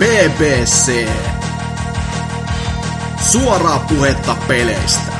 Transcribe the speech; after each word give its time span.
BBC. 0.00 1.08
Suoraa 3.32 3.86
puhetta 3.88 4.36
peleistä. 4.48 5.12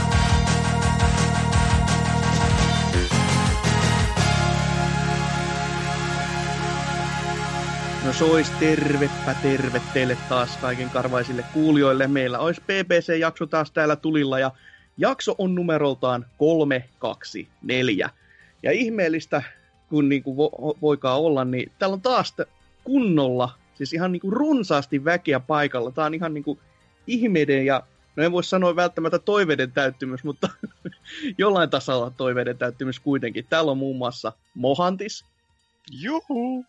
No 8.05 8.13
sois 8.13 8.51
tervepä 8.51 9.35
terve 9.43 9.83
teille 9.93 10.17
taas 10.29 10.57
kaiken 10.57 10.91
karvaisille 10.91 11.45
kuulijoille. 11.53 12.07
Meillä 12.07 12.39
olisi 12.39 12.61
BBC-jakso 12.61 13.47
taas 13.47 13.71
täällä 13.71 13.97
tulilla 13.97 14.39
ja 14.39 14.51
jakso 14.97 15.35
on 15.39 15.55
numeroltaan 15.55 16.27
324. 16.39 18.11
Ja 18.63 18.73
ihmeellistä, 18.73 19.43
kun 19.89 20.09
niin 20.09 20.23
kuin 20.23 20.37
vo- 20.37 20.79
voikaan 20.81 21.21
olla, 21.21 21.45
niin 21.45 21.73
täällä 21.79 21.95
on 21.95 22.03
taas 22.03 22.35
kunnolla, 22.85 23.51
siis 23.81 23.93
ihan 23.93 24.13
niin 24.13 24.21
kuin 24.21 24.33
runsaasti 24.33 25.05
väkeä 25.05 25.41
paikalla. 25.41 25.91
Tää 25.91 26.05
on 26.05 26.15
ihan 26.15 26.35
niin 26.35 26.45
kuin 26.45 26.59
ihmeiden 27.07 27.67
ja, 27.67 27.83
no 28.17 28.25
en 28.25 28.33
voi 28.33 28.45
sanoa 28.45 28.77
välttämättä 28.77 29.19
toiveiden 29.19 29.73
täyttymys, 29.73 30.25
mutta 30.25 30.49
jollain 31.39 31.71
tasolla 31.71 32.11
toiveiden 32.11 32.59
täyttymys 32.59 33.01
kuitenkin. 33.01 33.47
Täällä 33.51 33.71
on 33.71 33.79
muun 33.79 33.97
muassa 33.97 34.33
Mohantis 34.55 35.25
Juhu! 35.91 36.65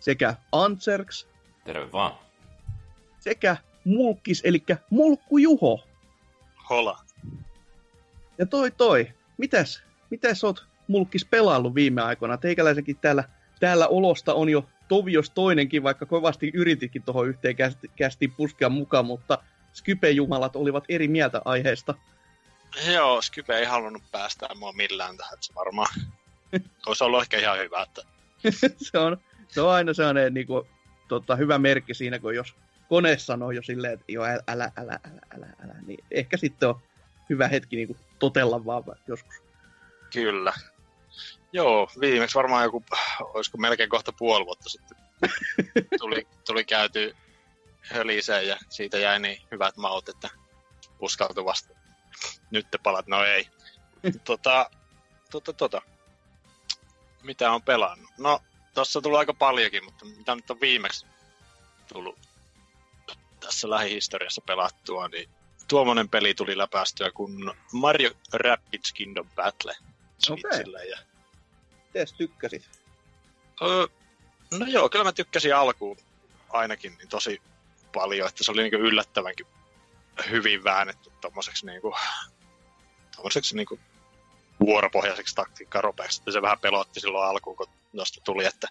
sekä 0.00 0.34
Antserks 0.52 1.26
Terve 1.64 1.92
vaan. 1.92 2.12
sekä 3.20 3.56
Mulkkis, 3.84 4.40
eli 4.44 4.62
Mulkku 4.90 5.38
Juho. 5.38 5.84
Hola. 6.70 6.98
Ja 8.38 8.46
toi 8.46 8.70
toi, 8.70 9.08
mitäs, 9.38 9.82
mitäs 10.10 10.44
oot 10.44 10.66
Mulkkis 10.88 11.24
pelaillut 11.24 11.74
viime 11.74 12.02
aikoina? 12.02 12.36
Teikäläisenkin 12.36 12.96
täällä, 12.96 13.24
täällä 13.60 13.88
olosta 13.88 14.34
on 14.34 14.48
jo 14.48 14.66
tovios 14.90 15.30
toinenkin, 15.30 15.82
vaikka 15.82 16.06
kovasti 16.06 16.50
yritikin 16.54 17.02
tuohon 17.02 17.28
yhteen 17.28 17.56
kästi, 17.56 17.90
kästiin 17.96 18.32
puskea 18.32 18.68
mukaan, 18.68 19.04
mutta 19.04 19.38
Skype-jumalat 19.72 20.56
olivat 20.56 20.84
eri 20.88 21.08
mieltä 21.08 21.42
aiheesta. 21.44 21.94
Joo, 22.92 23.22
Skype 23.22 23.58
ei 23.58 23.64
halunnut 23.64 24.02
päästää 24.12 24.48
mua 24.54 24.72
millään 24.72 25.16
tähän, 25.16 25.34
että 25.34 25.46
se 25.46 25.54
varmaan 25.54 25.94
olisi 26.86 27.04
ollut 27.04 27.22
ehkä 27.22 27.38
ihan 27.38 27.58
hyvä, 27.58 27.82
että 27.82 28.02
se, 28.90 28.98
on, 28.98 29.16
se 29.48 29.60
on 29.60 29.70
aina 29.70 29.94
sellainen 29.94 30.34
niin 30.34 30.46
kuin, 30.46 30.68
tota, 31.08 31.36
hyvä 31.36 31.58
merkki 31.58 31.94
siinä, 31.94 32.18
kun 32.18 32.34
jos 32.34 32.54
kone 32.88 33.18
sanoo 33.18 33.50
jo 33.50 33.62
silleen, 33.62 33.92
että 33.92 34.04
joo, 34.08 34.24
älä, 34.24 34.40
älä, 34.48 34.70
älä, 34.76 35.00
älä, 35.04 35.20
älä, 35.34 35.46
älä 35.64 35.74
niin 35.86 36.04
ehkä 36.10 36.36
sitten 36.36 36.68
on 36.68 36.80
hyvä 37.30 37.48
hetki 37.48 37.76
niin 37.76 37.88
kuin, 37.88 37.98
totella 38.18 38.64
vaan 38.64 38.82
joskus. 39.06 39.34
kyllä. 40.12 40.52
Joo, 41.52 41.90
viimeksi 42.00 42.34
varmaan 42.34 42.64
joku, 42.64 42.84
olisiko 43.20 43.58
melkein 43.58 43.88
kohta 43.88 44.12
puoli 44.12 44.46
vuotta 44.46 44.68
sitten 44.68 44.98
tuli, 46.00 46.26
tuli 46.46 46.64
käyty 46.64 47.16
höliseen 47.80 48.48
ja 48.48 48.56
siitä 48.68 48.98
jäi 48.98 49.20
niin 49.20 49.42
hyvät 49.50 49.76
maut, 49.76 50.08
että 50.08 50.28
uskaltui 51.00 51.44
vasta. 51.44 51.74
Nyt 52.50 52.70
te 52.70 52.78
palat, 52.78 53.06
no 53.06 53.24
ei. 53.24 53.48
tota, 54.24 54.70
tota, 55.30 55.52
tota. 55.52 55.82
Mitä 57.22 57.52
on 57.52 57.62
pelannut? 57.62 58.10
No, 58.18 58.40
tossa 58.74 58.98
on 58.98 59.02
tullut 59.02 59.18
aika 59.18 59.34
paljonkin, 59.34 59.84
mutta 59.84 60.04
mitä 60.04 60.34
nyt 60.34 60.50
on 60.50 60.60
viimeksi 60.60 61.06
tullut 61.92 62.18
tässä 63.40 63.70
lähihistoriassa 63.70 64.42
pelattua, 64.46 65.08
niin 65.08 65.30
tuommoinen 65.68 66.08
peli 66.08 66.34
tuli 66.34 66.58
läpäistyä 66.58 67.10
kuin 67.10 67.52
Mario 67.72 68.10
Rabbids 68.32 68.92
Kingdom 68.92 69.28
Battle 69.34 69.76
Switchillä. 70.18 70.82
Ja, 70.82 70.98
Mites 71.94 72.12
tykkäsit? 72.12 72.70
öö, 73.62 73.86
no 74.58 74.66
joo, 74.66 74.88
kyllä 74.88 75.04
mä 75.04 75.12
tykkäsin 75.12 75.56
alkuun 75.56 75.96
ainakin 76.48 76.94
niin 76.98 77.08
tosi 77.08 77.42
paljon, 77.94 78.28
että 78.28 78.44
se 78.44 78.52
oli 78.52 78.62
niin 78.62 78.74
yllättävänkin 78.74 79.46
hyvin 80.30 80.64
väännetty 80.64 81.10
tommoseksi 81.20 81.66
niinku, 81.66 81.94
tommoseksi 83.16 83.56
niinku 83.56 83.78
vuoropohjaiseksi 84.60 85.34
taktiikkaropeeksi, 85.34 86.22
se 86.30 86.42
vähän 86.42 86.58
pelotti 86.58 87.00
silloin 87.00 87.28
alkuun, 87.28 87.56
kun 87.56 87.66
noista 87.92 88.20
tuli, 88.24 88.44
että, 88.44 88.68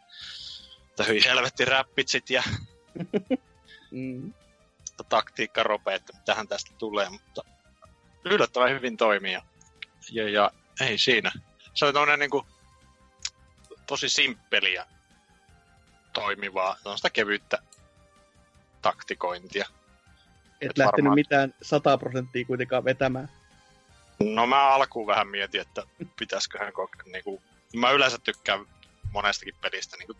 että 0.89 1.03
hyi 1.03 1.25
helvetti 1.25 1.65
räppitsit 1.65 2.29
ja 2.29 2.43
Mm. 3.91 4.33
taktiikkarope, 5.09 5.95
että 5.95 6.13
mitähän 6.17 6.47
tästä 6.47 6.71
tulee, 6.77 7.09
mutta 7.09 7.41
yllättävän 8.25 8.69
hyvin 8.69 8.97
toimii 8.97 9.33
ja, 9.33 9.41
ja, 10.11 10.29
ja 10.29 10.51
ei 10.81 10.97
siinä. 10.97 11.31
Se 11.73 11.85
on 11.85 11.93
tommonen 11.93 12.19
niinku 12.19 12.45
tosi 13.89 14.09
simppeliä 14.09 14.85
toimivaa, 16.13 16.75
sitä 16.95 17.09
kevyyttä 17.09 17.57
taktikointia. 18.81 19.65
Et 20.61 20.69
Et 20.71 20.77
lähtenyt 20.77 20.95
varmaan- 20.95 21.15
mitään 21.15 21.53
100 21.61 21.97
prosenttia 21.97 22.45
kuitenkaan 22.45 22.85
vetämään. 22.85 23.29
No 24.19 24.47
mä 24.47 24.67
alkuun 24.69 25.07
vähän 25.07 25.27
mietin, 25.27 25.61
että 25.61 25.83
pitäisiköhän 26.19 26.73
koke- 26.73 27.11
niinku, 27.11 27.41
mä 27.75 27.91
yleensä 27.91 28.17
tykkään 28.23 28.65
monestakin 29.11 29.55
pelistä 29.61 29.97
niinku 29.97 30.13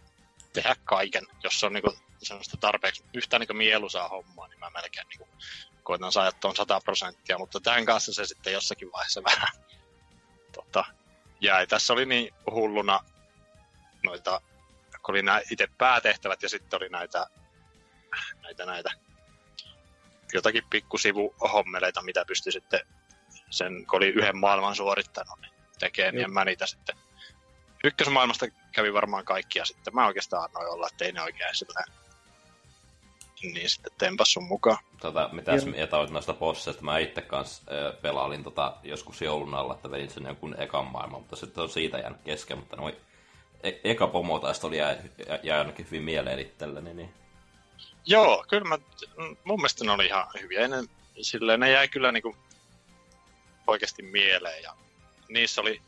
tehdä 0.53 0.75
kaiken, 0.85 1.27
jos 1.43 1.59
se 1.59 1.65
on 1.65 1.73
niinku 1.73 1.93
semmoista 2.23 2.57
tarpeeksi 2.57 3.03
yhtään 3.13 3.39
niinku 3.39 3.53
mieluisaa 3.53 4.07
hommaa, 4.09 4.47
niin 4.47 4.59
mä 4.59 4.69
melkein 4.69 5.07
niinku 5.07 5.27
koitan 5.83 6.11
saada 6.11 6.31
tuon 6.31 6.55
100 6.55 6.81
prosenttia, 6.81 7.37
mutta 7.37 7.59
tämän 7.59 7.85
kanssa 7.85 8.13
se 8.13 8.25
sitten 8.25 8.53
jossakin 8.53 8.91
vaiheessa 8.91 9.23
vähän 9.23 9.47
tota, 10.53 10.85
jäi. 11.41 11.67
Tässä 11.67 11.93
oli 11.93 12.05
niin 12.05 12.33
hulluna 12.51 12.99
noita, 14.03 14.41
kun 15.03 15.13
oli 15.15 15.23
nämä 15.23 15.41
itse 15.51 15.67
päätehtävät 15.77 16.43
ja 16.43 16.49
sitten 16.49 16.77
oli 16.77 16.89
näitä, 16.89 17.27
näitä, 18.43 18.65
näitä 18.65 18.89
jotakin 20.33 20.63
pikkusivuhommeleita, 20.69 22.01
mitä 22.01 22.25
pystyi 22.25 22.51
sitten 22.51 22.79
sen, 23.49 23.85
kun 23.85 23.97
oli 23.97 24.07
yhden 24.07 24.37
maailman 24.37 24.75
suorittanut, 24.75 25.39
niin 25.41 25.51
tekee, 25.79 26.11
niin 26.11 26.33
mä 26.33 26.45
niitä 26.45 26.65
sitten 26.65 26.95
ykkösmaailmasta 27.83 28.45
kävi 28.71 28.93
varmaan 28.93 29.25
kaikkia 29.25 29.65
sitten. 29.65 29.95
Mä 29.95 30.07
oikeastaan 30.07 30.43
annoin 30.43 30.73
olla, 30.73 30.87
että 30.91 31.05
ei 31.05 31.11
ne 31.11 31.21
oikein 31.21 31.55
sillä 31.55 31.83
niin 33.41 33.69
sitten 33.69 33.91
tempas 33.97 34.33
sun 34.33 34.43
mukaan. 34.43 34.77
Tota, 35.01 35.29
mitäs 35.31 35.63
Joo. 35.63 35.71
mieltä 35.71 35.97
olit 35.97 36.09
noista 36.09 36.33
bosseista? 36.33 36.83
Mä 36.83 36.97
itse 36.97 37.21
kanssa 37.21 37.63
äh, 37.71 38.01
pelailin 38.01 38.43
tota, 38.43 38.77
joskus 38.83 39.21
joulun 39.21 39.53
alla, 39.53 39.73
että 39.73 39.91
vedin 39.91 40.09
sen 40.09 40.25
jonkun 40.25 40.55
ekan 40.61 40.85
maailman, 40.85 41.21
mutta 41.21 41.35
sitten 41.35 41.63
on 41.63 41.69
siitä 41.69 41.97
jäänyt 41.97 42.21
kesken, 42.23 42.57
mutta 42.57 42.75
noin 42.75 42.95
e- 43.63 43.79
eka 43.83 44.07
pomo 44.07 44.39
taas 44.39 44.65
oli 44.65 44.77
jäi 44.77 45.57
ainakin 45.57 45.85
hyvin 45.85 46.03
mieleen 46.03 46.39
itselleni, 46.39 46.93
niin 46.93 47.13
Joo, 48.05 48.45
kyllä 48.49 48.67
mä, 48.67 48.77
mun 49.43 49.59
mielestä 49.59 49.85
ne 49.85 49.91
oli 49.91 50.05
ihan 50.05 50.27
hyviä. 50.41 50.67
Ne, 50.67 50.77
silleen, 51.21 51.59
ne 51.59 51.71
jäi 51.71 51.87
kyllä 51.87 52.11
niinku 52.11 52.35
oikeasti 53.67 54.03
mieleen 54.03 54.63
ja 54.63 54.75
niissä 55.29 55.61
oli 55.61 55.81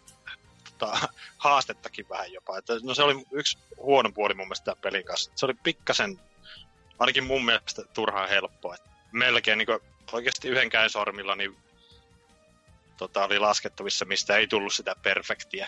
tota, 0.63 1.09
haastettakin 1.37 2.09
vähän 2.09 2.33
jopa. 2.33 2.57
Että, 2.57 2.73
no 2.83 2.93
se 2.93 3.03
oli 3.03 3.25
yksi 3.31 3.57
huono 3.77 4.11
puoli 4.11 4.33
mun 4.33 4.47
mielestä 4.47 4.75
pelin 4.81 5.03
kanssa. 5.03 5.31
Se 5.35 5.45
oli 5.45 5.53
pikkasen, 5.53 6.19
ainakin 6.99 7.23
mun 7.23 7.45
mielestä 7.45 7.83
turhaan 7.93 8.29
helppo. 8.29 8.73
Et 8.73 8.81
melkein 9.11 9.57
niinku, 9.57 9.79
oikeasti 10.11 10.47
yhden 10.47 10.69
käyn 10.69 10.89
sormilla 10.89 11.35
niin 11.35 11.57
tota, 12.97 13.25
oli 13.25 13.39
laskettavissa, 13.39 14.05
mistä 14.05 14.37
ei 14.37 14.47
tullut 14.47 14.73
sitä 14.73 14.95
perfektiä. 15.03 15.67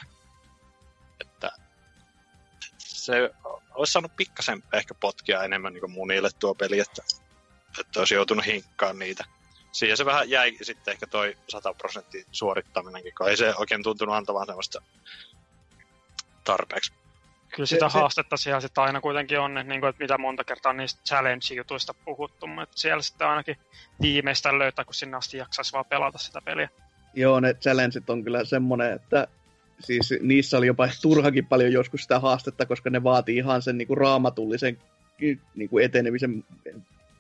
Se 3.04 3.30
olisi 3.74 3.94
saanut 3.94 4.16
pikkasen 4.16 4.64
ehkä 4.74 4.94
potkia 4.94 5.44
enemmän 5.44 5.74
niin 5.74 5.92
munille 5.92 6.30
tuo 6.40 6.56
peli, 6.56 6.80
että, 6.80 7.02
että 7.80 8.00
olisi 8.00 8.16
joutunut 8.16 8.46
hinkkaan 8.46 9.00
niitä. 9.00 9.24
Siihen 9.72 9.98
se 9.98 10.06
vähän 10.06 10.30
jäi 10.30 10.58
sitten 10.62 10.92
ehkä 10.92 11.08
toi 11.08 11.38
100 11.50 11.74
prosenttia 11.74 12.26
suorittaminenkin, 12.32 13.14
kun 13.18 13.30
ei 13.30 13.38
se 13.38 13.54
oikein 13.56 13.84
tuntunut 13.84 14.16
antavan 14.16 14.46
semmoista 14.46 14.82
tarpeeksi. 16.44 16.94
Kyllä 17.56 17.66
sitä 17.68 17.90
se- 17.90 18.00
haastetta 18.00 18.38
siellä 18.38 18.62
sitten 18.62 18.84
aina 18.84 19.02
kuitenkin 19.02 19.40
on, 19.40 19.58
että, 19.58 19.70
niin 19.70 19.82
kuin, 19.82 19.90
että 19.90 20.04
mitä 20.04 20.18
monta 20.18 20.44
kertaa 20.44 20.74
niistä 20.74 21.02
challenge-jutuista 21.10 21.94
puhuttu, 22.06 22.48
mutta 22.48 22.78
siellä 22.78 23.02
sitten 23.02 23.28
ainakin 23.28 23.58
viimeistään 24.02 24.60
löytää, 24.60 24.86
kun 24.86 24.94
sinne 24.94 25.18
asti 25.18 25.38
jaksaisi 25.38 25.74
vaan 25.74 25.86
pelata 25.86 26.18
sitä 26.18 26.42
peliä. 26.42 26.70
Joo, 27.14 27.40
ne 27.40 27.54
challengeit 27.54 28.10
on 28.10 28.24
kyllä 28.24 28.46
semmonen, 28.46 28.94
että 28.94 29.28
siis 29.80 30.14
niissä 30.22 30.58
oli 30.58 30.68
jopa 30.68 30.90
turhakin 31.02 31.46
paljon 31.46 31.72
joskus 31.72 32.02
sitä 32.02 32.20
haastetta, 32.20 32.66
koska 32.66 32.90
ne 32.90 33.04
vaatii 33.04 33.38
ihan 33.38 33.62
sen 33.62 33.78
niinku 33.78 33.96
raamatullisen 33.96 34.78
niinku 35.56 35.78
etenemisen 35.78 36.44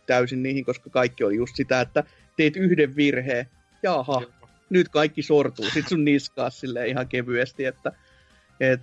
täysin 0.06 0.44
niihin, 0.44 0.66
koska 0.66 0.90
kaikki 0.90 1.24
oli 1.24 1.36
just 1.36 1.56
sitä, 1.56 1.82
että 1.82 2.04
teet 2.38 2.56
yhden 2.56 2.96
virheen, 2.96 3.46
jaha, 3.84 4.22
nyt 4.70 4.90
kaikki 4.90 5.22
sortuu, 5.22 5.66
sit 5.66 5.88
sun 5.88 6.06
niskaa 6.06 6.50
silleen 6.50 6.88
ihan 6.88 7.08
kevyesti, 7.08 7.66
että 7.66 7.92
et, 8.60 8.82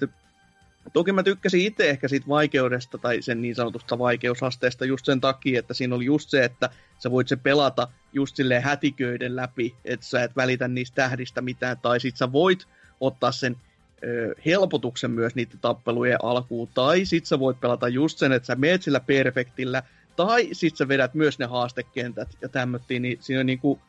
toki 0.93 1.13
mä 1.13 1.23
tykkäsin 1.23 1.61
itse 1.61 1.91
ehkä 1.91 2.09
siitä 2.09 2.29
vaikeudesta 2.29 2.99
tai 2.99 3.23
sen 3.23 3.43
niin 3.43 3.55
sanotusta 3.55 3.99
vaikeusasteesta 3.99 4.85
just 4.85 5.05
sen 5.05 5.21
takia, 5.21 5.59
että 5.59 5.75
siinä 5.75 5.95
oli 5.95 6.05
just 6.05 6.31
se, 6.31 6.45
että 6.45 6.71
sä 6.99 7.11
voit 7.11 7.29
se 7.29 7.37
pelata 7.37 7.89
just 8.13 8.37
silleen 8.37 8.63
hätiköiden 8.63 9.37
läpi, 9.37 9.75
että 9.85 10.07
sä 10.07 10.23
et 10.23 10.37
välitä 10.37 10.69
niistä 10.69 10.95
tähdistä 10.95 11.41
mitään, 11.41 11.77
tai 11.83 12.01
sit 12.01 12.17
sä 12.17 12.33
voit 12.33 12.67
ottaa 13.01 13.33
sen 13.33 13.57
ö, 14.05 14.35
helpotuksen 14.47 15.11
myös 15.11 15.35
niiden 15.35 15.59
tappelujen 15.61 16.19
alkuun, 16.23 16.69
tai 16.75 17.05
sit 17.05 17.27
sä 17.27 17.39
voit 17.39 17.61
pelata 17.61 17.89
just 17.89 18.19
sen, 18.19 18.33
että 18.33 18.47
sä 18.47 18.55
meet 18.55 18.83
sillä 18.83 19.01
perfektillä, 19.01 19.83
Tai 20.17 20.49
sit 20.53 20.77
sä 20.77 20.89
vedät 20.89 21.15
myös 21.15 21.39
ne 21.39 21.47
haastekentät 21.47 22.29
ja 22.43 22.49
tämmöttiin, 22.49 23.03
niin 23.03 23.19
siinä 23.21 23.41
on 23.41 23.47
niinku 23.47 23.81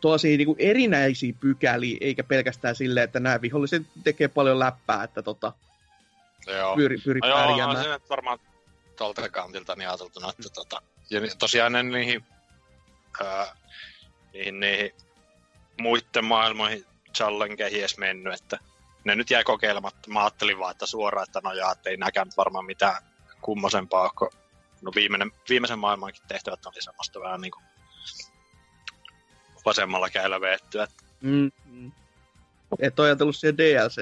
tosi 0.00 0.36
niinku 0.36 0.56
erinäisiä 0.58 1.32
pykäliä, 1.40 1.98
eikä 2.00 2.24
pelkästään 2.24 2.76
silleen, 2.76 3.04
että 3.04 3.20
nämä 3.20 3.40
viholliset 3.40 3.82
tekee 4.04 4.28
paljon 4.28 4.58
läppää, 4.58 5.04
että 5.04 5.22
tota, 5.22 5.52
Joo. 6.46 6.76
pyri, 6.76 6.98
pyri 7.04 7.20
No 7.20 7.28
joo, 7.28 7.38
pärjäämään. 7.38 7.84
se 7.84 7.88
nyt 7.90 8.10
varmaan 8.10 8.38
tuolta 8.98 9.28
kantilta 9.28 9.76
niin 9.76 9.88
ajateltuna, 9.88 10.30
että 10.30 10.48
tota, 10.54 10.82
ja 11.10 11.20
tosiaan 11.38 11.72
ne 11.72 11.82
niihin, 11.82 12.24
ää, 13.24 13.56
niihin, 14.32 14.60
niihin 14.60 14.90
muiden 15.80 16.24
maailmoihin 16.24 16.84
challengeihin 17.14 17.80
edes 17.80 17.98
mennyt, 17.98 18.34
että 18.34 18.58
ne 19.04 19.14
nyt 19.14 19.30
jäi 19.30 19.44
kokeilematta. 19.44 20.10
Mä 20.10 20.20
ajattelin 20.20 20.58
vaan, 20.58 20.70
että 20.70 20.86
suoraan, 20.86 21.26
että 21.28 21.40
no 21.44 21.52
jaa, 21.52 21.74
ei 21.86 21.96
näkään 21.96 22.30
varmaan 22.36 22.64
mitään 22.64 23.02
kummosempaa, 23.40 24.10
kun 24.10 24.30
no 24.82 24.92
viimeinen, 24.94 25.32
viimeisen 25.48 25.78
maailmankin 25.78 26.22
tehtävät 26.28 26.66
oli 26.66 26.82
semmoista 26.82 27.20
vähän 27.20 27.40
niin 27.40 27.52
kuin 27.52 27.64
vasemmalla 29.64 30.10
käillä 30.10 30.40
veettyä. 30.40 30.86
Mm, 31.20 31.50
mm. 31.64 31.92
Et 32.78 32.98
ole 32.98 33.06
ajatellut 33.08 33.36
siihen 33.36 33.58
DLC, 33.58 33.96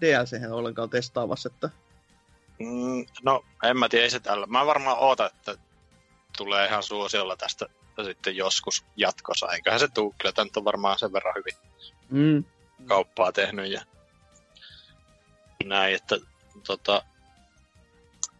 DLC 0.00 0.52
ollenkaan 0.52 0.90
testaavassa, 0.90 1.50
että 1.52 1.70
Mm, 2.58 3.06
no, 3.22 3.44
en 3.62 3.78
mä 3.78 3.88
tiedä, 3.88 4.04
ei 4.04 4.10
se 4.10 4.20
tällä. 4.20 4.46
Mä 4.46 4.66
varmaan 4.66 4.98
ootan, 4.98 5.26
että 5.26 5.56
tulee 6.36 6.66
ihan 6.66 6.82
suosiolla 6.82 7.36
tästä 7.36 7.66
sitten 8.04 8.36
joskus 8.36 8.84
jatkossa. 8.96 9.52
Eiköhän 9.52 9.80
se 9.80 9.88
tuu, 9.88 10.14
kyllä 10.18 10.32
tämä 10.32 10.48
on 10.56 10.64
varmaan 10.64 10.98
sen 10.98 11.12
verran 11.12 11.34
hyvin 11.36 11.54
mm, 12.10 12.44
kauppaa 12.88 13.32
tehnyt 13.32 13.72
ja 13.72 13.82
näin, 15.64 15.94
että 15.94 16.16
tota, 16.66 17.02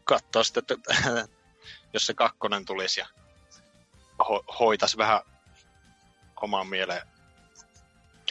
katsoa 0.05 0.45
sitten, 0.45 0.65
että 0.71 0.95
jos 1.93 2.07
se 2.07 2.15
kakkonen 2.15 2.65
tulisi 2.65 3.01
ja 3.01 3.07
ho- 4.23 4.55
hoitaisi 4.59 4.97
vähän 4.97 5.21
omaan 6.41 6.67
mieleen 6.67 7.03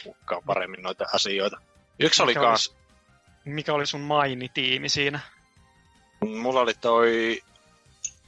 mukaan 0.04 0.42
paremmin 0.46 0.82
noita 0.82 1.04
asioita. 1.12 1.60
Yksi 1.98 2.22
oli 2.22 2.30
Mikä 2.30 2.40
kans, 2.40 2.74
Mikä 3.44 3.74
oli 3.74 3.86
sun 3.86 4.00
mainitiimi 4.00 4.88
siinä? 4.88 5.20
mulla 6.20 6.60
oli 6.60 6.74
toi, 6.74 7.42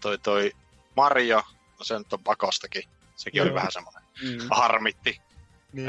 toi, 0.01 0.19
toi 0.19 0.53
Mario, 0.97 1.43
no 1.79 1.85
se 1.85 1.99
nyt 1.99 2.13
on 2.13 2.23
pakostakin, 2.23 2.83
sekin 3.17 3.43
oli 3.43 3.51
Joo. 3.51 3.57
vähän 3.57 3.73
semmoinen 3.73 4.03
mm. 4.23 4.49
harmitti. 4.51 5.21
Niin, 5.73 5.89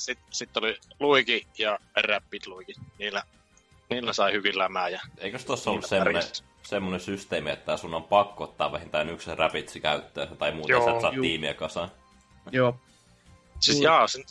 Sitten 0.00 0.26
sit 0.30 0.56
oli 0.56 0.78
Luigi 1.00 1.46
ja 1.58 1.78
Rapid 2.08 2.42
Luigi, 2.46 2.74
niillä, 2.98 3.22
niillä 3.90 4.12
sai 4.12 4.32
hyvin 4.32 4.58
lämää 4.58 4.88
ja 4.88 5.00
Eikös 5.18 5.44
tuossa 5.44 5.70
ollut 5.70 5.86
semmoinen, 5.86 6.22
semmoinen 6.62 7.00
systeemi, 7.00 7.50
että 7.50 7.76
sun 7.76 7.94
on 7.94 8.04
pakko 8.04 8.44
ottaa 8.44 8.72
vähintään 8.72 9.10
yksi 9.10 9.34
rapitsi 9.34 9.80
käyttöön, 9.80 10.36
tai 10.36 10.52
muuten 10.52 10.74
Joo, 10.74 10.84
sä 10.84 10.94
et 10.94 11.00
saa 11.00 11.12
juu. 11.12 11.22
tiimiä 11.22 11.54
kasaan. 11.54 11.90
Joo. 12.52 12.80
Siis 13.60 13.80
jaa, 13.80 14.06
sen, 14.06 14.24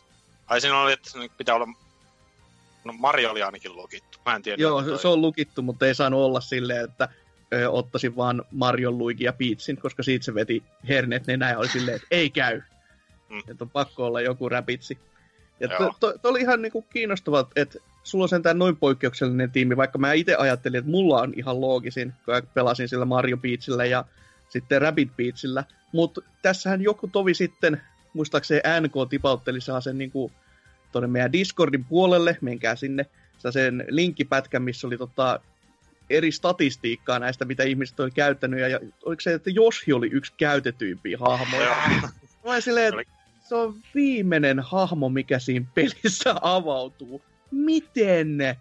ai 0.48 0.62
siinä 0.62 0.80
oli, 0.80 0.94
että 0.94 1.10
pitää 1.38 1.56
olla, 1.56 1.68
no 2.84 2.94
Mario 2.94 3.32
oli 3.32 3.44
ainakin 3.44 3.76
lukittu, 3.76 4.18
mä 4.26 4.36
en 4.36 4.42
tiedä. 4.42 4.62
Joo, 4.62 4.84
se, 4.84 4.98
se 4.98 5.08
on 5.08 5.22
lukittu, 5.22 5.62
mutta 5.62 5.88
ei 5.88 5.96
saanut 5.96 6.22
olla 6.22 6.42
silleen, 6.42 6.84
että 6.84 7.10
ö, 7.54 7.70
ottaisin 7.70 8.16
vaan 8.16 8.44
Marion, 8.52 8.98
Luigi 8.98 9.24
ja 9.24 9.34
Peachin, 9.34 9.78
koska 9.82 10.04
siitä 10.04 10.26
se 10.26 10.34
veti 10.34 10.64
hernet 10.88 11.28
nenään 11.28 11.52
ja 11.52 11.60
oli 11.60 11.68
silleen, 11.68 11.96
että 11.96 12.08
ei 12.12 12.30
käy. 12.30 12.62
Mm. 13.30 13.40
Että 13.40 13.64
on 13.64 13.70
pakko 13.70 14.06
olla 14.06 14.22
joku 14.22 14.50
räpitsi. 14.50 14.98
Ja 15.60 15.68
to, 15.68 15.94
to, 16.00 16.18
to, 16.18 16.30
oli 16.30 16.42
ihan 16.42 16.62
niinku 16.62 16.82
kiinnostavaa, 16.82 17.50
että 17.56 17.80
sulla 18.04 18.26
on 18.26 18.30
sentään 18.30 18.60
noin 18.60 18.78
poikkeuksellinen 18.78 19.52
tiimi, 19.52 19.78
vaikka 19.78 19.98
mä 19.98 20.14
itse 20.14 20.36
ajattelin, 20.36 20.80
että 20.80 20.92
mulla 20.92 21.22
on 21.22 21.34
ihan 21.36 21.62
loogisin, 21.62 22.14
kun 22.26 22.34
pelasin 22.54 22.90
sillä 22.90 23.06
Mario 23.06 23.38
Peachillä 23.38 23.86
ja 23.86 24.06
sitten 24.50 24.82
Rabbit 24.82 25.10
Peachillä. 25.18 25.64
Mutta 25.92 26.22
tässähän 26.42 26.82
joku 26.82 27.08
tovi 27.08 27.34
sitten, 27.34 27.82
muistaakseni 28.14 28.62
NK 28.82 29.10
tipautteli 29.10 29.62
saa 29.62 29.82
sen 29.82 29.98
niinku 29.98 30.32
tuonne 30.92 31.08
meidän 31.08 31.34
Discordin 31.34 31.86
puolelle, 31.86 32.38
menkää 32.42 32.76
sinne, 32.76 33.06
saa 33.38 33.52
sen 33.52 33.86
linkkipätkän, 33.90 34.62
missä 34.62 34.88
oli 34.88 34.98
tota, 34.98 35.40
eri 36.10 36.32
statistiikkaa 36.32 37.20
näistä, 37.20 37.46
mitä 37.46 37.64
ihmiset 37.64 38.00
oli 38.00 38.12
käyttänyt, 38.12 38.60
ja, 38.60 38.68
ja 38.68 38.80
oliko 39.06 39.22
se, 39.22 39.34
että 39.34 39.50
Joshi 39.50 39.94
oli 39.94 40.10
yksi 40.12 40.34
käytetyimpiä 40.38 41.18
hahmoja. 41.20 41.76
Mä 42.46 42.62
silleen, 42.62 43.00
että 43.00 43.19
se 43.50 43.56
on 43.56 43.76
viimeinen 43.96 44.60
hahmo, 44.60 45.10
mikä 45.10 45.40
siinä 45.40 45.66
pelissä 45.76 46.36
avautuu. 46.42 47.22
Miten 47.52 48.38
ne? 48.38 48.58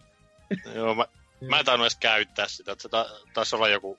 Joo, 0.74 0.94
mä, 0.94 1.06
mä 1.48 1.58
en 1.58 1.64
tainnut 1.64 1.84
edes 1.84 1.96
käyttää 1.96 2.48
sitä, 2.48 2.72
että 2.72 2.82
se 2.82 2.88
ta, 2.88 3.06
taisi 3.34 3.56
olla 3.56 3.68
joku, 3.68 3.98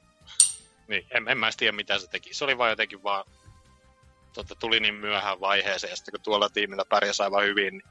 niin, 0.88 1.06
en, 1.12 1.28
en 1.28 1.38
mä 1.38 1.46
edes 1.46 1.58
tiedä 1.58 1.72
mitä 1.72 2.00
se 2.00 2.10
teki. 2.10 2.34
Se 2.34 2.44
oli 2.44 2.58
vaan 2.58 2.70
jotenkin 2.70 3.04
vaan, 3.04 3.26
tota, 4.34 4.56
tuli 4.56 4.80
niin 4.80 4.96
myöhään 4.96 5.40
vaiheeseen, 5.40 5.92
ja 5.92 5.96
sitten 5.96 6.12
kun 6.12 6.22
tuolla 6.22 6.50
tiimillä 6.50 6.86
pärjäsi 6.90 7.24
aivan 7.24 7.44
hyvin, 7.44 7.74
niin 7.74 7.84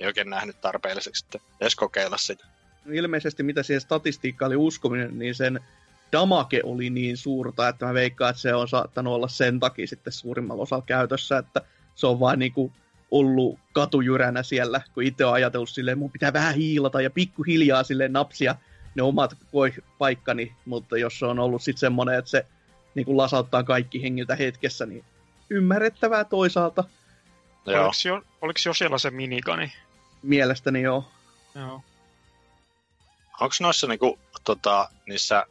ei 0.00 0.06
oikein 0.06 0.30
nähnyt 0.30 0.60
tarpeelliseksi 0.60 1.26
edes 1.60 1.74
kokeilla 1.74 2.16
sitä. 2.16 2.46
No 2.84 2.92
ilmeisesti 2.92 3.42
mitä 3.42 3.62
siihen 3.62 3.80
statistiikkaan 3.80 4.48
oli 4.48 4.56
uskominen, 4.56 5.18
niin 5.18 5.34
sen 5.34 5.60
damake 6.12 6.60
oli 6.64 6.90
niin 6.90 7.16
suurta, 7.16 7.68
että 7.68 7.86
mä 7.86 7.94
veikkaan, 7.94 8.30
että 8.30 8.42
se 8.42 8.54
on 8.54 8.68
saattanut 8.68 9.14
olla 9.14 9.28
sen 9.28 9.60
takia 9.60 9.86
sitten 9.86 10.12
suurimmalla 10.12 10.62
osalla 10.62 10.84
käytössä, 10.86 11.38
että 11.38 11.60
se 11.94 12.06
on 12.06 12.20
vaan 12.20 12.38
niinku 12.38 12.72
ollut 13.10 13.58
katujyränä 13.72 14.42
siellä, 14.42 14.80
kun 14.94 15.02
itse 15.02 15.24
on 15.24 15.34
ajatellut 15.34 15.68
silleen, 15.68 15.98
mun 15.98 16.10
pitää 16.10 16.32
vähän 16.32 16.54
hiilata 16.54 17.00
ja 17.00 17.10
pikkuhiljaa 17.10 17.82
silleen 17.82 18.12
napsia 18.12 18.54
ne 18.94 19.02
omat 19.02 19.36
paikkani, 19.98 20.52
mutta 20.66 20.98
jos 20.98 21.18
se 21.18 21.26
on 21.26 21.38
ollut 21.38 21.62
sitten 21.62 21.80
semmoinen, 21.80 22.18
että 22.18 22.30
se 22.30 22.46
niinku 22.94 23.16
lasauttaa 23.16 23.62
kaikki 23.62 24.02
hengiltä 24.02 24.36
hetkessä, 24.36 24.86
niin 24.86 25.04
ymmärrettävää 25.50 26.24
toisaalta. 26.24 26.84
Joo, 27.66 27.84
Oliko, 27.84 27.92
jo, 28.04 28.22
oliko 28.40 28.60
Josilla 28.66 28.98
se 28.98 29.10
minigani? 29.10 29.72
Mielestäni 30.22 30.82
joo. 30.82 31.08
Joo. 31.54 31.82
onko 33.40 33.54
noissa 33.60 33.86
niinku, 33.86 34.18
tota, 34.44 34.88
niissä 35.06 35.46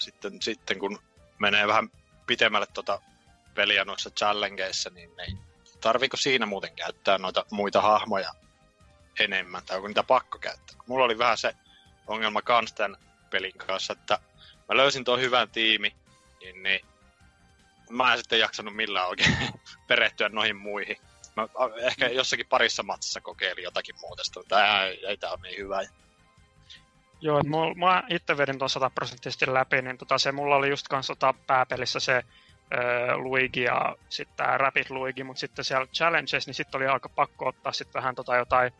sitten, 0.00 0.42
sitten 0.42 0.78
kun 0.78 0.98
menee 1.38 1.66
vähän 1.66 1.90
pitemmälle 2.26 2.66
tota 2.74 3.00
peliä 3.54 3.84
noissa 3.84 4.10
challengeissa, 4.10 4.90
niin 4.90 5.20
ei, 5.20 5.34
tarviiko 5.80 6.16
siinä 6.16 6.46
muuten 6.46 6.76
käyttää 6.76 7.18
noita 7.18 7.44
muita 7.50 7.80
hahmoja 7.80 8.30
enemmän, 9.20 9.62
tai 9.66 9.76
onko 9.76 9.88
niitä 9.88 10.02
pakko 10.02 10.38
käyttää? 10.38 10.76
Mulla 10.86 11.04
oli 11.04 11.18
vähän 11.18 11.38
se 11.38 11.54
ongelma 12.06 12.42
kans 12.42 12.72
tämän 12.72 12.96
pelin 13.30 13.58
kanssa, 13.66 13.92
että 13.92 14.18
mä 14.68 14.76
löysin 14.76 15.04
tuon 15.04 15.20
hyvän 15.20 15.50
tiimi, 15.50 15.96
niin, 16.40 16.62
niin 16.62 16.80
mä 17.90 18.12
en 18.12 18.18
sitten 18.18 18.38
jaksanut 18.38 18.76
millään 18.76 19.08
oikein 19.08 19.36
perehtyä 19.88 20.28
noihin 20.28 20.56
muihin. 20.56 20.96
Mä 21.36 21.48
ehkä 21.76 22.08
jossakin 22.08 22.46
parissa 22.46 22.82
matsissa 22.82 23.20
kokeilin 23.20 23.64
jotakin 23.64 23.94
muuta, 24.00 24.22
että 24.40 24.84
ei, 24.84 25.06
ei 25.06 25.16
tää 25.16 25.30
ole 25.30 25.38
niin 25.42 25.58
hyvä. 25.58 25.82
Joo, 27.20 27.38
että 27.38 27.50
mä 27.80 28.02
itse 28.08 28.36
vedin 28.36 28.58
tuon 28.58 28.70
sataprosenttisesti 28.70 29.54
läpi, 29.54 29.82
niin 29.82 29.98
tota, 29.98 30.18
se 30.18 30.32
mulla 30.32 30.56
oli 30.56 30.68
just 30.68 30.88
kans 30.88 31.06
tota 31.06 31.34
pääpelissä 31.46 32.00
se 32.00 32.22
Luigi 33.16 33.62
ja 33.62 33.96
sitten 34.08 34.36
tää 34.36 34.58
Rapid 34.58 34.86
Luigi, 34.88 35.24
mutta 35.24 35.40
sitten 35.40 35.64
siellä 35.64 35.86
Challenges, 35.86 36.46
niin 36.46 36.54
sitten 36.54 36.78
oli 36.78 36.86
aika 36.86 37.08
pakko 37.08 37.46
ottaa 37.46 37.72
sitten 37.72 38.02
vähän 38.02 38.14
tota 38.14 38.36
jotain 38.36 38.72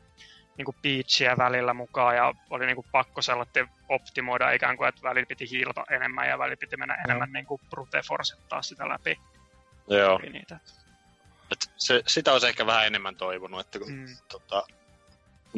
niinku 0.56 0.74
Peachia 0.82 1.36
välillä 1.38 1.74
mukaan 1.74 2.16
ja 2.16 2.34
oli 2.50 2.66
niinku 2.66 2.86
pakko 2.92 3.22
sellainen 3.22 3.68
optimoida 3.88 4.50
ikään 4.50 4.76
kuin, 4.76 4.88
että 4.88 5.02
välillä 5.02 5.26
piti 5.26 5.50
hiilata 5.50 5.84
enemmän 5.90 6.28
ja 6.28 6.38
välillä 6.38 6.56
piti 6.56 6.76
mennä 6.76 6.98
enemmän 7.04 7.32
niinku 7.32 7.60
brute 7.70 8.02
forcettaa 8.08 8.62
sitä 8.62 8.88
läpi. 8.88 9.18
Joo. 9.88 10.18
Niitä. 10.18 10.58
Et 11.52 11.70
se, 11.76 12.02
sitä 12.06 12.32
olisi 12.32 12.48
ehkä 12.48 12.66
vähän 12.66 12.86
enemmän 12.86 13.16
toivonut, 13.16 13.60
että 13.60 13.78
kun 13.78 13.92
Mm. 13.92 14.06
tota, 14.28 14.66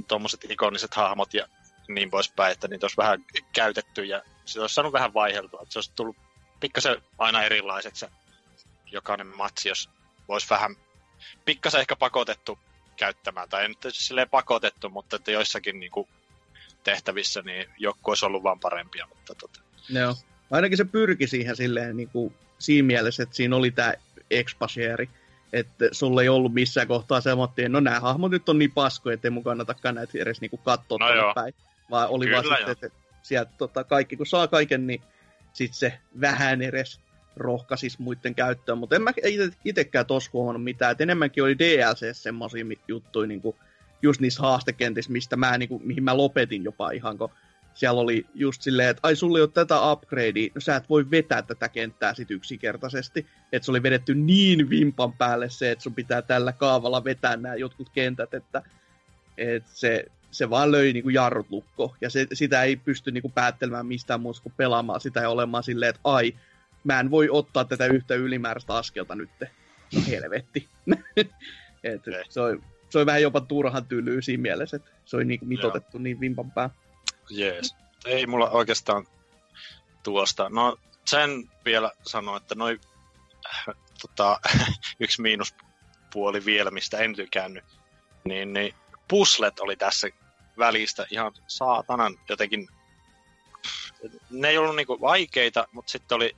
tuommoiset 0.09 0.51
ikoniset 0.51 0.95
hahmot 0.95 1.35
ja 1.35 1.47
niin 1.89 2.11
poispäin, 2.11 2.53
että 2.53 2.69
niitä 2.69 2.85
olisi 2.85 2.97
vähän 2.97 3.25
käytetty 3.53 4.05
ja 4.05 4.23
se 4.45 4.61
olisi 4.61 4.75
saanut 4.75 4.93
vähän 4.93 5.15
vaiheltua. 5.15 5.61
Että 5.63 5.73
se 5.73 5.79
olisi 5.79 5.93
tullut 5.97 6.17
pikkasen 6.61 7.03
aina 7.19 7.43
erilaiset 7.43 7.97
se 7.97 8.09
jokainen 8.93 9.27
matsi, 9.27 9.69
jos 9.69 9.91
voisi 10.29 10.51
vähän 10.51 10.77
pikkasen 11.45 11.81
ehkä 11.81 11.97
pakotettu 11.97 12.59
käyttämään, 12.97 13.49
tai 13.49 13.63
ei 13.63 13.69
nyt 13.69 13.79
silleen 13.89 14.29
pakotettu, 14.29 14.89
mutta 14.89 15.17
että 15.17 15.31
joissakin 15.31 15.81
niin 15.81 15.93
kuin, 15.93 16.09
tehtävissä 16.85 17.43
niin 17.43 17.67
joku 17.79 18.11
olisi 18.11 18.27
ollut 18.27 18.43
vaan 18.43 18.61
parempia, 18.61 19.07
mutta 19.07 19.35
tota, 19.35 19.61
Joo. 19.89 20.15
Ainakin 20.51 20.79
se 20.79 20.85
pyrki 20.85 21.27
siihen 21.27 21.57
silleen 21.57 21.97
niin 21.97 22.09
kuin, 22.09 22.35
siinä 22.59 22.87
mielessä, 22.87 23.23
että 23.23 23.35
siinä 23.35 23.57
oli 23.57 23.71
tämä 23.71 23.95
expasieri, 24.31 25.11
että 25.53 25.89
sulla 25.93 26.23
ei 26.23 26.29
ollut 26.29 26.55
missään 26.55 26.89
kohtaa 26.89 27.21
semmoinen, 27.21 27.73
no 27.73 27.81
nämä 27.81 28.01
hahmot 28.01 28.31
nyt 28.31 28.49
on 28.49 28.59
niin 28.59 28.73
paskoja, 28.73 29.15
ettei 29.15 29.31
mun 29.31 29.45
kannatakaan 29.45 29.95
näitä 29.95 30.19
edes 30.19 30.41
niin 30.41 30.51
kuin 30.51 30.63
katsoa 30.65 30.99
No 30.99 31.09
no 31.09 31.15
joo. 31.15 31.35
päin. 31.35 31.55
Vaan 31.91 32.09
oli 32.09 32.25
Kyllä 32.25 32.43
vaan 32.43 32.57
sitten, 32.57 32.73
että 32.73 32.99
sieltä 33.23 33.53
tota, 33.59 33.85
kaikki, 33.85 34.17
kun 34.17 34.27
saa 34.27 34.49
kaiken, 34.49 34.87
niin 34.87 35.03
sitten 35.53 35.79
se 35.79 35.99
vähän 36.21 36.63
edes 36.63 37.01
rohkaisis 37.37 37.99
muiden 37.99 38.35
käyttöön. 38.35 38.79
Mutta 38.79 38.97
en 38.97 39.03
mä 39.03 39.11
itekään 39.65 40.07
tos 40.07 40.33
huomannut 40.33 40.65
mitään. 40.65 40.93
Et 40.93 41.01
enemmänkin 41.01 41.45
oli 41.45 41.59
DLC 41.59 42.17
semmosia 42.17 42.65
mi- 42.65 42.79
juttuja, 42.89 43.27
niin 43.27 43.41
kuin 43.41 43.57
just 44.03 44.21
niissä 44.21 44.43
haastekentissä, 44.43 45.13
mistä 45.13 45.37
mä, 45.37 45.59
niin 45.59 45.69
kuin, 45.69 45.87
mihin 45.87 46.05
mä 46.05 46.17
lopetin 46.17 46.65
jopa 46.65 46.91
ihan, 46.91 47.19
kun 47.19 47.31
siellä 47.75 48.01
oli 48.01 48.27
just 48.35 48.63
silleen, 48.63 48.89
että 48.89 49.01
ai 49.03 49.17
sulla 49.17 49.39
ei 49.39 49.43
ole 49.43 49.51
tätä 49.55 49.93
upgradea, 49.93 50.49
no 50.55 50.61
sä 50.61 50.77
et 50.77 50.89
voi 50.89 51.11
vetää 51.11 51.43
tätä 51.43 51.69
kenttää 51.69 52.15
sit 52.15 52.31
yksinkertaisesti. 52.31 53.27
Että 53.53 53.67
se 53.67 53.71
oli 53.71 53.83
vedetty 53.83 54.15
niin 54.15 54.71
vimpan 54.71 55.13
päälle 55.13 55.51
se, 55.51 55.71
että 55.71 55.83
sun 55.83 55.95
pitää 55.95 56.23
tällä 56.23 56.53
kaavalla 56.53 57.05
vetää 57.05 57.37
nämä 57.37 57.55
jotkut 57.55 57.89
kentät, 57.89 58.35
että, 58.35 58.63
että 59.39 59.71
se, 59.75 60.05
se 60.31 60.51
vaan 60.51 60.73
löi 60.73 60.93
niin 60.93 61.03
kuin 61.03 61.15
jarrut 61.15 61.51
lukko. 61.51 61.97
Ja 62.01 62.11
se, 62.11 62.27
sitä 62.33 62.63
ei 62.63 62.77
pysty 62.77 63.11
niin 63.13 63.23
kuin 63.23 63.33
päättelemään 63.33 63.87
mistään 63.87 64.21
muusta 64.21 64.43
kuin 64.43 64.55
pelaamaan 64.57 65.01
sitä 65.01 65.21
ja 65.21 65.31
olemaan 65.31 65.65
silleen, 65.65 65.91
että 65.91 66.01
ai, 66.05 66.35
mä 66.85 67.01
en 67.01 67.11
voi 67.11 67.29
ottaa 67.31 67.65
tätä 67.65 67.87
yhtä 67.87 68.15
ylimääräistä 68.15 68.77
askelta 68.77 69.15
nyt. 69.15 69.31
No 69.95 70.01
helvetti. 70.09 70.69
Et 71.85 72.03
se, 72.29 72.41
on, 72.41 72.65
se 72.91 72.99
on 72.99 73.07
vähän 73.07 73.23
jopa 73.23 73.41
turhan 73.41 73.87
tylyä 73.87 74.21
siinä 74.21 74.43
mielessä, 74.43 74.77
että 74.77 74.91
se 75.05 75.17
oli 75.17 75.25
niin 75.25 75.41
mitotettu 75.43 75.97
Joo. 75.97 76.03
niin 76.03 76.21
vimpan 76.21 76.51
pää. 76.51 76.71
Jees. 77.31 77.77
Ei 78.05 78.27
mulla 78.27 78.51
oikeastaan 78.51 79.07
tuosta. 80.03 80.49
No 80.49 80.79
sen 81.05 81.51
vielä 81.65 81.91
sanoa, 82.03 82.37
että 82.37 82.55
noin 82.55 82.81
tota, 84.03 84.41
yksi 85.01 85.23
miinuspuoli 85.23 86.45
vielä, 86.45 86.71
mistä 86.71 86.99
en 86.99 87.15
tykännyt, 87.15 87.65
niin, 88.25 88.53
niin 88.53 88.75
puslet 89.09 89.61
oli 89.61 89.77
tässä 89.77 90.09
välistä 90.59 91.07
ihan 91.11 91.33
saatanan 91.47 92.19
jotenkin, 92.29 92.69
ne 94.31 94.49
ei 94.49 94.59
ollut 94.59 94.77
niinku 94.77 95.01
vaikeita, 95.01 95.69
mutta 95.73 95.93
sitten 95.93 96.17
oli 96.17 96.37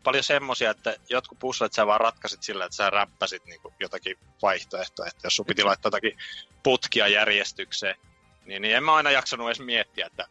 paljon 0.00 0.24
semmosia, 0.24 0.70
että 0.70 0.96
jotkut 1.08 1.38
puslet 1.38 1.72
sä 1.72 1.86
vaan 1.86 2.00
ratkaisit 2.00 2.42
sillä, 2.42 2.64
että 2.64 2.76
sä 2.76 2.90
räppäsit 2.90 3.44
niinku 3.44 3.72
jotakin 3.80 4.18
vaihtoehtoa, 4.42 5.06
että 5.06 5.26
jos 5.26 5.36
sun 5.36 5.46
piti 5.46 5.62
laittaa 5.62 5.88
jotakin 5.88 6.18
putkia 6.62 7.08
järjestykseen, 7.08 7.96
niin, 8.44 8.62
niin 8.62 8.76
en 8.76 8.84
mä 8.84 8.94
aina 8.94 9.10
jaksanut 9.10 9.48
edes 9.48 9.60
miettiä, 9.60 10.06
että 10.06 10.26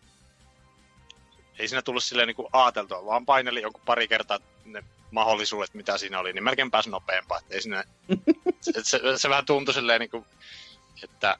ei 1.59 1.67
siinä 1.67 1.81
tullut 1.81 2.03
silleen 2.03 2.27
niin 2.27 2.35
kuin 2.35 2.47
aateltua, 2.53 3.05
vaan 3.05 3.25
paineli 3.25 3.61
jonkun 3.61 3.81
pari 3.85 4.07
kertaa 4.07 4.39
ne 4.65 4.83
mahdollisuudet, 5.11 5.73
mitä 5.73 5.97
siinä 5.97 6.19
oli, 6.19 6.33
niin 6.33 6.43
melkein 6.43 6.71
pääsi 6.71 6.89
nopeampaa. 6.89 7.37
Että 7.37 7.53
ei 7.53 7.61
siinä, 7.61 7.83
se, 8.61 8.71
se, 8.83 8.99
se, 9.17 9.29
vähän 9.29 9.45
tuntui 9.45 9.73
silleen, 9.73 9.99
niin 9.99 10.09
kuin, 10.09 10.25
että 11.03 11.37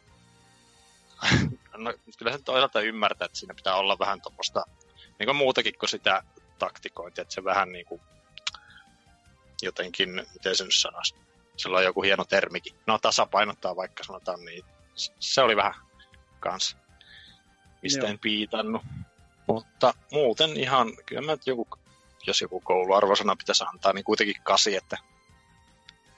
no, 1.78 1.94
kyllä 2.18 2.32
se 2.32 2.44
toisaalta 2.44 2.82
ymmärtää, 2.82 3.26
että 3.26 3.38
siinä 3.38 3.54
pitää 3.54 3.76
olla 3.76 4.00
vähän 4.00 4.22
tuommoista 4.22 4.66
niin 5.20 5.28
kuin 5.28 5.36
muutakin 5.36 5.78
kuin 5.80 5.90
sitä 5.90 6.24
taktikointia, 6.60 7.22
että 7.22 7.34
se 7.34 7.44
vähän 7.44 7.72
niin 7.72 7.86
kuin, 7.86 8.02
jotenkin, 9.64 10.10
miten 10.34 10.56
se 10.56 10.64
nyt 10.64 10.76
sanoisi, 10.76 11.16
sillä 11.58 11.78
on 11.78 11.84
joku 11.84 12.02
hieno 12.02 12.26
termikin. 12.26 12.76
No 12.88 13.00
tasapainottaa 13.00 13.76
vaikka 13.76 14.04
sanotaan, 14.04 14.46
niin 14.46 14.66
se 15.20 15.42
oli 15.42 15.56
vähän 15.56 15.74
kans, 16.40 16.78
mistä 17.82 18.00
Joo. 18.00 18.10
en 18.10 18.20
piitannut. 18.20 18.82
Mutta 19.48 19.94
muuten 20.12 20.58
ihan, 20.58 20.92
kyllä 21.06 21.22
mä 21.22 21.38
joku, 21.46 21.68
jos 22.28 22.42
joku 22.42 22.60
kouluarvosana 22.60 23.36
pitäisi 23.36 23.64
antaa, 23.64 23.94
niin 23.94 24.06
kuitenkin 24.06 24.44
kasi, 24.44 24.76
että 24.76 24.98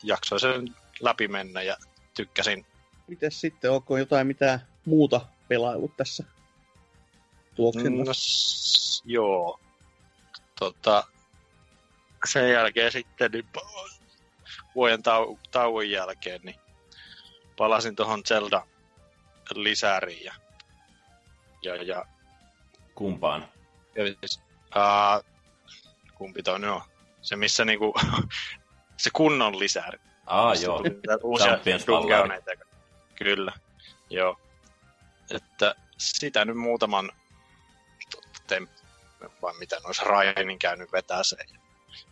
jaksoi 0.03 0.39
sen 0.39 0.75
läpi 0.99 1.27
mennä 1.27 1.61
ja 1.61 1.77
tykkäsin. 2.13 2.65
Mites 3.07 3.41
sitten, 3.41 3.71
onko 3.71 3.97
jotain 3.97 4.27
mitä 4.27 4.59
muuta 4.85 5.21
pelailut 5.47 5.97
tässä 5.97 6.23
tuoksilla? 7.55 8.03
No, 8.03 8.11
joo. 9.05 9.59
Tota, 10.59 11.03
sen 12.27 12.49
jälkeen 12.49 12.91
sitten 12.91 13.31
niin 13.31 13.49
vuoden 14.75 14.99
tau- 14.99 15.39
tauon 15.51 15.89
jälkeen 15.89 16.41
niin 16.43 16.59
palasin 17.57 17.95
tuohon 17.95 18.23
Zelda 18.23 18.67
lisäriin 19.55 20.25
ja, 20.25 20.33
ja, 21.61 21.75
ja 21.83 22.05
Kumpaan? 22.95 23.49
Siis, 23.95 24.41
uh, 24.75 25.25
kumpi 26.15 26.43
toi 26.43 26.59
nyt 26.59 26.69
on? 26.69 26.81
Se, 27.21 27.35
missä 27.35 27.65
niinku, 27.65 27.93
se 28.97 29.09
kunnon 29.13 29.59
lisäri. 29.59 29.99
Aa, 30.25 30.53
joo. 30.53 30.83
Uusia 31.23 31.59
dungeoneita. 31.87 32.51
Kyllä, 33.15 33.53
joo. 34.09 34.39
Että 35.31 35.75
sitä 35.97 36.45
nyt 36.45 36.57
muutaman 36.57 37.11
tem, 38.47 38.67
vai 39.41 39.53
mitä 39.59 39.79
noissa 39.83 40.03
Rainin 40.03 40.59
käynyt 40.59 40.91
vetää 40.91 41.23
se. 41.23 41.37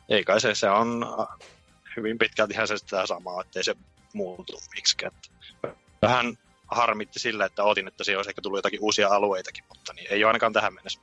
Ei 0.10 0.24
kai 0.24 0.42
se, 0.42 0.56
se 0.56 0.70
on 0.70 1.06
hyvin 1.98 2.18
pitkälti 2.18 2.54
ihan 2.54 2.68
se 2.68 2.78
sitä 2.78 3.08
samaa, 3.08 3.42
ettei 3.42 3.64
se 3.64 3.76
muutu 4.14 4.62
miksikään. 4.76 5.12
Vähän 6.02 6.38
harmitti 6.68 7.20
sillä, 7.20 7.46
että 7.46 7.64
otin, 7.64 7.88
että 7.88 8.04
siellä 8.04 8.20
olisi 8.20 8.30
ehkä 8.30 8.42
tullut 8.42 8.58
jotakin 8.58 8.82
uusia 8.82 9.10
alueitakin, 9.10 9.64
mutta 9.70 9.94
niin 9.94 10.08
ei 10.10 10.24
ole 10.24 10.30
ainakaan 10.30 10.54
tähän 10.54 10.74
mennessä, 10.74 11.00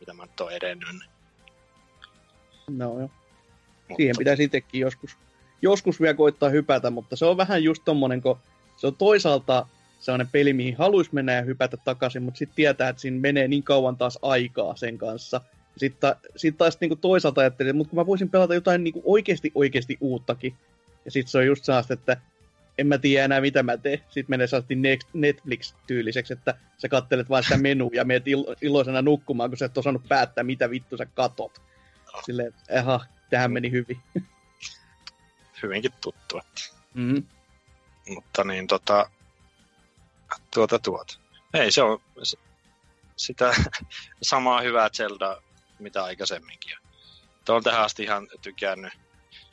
mitä 0.00 0.12
mä 0.12 0.22
nyt 0.22 0.40
olen 0.40 0.56
edennyt. 0.56 0.88
No 2.68 2.84
joo. 2.84 2.98
Mutta... 2.98 3.96
Siihen 3.96 4.16
pitäisi 4.18 4.44
itsekin 4.44 4.80
joskus, 4.80 5.16
joskus 5.62 6.00
vielä 6.00 6.14
koittaa 6.14 6.48
hypätä, 6.48 6.90
mutta 6.90 7.16
se 7.16 7.24
on 7.24 7.36
vähän 7.36 7.64
just 7.64 7.82
tommonen, 7.84 8.22
kun 8.22 8.38
se 8.76 8.86
on 8.86 8.96
toisaalta 8.96 9.66
sellainen 10.00 10.28
peli, 10.32 10.52
mihin 10.52 10.76
haluaisi 10.76 11.10
mennä 11.12 11.32
ja 11.32 11.42
hypätä 11.42 11.76
takaisin, 11.76 12.22
mutta 12.22 12.38
sitten 12.38 12.56
tietää, 12.56 12.88
että 12.88 13.02
siinä 13.02 13.20
menee 13.20 13.48
niin 13.48 13.62
kauan 13.62 13.96
taas 13.96 14.18
aikaa 14.22 14.76
sen 14.76 14.98
kanssa. 14.98 15.40
Sitten, 15.78 16.14
sit 16.36 16.58
taas 16.58 16.78
niin 16.80 16.88
kuin 16.88 17.00
toisaalta 17.00 17.40
ajattelin, 17.40 17.70
että 17.70 17.76
mutta 17.76 17.90
kun 17.90 17.98
mä 17.98 18.06
voisin 18.06 18.30
pelata 18.30 18.54
jotain 18.54 18.84
niin 18.84 18.94
kuin 18.94 19.02
oikeasti 19.06 19.52
oikeasti 19.54 19.96
uuttakin. 20.00 20.56
Ja 21.04 21.10
sitten 21.10 21.30
se 21.30 21.38
on 21.38 21.46
just 21.46 21.64
sellaista, 21.64 21.94
että 21.94 22.16
en 22.78 22.86
mä 22.86 22.98
tiedä 22.98 23.24
enää 23.24 23.40
mitä 23.40 23.62
mä 23.62 23.76
teen. 23.76 23.98
Sitten 23.98 24.26
menee 24.28 24.46
saasti 24.46 24.74
Netflix-tyyliseksi, 25.12 26.32
että 26.32 26.54
sä 26.78 26.88
kattelet 26.88 27.28
vain 27.28 27.44
sitä 27.44 27.56
menuja 27.56 27.96
ja 27.96 28.04
meet 28.04 28.24
ilo- 28.26 28.56
iloisena 28.62 29.02
nukkumaan, 29.02 29.50
kun 29.50 29.56
sä 29.56 29.64
et 29.64 29.78
osannut 29.78 30.08
päättää, 30.08 30.44
mitä 30.44 30.70
vittu 30.70 30.96
sä 30.96 31.06
katot. 31.06 31.60
Silleen, 32.24 32.48
että 32.48 33.00
tähän 33.30 33.52
meni 33.52 33.70
hyvin. 33.70 34.00
Hyvinkin 35.62 35.92
tuttua. 36.00 36.42
Mm-hmm. 36.94 37.22
Mutta 38.14 38.44
niin 38.44 38.66
tota, 38.66 39.10
tuota 40.54 40.78
tuota. 40.78 41.18
Ei, 41.54 41.72
se 41.72 41.82
on 41.82 42.00
sitä 43.16 43.54
samaa 44.22 44.60
hyvää 44.60 44.90
Zelda, 44.90 45.42
mitä 45.78 46.04
aikaisemminkin. 46.04 46.76
Tuo 47.44 47.56
on 47.56 47.62
tähän 47.62 47.84
asti 47.84 48.02
ihan 48.02 48.28
tykännyt 48.42 48.92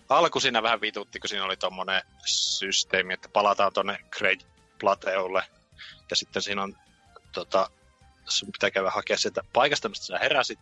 alku 0.10 0.40
siinä 0.40 0.64
vähän 0.64 0.82
vitutti, 0.82 1.20
kun 1.20 1.30
siinä 1.30 1.46
oli 1.46 1.58
tommonen 1.58 2.02
systeemi, 2.26 3.14
että 3.14 3.30
palataan 3.30 3.74
tonne 3.74 4.00
Great 4.18 4.48
Plateaulle. 4.80 5.44
Ja 6.10 6.16
sitten 6.16 6.42
siinä 6.42 6.64
on, 6.64 6.76
tota, 7.32 7.70
sun 8.26 8.52
pitää 8.52 8.72
käydä 8.72 8.90
hakea 8.90 9.18
sieltä 9.18 9.42
paikasta, 9.54 9.90
mistä 9.90 10.06
sä 10.06 10.20
heräsit, 10.20 10.60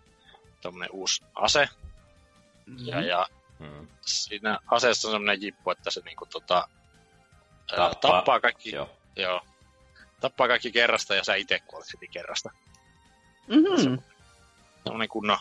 tommonen 0.62 0.92
uusi 0.92 1.24
ase. 1.36 1.70
Mm-hmm. 2.66 2.88
Ja, 2.88 3.02
ja 3.02 3.28
mm. 3.60 3.88
siinä 4.02 4.60
aseessa 4.72 5.08
on 5.08 5.12
semmonen 5.12 5.42
jippu, 5.42 5.72
että 5.72 5.92
se 5.92 6.02
niinku 6.06 6.26
tota, 6.26 6.68
tappaa, 7.68 8.12
tappaa 8.12 8.40
kaikki. 8.40 8.72
Joo. 8.72 8.90
joo. 9.16 9.42
Tappaa 10.20 10.48
kaikki 10.48 10.72
kerrasta 10.72 11.16
ja 11.16 11.24
sä 11.24 11.36
itse 11.36 11.60
kuolet 11.60 11.88
heti 11.94 12.08
kerrasta. 12.08 12.50
Mm-hmm. 13.48 14.02
Semmonen 14.84 15.10
kunnon 15.10 15.38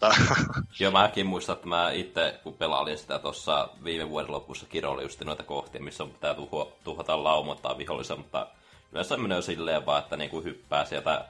Tota. 0.00 0.14
Joo, 0.80 0.92
mäkin 0.92 1.26
muistan, 1.26 1.54
että 1.54 1.68
mä 1.68 1.90
itse, 1.90 2.40
kun 2.42 2.54
pelailin 2.54 2.98
sitä 2.98 3.18
tuossa 3.18 3.68
viime 3.84 4.08
vuoden 4.08 4.32
lopussa, 4.32 4.66
kirjoilin 4.66 5.02
just 5.02 5.20
noita 5.24 5.42
kohtia, 5.42 5.82
missä 5.82 6.02
on 6.02 6.10
pitää 6.10 6.34
tuho, 6.34 6.72
tuhota 6.84 7.24
laumoittaa 7.24 7.78
vihollisen, 7.78 8.18
mutta 8.18 8.46
yleensä 8.92 9.16
menee 9.16 9.42
silleen 9.42 9.86
vaan, 9.86 10.02
että 10.02 10.16
niinku 10.16 10.42
hyppää 10.42 10.84
sieltä 10.84 11.24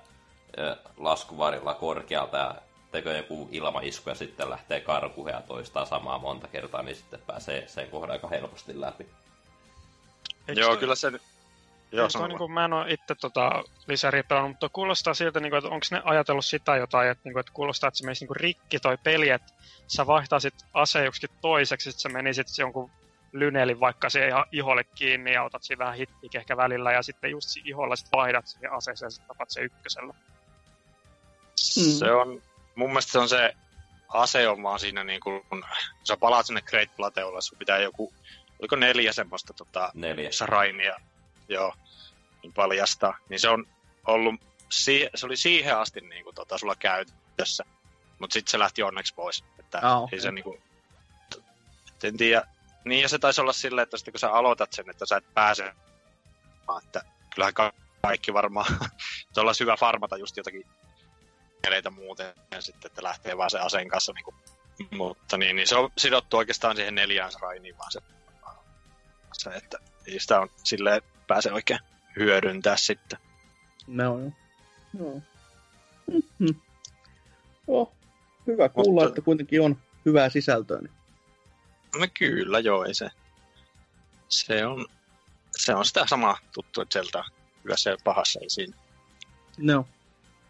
laskuvarilla 0.97 1.75
korkealta 1.75 2.37
ja 2.37 2.55
tekee 2.93 3.17
joku 3.17 3.49
ilmaisku 3.53 4.09
ja 4.09 4.15
sitten 4.15 4.51
lähtee 4.51 4.81
karkuun 4.81 5.29
ja 5.29 5.43
toistaa 5.43 5.85
samaa 5.85 6.19
monta 6.19 6.49
kertaa, 6.49 6.83
niin 6.83 6.97
sitten 6.97 7.21
pääsee 7.27 7.69
sen 7.69 7.91
kohdan 7.91 8.11
aika 8.11 8.29
helposti 8.29 8.81
läpi. 8.81 9.07
Eikö 10.49 10.61
Joo, 10.61 10.71
toi... 10.71 10.79
kyllä 10.79 10.95
se 10.95 11.13
Joo, 11.93 12.09
toi, 12.09 12.29
niin 12.29 12.39
kuin, 12.39 12.53
mä 12.53 12.65
en 12.65 12.73
ole 12.73 12.93
itse 12.93 13.15
tota, 13.15 13.65
lisäriä 13.87 14.25
pelannut, 14.25 14.51
mutta 14.51 14.69
kuulostaa 14.69 15.15
siltä, 15.15 15.41
niin 15.41 15.51
kuin, 15.51 15.59
että 15.59 15.71
onko 15.71 15.87
ne 15.91 16.03
ajatellut 16.05 16.45
sitä 16.45 16.77
jotain, 16.77 17.11
että, 17.11 17.23
niin 17.25 17.33
kuin, 17.33 17.41
että 17.41 17.53
kuulostaa, 17.53 17.89
että 17.89 17.99
se 17.99 18.05
menisi 18.05 18.23
niin 18.23 18.29
kuin, 18.29 18.37
rikki 18.37 18.79
toi 18.79 18.99
peli, 19.05 19.29
että 19.29 19.53
sä 19.87 20.07
vaihtaisit 20.07 20.55
aseen 20.75 21.13
toiseksi, 21.41 21.91
että 21.91 22.03
sä 22.03 22.09
menisit 22.09 22.47
jonkun 22.59 22.91
lynelin 23.33 23.81
vaikka 23.81 24.11
se 24.11 24.31
iholle 24.53 24.85
kiinni 24.85 25.33
ja 25.33 25.43
otat 25.43 25.63
siinä 25.63 25.85
vähän 25.85 25.97
hittiä 25.97 26.41
ehkä 26.41 26.57
välillä 26.57 26.93
ja 26.93 27.03
sitten 27.03 27.31
just 27.31 27.49
iholla 27.65 27.97
sit 27.97 28.09
vaihdat 28.13 28.47
siihen 28.47 28.73
aseeseen 28.73 29.07
ja 29.07 29.11
sitten 29.11 29.29
tapat 29.29 29.51
se 29.51 29.61
ykkösellä. 29.61 30.15
Mm. 31.77 31.93
Se 31.99 32.13
on, 32.13 32.43
mun 32.75 32.91
mielestä 32.91 33.13
se 33.13 33.19
on 33.19 33.29
se 33.29 33.55
ase 34.09 34.49
on 34.49 34.63
vaan 34.63 34.81
siinä 34.81 35.05
niin 35.05 35.21
kuin, 35.21 35.45
kun 35.49 35.65
sä 36.05 36.17
palaat 36.17 36.47
sinne 36.47 36.63
Great 36.63 36.97
Plateaulle, 36.97 37.43
sun 37.43 37.59
pitää 37.59 37.79
joku, 37.79 38.13
oliko 38.61 38.77
neljä 38.77 39.13
semmoista 39.13 39.53
tota, 39.53 39.91
neljä. 39.95 40.33
shrainia 40.33 40.97
joo, 41.51 41.75
niin 42.43 42.53
paljastaa, 42.53 43.19
niin 43.29 43.41
se 43.41 43.49
on 43.49 43.67
ollut, 44.07 44.35
se 44.71 45.11
oli 45.25 45.37
siihen 45.37 45.79
asti 45.79 46.01
niin 46.01 46.25
kuin, 46.25 46.35
tota, 46.35 46.59
sulla 46.59 46.77
käytössä, 46.77 47.65
mutta 48.19 48.35
sitten 48.35 48.51
se 48.51 48.59
lähti 48.59 48.83
onneksi 48.83 49.15
pois. 49.15 49.45
Että 49.59 49.79
oh, 49.79 50.03
okay. 50.03 50.17
ei 50.17 50.21
se 50.21 50.33
niin 50.33 50.45
kuin, 50.45 50.63
en 52.05 52.17
tiedä. 52.17 52.43
Niin 52.85 53.03
ja 53.03 53.09
se 53.09 53.19
taisi 53.19 53.41
olla 53.41 53.53
silleen, 53.53 53.83
että 53.83 53.97
sitten 53.97 54.13
kun 54.13 54.19
sä 54.19 54.33
aloitat 54.33 54.73
sen, 54.73 54.91
että 54.91 55.07
sä 55.07 55.17
et 55.17 55.35
pääse, 55.35 55.73
että 56.85 57.03
kyllähän 57.35 57.73
kaikki 58.03 58.35
varmaan. 58.35 58.67
se 59.33 59.41
olisi 59.41 59.61
hyvä 59.61 59.77
farmata 59.77 60.17
just 60.17 60.37
jotakin 60.37 60.67
eleitä 61.65 61.91
muuten 61.91 62.35
sitten, 62.61 62.89
että 62.89 63.03
lähtee 63.03 63.37
vaan 63.37 63.51
sen 63.51 63.63
aseen 63.63 63.89
kanssa. 63.89 64.13
Niin 64.13 64.25
kuin, 64.25 64.37
mutta 64.91 65.37
niin, 65.37 65.57
niin, 65.57 65.69
se 65.69 65.77
on 65.77 65.91
sidottu 65.99 66.37
oikeastaan 66.37 66.77
siihen 66.77 66.95
neljään 66.95 67.33
srainiin 67.33 67.79
vaan 67.79 67.93
se, 67.93 68.01
se 69.33 69.51
että 69.51 69.79
sitä 70.19 70.41
on 70.41 70.49
silleen 70.65 71.03
pääse 71.31 71.53
oikein 71.53 71.81
hyödyntää 72.19 72.77
sitten. 72.77 73.19
No, 73.87 74.19
no. 74.19 74.33
no. 74.99 75.23
Mm-hmm. 76.11 76.61
Oh, 77.67 77.93
hyvä 78.47 78.69
kuulla, 78.69 79.01
Mutta... 79.01 79.09
että 79.09 79.23
kuitenkin 79.23 79.63
on 79.63 79.79
hyvää 80.07 80.29
sisältöä. 80.29 80.79
Niin. 80.79 80.93
No 81.99 82.07
kyllä, 82.19 82.59
joo, 82.59 82.85
ei 82.85 82.95
se. 82.95 83.11
Se 84.29 84.67
on, 84.67 84.87
se 85.57 85.75
on 85.75 85.85
sitä 85.85 86.07
samaa 86.07 86.39
tuttua 86.53 86.87
sieltä 86.91 87.25
hyvässä 87.65 87.91
ja 87.91 87.97
pahassa, 88.05 88.41
ei 88.43 88.51
siinä. 88.51 88.77
No. 89.59 89.87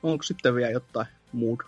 Onko 0.02 0.22
sitten 0.22 0.54
vielä 0.54 0.70
jotain 0.70 1.06
muuta? 1.32 1.64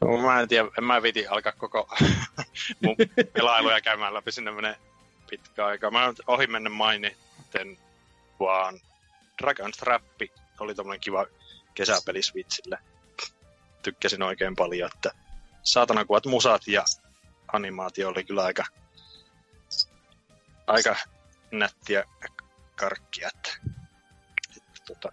No, 0.00 0.16
mä 0.16 0.40
en 0.40 0.48
tiedä, 0.48 0.68
en 0.78 0.84
mä 0.84 1.02
viti 1.02 1.26
alkaa 1.26 1.52
koko 1.52 1.88
mun 2.82 2.96
pelailuja 3.32 3.80
käymään 3.80 4.14
läpi, 4.14 4.32
sinne 4.32 4.50
menee 4.50 4.76
pitkä 5.30 5.66
aika. 5.66 5.90
Mä 5.90 6.04
oon 6.04 6.14
ohi 6.26 6.46
mennä 6.46 6.70
mainiten 6.70 7.78
vaan 8.44 8.80
Dragon's 9.42 10.00
oli 10.60 10.74
tommonen 10.74 11.00
kiva 11.00 11.26
kesäpeli 11.74 12.22
Switchille. 12.22 12.78
Tykkäsin 13.82 14.22
oikein 14.22 14.56
paljon, 14.56 14.90
että 14.94 15.10
saatana 15.62 16.04
kuvat 16.04 16.26
musat 16.26 16.66
ja 16.66 16.84
animaatio 17.52 18.08
oli 18.08 18.24
kyllä 18.24 18.44
aika, 18.44 18.64
aika 20.66 20.96
nättiä 21.50 22.04
karkkia. 22.76 23.28
Että, 23.34 23.50
että, 24.56 24.80
tota, 24.86 25.12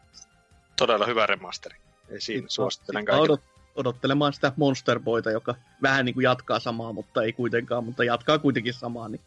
todella 0.78 1.06
hyvä 1.06 1.26
remasteri. 1.26 1.78
Ei 2.10 2.22
siinä, 2.22 2.48
suosittelen 2.50 3.06
kaikille. 3.06 3.26
Odot, 3.26 3.42
odottelemaan 3.76 4.34
sitä 4.34 4.54
Monster 4.58 5.00
Boyta, 5.00 5.32
joka 5.32 5.56
vähän 5.82 6.06
niin 6.06 6.14
kuin 6.14 6.24
jatkaa 6.24 6.60
samaa, 6.60 6.94
mutta 6.94 7.24
ei 7.24 7.34
kuitenkaan, 7.34 7.84
mutta 7.84 8.04
jatkaa 8.04 8.40
kuitenkin 8.40 8.74
samaa. 8.74 9.10
Niin, 9.10 9.22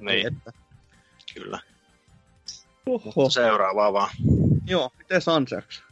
niin. 0.00 0.26
Että... 0.26 0.52
Kyllä. 1.34 1.60
Oho. 2.86 3.30
Seuraavaa 3.30 3.92
vaan. 3.92 4.10
Joo, 4.66 4.90
miten 4.98 5.22
Sanseaks? 5.22 5.82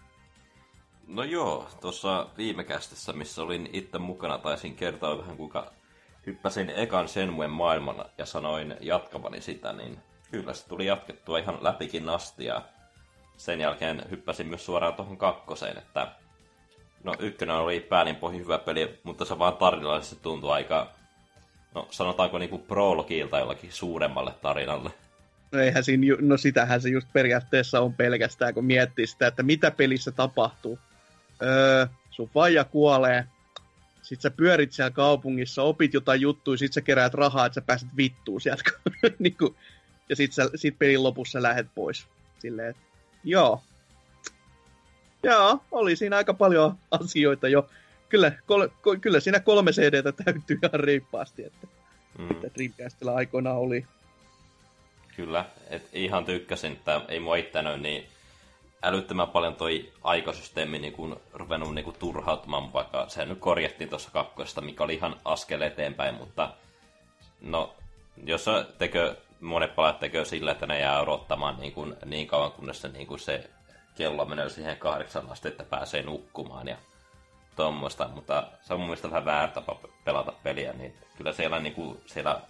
No 1.06 1.22
joo, 1.22 1.68
tuossa 1.80 2.26
viime 2.36 2.64
kästissä, 2.64 3.12
missä 3.12 3.42
olin 3.42 3.70
itse 3.72 3.98
mukana, 3.98 4.38
taisin 4.38 4.74
kertoa 4.74 5.18
vähän 5.18 5.36
kuinka 5.36 5.72
hyppäsin 6.26 6.70
ekan 6.70 7.08
Senmuen 7.08 7.50
maailman 7.50 8.04
ja 8.18 8.26
sanoin 8.26 8.76
jatkavani 8.80 9.40
sitä, 9.40 9.72
niin 9.72 9.98
kyllä 10.30 10.54
se 10.54 10.68
tuli 10.68 10.86
jatkettua 10.86 11.38
ihan 11.38 11.58
läpikin 11.60 12.08
asti 12.08 12.44
ja 12.44 12.62
sen 13.36 13.60
jälkeen 13.60 14.02
hyppäsin 14.10 14.46
myös 14.46 14.66
suoraan 14.66 14.94
tuohon 14.94 15.16
kakkoseen, 15.16 15.78
että 15.78 16.12
no 17.04 17.14
ykkönen 17.18 17.56
oli 17.56 17.80
päänin 17.80 18.16
pohjin 18.16 18.42
hyvä 18.42 18.58
peli, 18.58 19.00
mutta 19.02 19.24
se 19.24 19.38
vaan 19.38 19.56
tarinallisesti 19.56 20.22
tuntui 20.22 20.52
aika, 20.52 20.86
no 21.74 21.86
sanotaanko 21.90 22.38
niinku 22.38 22.58
prologilta 22.58 23.38
jollakin 23.38 23.72
suuremmalle 23.72 24.32
tarinalle. 24.42 24.90
No 25.52 25.58
eihän 25.58 25.84
siinä, 25.84 26.16
no 26.20 26.36
sitähän 26.36 26.80
se 26.80 26.88
just 26.88 27.08
periaatteessa 27.12 27.80
on 27.80 27.94
pelkästään, 27.94 28.54
kun 28.54 28.64
miettii 28.64 29.06
sitä, 29.06 29.26
että 29.26 29.42
mitä 29.42 29.70
pelissä 29.70 30.10
tapahtuu. 30.10 30.78
Öö, 31.42 31.86
sun 32.10 32.30
vaija 32.34 32.64
kuolee, 32.64 33.24
sit 34.02 34.20
sä 34.20 34.30
pyörit 34.30 34.72
siellä 34.72 34.90
kaupungissa, 34.90 35.62
opit 35.62 35.94
jotain 35.94 36.20
juttuja, 36.20 36.58
sit 36.58 36.72
sä 36.72 36.80
keräät 36.80 37.14
rahaa, 37.14 37.46
että 37.46 37.54
sä 37.54 37.66
pääset 37.66 37.88
vittuun 37.96 38.40
sieltä. 38.40 38.62
niin 39.18 39.36
kuin, 39.36 39.56
ja 40.08 40.16
sit, 40.16 40.32
sä, 40.32 40.50
sit 40.54 40.78
pelin 40.78 41.02
lopussa 41.02 41.42
lähet 41.42 41.66
pois. 41.74 42.06
Silleen, 42.38 42.70
että 42.70 42.82
joo. 43.24 43.62
Joo, 45.22 45.62
oli 45.70 45.96
siinä 45.96 46.16
aika 46.16 46.34
paljon 46.34 46.78
asioita 46.90 47.48
jo. 47.48 47.68
Kyllä, 48.08 48.32
kol, 48.46 48.68
ko, 48.82 48.96
kyllä 49.00 49.20
siinä 49.20 49.40
kolme 49.40 49.70
CDtä 49.70 50.12
täytyy 50.12 50.58
ihan 50.62 50.80
reippaasti, 50.80 51.44
että, 51.44 51.66
mm. 52.18 52.30
että 52.30 52.50
Dreamcastilla 52.54 53.14
aikoinaan 53.14 53.56
oli. 53.56 53.86
Kyllä, 55.20 55.44
et 55.70 55.88
ihan 55.92 56.24
tykkäsin, 56.24 56.72
että 56.72 57.00
ei 57.08 57.20
mua 57.20 57.36
itseänyt 57.36 57.80
niin 57.80 58.06
älyttömän 58.82 59.28
paljon 59.28 59.54
toi 59.54 59.92
aikasysteemi 60.02 60.78
niin 60.78 60.92
kun 60.92 61.20
ruvennut 61.32 61.74
niin 61.74 61.84
kun 61.84 61.94
turhautumaan, 61.98 62.72
vaikka 62.72 63.08
se 63.08 63.24
nyt 63.26 63.38
korjattiin 63.38 63.90
tuossa 63.90 64.10
kakkosta, 64.10 64.60
mikä 64.60 64.84
oli 64.84 64.94
ihan 64.94 65.16
askel 65.24 65.60
eteenpäin, 65.60 66.14
mutta 66.14 66.54
no, 67.40 67.74
jos 68.24 68.46
tekö, 68.78 69.16
monet 69.40 69.74
palat 69.74 69.98
tekee 69.98 70.24
sillä, 70.24 70.52
että 70.52 70.66
ne 70.66 70.80
jää 70.80 71.00
odottamaan 71.00 71.60
niin, 71.60 71.72
kun, 71.72 71.96
niin 72.04 72.26
kauan, 72.26 72.52
kunnes 72.52 72.82
se, 72.82 72.88
niin 72.88 73.06
kun 73.06 73.18
se 73.18 73.50
kello 73.94 74.24
menee 74.24 74.48
siihen 74.48 74.76
kahdeksan 74.76 75.30
asti, 75.30 75.48
että 75.48 75.64
pääsee 75.64 76.02
nukkumaan 76.02 76.68
ja 76.68 76.76
tuommoista, 77.56 78.08
mutta 78.08 78.46
se 78.62 78.74
on 78.74 78.80
mun 78.80 78.88
mielestä 78.88 79.10
vähän 79.10 79.24
väärä 79.24 79.52
tapa 79.52 79.76
pelata 80.04 80.32
peliä, 80.42 80.72
niin 80.72 80.94
kyllä 81.16 81.32
siellä, 81.32 81.60
niin 81.60 81.74
kuin, 81.74 82.00
siellä 82.06 82.40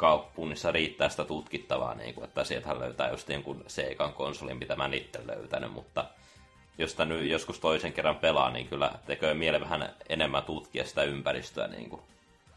kaupunissa 0.00 0.72
riittää 0.72 1.08
sitä 1.08 1.24
tutkittavaa, 1.24 1.94
niin 1.94 2.14
kuin, 2.14 2.24
että 2.24 2.44
sieltä 2.44 2.78
löytää 2.78 3.10
just 3.10 3.28
jonkun 3.28 3.64
Seikan 3.66 4.12
konsolin, 4.12 4.56
mitä 4.56 4.76
mä 4.76 4.90
itse 4.92 5.26
löytänyt, 5.26 5.72
mutta 5.72 6.04
jos 6.78 6.90
sitä 6.90 7.04
nyt 7.04 7.30
joskus 7.30 7.60
toisen 7.60 7.92
kerran 7.92 8.16
pelaa, 8.16 8.50
niin 8.50 8.68
kyllä 8.68 8.92
tekee 9.06 9.34
mieli 9.34 9.60
vähän 9.60 9.90
enemmän 10.08 10.42
tutkia 10.42 10.84
sitä 10.84 11.02
ympäristöä. 11.02 11.68
Niin 11.68 11.90
kuin. 11.90 12.02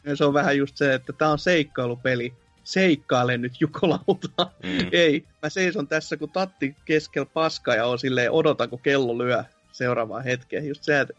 Ja 0.03 0.15
se 0.15 0.25
on 0.25 0.33
vähän 0.33 0.57
just 0.57 0.77
se, 0.77 0.93
että 0.93 1.13
tämä 1.13 1.31
on 1.31 1.39
seikkailupeli. 1.39 2.33
Seikkaile 2.63 3.37
nyt 3.37 3.61
Jukolauta. 3.61 4.51
Mm. 4.63 4.87
Ei, 4.91 5.25
mä 5.41 5.49
seison 5.49 5.87
tässä 5.87 6.17
kun 6.17 6.29
tatti 6.29 6.75
keskellä 6.85 7.29
paskaa 7.33 7.75
ja 7.75 7.85
on 7.85 7.99
silleen, 7.99 8.31
odotan 8.31 8.69
kun 8.69 8.79
kello 8.79 9.17
lyö 9.17 9.43
seuraavaa 9.71 10.21
hetkeä. 10.21 10.61
Just 10.61 10.83
se, 10.83 10.99
että 10.99 11.13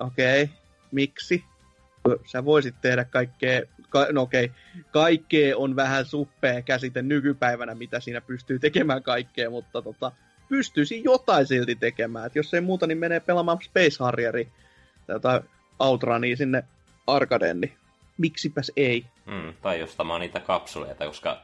okei, 0.00 0.42
okay, 0.42 0.56
miksi? 0.92 1.44
Sä 2.26 2.44
voisit 2.44 2.74
tehdä 2.80 3.04
kaikkea 3.04 3.62
ka, 3.90 4.06
no 4.12 4.22
okei, 4.22 4.44
okay, 4.44 4.82
kaikkea 4.90 5.56
on 5.56 5.76
vähän 5.76 6.04
suppea 6.04 6.62
käsite 6.62 7.02
nykypäivänä, 7.02 7.74
mitä 7.74 8.00
siinä 8.00 8.20
pystyy 8.20 8.58
tekemään 8.58 9.02
kaikkea, 9.02 9.50
mutta 9.50 9.82
tota, 9.82 10.12
pystyisi 10.48 11.02
jotain 11.04 11.46
silti 11.46 11.74
tekemään. 11.74 12.26
Et 12.26 12.36
jos 12.36 12.54
ei 12.54 12.60
muuta, 12.60 12.86
niin 12.86 12.98
menee 12.98 13.20
pelaamaan 13.20 13.58
Space 13.62 13.96
Harrieri 14.00 14.48
tai 15.22 15.40
Outrania 15.78 16.36
sinne 16.36 16.64
arkadeen, 17.06 17.60
niin 17.60 17.72
miksipäs 18.18 18.72
ei. 18.76 19.06
Mm, 19.26 19.54
tai 19.62 19.80
jostamaan 19.80 20.20
niitä 20.20 20.40
kapsuleita, 20.40 21.06
koska 21.06 21.42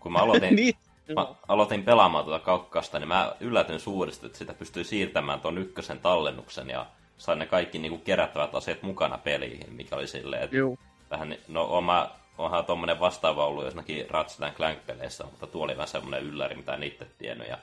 kun 0.00 0.12
mä 0.12 0.18
aloitin, 0.18 0.56
niin. 0.56 0.74
mä 1.14 1.34
aloitin 1.48 1.82
pelaamaan 1.82 2.24
tuota 2.24 2.44
kaukkasta, 2.44 2.98
niin 2.98 3.08
mä 3.08 3.36
yllätyin 3.40 3.80
suuresti, 3.80 4.26
että 4.26 4.38
sitä 4.38 4.54
pystyy 4.54 4.84
siirtämään 4.84 5.40
tuon 5.40 5.58
ykkösen 5.58 5.98
tallennuksen 5.98 6.70
ja 6.70 6.86
sain 7.18 7.38
ne 7.38 7.46
kaikki 7.46 7.78
niinku 7.78 7.98
kerättävät 7.98 8.54
asiat 8.54 8.82
mukana 8.82 9.18
peliin, 9.18 9.74
mikä 9.74 9.96
oli 9.96 10.06
silleen, 10.06 10.42
että 10.42 10.56
Juu 10.56 10.78
vähän, 11.14 11.36
no 11.48 11.64
oma, 11.64 12.10
onhan 12.38 12.64
tuommoinen 12.64 13.00
vastaava 13.00 13.46
ollut 13.46 13.64
jossakin 13.64 14.10
Ratchet 14.10 14.54
Clank-peleissä, 14.54 15.24
mutta 15.24 15.46
tuo 15.46 15.64
oli 15.64 15.76
vähän 15.76 15.88
semmoinen 15.88 16.22
ylläri, 16.22 16.56
mitä 16.56 16.74
en 16.74 16.82
itse 16.82 17.06
tiennyt. 17.18 17.48
Ja, 17.48 17.58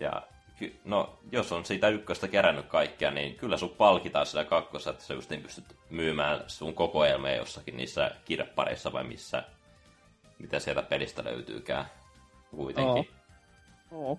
ja 0.00 0.22
no, 0.84 1.18
jos 1.32 1.52
on 1.52 1.64
siitä 1.64 1.88
ykköstä 1.88 2.28
kerännyt 2.28 2.66
kaikkea, 2.66 3.10
niin 3.10 3.34
kyllä 3.34 3.56
sun 3.56 3.70
palkitaan 3.70 4.26
sitä 4.26 4.44
kakkosta, 4.44 4.90
että 4.90 5.04
sä 5.04 5.14
just 5.14 5.30
niin 5.30 5.42
pystyt 5.42 5.76
myymään 5.90 6.44
sun 6.46 6.74
kokoelmia 6.74 7.36
jossakin 7.36 7.76
niissä 7.76 8.10
kirppareissa 8.24 8.92
vai 8.92 9.04
missä, 9.04 9.42
mitä 10.38 10.58
sieltä 10.58 10.82
pelistä 10.82 11.24
löytyykään 11.24 11.84
kuitenkin. 12.50 13.08
Oo. 13.90 14.08
Oo. 14.08 14.18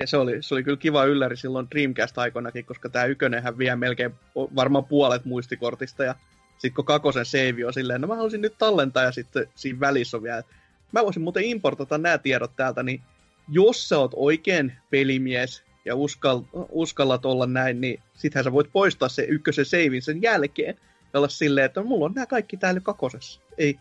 Ja 0.00 0.06
se 0.06 0.16
oli, 0.16 0.42
se 0.42 0.54
oli 0.54 0.62
kyllä 0.62 0.76
kiva 0.76 1.04
ylläri 1.04 1.36
silloin 1.36 1.68
Dreamcast-aikoinakin, 1.70 2.64
koska 2.64 2.88
tämä 2.88 3.04
ykönenhän 3.04 3.58
vie 3.58 3.76
melkein 3.76 4.14
varmaan 4.34 4.84
puolet 4.84 5.24
muistikortista 5.24 6.04
ja 6.04 6.14
sitten 6.62 6.74
kun 6.74 6.84
kakosen 6.84 7.26
save 7.26 7.66
on 7.66 7.72
silleen, 7.72 8.00
no 8.00 8.06
mä 8.06 8.14
haluaisin 8.14 8.40
nyt 8.40 8.58
tallentaa 8.58 9.02
ja 9.02 9.12
sitten 9.12 9.46
siinä 9.54 9.80
välissä 9.80 10.16
on 10.16 10.22
vielä, 10.22 10.42
mä 10.92 11.04
voisin 11.04 11.22
muuten 11.22 11.44
importata 11.44 11.98
nämä 11.98 12.18
tiedot 12.18 12.56
täältä, 12.56 12.82
niin 12.82 13.00
jos 13.48 13.88
sä 13.88 13.98
oot 13.98 14.12
oikein 14.16 14.72
pelimies 14.90 15.62
ja 15.84 15.96
uskal, 15.96 16.40
uskallat 16.68 17.26
olla 17.26 17.46
näin, 17.46 17.80
niin 17.80 18.00
sittenhän 18.14 18.44
sä 18.44 18.52
voit 18.52 18.72
poistaa 18.72 19.08
se 19.08 19.22
ykkösen 19.22 19.64
seivin 19.64 20.02
sen 20.02 20.22
jälkeen 20.22 20.76
ja 21.12 21.18
olla 21.18 21.28
silleen, 21.28 21.64
että 21.64 21.82
mulla 21.82 22.04
on 22.04 22.12
nämä 22.14 22.26
kaikki 22.26 22.56
täällä 22.56 22.80
kakosessa. 22.80 23.40
Ei, 23.58 23.78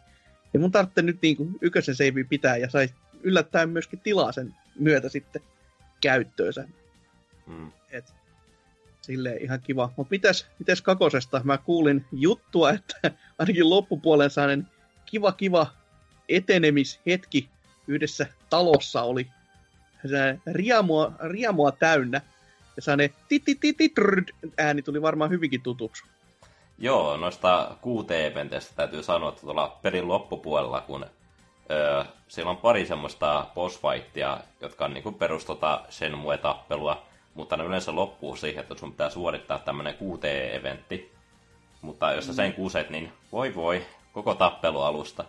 ei 0.53 0.59
mun 0.61 0.71
tarvitse 0.71 1.01
nyt 1.01 1.17
niin 1.21 1.37
kuin 1.37 1.55
ykkösen 1.61 1.95
seivi 1.95 2.23
pitää 2.23 2.57
ja 2.57 2.69
sai 2.69 2.89
yllättäen 3.23 3.69
myöskin 3.69 3.99
tilaa 3.99 4.31
sen 4.31 4.55
myötä 4.79 5.09
sitten 5.09 5.41
käyttöönsä. 6.01 6.67
Mm. 7.47 7.71
Et, 7.91 8.13
Silleen 9.01 9.43
ihan 9.43 9.61
kiva. 9.61 9.93
Mutta 9.97 10.11
mitäs, 10.11 10.47
mitäs 10.59 10.81
kakosesta? 10.81 11.41
Mä 11.43 11.57
kuulin 11.57 12.05
juttua, 12.11 12.69
että 12.71 13.11
ainakin 13.39 13.69
loppupuolen 13.69 14.29
saanen 14.29 14.67
kiva 15.05 15.31
kiva 15.31 15.67
etenemishetki 16.29 17.49
yhdessä 17.87 18.27
talossa 18.49 19.01
oli 19.01 19.27
riamua, 20.51 21.11
riamua 21.19 21.71
täynnä. 21.71 22.21
Ja 22.75 22.81
sellainen 22.81 23.15
ääni 24.57 24.81
tuli 24.81 25.01
varmaan 25.01 25.29
hyvinkin 25.29 25.61
tutuksi. 25.61 26.03
Joo, 26.77 27.17
noista 27.17 27.75
QT-eventeistä 27.81 28.75
täytyy 28.75 29.03
sanoa, 29.03 29.29
että 29.29 29.41
tuolla 29.41 29.79
perin 29.81 30.07
loppupuolella, 30.07 30.81
kun 30.81 31.05
öö, 31.71 32.03
siellä 32.27 32.49
on 32.49 32.57
pari 32.57 32.85
semmoista 32.85 33.47
boss 33.55 33.79
jotka 34.61 34.85
on 34.85 34.93
niinku 34.93 35.11
perus 35.11 35.45
tota 35.45 35.85
Shenmue-tappelua, 35.89 37.05
mutta 37.33 37.57
ne 37.57 37.63
yleensä 37.63 37.95
loppuu 37.95 38.35
siihen, 38.35 38.61
että 38.61 38.75
sun 38.77 38.91
pitää 38.91 39.09
suorittaa 39.09 39.59
tämmönen 39.59 39.95
QTE-eventti. 39.95 41.11
Mutta 41.81 42.11
jos 42.11 42.27
sä 42.27 42.33
sen 42.33 42.53
kuset, 42.53 42.89
niin 42.89 43.13
voi 43.31 43.55
voi, 43.55 43.85
koko 44.13 44.35
tappelu 44.35 44.81
alusta. 44.81 45.23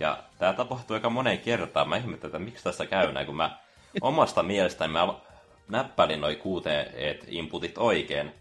Ja 0.00 0.18
tää 0.38 0.52
tapahtuu 0.52 0.94
aika 0.94 1.10
moneen 1.10 1.38
kertaan. 1.38 1.88
Mä 1.88 1.96
ihmettelen, 1.96 2.28
että 2.28 2.38
miksi 2.38 2.64
tässä 2.64 2.86
käy 2.86 3.12
näin, 3.12 3.26
kun 3.26 3.36
mä 3.36 3.58
omasta 4.00 4.42
mielestäni 4.52 4.92
mä 4.92 5.14
näppäilin 5.68 6.20
noi 6.20 6.34
QTE-inputit 6.34 7.78
oikein. 7.78 8.34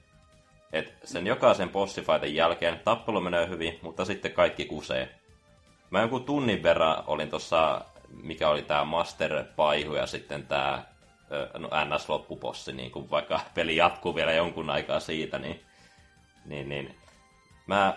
Et 0.74 0.94
sen 1.04 1.28
jokaisen 1.28 1.70
bossifightin 1.70 2.36
jälkeen 2.36 2.82
tappelu 2.84 3.22
menee 3.22 3.50
hyvin, 3.50 3.80
mutta 3.82 4.06
sitten 4.06 4.32
kaikki 4.32 4.66
kusee. 4.66 5.10
Mä 5.90 6.00
jonkun 6.00 6.26
tunnin 6.26 6.64
verran 6.64 7.04
olin 7.08 7.30
tuossa, 7.30 7.82
mikä 8.24 8.50
oli 8.50 8.62
tää 8.62 8.86
Master 8.86 9.44
Paihu 9.56 9.94
ja 9.94 10.08
sitten 10.08 10.48
tää 10.48 10.95
no, 11.58 11.68
NS-loppupossi, 11.68 12.74
niin 12.74 12.92
kun 12.92 13.10
vaikka 13.10 13.40
peli 13.54 13.76
jatkuu 13.76 14.16
vielä 14.16 14.32
jonkun 14.32 14.70
aikaa 14.70 15.00
siitä, 15.00 15.40
niin, 15.40 15.64
niin, 16.46 16.70
niin 16.70 16.96
mä, 17.68 17.94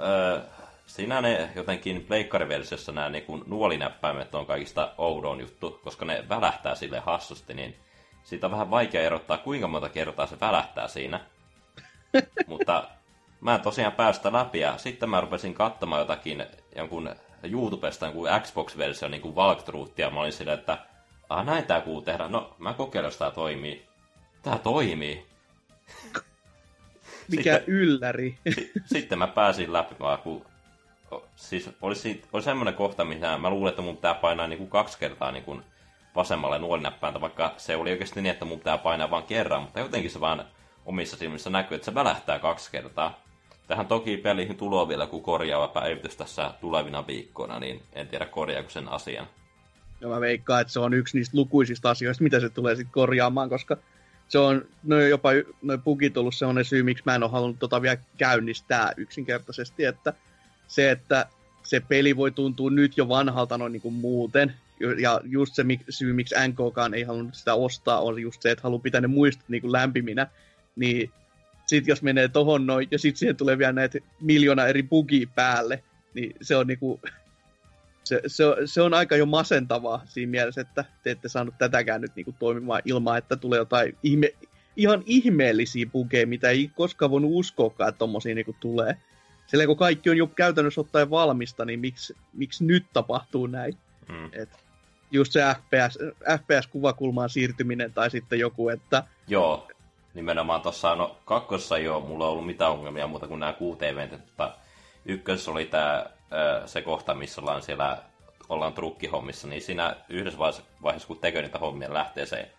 ö, 0.00 0.40
siinä 0.86 1.20
ne 1.20 1.50
jotenkin 1.54 2.04
pleikkariversiossa 2.04 2.92
nämä 2.92 3.08
niin 3.08 3.24
nuolinäppäimet 3.46 4.34
on 4.34 4.46
kaikista 4.46 4.92
oudon 4.98 5.40
juttu, 5.40 5.80
koska 5.84 6.04
ne 6.04 6.24
välähtää 6.28 6.74
sille 6.74 6.98
hassusti, 6.98 7.54
niin 7.54 7.76
siitä 8.22 8.46
on 8.46 8.50
vähän 8.50 8.70
vaikea 8.70 9.02
erottaa, 9.02 9.38
kuinka 9.38 9.68
monta 9.68 9.88
kertaa 9.88 10.26
se 10.26 10.40
välähtää 10.40 10.88
siinä. 10.88 11.20
Mutta 12.46 12.88
mä 13.40 13.54
en 13.54 13.60
tosiaan 13.60 13.92
päästä 13.92 14.32
läpi 14.32 14.60
ja 14.60 14.78
sitten 14.78 15.10
mä 15.10 15.20
rupesin 15.20 15.54
katsomaan 15.54 16.00
jotakin 16.00 16.46
jonkun 16.76 17.10
YouTubesta 17.42 18.06
jonkun 18.06 18.28
Xbox-versio 18.42 19.08
niin 19.08 19.22
kuin 19.22 19.34
walkthroughia. 19.34 20.10
Mä 20.10 20.20
olin 20.20 20.32
sillä, 20.32 20.52
että 20.52 20.78
ah, 21.30 21.44
näin 21.44 21.64
tää 21.64 21.80
kuuluu 21.80 22.02
tehdä. 22.02 22.28
No, 22.28 22.54
mä 22.58 22.72
kokeilen, 22.72 23.06
jos 23.06 23.16
tää 23.16 23.30
toimii. 23.30 23.86
Tää 24.42 24.58
toimii. 24.58 25.26
Mikä 27.30 27.56
sitten, 27.56 27.74
ylläri. 27.74 28.38
sitten 28.92 29.18
mä 29.18 29.26
pääsin 29.26 29.72
läpi, 29.72 29.94
vaan 30.00 30.18
kun 30.18 30.46
siis 31.36 31.70
oli, 31.82 31.94
oli 32.32 32.42
semmoinen 32.42 32.74
kohta, 32.74 33.04
missä 33.04 33.38
mä 33.38 33.50
luulin, 33.50 33.70
että 33.70 33.82
mun 33.82 33.96
pitää 33.96 34.14
painaa 34.14 34.46
niin 34.46 34.58
kuin 34.58 34.70
kaksi 34.70 34.98
kertaa 34.98 35.32
niin 35.32 35.44
kuin 35.44 35.62
vasemmalle 36.16 36.58
nuolinäppäintä, 36.58 37.20
vaikka 37.20 37.54
se 37.56 37.76
oli 37.76 37.90
oikeasti 37.90 38.22
niin, 38.22 38.32
että 38.32 38.44
mun 38.44 38.58
pitää 38.58 38.78
painaa 38.78 39.10
vain 39.10 39.24
kerran, 39.24 39.62
mutta 39.62 39.80
jotenkin 39.80 40.10
se 40.10 40.20
vaan 40.20 40.44
omissa 40.86 41.16
silmissä 41.16 41.50
näkyy, 41.50 41.74
että 41.74 41.84
se 41.84 41.94
välähtää 41.94 42.38
kaksi 42.38 42.70
kertaa. 42.70 43.18
Tähän 43.66 43.86
toki 43.86 44.16
peliin 44.16 44.56
tulee 44.56 44.88
vielä 44.88 45.06
kuin 45.06 45.22
korjaava 45.22 45.68
päivitys 45.68 46.16
tässä 46.16 46.54
tulevina 46.60 47.06
viikkoina, 47.06 47.58
niin 47.58 47.82
en 47.92 48.08
tiedä 48.08 48.26
korjaako 48.26 48.70
sen 48.70 48.88
asian. 48.88 49.26
Ja 50.00 50.08
mä 50.08 50.20
veikkaan, 50.20 50.60
että 50.60 50.72
se 50.72 50.80
on 50.80 50.94
yksi 50.94 51.18
niistä 51.18 51.36
lukuisista 51.36 51.90
asioista, 51.90 52.24
mitä 52.24 52.40
se 52.40 52.48
tulee 52.48 52.76
sitten 52.76 52.92
korjaamaan, 52.92 53.48
koska 53.48 53.76
se 54.28 54.38
on 54.38 54.64
no 54.82 55.00
jopa 55.00 55.30
noin 55.62 55.82
bugit 55.82 56.16
ollut 56.16 56.34
sellainen 56.34 56.64
syy, 56.64 56.82
miksi 56.82 57.02
mä 57.06 57.14
en 57.14 57.22
ole 57.22 57.30
halunnut 57.30 57.58
tota 57.58 57.82
vielä 57.82 57.96
käynnistää 58.18 58.92
yksinkertaisesti, 58.96 59.84
että 59.84 60.12
se, 60.68 60.90
että 60.90 61.26
se 61.62 61.80
peli 61.80 62.16
voi 62.16 62.30
tuntua 62.30 62.70
nyt 62.70 62.96
jo 62.96 63.08
vanhalta 63.08 63.58
noin 63.58 63.72
niin 63.72 63.82
kuin 63.82 63.94
muuten, 63.94 64.54
ja 64.98 65.20
just 65.24 65.54
se 65.54 65.64
syy, 65.88 66.12
miksi 66.12 66.34
NKkaan 66.48 66.94
ei 66.94 67.02
halunnut 67.02 67.34
sitä 67.34 67.54
ostaa, 67.54 68.00
on 68.00 68.22
just 68.22 68.42
se, 68.42 68.50
että 68.50 68.62
haluaa 68.62 68.82
pitää 68.82 69.00
ne 69.00 69.06
muistot 69.06 69.48
niin 69.48 69.62
kuin 69.62 69.72
lämpiminä, 69.72 70.26
niin 70.76 71.10
sitten 71.66 71.92
jos 71.92 72.02
menee 72.02 72.28
tohon 72.28 72.66
noin, 72.66 72.88
ja 72.90 72.98
sitten 72.98 73.18
siihen 73.18 73.36
tulee 73.36 73.58
vielä 73.58 73.72
näitä 73.72 73.98
miljoona 74.20 74.66
eri 74.66 74.82
bugia 74.82 75.26
päälle, 75.34 75.82
niin 76.14 76.36
se 76.42 76.56
on 76.56 76.66
niinku, 76.66 77.00
se, 78.04 78.22
se, 78.26 78.44
se, 78.64 78.82
on 78.82 78.94
aika 78.94 79.16
jo 79.16 79.26
masentavaa 79.26 80.02
siinä 80.04 80.30
mielessä, 80.30 80.60
että 80.60 80.84
te 81.02 81.10
ette 81.10 81.28
saanut 81.28 81.54
tätäkään 81.58 82.00
nyt 82.00 82.16
niinku 82.16 82.34
toimimaan 82.38 82.82
ilman, 82.84 83.18
että 83.18 83.36
tulee 83.36 83.58
jotain 83.58 83.96
ihme, 84.02 84.34
ihan 84.76 85.02
ihmeellisiä 85.06 85.86
bugeja, 85.86 86.26
mitä 86.26 86.50
ei 86.50 86.70
koskaan 86.74 87.10
voinut 87.10 87.30
uskoakaan, 87.34 87.88
että 87.88 87.98
tommosia 87.98 88.34
niinku 88.34 88.56
tulee. 88.60 88.96
Sillä 89.46 89.66
kun 89.66 89.76
kaikki 89.76 90.10
on 90.10 90.16
jo 90.16 90.26
käytännössä 90.26 90.80
ottaen 90.80 91.10
valmista, 91.10 91.64
niin 91.64 91.80
miksi, 91.80 92.16
miksi 92.32 92.64
nyt 92.64 92.86
tapahtuu 92.92 93.46
näin? 93.46 93.76
Mm. 94.08 94.30
Et 94.32 94.48
just 95.10 95.32
se 95.32 95.40
FPS, 95.40 95.98
FPS-kuvakulmaan 96.38 97.30
siirtyminen 97.30 97.92
tai 97.92 98.10
sitten 98.10 98.38
joku, 98.38 98.68
että... 98.68 99.04
Joo, 99.28 99.68
nimenomaan 100.14 100.60
tuossa, 100.60 100.94
no 100.94 101.16
kakkosessa 101.24 101.76
ei 101.76 101.88
ole 101.88 102.04
mulla 102.04 102.28
ollut 102.28 102.46
mitään 102.46 102.70
ongelmia 102.70 103.06
muuta 103.06 103.28
kuin 103.28 103.40
nämä 103.40 103.52
QT-eventit, 103.52 104.20
mutta 104.26 104.54
ykkössä 105.04 105.50
oli 105.50 105.64
tämä 105.64 106.06
se 106.66 106.82
kohta, 106.82 107.14
missä 107.14 107.40
ollaan 107.40 107.62
siellä 107.62 108.02
ollaan 108.48 108.72
trukkihommissa, 108.72 109.48
niin 109.48 109.62
siinä 109.62 109.96
yhdessä 110.08 110.38
vaiheessa, 110.82 111.08
kun 111.08 111.18
tekee 111.18 111.42
niitä 111.42 111.58
hommia, 111.58 111.94
lähtee 111.94 112.26
se 112.26 112.50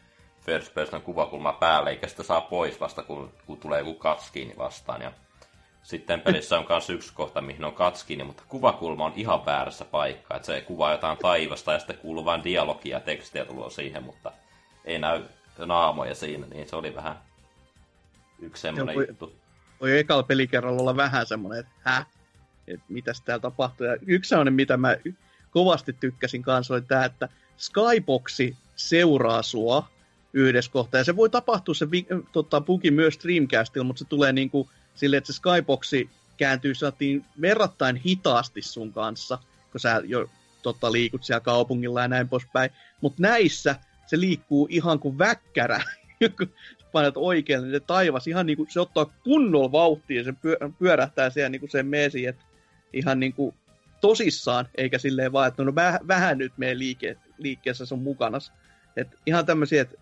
first 0.41 0.73
person 0.73 1.01
kuvakulma 1.01 1.53
päälle, 1.53 1.89
eikä 1.89 2.07
sitä 2.07 2.23
saa 2.23 2.41
pois 2.41 2.79
vasta, 2.79 3.03
kun, 3.03 3.33
kun 3.45 3.57
tulee 3.57 3.79
joku 3.79 3.93
katskiini 3.93 4.53
vastaan. 4.57 5.01
Ja 5.01 5.11
sitten 5.83 6.21
pelissä 6.21 6.59
on 6.59 6.65
myös 6.69 6.89
yksi 6.89 7.13
kohta, 7.13 7.41
mihin 7.41 7.65
on 7.65 7.73
katskiini, 7.73 8.23
mutta 8.23 8.43
kuvakulma 8.47 9.05
on 9.05 9.13
ihan 9.15 9.45
väärässä 9.45 9.85
paikkaa. 9.85 10.37
Että 10.37 10.45
se 10.45 10.61
kuvaa 10.61 10.91
jotain 10.91 11.17
taivasta 11.17 11.73
ja 11.73 11.79
sitten 11.79 11.97
kuuluu 11.97 12.25
vain 12.25 12.43
dialogia 12.43 12.97
ja 12.97 12.99
tekstiä 12.99 13.45
tuloa 13.45 13.69
siihen, 13.69 14.03
mutta 14.03 14.31
ei 14.85 14.99
näy 14.99 15.23
naamoja 15.57 16.15
siinä, 16.15 16.47
niin 16.47 16.69
se 16.69 16.75
oli 16.75 16.95
vähän 16.95 17.19
yksi 18.39 18.61
semmoinen 18.61 18.95
juttu. 19.07 19.35
Voi 19.81 19.99
ekalla 19.99 20.23
pelikerralla 20.23 20.81
olla 20.81 20.95
vähän 20.95 21.25
semmoinen, 21.25 21.59
että 21.59 21.71
hä? 21.81 22.05
Että 22.73 22.85
mitäs 22.89 23.21
täällä 23.21 23.41
tapahtuu. 23.41 23.87
Ja 23.87 23.97
yksi 24.07 24.29
semmoinen, 24.29 24.53
mitä 24.53 24.77
mä 24.77 24.95
kovasti 25.51 25.93
tykkäsin 25.93 26.41
kanssa, 26.41 26.73
oli 26.73 26.81
tämä, 26.81 27.05
että 27.05 27.29
Skyboxi 27.57 28.57
seuraa 28.75 29.41
sua 29.41 29.87
yhdessä 30.33 30.71
kohtaa. 30.71 30.99
Ja 30.99 31.05
se 31.05 31.15
voi 31.15 31.29
tapahtua 31.29 31.75
se 31.75 31.87
tota, 32.31 32.61
bugi 32.61 32.91
myös 32.91 33.13
Streamcastilla, 33.13 33.83
mutta 33.83 33.99
se 33.99 34.05
tulee 34.05 34.33
niinku 34.33 34.69
silleen, 34.95 35.17
että 35.17 35.33
se 35.33 35.37
Skyboxi 35.37 36.09
kääntyy 36.37 36.75
saatiin 36.75 37.25
verrattain 37.41 37.95
hitaasti 37.95 38.61
sun 38.61 38.93
kanssa, 38.93 39.37
kun 39.71 39.79
sä 39.79 40.01
jo 40.05 40.29
tota, 40.61 40.91
liikut 40.91 41.23
siellä 41.23 41.39
kaupungilla 41.39 42.01
ja 42.01 42.07
näin 42.07 42.29
poispäin. 42.29 42.71
Mutta 43.01 43.21
näissä 43.21 43.75
se 44.07 44.19
liikkuu 44.19 44.67
ihan 44.69 44.99
kuin 44.99 45.17
väkkärä. 45.17 45.83
painat 46.91 47.17
oikealle, 47.17 47.67
niin 47.67 47.75
se 47.75 47.79
taivas 47.79 48.27
ihan 48.27 48.45
niin 48.45 48.57
kuin, 48.57 48.71
se 48.71 48.79
ottaa 48.79 49.05
kunnolla 49.23 49.71
vauhtia 49.71 50.17
ja 50.17 50.23
se 50.23 50.33
pyörähtää 50.79 51.29
siellä 51.29 51.49
niin 51.49 51.59
kuin 51.59 51.69
sen 51.69 51.85
meesi, 51.85 52.25
että 52.25 52.43
ihan 52.93 53.19
niin 53.19 53.33
kuin 53.33 53.55
tosissaan, 54.01 54.67
eikä 54.75 54.97
silleen 54.97 55.31
vaan, 55.31 55.47
että 55.47 55.63
no 55.63 55.75
väh, 55.75 55.99
vähän 56.07 56.37
nyt 56.37 56.53
meidän 56.57 56.79
liike, 56.79 57.17
liikkeessä 57.37 57.85
se 57.85 57.93
on 57.93 58.01
mukana. 58.01 58.37
Et 58.97 59.07
ihan 59.25 59.45
tämmöisiä, 59.45 59.81
että 59.81 59.97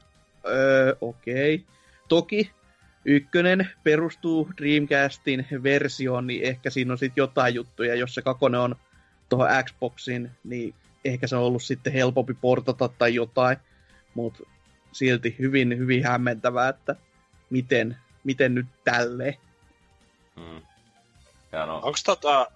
öö, 0.47 0.95
okei. 1.01 1.55
Okay. 1.55 1.67
Toki 2.07 2.51
ykkönen 3.05 3.69
perustuu 3.83 4.51
Dreamcastin 4.57 5.47
versioon, 5.63 6.27
niin 6.27 6.43
ehkä 6.43 6.69
siinä 6.69 6.91
on 6.91 6.97
sitten 6.97 7.21
jotain 7.21 7.55
juttuja. 7.55 7.95
Jos 7.95 8.13
se 8.13 8.21
kakonen 8.21 8.59
on 8.59 8.75
tuohon 9.29 9.49
Xboxiin, 9.63 10.31
niin 10.43 10.75
ehkä 11.05 11.27
se 11.27 11.35
on 11.35 11.43
ollut 11.43 11.63
sitten 11.63 11.93
helpompi 11.93 12.33
portata 12.33 12.87
tai 12.87 13.15
jotain. 13.15 13.57
Mutta 14.13 14.43
silti 14.91 15.35
hyvin, 15.39 15.77
hyvin 15.77 16.03
hämmentävää, 16.03 16.69
että 16.69 16.95
miten, 17.49 17.97
miten 18.23 18.55
nyt 18.55 18.67
tälle. 18.83 19.37
Hmm. 20.35 20.61
no. 21.51 21.75
Onko 21.75 21.97
tota, 22.05 22.51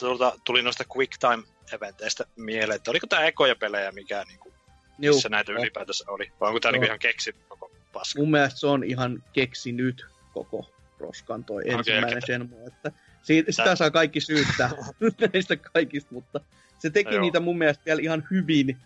tuolta, 0.00 0.38
tuli 0.44 0.62
noista 0.62 0.84
quick 0.96 1.12
time 1.18 1.42
eventeistä 1.72 2.24
mieleen, 2.36 2.76
että 2.76 2.90
oliko 2.90 3.06
tämä 3.06 3.24
ekoja 3.24 3.56
pelejä, 3.56 3.92
mikä 3.92 4.24
niinku, 4.28 4.52
missä 4.98 5.28
näitä 5.28 5.52
ylipäätänsä 5.52 6.04
oli? 6.08 6.32
Vai 6.40 6.48
onko 6.48 6.60
tämä 6.60 6.72
niinku 6.72 6.86
ihan 6.86 6.98
keksi 6.98 7.34
koko 7.48 7.70
paska? 7.92 8.20
Mun 8.20 8.30
mielestä 8.30 8.60
se 8.60 8.66
on 8.66 8.84
ihan 8.84 9.24
keksinyt 9.32 10.06
koko 10.32 10.70
roskan 10.98 11.44
toi 11.44 11.62
okay, 11.62 11.74
ensimmäinen 11.78 12.08
okay. 12.08 12.20
Shenmue, 12.20 12.66
että 12.66 12.92
siitä, 13.22 13.52
sitä 13.52 13.76
saa 13.76 13.90
kaikki 13.90 14.20
syyttää 14.20 14.70
näistä 15.32 15.56
kaikista, 15.56 16.14
mutta 16.14 16.40
se 16.78 16.90
teki 16.90 17.14
no, 17.14 17.20
niitä 17.20 17.40
mun 17.40 17.58
mielestä 17.58 17.84
vielä 17.84 18.02
ihan 18.02 18.24
hyvin 18.30 18.76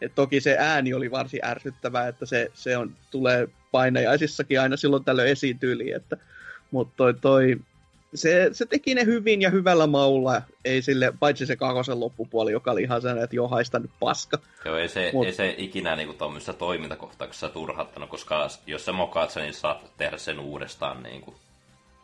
et 0.00 0.14
toki 0.14 0.40
se 0.40 0.56
ääni 0.58 0.94
oli 0.94 1.10
varsin 1.10 1.44
ärsyttävää, 1.44 2.08
että 2.08 2.26
se, 2.26 2.50
se 2.54 2.76
on, 2.76 2.96
tulee 3.10 3.48
painajaisissakin 3.70 4.60
aina 4.60 4.76
silloin 4.76 5.04
tällöin 5.04 5.30
esiin 5.30 5.58
tyyliin, 5.58 5.96
että, 5.96 6.16
mutta 6.70 6.94
toi, 6.96 7.14
toi, 7.14 7.56
se, 8.16 8.48
se, 8.52 8.66
teki 8.66 8.94
ne 8.94 9.04
hyvin 9.04 9.42
ja 9.42 9.50
hyvällä 9.50 9.86
maulla, 9.86 10.42
ei 10.64 10.82
sille, 10.82 11.12
paitsi 11.20 11.46
se 11.46 11.56
kakosen 11.56 12.00
loppupuoli, 12.00 12.52
joka 12.52 12.70
oli 12.70 12.82
ihan 12.82 13.00
sellainen, 13.00 13.24
että 13.24 13.36
joo, 13.36 13.48
haista 13.48 13.78
nyt 13.78 13.90
paska. 14.00 14.38
Joo, 14.64 14.76
ei 14.76 14.88
se, 14.88 15.10
Mut, 15.12 15.26
ei 15.26 15.32
se 15.32 15.54
ikinä 15.58 15.96
niinku 15.96 16.14
tuommoisessa 16.14 16.52
toimintakohtauksessa 16.52 17.48
turhattanut, 17.48 18.10
koska 18.10 18.48
jos 18.66 18.84
sä 18.84 18.92
mokaat 18.92 19.30
sen, 19.30 19.42
niin 19.42 19.54
saat 19.54 19.92
tehdä 19.96 20.18
sen 20.18 20.40
uudestaan 20.40 21.02
niinku. 21.02 21.34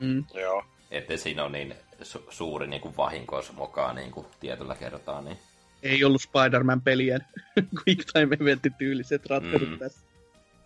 Mm. 0.00 0.24
Joo. 0.34 0.64
Että 0.90 1.16
siinä 1.16 1.44
on 1.44 1.52
niin 1.52 1.74
su- 2.02 2.26
suuri 2.30 2.66
niinku 2.66 2.94
vahinko, 2.96 3.36
jos 3.36 3.52
mokaa 3.52 3.92
niinku 3.92 4.26
tietyllä 4.40 4.74
kertaa, 4.74 5.20
niin 5.20 5.38
ei 5.82 6.04
ollut 6.04 6.22
Spider-Man-pelien 6.22 7.20
quick 7.56 8.04
time 8.12 8.36
eventti 8.40 8.70
tyyliset 8.78 9.26
ratkaisut 9.26 9.70
mm. 9.70 9.78
tässä. 9.78 10.00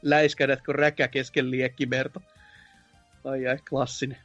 Läiskädätkö 0.02 0.72
räkä 0.72 1.08
kesken 1.08 1.50
liekkimerta. 1.50 2.20
Ai 3.24 3.46
ai, 3.46 3.58
klassinen. 3.68 4.18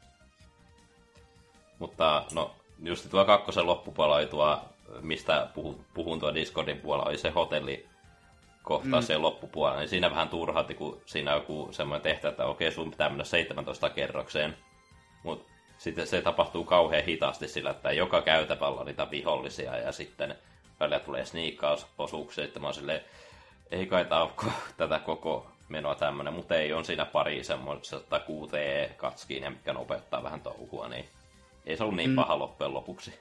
Mutta 1.81 2.23
no, 2.33 2.51
just 2.83 3.09
tuo 3.09 3.25
kakkosen 3.25 3.65
loppupuolella 3.65 4.15
oli 4.15 4.25
tuo 4.25 4.59
mistä 5.01 5.47
puhun, 5.53 5.85
puhun 5.93 6.19
tuo 6.19 6.33
Discordin 6.33 6.77
puolella, 6.77 7.09
oli 7.09 7.17
se 7.17 7.29
hotelli 7.29 7.85
kohtaus 8.63 9.09
mm. 9.09 9.21
loppupuolella, 9.21 9.79
niin 9.79 9.89
siinä 9.89 10.09
vähän 10.09 10.29
turhautti, 10.29 10.73
kun 10.73 11.01
siinä 11.05 11.33
joku 11.33 11.69
semmoinen 11.71 12.01
tehtävä, 12.01 12.29
että 12.29 12.45
okei, 12.45 12.71
sun 12.71 12.91
pitää 12.91 13.09
mennä 13.09 13.23
17 13.23 13.89
kerrokseen, 13.89 14.57
mutta 15.23 15.51
sitten 15.77 16.07
se 16.07 16.21
tapahtuu 16.21 16.63
kauhean 16.63 17.03
hitaasti 17.03 17.47
sillä, 17.47 17.69
että 17.69 17.91
joka 17.91 18.21
käytävällä 18.21 18.79
on 18.79 18.85
niitä 18.85 19.11
vihollisia 19.11 19.77
ja 19.77 19.91
sitten 19.91 20.35
välillä 20.79 20.99
tulee 20.99 21.25
sniikkausosuuksia, 21.25 22.43
että 22.43 22.59
mä 22.59 22.67
oon 22.67 22.73
silleen, 22.73 23.01
ei 23.71 23.85
kai 23.85 24.05
tätä 24.77 24.99
koko 24.99 25.47
menoa 25.69 25.95
tämmönen, 25.95 26.33
mutta 26.33 26.55
ei 26.55 26.73
on 26.73 26.85
siinä 26.85 27.05
pari 27.05 27.43
semmoista 27.43 28.19
QTE-katskiin, 28.19 29.49
mikä 29.49 29.73
nopeuttaa 29.73 30.23
vähän 30.23 30.41
touhua, 30.41 30.87
niin 30.87 31.05
ei 31.65 31.77
se 31.77 31.83
ollut 31.83 31.95
niin 31.95 32.09
mm. 32.09 32.15
paha 32.15 32.39
loppujen 32.39 32.73
lopuksi. 32.73 33.13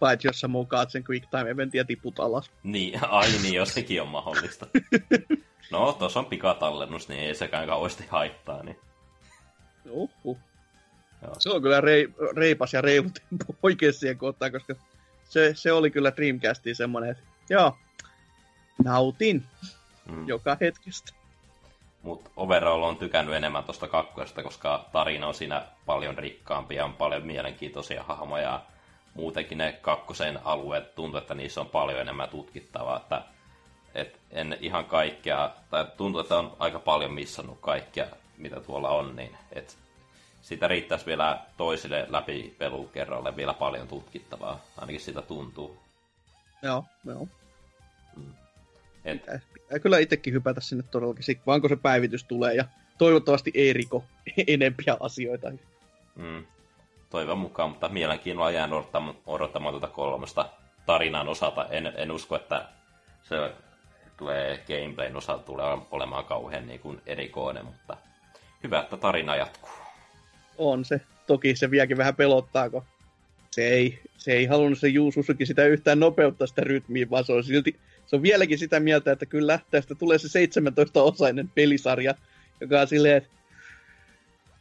Paitsi 0.00 0.28
jos 0.28 0.40
sä 0.40 0.48
mukaat 0.48 0.90
sen 0.90 1.04
quick 1.10 1.30
time 1.30 1.50
eventin 1.50 1.78
ja 1.78 1.84
tiput 1.84 2.20
alas. 2.20 2.50
Niin, 2.62 3.00
ai 3.10 3.28
niin, 3.42 3.54
jos 3.54 3.74
sekin 3.74 4.02
on 4.02 4.08
mahdollista. 4.08 4.66
no, 5.72 5.92
tuossa 5.92 6.20
on 6.20 6.26
pikatallennus, 6.26 7.08
niin 7.08 7.20
ei 7.20 7.34
sekään 7.34 7.66
kauheasti 7.66 8.04
haittaa. 8.08 8.62
Niin. 8.62 8.78
Uhuh. 9.90 10.38
Joo. 11.22 11.34
Se 11.38 11.50
on 11.50 11.62
kyllä 11.62 11.80
rei, 11.80 12.08
reipas 12.36 12.72
ja 12.72 12.80
reilu 12.80 13.10
tempo 13.10 13.54
siihen 13.92 14.18
kohtaan, 14.18 14.52
koska 14.52 14.74
se, 15.24 15.52
se 15.54 15.72
oli 15.72 15.90
kyllä 15.90 16.12
Dreamcastiin 16.16 16.76
semmoinen, 16.76 17.10
että 17.10 17.22
joo, 17.50 17.76
nautin 18.84 19.44
mm. 20.10 20.28
joka 20.28 20.56
hetkestä. 20.60 21.19
Mutta 22.02 22.30
overall 22.36 22.82
on 22.82 22.96
tykännyt 22.96 23.34
enemmän 23.34 23.64
tuosta 23.64 23.88
kakkosesta, 23.88 24.42
koska 24.42 24.84
tarina 24.92 25.26
on 25.26 25.34
siinä 25.34 25.62
paljon 25.86 26.18
rikkaampi 26.18 26.74
ja 26.74 26.84
on 26.84 26.92
paljon 26.92 27.26
mielenkiintoisia 27.26 28.02
hahmoja. 28.02 28.60
Muutenkin 29.14 29.58
ne 29.58 29.72
kakkosen 29.72 30.40
alueet 30.44 30.94
tuntuu, 30.94 31.18
että 31.18 31.34
niissä 31.34 31.60
on 31.60 31.66
paljon 31.66 32.00
enemmän 32.00 32.28
tutkittavaa. 32.28 32.96
Että, 32.96 33.22
et 33.94 34.20
en 34.30 34.56
ihan 34.60 34.84
kaikkea, 34.84 35.50
tai 35.70 35.86
tuntuu, 35.96 36.20
että 36.20 36.38
on 36.38 36.56
aika 36.58 36.78
paljon 36.78 37.12
missannut 37.12 37.58
kaikkea, 37.60 38.06
mitä 38.36 38.60
tuolla 38.60 38.88
on, 38.88 39.16
niin 39.16 39.36
et 39.52 39.78
sitä 40.42 40.68
riittäisi 40.68 41.06
vielä 41.06 41.40
toisille 41.56 42.06
läpi 42.08 42.54
pelukerroille 42.58 43.36
vielä 43.36 43.54
paljon 43.54 43.88
tutkittavaa. 43.88 44.60
Ainakin 44.76 45.00
sitä 45.00 45.22
tuntuu. 45.22 45.78
Joo, 46.62 46.84
joo. 47.04 47.28
Et... 49.04 49.20
Pitää, 49.20 49.40
pitää 49.54 49.78
kyllä 49.78 49.98
itsekin 49.98 50.34
hypätä 50.34 50.60
sinne 50.60 50.84
todellakin, 50.90 51.40
vaan 51.46 51.60
kun 51.60 51.70
se 51.70 51.76
päivitys 51.76 52.24
tulee 52.24 52.54
ja 52.54 52.64
toivottavasti 52.98 53.50
ei 53.54 53.72
riko 53.72 54.04
enempiä 54.46 54.96
asioita. 55.00 55.50
Mm. 56.16 56.44
Toivon 57.10 57.38
mukaan, 57.38 57.70
mutta 57.70 57.88
mielenkiinnolla 57.88 58.50
jään 58.50 58.72
odottamaan, 58.72 59.16
odottamaan 59.26 59.72
tuota 59.72 59.86
kolmesta 59.86 60.50
tarinan 60.86 61.28
osalta. 61.28 61.66
En, 61.70 61.92
en 61.96 62.10
usko, 62.10 62.36
että 62.36 62.68
se 63.22 63.36
tulee 64.16 64.64
gameplayn 64.66 65.16
osalta 65.16 65.42
tulee 65.42 65.78
olemaan 65.90 66.24
kauhean 66.24 66.66
niin 66.66 66.80
kuin 66.80 67.00
erikoinen, 67.06 67.64
mutta 67.64 67.96
hyvä, 68.64 68.80
että 68.80 68.96
tarina 68.96 69.36
jatkuu. 69.36 69.70
On 70.58 70.84
se. 70.84 71.00
Toki 71.26 71.56
se 71.56 71.70
vieläkin 71.70 71.96
vähän 71.96 72.16
pelottaa, 72.16 72.70
kun 72.70 72.82
se 73.50 73.68
ei, 73.68 74.00
se 74.16 74.32
ei 74.32 74.46
halunnut 74.46 74.78
se 74.78 74.88
Juu 74.88 75.10
sitä 75.44 75.64
yhtään 75.64 76.00
nopeuttaa 76.00 76.46
sitä 76.46 76.62
rytmiä, 76.64 77.10
vaan 77.10 77.24
se 77.24 77.32
on 77.32 77.44
silti 77.44 77.76
se 78.10 78.16
on 78.16 78.22
vieläkin 78.22 78.58
sitä 78.58 78.80
mieltä, 78.80 79.12
että 79.12 79.26
kyllä 79.26 79.60
tästä 79.70 79.94
tulee 79.94 80.18
se 80.18 80.44
17-osainen 80.44 81.48
pelisarja, 81.54 82.14
joka 82.60 82.80
on 82.80 82.88
silleen, 82.88 83.16
että 83.16 83.30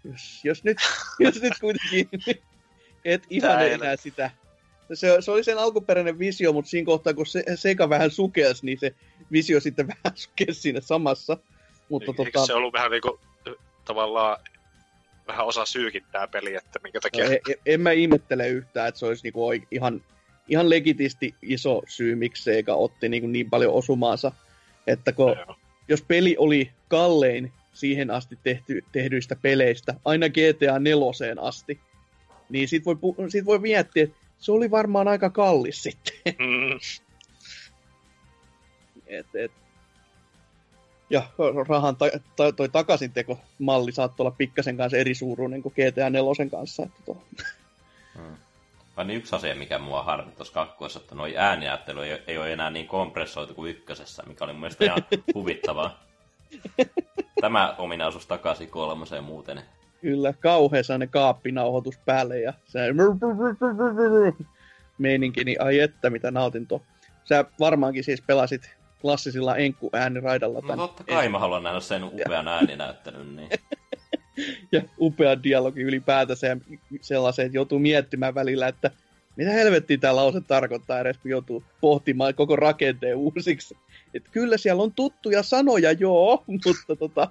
jos, 0.03 0.41
jos, 0.43 0.63
nyt, 0.63 0.77
jos 1.19 1.41
nyt 1.41 1.53
kuitenkin 1.62 2.09
et 3.05 3.23
ihan 3.29 3.67
enää 3.67 3.95
sitä. 3.95 4.31
Se, 4.93 5.17
se 5.19 5.31
oli 5.31 5.43
sen 5.43 5.57
alkuperäinen 5.57 6.19
visio, 6.19 6.53
mutta 6.53 6.69
siinä 6.69 6.85
kohtaa, 6.85 7.13
kun 7.13 7.25
se, 7.25 7.43
Sega 7.55 7.89
vähän 7.89 8.12
sukelsi, 8.12 8.65
niin 8.65 8.79
se 8.79 8.95
visio 9.31 9.59
sitten 9.59 9.88
vähän 10.03 10.17
sukelsi 10.17 10.62
siinä 10.62 10.81
samassa. 10.81 11.38
Mutta 11.89 12.12
Eikö 12.12 12.23
tota... 12.23 12.45
se 12.45 12.53
ollut 12.53 12.73
vähän 12.73 12.91
niin 12.91 13.01
kuin, 13.01 13.19
tavallaan 13.85 14.38
vähän 15.27 15.45
osa 15.45 15.65
syykittää 15.65 16.27
peli, 16.27 16.55
että 16.55 16.79
minkä 16.83 16.99
takia... 16.99 17.25
No, 17.25 17.31
en, 17.31 17.39
en 17.65 17.81
mä 17.81 17.91
ihmettele 17.91 18.47
yhtään, 18.47 18.88
että 18.88 18.99
se 18.99 19.05
olisi 19.05 19.23
niinku 19.23 19.51
ihan 19.71 20.01
ihan 20.49 20.69
legitisti 20.69 21.35
iso 21.41 21.81
syy, 21.88 22.15
miksi 22.15 22.43
Sega 22.43 22.75
otti 22.75 23.09
niin, 23.09 23.21
kuin 23.21 23.31
niin 23.31 23.49
paljon 23.49 23.73
osumaansa. 23.73 24.31
Että 24.88 25.12
kun, 25.12 25.35
jos 25.88 26.01
peli 26.01 26.35
oli 26.39 26.71
kallein 26.88 27.53
siihen 27.73 28.12
asti 28.12 28.39
tehty, 28.43 28.83
tehdyistä 28.91 29.35
peleistä, 29.35 29.95
aina 30.05 30.29
GTA 30.29 30.79
4 30.79 31.05
asti, 31.41 31.79
niin 32.49 32.67
sit 32.67 32.85
voi, 32.85 32.95
sit 33.29 33.45
voi 33.45 33.59
miettiä, 33.59 34.03
että 34.03 34.17
se 34.39 34.51
oli 34.51 34.71
varmaan 34.71 35.07
aika 35.07 35.29
kallis 35.29 35.83
sitten. 35.83 36.13
Mm. 36.39 36.79
et, 39.07 39.27
et. 39.35 39.51
Ja 41.09 41.23
rahan 41.67 41.95
ta, 41.95 42.05
ta, 42.35 42.51
toi 42.51 42.69
takaisinteko 42.69 43.39
malli 43.59 43.91
saattoi 43.91 44.23
olla 44.23 44.35
pikkasen 44.38 44.77
kanssa 44.77 44.97
eri 44.97 45.15
suuruinen 45.15 45.62
kuin 45.62 45.73
GTA 45.73 46.09
4 46.09 46.49
kanssa. 46.51 46.83
Että 46.83 47.01
to. 47.05 47.23
mm. 48.15 48.38
Vaan 48.99 49.09
yksi 49.09 49.35
asia, 49.35 49.55
mikä 49.55 49.79
mua 49.79 50.03
harmitti 50.03 50.35
tuossa 50.35 50.53
kakkoessa, 50.53 50.99
että 50.99 51.15
noi 51.15 51.38
ääniajattelu 51.38 52.01
ei, 52.01 52.23
ei 52.27 52.38
ole 52.38 52.53
enää 52.53 52.69
niin 52.69 52.88
kompressoitu 52.88 53.53
kuin 53.53 53.71
ykkösessä, 53.71 54.23
mikä 54.27 54.43
oli 54.45 54.53
mun 54.53 54.59
mielestä 54.59 54.85
ihan 54.85 55.03
huvittavaa. 55.35 55.99
Tämä 57.41 57.75
ominaisuus 57.77 58.27
takaisin 58.27 58.69
kolmoseen 58.69 59.23
muuten. 59.23 59.62
Kyllä, 60.01 60.33
kauhean 60.33 60.83
sellainen 60.83 61.09
kaappinauhoitus 61.09 61.97
päälle 62.05 62.39
ja 62.39 62.53
se 62.65 62.79
meininki, 64.97 65.43
niin 65.43 65.62
ai 65.62 65.79
että 65.79 66.09
mitä 66.09 66.31
nautin 66.31 66.67
tuo. 66.67 66.81
Sä 67.23 67.45
varmaankin 67.59 68.03
siis 68.03 68.21
pelasit 68.21 68.75
klassisilla 69.01 69.55
enkku 69.55 69.89
ääniraidalla. 69.93 70.59
No 70.63 70.77
totta 70.77 71.03
kai 71.03 71.25
en... 71.25 71.31
mä 71.31 71.39
haluan 71.39 71.63
nähdä 71.63 71.79
sen 71.79 72.03
upean 72.03 72.47
ääninäyttelyn. 72.47 73.35
Niin. 73.35 73.49
ja 74.71 74.82
upea 74.99 75.43
dialogi 75.43 75.82
ylipäätänsä 75.82 76.47
ja 76.47 76.58
sellaisen, 77.02 77.45
että 77.45 77.58
joutuu 77.58 77.80
miettimään 77.80 78.36
välillä, 78.36 78.67
että 78.67 78.91
mitä 79.36 79.52
helvettiä 79.52 79.97
tämä 79.97 80.15
lause 80.15 80.41
tarkoittaa 80.41 80.99
edes, 80.99 81.17
kun 81.17 81.32
joutuu 81.32 81.63
pohtimaan 81.82 82.36
koko 82.36 82.56
rakenteen 82.56 83.17
uusiksi. 83.17 83.78
Et 84.13 84.23
kyllä 84.32 84.58
siellä 84.58 84.84
on 84.84 84.93
tuttuja 84.93 85.43
sanoja, 85.43 85.91
joo, 85.91 86.43
mutta 86.47 86.95
tota, 86.95 87.30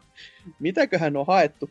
mitäköhän 0.59 1.17
on 1.17 1.27
haettu. 1.27 1.71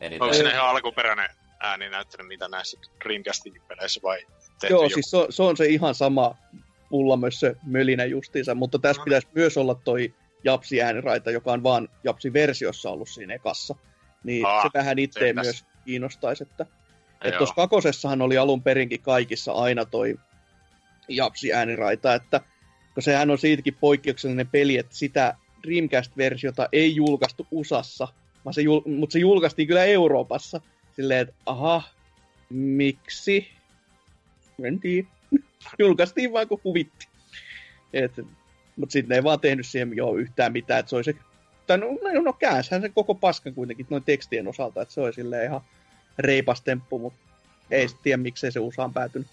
Eli 0.00 0.18
Onko 0.20 0.34
siinä 0.34 0.50
ihan 0.50 0.68
alkuperäinen 0.68 1.28
ääni 1.60 1.88
näyttänyt, 1.88 2.26
mitä 2.26 2.48
näissä 2.48 2.78
Dreamcastin 3.04 3.62
peleissä 3.68 4.00
vai 4.02 4.18
Joo, 4.70 4.82
joku? 4.82 4.94
siis 4.94 5.10
se, 5.10 5.18
se, 5.30 5.42
on 5.42 5.56
se 5.56 5.66
ihan 5.66 5.94
sama 5.94 6.36
pullamössö 6.90 7.54
mölinä 7.66 8.04
justiinsa, 8.04 8.54
mutta 8.54 8.78
tässä 8.78 9.00
no. 9.00 9.04
pitäisi 9.04 9.28
myös 9.34 9.56
olla 9.56 9.74
toi 9.74 10.14
Japsi 10.44 10.82
ääniraita, 10.82 11.30
joka 11.30 11.52
on 11.52 11.62
vaan 11.62 11.88
Japsi 12.04 12.32
versiossa 12.32 12.90
ollut 12.90 13.08
siinä 13.08 13.34
ekassa. 13.34 13.74
Niin 14.24 14.46
Aa, 14.46 14.62
se 14.62 14.68
vähän 14.74 14.98
itse 14.98 15.32
myös 15.32 15.64
kiinnostaisi, 15.84 16.42
että 16.42 16.66
että 17.24 17.38
tuossa 17.38 17.54
kakosessahan 17.54 18.22
oli 18.22 18.38
alun 18.38 18.62
perinkin 18.62 19.02
kaikissa 19.02 19.52
aina 19.52 19.84
toi 19.84 20.18
Japsi 21.08 21.52
ääniraita, 21.52 22.14
että 22.14 22.40
kun 22.94 23.02
sehän 23.02 23.30
on 23.30 23.38
siitäkin 23.38 23.76
poikkeuksellinen 23.80 24.48
peli, 24.48 24.78
että 24.78 24.96
sitä 24.96 25.36
Dreamcast-versiota 25.66 26.68
ei 26.72 26.96
julkaistu 26.96 27.46
USAssa, 27.50 28.08
vaan 28.44 28.54
se 28.54 28.62
jul- 28.62 28.96
mutta 28.96 29.12
se 29.12 29.18
julkaistiin 29.18 29.68
kyllä 29.68 29.84
Euroopassa. 29.84 30.60
Silleen, 30.96 31.20
että 31.20 31.34
aha, 31.46 31.82
miksi? 32.50 33.48
En 34.62 34.80
tiedä. 34.80 35.08
julkaistiin 35.78 36.32
vaan 36.32 36.48
kun 36.48 36.60
huvitti. 36.64 37.08
mutta 38.76 38.92
sitten 38.92 39.16
ei 39.16 39.24
vaan 39.24 39.40
tehnyt 39.40 39.66
siihen 39.66 39.96
jo 39.96 40.14
yhtään 40.14 40.52
mitään, 40.52 40.80
että 40.80 40.90
se 40.90 40.96
olisi 40.96 41.18
tai 41.66 41.78
no, 41.78 41.86
no, 41.86 42.22
no 42.22 42.32
käänsähän 42.32 42.82
sen 42.82 42.92
koko 42.92 43.14
paskan 43.14 43.54
kuitenkin 43.54 43.86
noin 43.90 44.04
tekstien 44.04 44.48
osalta, 44.48 44.82
että 44.82 44.94
se 44.94 45.00
oli 45.00 45.12
silleen 45.12 45.44
ihan 45.44 45.60
reipas 46.18 46.60
temppu, 46.60 46.98
mutta 46.98 47.18
ei 47.70 47.88
sitten 47.88 48.02
tiedä, 48.02 48.16
miksei 48.16 48.52
se 48.52 48.60
USAan 48.60 48.92
päätynyt. 48.92 49.28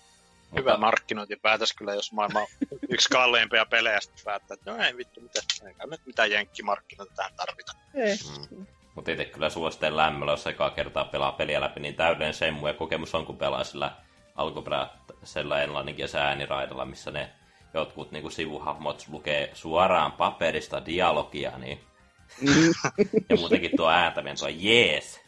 Hyvä 0.58 0.78
markkinointipäätös 0.78 1.74
kyllä, 1.74 1.94
jos 1.94 2.12
maailma 2.12 2.40
on 2.40 2.48
yksi 2.90 3.10
kalleimpia 3.10 3.66
pelejä, 3.66 4.02
sitten 4.02 4.26
päättää, 4.26 4.56
että 4.56 4.72
no 4.72 4.84
ei 4.84 4.98
vittu, 4.98 5.22
mitä, 5.22 5.40
eikä 5.68 5.88
nyt 5.88 6.02
mitään 6.06 6.32
jenkkimarkkinoita 6.32 7.14
tähän 7.16 7.34
tarvita. 7.36 7.72
Ei. 7.94 8.16
Mm. 8.52 8.66
Mutta 8.96 9.12
itse 9.12 9.26
kyllä 9.26 9.50
suosittelen 9.50 9.98
lämmöllä, 9.98 10.34
jos 10.34 10.48
ekaa 10.48 10.70
kertaa 10.70 11.06
pelaa 11.06 11.32
peliä 11.32 11.62
läpi, 11.62 11.80
niin 11.80 11.96
täydellinen 11.96 12.34
semmu 12.34 12.68
ja 12.68 12.74
kokemus 12.74 13.16
on, 13.16 13.26
kun 13.26 13.38
pelaa 13.38 13.64
sillä 13.64 13.92
alkuperäisellä 14.36 15.62
englanninkielisen 15.62 16.22
ääniraidalla, 16.22 16.86
missä 16.86 17.12
ne 17.12 17.30
jotkut 17.74 18.12
niin 18.12 18.22
kuin 18.22 18.32
sivuhahmot 18.32 19.06
lukee 19.10 19.50
suoraan 19.54 20.12
paperista 20.12 20.86
dialogia, 20.86 21.58
niin. 21.58 21.80
Ja 23.30 23.36
muutenkin 23.38 23.72
tuo 23.78 23.90
ääntäminen, 23.90 24.38
tuo 24.38 24.48
jees. 24.48 25.22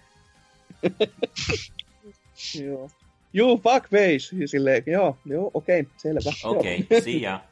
joo. 2.66 2.90
You 3.34 3.58
fuck 3.58 3.90
face. 3.90 4.48
Silleen, 4.48 4.84
joo, 4.86 5.18
joo, 5.26 5.52
okei, 5.54 5.82
okay, 5.82 5.94
selvä. 5.98 6.30
Okei, 6.44 6.80
okay, 6.80 7.02
see 7.02 7.22
ya. 7.22 7.44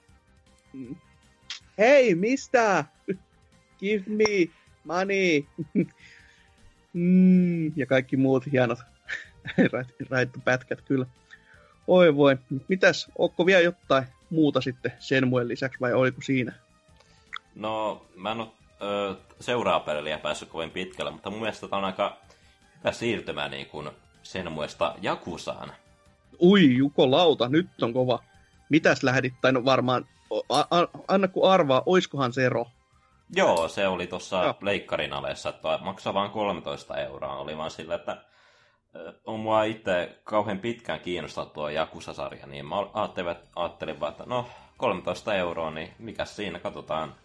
Mm. 0.73 0.95
Hei, 1.77 2.15
mistä? 2.15 2.85
Give 3.79 4.03
me 4.07 4.49
money. 4.83 5.43
mm, 6.93 7.77
ja 7.77 7.85
kaikki 7.85 8.17
muut 8.17 8.51
hienot 8.51 8.79
pätkät 10.45 10.81
kyllä. 10.81 11.05
Oi 11.87 12.15
voi. 12.15 12.37
Mitäs, 12.67 13.07
onko 13.17 13.45
vielä 13.45 13.61
jotain 13.61 14.03
muuta 14.29 14.61
sitten 14.61 14.93
Senmuen 14.99 15.47
lisäksi 15.47 15.79
vai 15.79 15.93
oliko 15.93 16.21
siinä? 16.21 16.53
No, 17.55 18.05
mä 18.15 18.31
en 18.31 18.39
ole 18.39 18.47
ö, 18.83 19.15
seuraa 19.39 19.79
peliä 19.79 20.17
päässyt 20.17 20.49
kovin 20.49 20.71
pitkälle, 20.71 21.11
mutta 21.11 21.29
mun 21.29 21.39
mielestä 21.39 21.67
tämä 21.67 21.77
on 21.77 21.85
aika 21.85 22.17
hyvä 22.79 22.91
siirtymä 22.91 23.49
niin 23.49 23.65
kuin 23.65 23.89
Senmuesta 24.23 24.95
Jakusaan. 25.01 25.73
Ui, 26.41 26.75
Juko 26.75 27.11
Lauta, 27.11 27.49
nyt 27.49 27.83
on 27.83 27.93
kova. 27.93 28.19
Mitäs 28.69 29.03
lähdit, 29.03 29.33
tai 29.41 29.51
no 29.51 29.65
varmaan, 29.65 30.05
a, 30.49 30.59
a, 30.59 30.87
anna 31.07 31.27
kun 31.27 31.51
arvaa, 31.51 31.83
oiskohan 31.85 32.33
se 32.33 32.45
ero? 32.45 32.65
Joo, 33.35 33.67
se 33.67 33.87
oli 33.87 34.07
tuossa 34.07 34.55
leikkarin 34.61 35.13
alessa, 35.13 35.49
että 35.49 35.79
maksaa 35.81 36.13
vain 36.13 36.31
13 36.31 36.97
euroa. 36.97 37.37
Oli 37.37 37.57
vaan 37.57 37.71
sillä, 37.71 37.95
että 37.95 38.17
on 39.25 39.39
mua 39.39 39.63
itse 39.63 40.19
kauhean 40.23 40.59
pitkään 40.59 40.99
kiinnostanut 40.99 41.53
tuo 41.53 41.69
Jakusa-sarja, 41.69 42.47
niin 42.47 42.65
mä 42.65 42.75
ajattelin, 42.93 43.35
ajattelin 43.55 43.99
vaan, 43.99 44.11
että 44.11 44.23
no 44.27 44.45
13 44.77 45.35
euroa, 45.35 45.71
niin 45.71 45.93
mikä 45.99 46.25
siinä, 46.25 46.59
katsotaan 46.59 47.15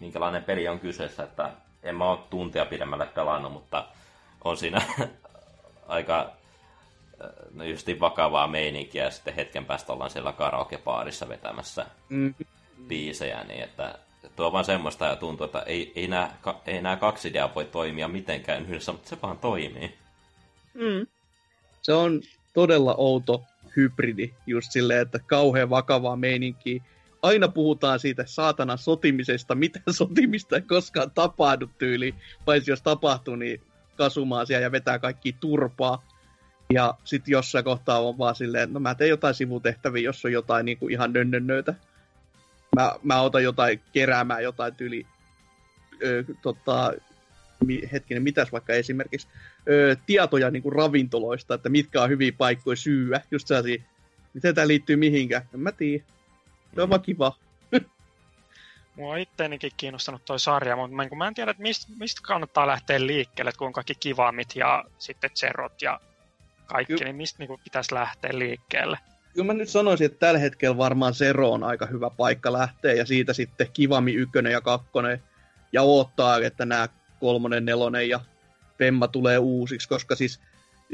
minkälainen 0.00 0.44
peli 0.44 0.68
on 0.68 0.80
kyseessä, 0.80 1.22
että 1.22 1.50
en 1.82 1.94
mä 1.96 2.10
ole 2.10 2.18
tuntia 2.30 2.64
pidemmälle 2.66 3.06
pelannut, 3.06 3.52
mutta 3.52 3.86
on 4.44 4.56
siinä 4.56 4.82
aika 5.88 6.32
no 7.54 7.64
justiin 7.64 8.00
vakavaa 8.00 8.46
meininkiä 8.46 9.04
ja 9.04 9.10
sitten 9.10 9.34
hetken 9.34 9.64
päästä 9.64 9.92
ollaan 9.92 10.10
siellä 10.10 10.32
karaokepaarissa 10.32 11.28
vetämässä 11.28 11.86
Mm, 12.08 12.34
biisejä, 12.88 13.44
niin 13.44 13.62
että 13.64 13.98
tuo 14.36 14.46
on 14.46 14.52
vaan 14.52 14.64
semmoista 14.64 15.04
ja 15.06 15.16
tuntuu, 15.16 15.44
että 15.44 15.60
ei, 15.60 15.92
ei, 15.96 16.06
nämä, 16.08 16.30
ka- 16.40 16.60
ei 16.66 16.82
nämä 16.82 16.96
kaksi 16.96 17.28
ideaa 17.28 17.54
voi 17.54 17.64
toimia 17.64 18.08
mitenkään 18.08 18.62
yhdessä, 18.62 18.92
mutta 18.92 19.08
se 19.08 19.16
vaan 19.22 19.38
toimii. 19.38 19.94
mm. 20.74 21.06
Se 21.82 21.92
on 21.92 22.20
todella 22.54 22.94
outo 22.98 23.44
hybridi, 23.76 24.34
just 24.46 24.72
silleen, 24.72 25.02
että 25.02 25.18
kauhean 25.26 25.70
vakavaa 25.70 26.16
meininkiä. 26.16 26.82
Aina 27.24 27.48
puhutaan 27.48 28.00
siitä 28.00 28.24
saatanan 28.26 28.78
sotimisesta, 28.78 29.54
mitä 29.54 29.80
sotimista 29.90 30.56
ei 30.56 30.62
koskaan 30.62 31.10
tapahdu 31.10 31.70
tyyli, 31.78 32.14
paitsi 32.44 32.70
jos 32.70 32.82
tapahtuu, 32.82 33.36
niin 33.36 33.60
kasumaa 33.96 34.44
siellä 34.44 34.62
ja 34.62 34.72
vetää 34.72 34.98
kaikki 34.98 35.36
turpaa. 35.40 36.04
Ja 36.72 36.94
sitten 37.04 37.32
jossain 37.32 37.64
kohtaa 37.64 38.00
on 38.00 38.18
vaan 38.18 38.34
silleen, 38.34 38.72
no 38.72 38.80
mä 38.80 38.94
teen 38.94 39.10
jotain 39.10 39.34
sivutehtäviä, 39.34 40.02
jos 40.02 40.24
on 40.24 40.32
jotain 40.32 40.66
niin 40.66 40.78
kuin 40.78 40.92
ihan 40.92 41.12
nönnönnöitä. 41.12 41.74
Mä, 42.76 42.94
mä 43.02 43.20
otan 43.20 43.42
jotain 43.42 43.80
keräämään 43.92 44.42
jotain 44.42 44.74
tyyli, 44.74 45.06
ö, 46.02 46.24
tota, 46.42 46.92
hetkinen, 47.92 48.22
mitäs 48.22 48.52
vaikka 48.52 48.72
esimerkiksi, 48.72 49.28
ö, 49.68 49.96
tietoja 50.06 50.50
niin 50.50 50.62
kuin 50.62 50.72
ravintoloista, 50.72 51.54
että 51.54 51.68
mitkä 51.68 52.02
on 52.02 52.10
hyviä 52.10 52.32
paikkoja 52.38 52.76
syyä, 52.76 53.20
just 53.30 53.48
sellaisia, 53.48 53.82
miten 54.34 54.54
tämä 54.54 54.68
liittyy 54.68 54.96
mihinkään, 54.96 55.42
en 55.54 55.60
mä 55.60 55.72
tiedä. 55.72 56.04
Se 56.74 56.82
on 56.82 56.90
vaan 56.90 57.02
kiva. 57.02 57.36
Mua 58.96 59.12
on 59.12 59.18
itteenikin 59.18 59.72
kiinnostanut 59.76 60.24
toi 60.24 60.40
sarja, 60.40 60.76
mutta 60.76 60.96
mä, 60.96 61.08
kun 61.08 61.18
mä 61.18 61.28
en 61.28 61.34
tiedä, 61.34 61.50
että 61.50 61.62
mistä, 61.62 61.86
mistä 61.98 62.20
kannattaa 62.24 62.66
lähteä 62.66 63.06
liikkeelle, 63.06 63.48
että 63.48 63.58
kun 63.58 63.66
on 63.66 63.72
kaikki 63.72 63.94
kivamit 63.94 64.56
ja 64.56 64.84
sitten 64.98 65.30
zerot 65.34 65.82
ja 65.82 66.00
kaikki, 66.66 66.94
Ky- 66.94 67.04
niin 67.04 67.16
mistä 67.16 67.44
niin 67.44 67.60
pitäisi 67.64 67.94
lähteä 67.94 68.30
liikkeelle? 68.38 68.98
Kyllä 69.34 69.46
mä 69.46 69.52
nyt 69.52 69.68
sanoisin, 69.68 70.04
että 70.04 70.18
tällä 70.18 70.38
hetkellä 70.38 70.76
varmaan 70.76 71.14
Zero 71.14 71.50
on 71.50 71.64
aika 71.64 71.86
hyvä 71.86 72.10
paikka 72.10 72.52
lähteä, 72.52 72.92
ja 72.92 73.06
siitä 73.06 73.32
sitten 73.32 73.68
Kivami 73.72 74.12
ykkönen 74.12 74.52
ja 74.52 74.60
kakkonen, 74.60 75.22
ja 75.72 75.82
odottaa, 75.82 76.38
että 76.38 76.66
nämä 76.66 76.88
kolmonen, 77.20 77.64
nelonen 77.64 78.08
ja 78.08 78.20
Femma 78.78 79.08
tulee 79.08 79.38
uusiksi, 79.38 79.88
koska 79.88 80.16
siis 80.16 80.40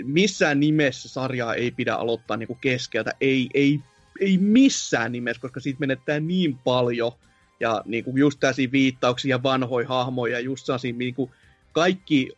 missään 0.05 0.61
nimessä 0.61 1.09
sarjaa 1.09 1.55
ei 1.55 1.71
pidä 1.71 1.95
aloittaa 1.95 2.37
niinku 2.37 2.59
keskeltä, 2.61 3.12
ei, 3.21 3.49
ei, 3.55 3.81
ei 4.20 4.38
missään 4.38 5.12
nimessä, 5.12 5.42
koska 5.42 5.61
siitä 5.61 5.81
menettää 5.81 6.20
niin 6.20 6.59
paljon, 6.59 7.12
ja 7.61 7.83
niinku 7.85 8.16
just 8.16 8.40
tällaisia 8.40 8.73
viittauksia 8.73 9.42
vanhoja 9.42 9.88
hahmoja, 9.88 10.33
ja 10.33 10.40
just 10.40 10.66
sellaisia 10.66 10.92
niinku 10.92 11.31
kaikki 11.73 12.33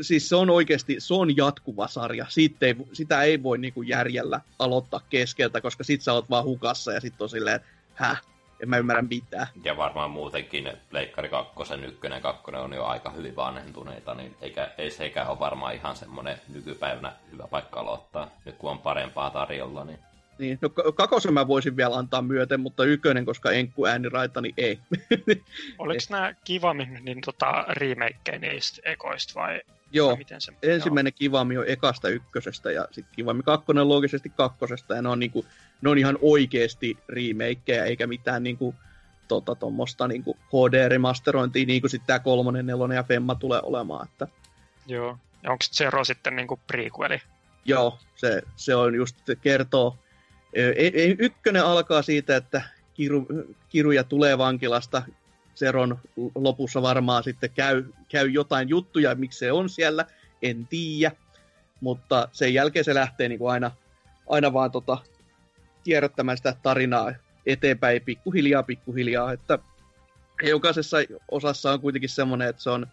siis 0.00 0.28
se 0.28 0.36
on 0.36 0.50
oikeasti, 0.50 0.96
se 0.98 1.14
on 1.14 1.36
jatkuva 1.36 1.88
sarja. 1.88 2.26
Siitä 2.28 2.66
ei, 2.66 2.76
sitä 2.92 3.22
ei 3.22 3.42
voi 3.42 3.58
niinku 3.58 3.82
järjellä 3.82 4.40
aloittaa 4.58 5.00
keskeltä, 5.10 5.60
koska 5.60 5.84
sit 5.84 6.02
sä 6.02 6.12
oot 6.12 6.30
vaan 6.30 6.44
hukassa 6.44 6.92
ja 6.92 7.00
sit 7.00 7.22
on 7.22 7.28
silleen, 7.28 7.60
häh, 7.94 8.22
en 8.62 8.68
mä 8.68 8.78
ymmärrä 8.78 9.02
mitään. 9.02 9.46
Ja 9.64 9.76
varmaan 9.76 10.10
muutenkin 10.10 10.72
Pleikkari 10.90 11.28
2, 11.28 11.74
ykkönen 11.86 12.16
ja 12.16 12.20
kakkonen 12.20 12.60
on 12.60 12.72
jo 12.72 12.84
aika 12.84 13.10
hyvin 13.10 13.36
vanhentuneita, 13.36 14.14
niin 14.14 14.36
eikä, 14.40 14.70
ei 14.78 14.90
sekään 14.90 15.28
ole 15.28 15.38
varmaan 15.38 15.74
ihan 15.74 15.96
semmoinen 15.96 16.40
nykypäivänä 16.48 17.12
hyvä 17.32 17.46
paikka 17.50 17.80
aloittaa. 17.80 18.30
Nyt 18.44 18.56
kun 18.56 18.70
on 18.70 18.78
parempaa 18.78 19.30
tarjolla, 19.30 19.84
niin 19.84 19.98
Niin, 20.42 20.58
no 20.60 20.70
kakosen 20.94 21.34
mä 21.34 21.48
voisin 21.48 21.76
vielä 21.76 21.96
antaa 21.96 22.22
myöten, 22.22 22.60
mutta 22.60 22.84
ykkönen, 22.84 23.24
koska 23.24 23.50
enkku 23.50 23.86
ääniraita, 23.86 24.40
niin 24.40 24.54
ei. 24.56 24.78
Oliko 25.78 26.00
nämä 26.10 26.34
kivamit 26.44 26.88
niin 27.00 27.20
tota, 27.20 27.64
remakeja 27.68 28.38
niistä 28.38 28.82
ekoista 28.84 29.40
vai, 29.40 29.60
Joo, 29.92 30.16
miten 30.16 30.40
se? 30.40 30.52
ensimmäinen 30.62 31.12
Kivami 31.12 31.58
on 31.58 31.64
ekasta 31.68 32.08
ykkösestä 32.08 32.70
ja 32.70 32.88
sitten 32.90 33.14
Kivami 33.16 33.42
kakkonen 33.42 33.88
loogisesti 33.88 34.28
kakkosesta 34.28 34.94
ja 34.94 35.02
ne 35.02 35.08
on, 35.08 35.18
niinku, 35.18 35.46
ne 35.82 35.90
on 35.90 35.98
ihan 35.98 36.18
oikeasti 36.22 36.98
remakeja 37.08 37.84
eikä 37.84 38.06
mitään 38.06 38.42
niinku, 38.42 38.74
tota, 39.28 39.54
tommosta 39.54 40.08
niinku 40.08 40.36
HD-remasterointia 40.48 41.66
niin 41.66 41.80
kuin 41.80 41.90
sitten 41.90 42.06
tämä 42.06 42.18
kolmonen, 42.18 42.66
nelonen 42.66 42.96
ja 42.96 43.02
Femma 43.02 43.34
tulee 43.34 43.60
olemaan. 43.62 44.08
Että, 44.08 44.28
Joo. 44.86 45.18
Ja 45.42 45.50
onko 45.50 45.64
Zero 45.72 46.04
sitten 46.04 46.36
niin 46.36 46.48
kuin 46.48 46.60
prequeli? 46.66 47.18
Joo, 47.64 47.98
se, 48.14 48.42
se 48.56 48.74
on 48.74 48.94
just 48.94 49.16
kertoo. 49.42 49.98
Ykkönen 51.18 51.64
alkaa 51.64 52.02
siitä, 52.02 52.36
että 52.36 52.62
kiru, 52.94 53.26
kiruja 53.68 54.04
tulee 54.04 54.38
vankilasta. 54.38 55.02
Seron 55.54 55.98
lopussa 56.34 56.82
varmaan 56.82 57.24
sitten 57.24 57.50
käy, 57.50 57.84
käy 58.08 58.28
jotain 58.28 58.68
juttuja, 58.68 59.14
miksi 59.14 59.38
se 59.38 59.52
on 59.52 59.68
siellä, 59.68 60.06
en 60.42 60.66
tiedä. 60.66 61.16
Mutta 61.80 62.28
sen 62.32 62.54
jälkeen 62.54 62.84
se 62.84 62.94
lähtee 62.94 63.28
niin 63.28 63.38
kuin 63.38 63.52
aina, 63.52 63.70
aina 64.28 64.52
vaan 64.52 64.70
tota, 64.70 64.98
kierrättämään 65.84 66.36
sitä 66.36 66.56
tarinaa 66.62 67.12
eteenpäin 67.46 68.02
pikkuhiljaa, 68.02 68.62
pikkuhiljaa. 68.62 69.32
Että 69.32 69.58
jokaisessa 70.42 70.96
osassa 71.30 71.72
on 71.72 71.80
kuitenkin 71.80 72.10
semmoinen, 72.10 72.48
että 72.48 72.62
se 72.62 72.70
on 72.70 72.86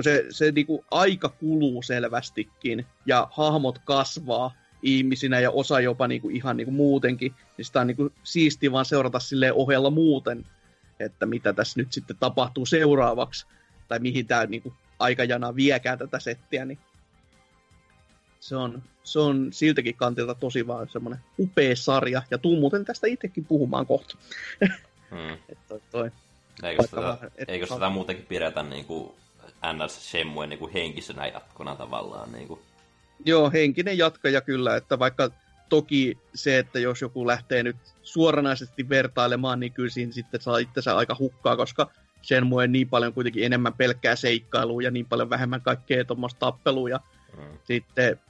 se, 0.00 0.26
se 0.30 0.52
niinku 0.52 0.84
aika 0.90 1.28
kuluu 1.28 1.82
selvästikin 1.82 2.86
ja 3.06 3.28
hahmot 3.30 3.78
kasvaa 3.78 4.54
ihmisinä 4.82 5.40
ja 5.40 5.50
osa 5.50 5.80
jopa 5.80 6.08
niinku 6.08 6.28
ihan 6.28 6.56
niinku 6.56 6.72
muutenkin, 6.72 7.34
niin 7.56 7.64
sitä 7.64 7.80
on 7.80 7.86
niinku 7.86 8.12
siistiä 8.24 8.72
vaan 8.72 8.84
seurata 8.84 9.18
silleen 9.20 9.54
ohella 9.54 9.90
muuten, 9.90 10.46
että 11.00 11.26
mitä 11.26 11.52
tässä 11.52 11.80
nyt 11.80 11.92
sitten 11.92 12.16
tapahtuu 12.20 12.66
seuraavaksi, 12.66 13.46
tai 13.88 13.98
mihin 13.98 14.26
tämä 14.26 14.46
niinku 14.46 14.72
aikajana 14.98 15.56
viekään 15.56 15.98
tätä 15.98 16.20
settiä, 16.20 16.64
niin 16.64 16.78
se 18.40 18.56
on, 18.56 18.82
se 19.04 19.18
on 19.18 19.48
siltäkin 19.52 19.94
kantilta 19.94 20.34
tosi 20.34 20.66
vaan 20.66 20.88
semmoinen 20.88 21.20
upea 21.38 21.76
sarja, 21.76 22.22
ja 22.30 22.38
tuu 22.38 22.60
muuten 22.60 22.84
tästä 22.84 23.06
itsekin 23.06 23.44
puhumaan 23.44 23.86
kohta. 23.86 24.16
hmm. 25.10 25.32
Että 25.48 25.64
toi, 25.68 25.80
toi. 25.90 26.10
Eikö, 26.62 26.82
sitä, 26.82 26.96
vähän- 26.96 27.30
et- 27.36 27.48
eikö 27.48 27.66
sitä 27.66 27.88
muutenkin 27.88 28.26
pidetä 28.26 28.62
niin 28.62 28.84
kuin 28.84 29.12
NS 29.72 30.10
Shemmuen 30.10 30.48
niin 30.48 30.58
kuin 30.58 30.72
henkisenä 30.72 31.26
jatkona 31.26 31.76
tavallaan? 31.76 32.32
Niin 32.32 32.48
kuin. 32.48 32.60
Joo, 33.24 33.50
henkinen 33.50 33.98
jatkaja 33.98 34.40
kyllä, 34.40 34.76
että 34.76 34.98
vaikka 34.98 35.30
toki 35.68 36.18
se, 36.34 36.58
että 36.58 36.78
jos 36.78 37.00
joku 37.00 37.26
lähtee 37.26 37.62
nyt 37.62 37.76
suoranaisesti 38.02 38.88
vertailemaan, 38.88 39.60
niin 39.60 39.72
kyllä 39.72 39.90
siinä 39.90 40.12
sitten 40.12 40.40
saa 40.40 40.58
itsensä 40.58 40.96
aika 40.96 41.16
hukkaa, 41.18 41.56
koska 41.56 41.90
Shenmue 42.22 42.64
on 42.64 42.72
niin 42.72 42.88
paljon 42.88 43.12
kuitenkin 43.12 43.44
enemmän 43.44 43.74
pelkkää 43.74 44.16
seikkailua 44.16 44.82
ja 44.82 44.90
niin 44.90 45.06
paljon 45.06 45.30
vähemmän 45.30 45.60
kaikkea 45.60 46.04
tuommoista 46.04 46.38
tappelua. 46.38 47.00
Hmm. 47.36 47.58
sitten 47.64 48.20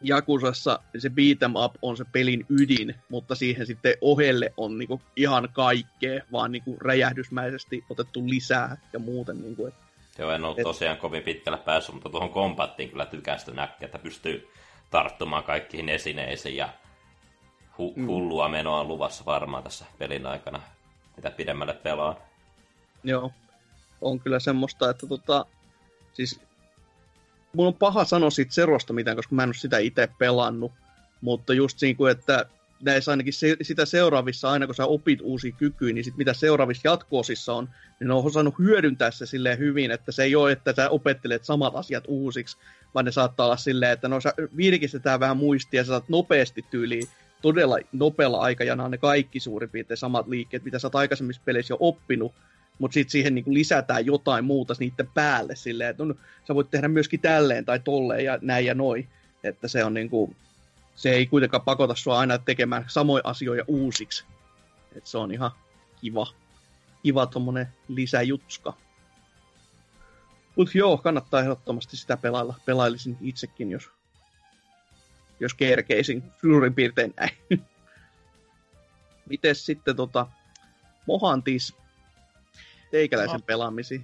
Jakusassa 0.00 0.78
se 0.98 1.10
beat 1.10 1.42
'em 1.42 1.56
up 1.56 1.74
on 1.82 1.96
se 1.96 2.04
pelin 2.12 2.46
ydin, 2.48 2.94
mutta 3.08 3.34
siihen 3.34 3.66
sitten 3.66 3.94
ohelle 4.00 4.52
on 4.56 4.78
niinku 4.78 5.00
ihan 5.16 5.48
kaikkea, 5.52 6.22
vaan 6.32 6.52
niinku 6.52 6.76
räjähdysmäisesti 6.80 7.84
otettu 7.90 8.28
lisää 8.28 8.76
ja 8.92 8.98
muuten. 8.98 9.40
Niinku, 9.42 9.66
et 9.66 9.74
Joo, 10.18 10.30
en 10.32 10.44
ole 10.44 10.54
Et- 10.58 10.62
tosiaan 10.62 10.96
kovin 10.96 11.22
pitkällä 11.22 11.58
päässyt, 11.58 11.94
mutta 11.94 12.08
tuohon 12.08 12.30
kombattiin 12.30 12.90
kyllä 12.90 13.06
tykästyn 13.06 13.56
näkkiä, 13.56 13.86
että 13.86 13.98
pystyy 13.98 14.48
tarttumaan 14.90 15.44
kaikkiin 15.44 15.88
esineisiin 15.88 16.56
ja 16.56 16.68
hu- 17.78 17.92
Mm. 17.96 18.06
hullua 18.06 18.48
menoa 18.48 18.80
on 18.80 18.88
luvassa 18.88 19.24
varmaan 19.24 19.62
tässä 19.62 19.84
pelin 19.98 20.26
aikana, 20.26 20.60
mitä 21.16 21.30
pidemmälle 21.30 21.74
pelaa. 21.74 22.16
Joo, 23.04 23.32
on 24.00 24.20
kyllä 24.20 24.38
semmoista, 24.38 24.90
että 24.90 25.06
tota, 25.06 25.46
siis 26.12 26.40
mun 27.52 27.66
on 27.66 27.74
paha 27.74 28.04
sanoa 28.04 28.30
siitä 28.30 28.52
Zerosta 28.54 28.92
mitään, 28.92 29.16
koska 29.16 29.34
mä 29.34 29.42
en 29.42 29.48
ole 29.48 29.54
sitä 29.54 29.78
itse 29.78 30.08
pelannut, 30.18 30.72
mutta 31.20 31.54
just 31.54 31.80
niin 31.82 31.96
kuin, 31.96 32.12
että 32.12 32.46
näissä 32.82 33.10
ainakin 33.10 33.32
se, 33.32 33.56
sitä 33.62 33.84
seuraavissa, 33.84 34.50
aina 34.50 34.66
kun 34.66 34.74
sä 34.74 34.86
opit 34.86 35.20
uusi 35.22 35.52
kyky, 35.52 35.92
niin 35.92 36.04
sit 36.04 36.16
mitä 36.16 36.32
seuraavissa 36.32 36.88
jatkoosissa 36.88 37.54
on, 37.54 37.68
niin 38.00 38.08
ne 38.08 38.14
on 38.14 38.24
osannut 38.24 38.58
hyödyntää 38.58 39.10
se 39.10 39.26
silleen 39.26 39.58
hyvin, 39.58 39.90
että 39.90 40.12
se 40.12 40.22
ei 40.22 40.36
ole, 40.36 40.52
että 40.52 40.72
sä 40.76 40.90
opettelet 40.90 41.44
samat 41.44 41.74
asiat 41.76 42.04
uusiksi, 42.06 42.56
vaan 42.94 43.04
ne 43.04 43.12
saattaa 43.12 43.46
olla 43.46 43.56
silleen, 43.56 43.92
että 43.92 44.08
no 44.08 44.20
sä 44.20 44.32
virkistetään 44.56 45.20
vähän 45.20 45.36
muistia, 45.36 45.84
sä 45.84 45.88
saat 45.88 46.08
nopeasti 46.08 46.64
tyyliin 46.70 47.08
todella 47.42 47.78
nopealla 47.92 48.40
aikajanalla 48.40 48.88
ne 48.88 48.98
kaikki 48.98 49.40
suurin 49.40 49.70
piirtein 49.70 49.98
samat 49.98 50.28
liikkeet, 50.28 50.64
mitä 50.64 50.78
sä 50.78 50.86
oot 50.86 50.94
aikaisemmissa 50.94 51.42
peleissä 51.44 51.72
jo 51.72 51.78
oppinut, 51.80 52.32
mutta 52.78 52.94
sitten 52.94 53.10
siihen 53.10 53.34
niin 53.34 53.44
lisätään 53.54 54.06
jotain 54.06 54.44
muuta 54.44 54.74
niiden 54.78 55.08
päälle 55.14 55.56
silleen, 55.56 55.90
että 55.90 56.04
no, 56.04 56.14
sä 56.46 56.54
voit 56.54 56.70
tehdä 56.70 56.88
myöskin 56.88 57.20
tälleen 57.20 57.64
tai 57.64 57.80
tolleen 57.80 58.24
ja 58.24 58.38
näin 58.42 58.66
ja 58.66 58.74
noin. 58.74 59.08
Että 59.44 59.68
se 59.68 59.84
on 59.84 59.94
niin 59.94 60.10
kuin, 60.10 60.36
se 60.98 61.10
ei 61.10 61.26
kuitenkaan 61.26 61.62
pakota 61.62 61.94
sua 61.94 62.18
aina 62.18 62.38
tekemään 62.38 62.84
samoja 62.88 63.22
asioita 63.24 63.64
uusiksi. 63.68 64.24
että 64.96 65.10
se 65.10 65.18
on 65.18 65.32
ihan 65.32 65.50
kiva, 66.00 66.26
kiva 67.02 67.26
tommonen 67.26 67.68
lisäjutska. 67.88 68.72
Mutta 70.56 70.78
joo, 70.78 70.98
kannattaa 70.98 71.40
ehdottomasti 71.40 71.96
sitä 71.96 72.16
pelailla. 72.16 72.54
Pelailisin 72.64 73.16
itsekin, 73.20 73.70
jos, 73.70 73.90
jos 75.40 75.54
kerkeisin 75.54 76.22
suurin 76.40 76.74
piirtein 76.74 77.14
näin. 77.16 77.38
Mites 79.30 79.66
sitten 79.66 79.96
tota, 79.96 80.26
Mohantis, 81.06 81.74
teikäläisen 82.90 83.40
no, 83.40 83.46
pelaamisi? 83.46 84.02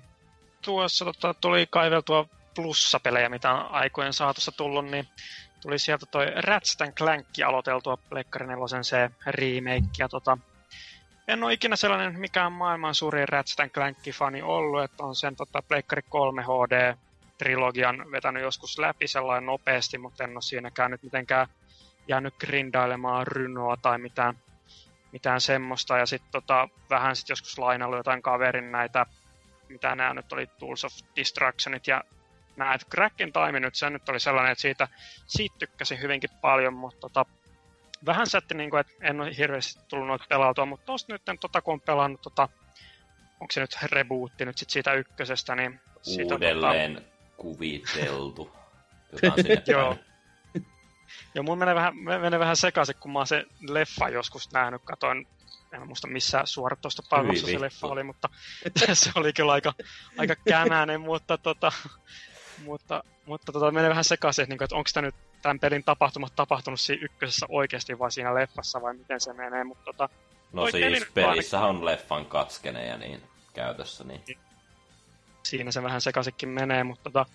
Tuossa 0.64 1.04
tota, 1.04 1.34
tuli 1.40 1.66
kaiveltua 1.70 2.28
plussapelejä, 2.54 3.28
mitä 3.28 3.52
on 3.52 3.70
aikojen 3.70 4.12
saatossa 4.12 4.52
tullut, 4.52 4.84
niin 4.84 5.08
tuli 5.64 5.78
sieltä 5.78 6.06
toi 6.06 6.26
Ratchet 6.36 6.94
Clank 6.94 7.26
aloiteltua 7.46 7.96
Pleikkari 7.96 8.46
4 8.46 8.82
se 8.82 9.10
remake. 9.26 9.88
Ja 9.98 10.08
tota, 10.08 10.38
en 11.28 11.44
ole 11.44 11.52
ikinä 11.52 11.76
sellainen 11.76 12.20
mikään 12.20 12.52
maailman 12.52 12.94
suuri 12.94 13.26
Ratchet 13.26 13.72
Clank-fani 13.72 14.42
ollut, 14.42 14.82
että 14.82 15.04
on 15.04 15.14
sen 15.14 15.36
tota, 15.36 15.62
Pleikkari 15.68 16.02
3 16.08 16.42
HD 16.42 16.94
trilogian 17.38 18.10
vetänyt 18.10 18.42
joskus 18.42 18.78
läpi 18.78 19.08
sellainen 19.08 19.46
nopeasti, 19.46 19.98
mutta 19.98 20.24
en 20.24 20.30
ole 20.30 20.42
siinäkään 20.42 20.90
nyt 20.90 21.02
mitenkään 21.02 21.46
jäänyt 22.08 22.34
grindailemaan 22.40 23.26
rynoa 23.26 23.76
tai 23.76 23.98
mitään, 23.98 24.38
mitään 25.12 25.40
semmoista. 25.40 25.98
Ja 25.98 26.06
sitten 26.06 26.32
tota, 26.32 26.68
vähän 26.90 27.16
sit 27.16 27.28
joskus 27.28 27.58
lainannut 27.58 27.98
jotain 27.98 28.22
kaverin 28.22 28.72
näitä, 28.72 29.06
mitä 29.68 29.94
nämä 29.94 30.14
nyt 30.14 30.32
oli 30.32 30.46
Tools 30.46 30.84
of 30.84 30.92
Distractionit 31.16 31.86
ja 31.86 32.04
nämä, 32.56 32.74
että 32.74 32.86
Crackin 32.90 33.32
Time 33.32 33.60
nyt, 33.60 33.74
se 33.74 33.90
nyt 33.90 34.08
oli 34.08 34.20
sellainen, 34.20 34.52
että 34.52 34.62
siitä, 34.62 34.88
siitä 35.26 35.56
tykkäsin 35.58 36.00
hyvinkin 36.00 36.30
paljon, 36.40 36.74
mutta 36.74 37.00
tota, 37.00 37.26
vähän 38.06 38.26
sätti, 38.26 38.54
niin 38.54 38.70
kuin, 38.70 38.80
että 38.80 38.92
en 39.00 39.20
ole 39.20 39.36
hirveästi 39.36 39.84
tullut 39.88 40.06
noita 40.06 40.24
pelautua, 40.28 40.66
mutta 40.66 40.86
tosta 40.86 41.12
nyt, 41.12 41.22
tota, 41.40 41.62
kun 41.62 41.74
on 41.74 41.80
pelannut, 41.80 42.22
tota, 42.22 42.48
onko 43.40 43.52
se 43.52 43.60
nyt 43.60 43.76
rebootti 43.82 44.44
nyt 44.44 44.58
sit 44.58 44.70
siitä 44.70 44.92
ykkösestä, 44.92 45.54
niin... 45.54 45.80
Siitä, 46.02 46.34
Uudelleen 46.34 46.94
tota... 46.94 47.06
kuviteltu. 47.36 48.52
Joo. 49.66 49.96
Joo, 51.34 51.42
mun 51.42 51.58
menee 51.58 51.74
vähän, 51.74 51.96
menee 51.96 52.38
vähän 52.38 52.56
sekaisin, 52.56 52.96
kun 53.00 53.12
mä 53.12 53.18
oon 53.18 53.26
se 53.26 53.44
leffa 53.68 54.08
joskus 54.08 54.52
nähnyt, 54.52 54.82
katoin 54.84 55.26
en 55.74 55.86
muista 55.86 56.08
missä 56.08 56.42
suoratoista 56.44 57.02
palvelussa 57.10 57.46
se 57.46 57.60
leffa 57.60 57.86
oli, 57.86 58.02
mutta 58.02 58.28
se 58.92 59.10
oli 59.14 59.32
kyllä 59.32 59.52
aika, 59.52 59.74
aika 60.18 60.34
känäinen, 60.48 61.00
mutta 61.00 61.38
tota, 61.38 61.72
mutta, 62.64 63.04
mutta 63.26 63.52
tota, 63.52 63.70
menee 63.70 63.90
vähän 63.90 64.04
sekaisin, 64.04 64.48
niin 64.48 64.62
että 64.62 64.76
onko 64.76 64.90
tämä 64.94 65.06
nyt 65.06 65.14
tämän 65.42 65.60
pelin 65.60 65.84
tapahtumat 65.84 66.36
tapahtunut 66.36 66.80
siinä 66.80 67.04
ykkösessä 67.04 67.46
oikeasti 67.48 67.98
vai 67.98 68.12
siinä 68.12 68.34
leffassa 68.34 68.82
vai 68.82 68.94
miten 68.94 69.20
se 69.20 69.32
menee. 69.32 69.64
Mutta, 69.64 69.84
tota, 69.84 70.08
no 70.52 70.70
siis 70.70 71.06
pelissä 71.14 71.60
on 71.60 71.84
leffan 71.84 72.26
katskeneja 72.26 72.96
niin 72.96 73.22
käytössä. 73.54 74.04
Niin. 74.04 74.20
Siinä 75.42 75.70
se 75.70 75.82
vähän 75.82 76.00
sekaisinkin 76.00 76.48
menee, 76.48 76.84
mutta 76.84 77.10
tota, 77.10 77.26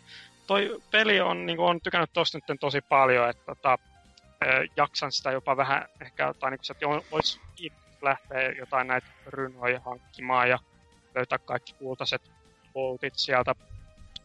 toi 0.47 0.81
peli 0.91 1.21
on, 1.21 1.45
niin 1.45 1.59
on 1.59 1.81
tykännyt 1.81 2.09
tosta 2.13 2.39
nyt 2.49 2.59
tosi 2.59 2.81
paljon, 2.81 3.29
että 3.29 3.45
tota, 3.45 3.77
jaksan 4.77 5.11
sitä 5.11 5.31
jopa 5.31 5.57
vähän 5.57 5.85
ehkä, 6.01 6.33
tai 6.39 6.51
niin 6.51 6.59
kuin, 6.67 6.97
että 6.97 7.07
olisi 7.15 7.39
lähteä 8.01 8.51
jotain 8.51 8.87
näitä 8.87 9.07
rynoja 9.27 9.79
hankkimaan 9.79 10.49
ja 10.49 10.59
löytää 11.15 11.37
kaikki 11.37 11.73
kultaiset 11.73 12.21
voltit 12.75 13.15
sieltä 13.15 13.55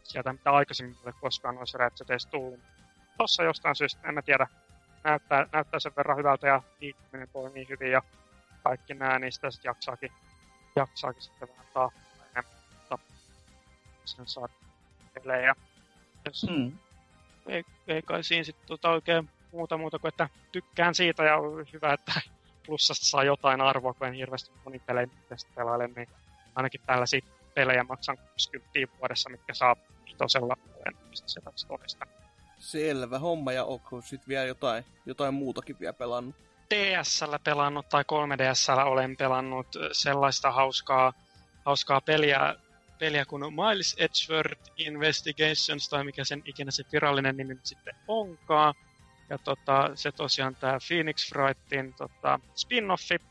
sieltä, 0.05 0.33
mitä 0.33 0.51
aikaisemmin 0.51 0.97
ole 1.05 1.15
koskaan 1.21 1.55
noissa 1.55 1.79
Ratcheteissa 1.79 2.31
tullut. 2.31 2.61
Tossa 3.19 3.43
jostain 3.43 3.77
syystä, 3.77 4.09
en 4.09 4.15
mä 4.15 4.23
tiedä, 4.23 4.47
näyttää, 5.05 5.47
näyttää 5.53 5.81
sen 5.81 5.93
verran 5.97 6.17
hyvältä 6.17 6.47
ja 6.47 6.63
liikkuminen 6.81 7.29
toimii 7.33 7.69
hyvin 7.69 7.91
ja 7.91 8.03
kaikki 8.63 8.95
nämä, 8.95 9.19
niin 9.19 9.33
sitä 9.33 9.51
sitten 9.51 9.69
jaksaakin, 9.69 10.13
jaksaakin 10.77 11.23
sitten 11.23 11.49
vähän 11.49 11.67
taas 11.75 11.93
enemmän, 12.23 12.55
mutta 12.79 12.99
sen 14.05 14.27
saa 14.27 14.49
pelejä. 15.15 15.55
Jos, 16.25 16.47
mm. 16.51 16.79
ei, 17.47 17.65
ei 17.87 18.03
kai 18.03 18.25
siinä 18.25 18.45
sitten 18.45 18.67
tota 18.67 18.91
oikein 18.91 19.31
muuta 19.53 19.79
muuta 19.79 19.99
kuin, 19.99 20.09
että 20.09 20.29
tykkään 20.53 20.95
siitä 20.95 21.25
ja 21.25 21.37
on 21.37 21.67
hyvä, 21.73 21.93
että 21.93 22.21
plussasta 22.67 23.07
saa 23.07 23.25
jotain 23.25 23.61
arvoa, 23.61 23.95
kun 23.95 24.07
en 24.07 24.15
hirveästi 24.15 24.51
moni 24.65 24.79
pelejä 24.79 25.07
pelaile, 25.55 25.89
niin 25.97 26.09
ainakin 26.55 26.81
tällaisia 26.87 27.21
pelejä 27.55 27.85
maksan 27.85 28.17
20 28.17 28.99
vuodessa, 29.01 29.31
mitkä 29.31 29.55
saa 29.55 29.77
vitosella 30.15 30.57
mistä 31.11 31.29
se 31.57 31.67
todesta. 31.69 32.07
Selvä 32.59 33.19
homma, 33.19 33.53
ja 33.53 33.65
onko 33.65 34.01
sitten 34.01 34.29
vielä 34.29 34.45
jotain, 34.45 34.85
jotain 35.07 35.35
muutakin 35.35 35.77
vielä 35.81 35.93
pelannut? 35.93 36.37
DSL 36.75 37.35
pelannut 37.45 37.89
tai 37.89 38.03
3DSL 38.03 38.87
olen 38.87 39.17
pelannut 39.17 39.67
sellaista 39.93 40.51
hauskaa, 40.51 41.13
hauskaa 41.65 42.01
peliä, 42.01 42.55
peliä 42.99 43.25
kuin 43.25 43.43
Miles 43.55 43.97
Edgeworth 43.99 44.71
Investigations, 44.77 45.89
tai 45.89 46.05
mikä 46.05 46.25
sen 46.25 46.43
ikinä 46.45 46.71
se 46.71 46.85
virallinen 46.93 47.37
nimi 47.37 47.59
sitten 47.63 47.95
onkaan. 48.09 48.75
Ja 49.31 49.39
tota, 49.39 49.91
se 49.95 50.13
tosiaan 50.13 50.57
tämä 50.57 50.79
Phoenix 50.89 51.29
Frightin 51.29 51.95
tota, 51.95 52.41
spin-offi. 52.57 53.25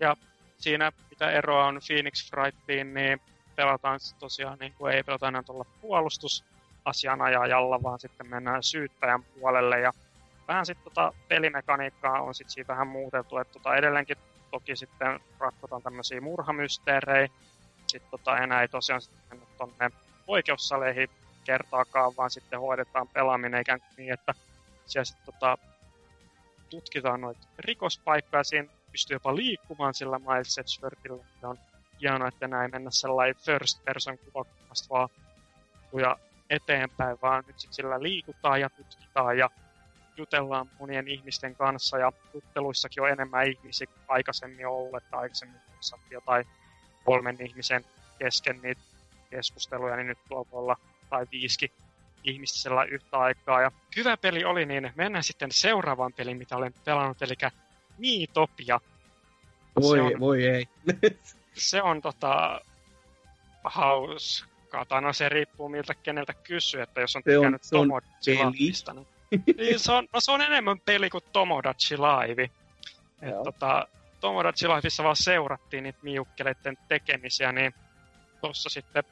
Ja 0.00 0.16
siinä 0.58 0.92
mitä 1.10 1.30
eroa 1.30 1.66
on 1.66 1.80
Phoenix 1.86 2.30
Frightiin, 2.30 2.94
niin 2.94 3.20
pelataan 3.60 4.00
tosiaan, 4.18 4.58
niin 4.58 4.74
kuin 4.78 4.94
ei 4.94 5.02
pelata 5.02 5.28
enää 5.28 5.42
tuolla 5.42 5.64
puolustusasianajajalla, 5.80 7.82
vaan 7.82 8.00
sitten 8.00 8.28
mennään 8.28 8.62
syyttäjän 8.62 9.22
puolelle. 9.22 9.80
Ja 9.80 9.92
vähän 10.48 10.66
sitten 10.66 10.84
tota 10.84 11.12
pelimekaniikkaa 11.28 12.22
on 12.22 12.34
sitten 12.34 12.52
siinä 12.52 12.68
vähän 12.68 12.86
muuteltu, 12.86 13.38
että 13.38 13.52
tota 13.52 13.76
edelleenkin 13.76 14.16
toki 14.50 14.76
sitten 14.76 15.20
ratkotaan 15.38 15.82
tämmöisiä 15.82 16.20
murhamysteerejä, 16.20 17.28
sitten 17.86 18.10
tota 18.10 18.38
enää 18.38 18.62
ei 18.62 18.68
tosiaan 18.68 19.00
sitten 19.00 19.22
mennä 19.30 19.46
tonne 19.58 19.90
oikeussaleihin 20.26 21.08
kertaakaan, 21.44 22.16
vaan 22.16 22.30
sitten 22.30 22.60
hoidetaan 22.60 23.08
pelaaminen 23.08 23.60
ikään 23.60 23.80
kuin 23.80 23.94
niin, 23.96 24.12
että 24.12 24.34
siellä 24.86 25.04
sitten 25.04 25.34
tota, 25.34 25.58
tutkitaan 26.70 27.20
noita 27.20 27.46
rikospaikkoja, 27.58 28.44
siinä 28.44 28.68
pystyy 28.92 29.14
jopa 29.14 29.36
liikkumaan 29.36 29.94
sillä 29.94 30.18
Miles 30.18 30.58
Edgeworthilla, 30.58 31.24
on 31.42 31.58
hienoa, 32.00 32.28
että 32.28 32.48
näin 32.48 32.70
mennä 32.70 32.90
sellainen 32.90 33.36
first 33.36 33.84
person 33.84 34.18
kuvakulmasta 34.18 34.94
vaan 34.94 35.08
ja 35.98 36.16
eteenpäin, 36.50 37.18
vaan 37.22 37.44
nyt 37.46 37.60
sit 37.60 37.72
sillä 37.72 38.02
liikutaan 38.02 38.60
ja 38.60 38.70
tutkitaan 38.70 39.38
ja 39.38 39.50
jutellaan 40.16 40.70
monien 40.78 41.08
ihmisten 41.08 41.54
kanssa 41.54 41.98
ja 41.98 42.12
jutteluissakin 42.34 43.02
on 43.02 43.08
enemmän 43.08 43.46
ihmisiä 43.46 43.86
kuin 43.86 44.04
aikaisemmin 44.08 44.66
ollut, 44.66 45.02
että 45.02 45.18
aikaisemmin 45.18 45.60
jotain 46.10 46.46
kolmen 47.04 47.36
ihmisen 47.40 47.84
kesken 48.18 48.60
niitä 48.62 48.80
keskusteluja, 49.30 49.96
niin 49.96 50.06
nyt 50.06 50.18
tuolla 50.28 50.48
olla 50.52 50.76
tai 51.10 51.26
viisikin 51.32 51.70
ihmistä 52.24 52.58
sellainen 52.58 52.94
yhtä 52.94 53.18
aikaa. 53.18 53.62
Ja 53.62 53.72
hyvä 53.96 54.16
peli 54.16 54.44
oli, 54.44 54.66
niin 54.66 54.92
mennään 54.96 55.24
sitten 55.24 55.52
seuraavaan 55.52 56.12
peliin, 56.12 56.38
mitä 56.38 56.56
olen 56.56 56.74
pelannut, 56.84 57.22
eli 57.22 57.34
Miitopia. 57.98 58.80
Voi, 59.80 60.00
on, 60.00 60.20
voi 60.20 60.46
ei. 60.46 60.68
se 61.54 61.82
on 61.82 62.02
tota, 62.02 62.60
hauskaa. 63.64 64.84
Tai 64.84 65.02
no 65.02 65.12
se 65.12 65.28
riippuu 65.28 65.68
miltä 65.68 65.94
keneltä 65.94 66.34
kysyy, 66.34 66.82
että 66.82 67.00
jos 67.00 67.16
on 67.16 67.22
se 67.24 67.30
tykännyt 67.30 67.62
Tomodachi 67.70 68.30
Liveista, 68.30 68.94
niin, 68.94 69.06
niin 69.56 69.78
se, 69.78 69.92
on, 69.92 70.08
no 70.12 70.20
se 70.20 70.32
on 70.32 70.40
enemmän 70.40 70.80
peli 70.80 71.10
kuin 71.10 71.24
Tomodachi 71.32 71.96
Live. 71.96 72.42
Et, 73.22 73.42
tota, 73.44 73.88
Tomodachi 74.20 74.68
Liveissa 74.68 75.04
vaan 75.04 75.16
seurattiin 75.16 75.84
niitä 75.84 75.98
miukkeleiden 76.02 76.78
tekemisiä, 76.88 77.52
niin 77.52 77.74
tuossa 78.40 78.68
sitten 78.68 79.04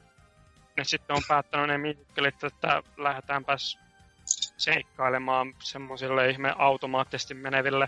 ne 0.77 0.83
sitten 0.83 1.15
on 1.15 1.21
päättänyt 1.27 1.67
ne 1.67 1.77
miukkelit, 1.77 2.43
että 2.43 2.83
lähdetäänpäs 2.97 3.77
seikkailemaan 4.57 5.53
semmoisille 5.59 6.29
ihme 6.29 6.53
automaattisesti 6.57 7.33
meneville 7.33 7.87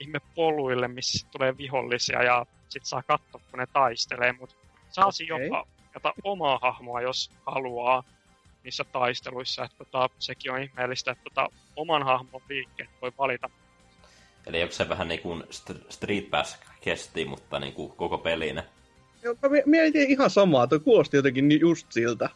ihme 0.00 0.18
poluille, 0.34 0.88
missä 0.88 1.28
tulee 1.30 1.56
vihollisia 1.56 2.22
ja 2.22 2.46
sit 2.68 2.84
saa 2.84 3.02
katsoa, 3.02 3.40
kun 3.50 3.58
ne 3.58 3.66
taistelee, 3.72 4.32
mutta 4.32 4.56
saa 4.90 5.06
okay. 5.06 5.26
jopa 5.26 5.66
jota 5.96 6.14
omaa 6.24 6.58
hahmoa, 6.62 7.00
jos 7.00 7.30
haluaa 7.46 8.04
niissä 8.64 8.84
taisteluissa. 8.84 9.64
Että 9.64 9.84
tota, 9.84 10.10
sekin 10.18 10.52
on 10.52 10.62
ihmeellistä, 10.62 11.10
että 11.10 11.24
tota, 11.24 11.48
oman 11.76 12.02
hahmon 12.02 12.42
liikkeet 12.48 12.90
voi 13.02 13.12
valita. 13.18 13.50
Eli 14.46 14.62
onko 14.62 14.74
se 14.74 14.88
vähän 14.88 15.08
niin 15.08 15.20
kuin 15.20 15.44
Street 15.88 16.30
Pass 16.30 16.58
kesti, 16.80 17.24
mutta 17.24 17.58
niin 17.58 17.72
kuin 17.72 17.92
koko 17.92 18.18
pelinä? 18.18 18.64
Joo, 19.22 19.34
mä 19.42 19.48
mietin 19.66 20.10
ihan 20.10 20.30
samaa, 20.30 20.66
toi 20.66 20.80
kuulosti 20.80 21.16
jotenkin 21.16 21.60
just 21.60 21.92
siltä. 21.92 22.28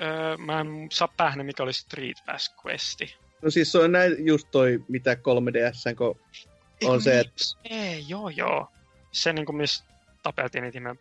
Öö, 0.00 0.36
mä 0.36 0.60
en 0.60 0.88
saa 0.92 1.08
päähän, 1.16 1.46
mikä 1.46 1.62
oli 1.62 1.72
Street 1.72 2.16
Pass 2.26 2.54
Questi. 2.66 3.16
No 3.42 3.50
siis 3.50 3.72
se 3.72 3.78
on 3.78 3.92
näin 3.92 4.26
just 4.26 4.48
toi, 4.50 4.84
mitä 4.88 5.14
3DS, 5.14 5.94
kun 5.96 6.20
on 6.84 7.02
se, 7.02 7.20
että... 7.20 7.44
Ei, 7.64 8.04
joo, 8.08 8.28
joo. 8.28 8.68
Se 9.16 9.32
niinku, 9.32 9.52
missä 9.52 9.84
tapeltiin 10.22 10.64
niitä 10.64 10.80
niin 10.80 10.98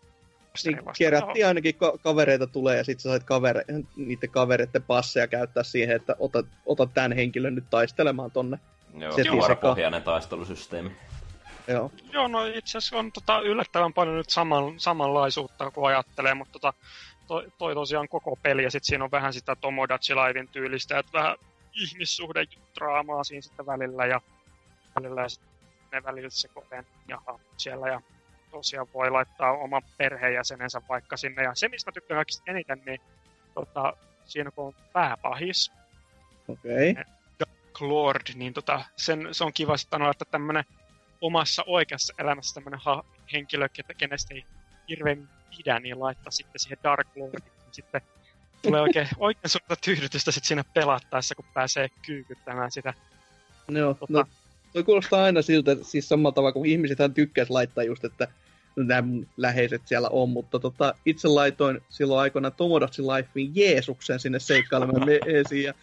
kerättiin 0.97 1.47
ainakin 1.47 1.75
ka- 1.75 1.97
kavereita 2.03 2.47
tulee 2.47 2.77
ja 2.77 2.83
sitten 2.83 3.01
sä 3.01 3.09
sait 3.09 3.23
kavere- 3.23 3.65
niiden 3.95 4.29
kavereiden 4.29 4.83
passeja 4.83 5.27
käyttää 5.27 5.63
siihen, 5.63 5.95
että 5.95 6.15
ota, 6.19 6.43
ota 6.65 6.85
tämän 6.85 7.11
henkilön 7.11 7.55
nyt 7.55 7.69
taistelemaan 7.69 8.31
tonne. 8.31 8.59
Joo, 8.97 9.11
vuoropohjainen 9.31 10.03
taistelusysteemi. 10.03 10.91
Joo. 11.67 11.91
Joo, 12.13 12.27
no 12.27 12.45
itse 12.45 12.77
asiassa 12.77 12.97
on 12.97 13.11
tota, 13.11 13.39
yllättävän 13.39 13.93
paljon 13.93 14.17
nyt 14.17 14.29
saman, 14.29 14.79
samanlaisuutta, 14.79 15.71
kun 15.71 15.87
ajattelee, 15.87 16.33
mutta 16.33 16.51
tota, 16.51 16.73
toi, 17.27 17.47
toi 17.57 17.73
tosiaan 17.73 18.07
koko 18.07 18.35
peli, 18.43 18.63
ja 18.63 18.71
sitten 18.71 18.87
siinä 18.87 19.03
on 19.03 19.11
vähän 19.11 19.33
sitä 19.33 19.55
Tomodachi 19.55 20.15
Livein 20.15 20.47
tyylistä, 20.47 20.99
että 20.99 21.13
vähän 21.13 21.35
ihmissuhdedraamaa 21.73 23.23
siinä 23.23 23.41
sitten 23.41 23.65
välillä, 23.65 24.05
ja 24.05 24.21
välillä 24.95 25.21
ja 25.21 25.29
sitten 25.29 25.54
ne 25.95 26.03
välillä 26.03 26.29
se 26.29 26.47
kokeen 26.47 26.85
jaha 27.07 27.39
siellä, 27.57 27.89
ja 27.89 28.01
tosiaan 28.51 28.87
voi 28.93 29.09
laittaa 29.09 29.51
oman 29.51 29.81
perheenjäsenensä 29.97 30.81
vaikka 30.89 31.17
sinne, 31.17 31.43
ja 31.43 31.55
se, 31.55 31.67
mistä 31.67 31.91
mä 31.91 31.93
tykkään 31.93 32.17
kaikista 32.17 32.51
eniten, 32.51 32.81
niin 32.85 33.01
tota, 33.53 33.93
siinä 34.25 34.51
kun 34.51 34.65
on 34.65 34.73
pääpahis, 34.93 35.71
Okei. 36.47 36.91
Okay. 36.91 37.03
Lord, 37.79 38.21
niin 38.35 38.53
tota, 38.53 38.85
sen, 38.95 39.27
se 39.31 39.43
on 39.43 39.53
kiva 39.53 39.77
sanoa, 39.77 40.11
että 40.11 40.25
tämmöinen 40.25 40.63
omassa 41.21 41.63
oikeassa 41.67 42.13
elämässä 42.17 42.53
tämmöinen 42.53 42.79
ha- 42.83 43.03
henkilö, 43.33 43.67
kenestä 43.97 44.33
ei 44.33 44.45
hirveän 44.89 45.29
pidä, 45.57 45.79
niin 45.79 45.99
laittaa 45.99 46.31
sitten 46.31 46.59
siihen 46.59 46.77
Dark 46.83 47.07
Lordiin. 47.15 47.43
Niin 47.43 47.73
sitten 47.73 48.01
tulee 48.61 48.81
oikein, 48.81 49.07
oikein 49.19 49.49
suurta 49.49 49.75
tyydytystä 49.75 50.31
sitten 50.31 50.47
siinä 50.47 50.63
pelattaessa, 50.73 51.35
kun 51.35 51.45
pääsee 51.53 51.89
kyykyttämään 52.05 52.71
sitä. 52.71 52.93
Joo, 53.67 53.93
tota... 53.93 54.13
no, 54.13 54.25
toi 54.75 54.83
kuulostaa 54.83 55.23
aina 55.23 55.41
siltä, 55.41 55.77
siis 55.81 56.09
samalla 56.09 56.31
tavalla 56.31 56.53
kuin 56.53 56.69
ihmisethän 56.69 57.13
tykkäisi 57.13 57.51
laittaa 57.51 57.83
just, 57.83 58.05
että 58.05 58.27
nämä 58.75 59.07
läheiset 59.37 59.81
siellä 59.85 60.09
on, 60.09 60.29
mutta 60.29 60.59
tota, 60.59 60.95
itse 61.05 61.27
laitoin 61.27 61.81
silloin 61.89 62.21
aikoina 62.21 62.51
Tomodachi 62.51 63.01
Lifein 63.01 63.51
Jeesuksen 63.55 64.19
sinne 64.19 64.39
seikkailemaan 64.39 65.09
esiin, 65.25 65.63
ja 65.63 65.73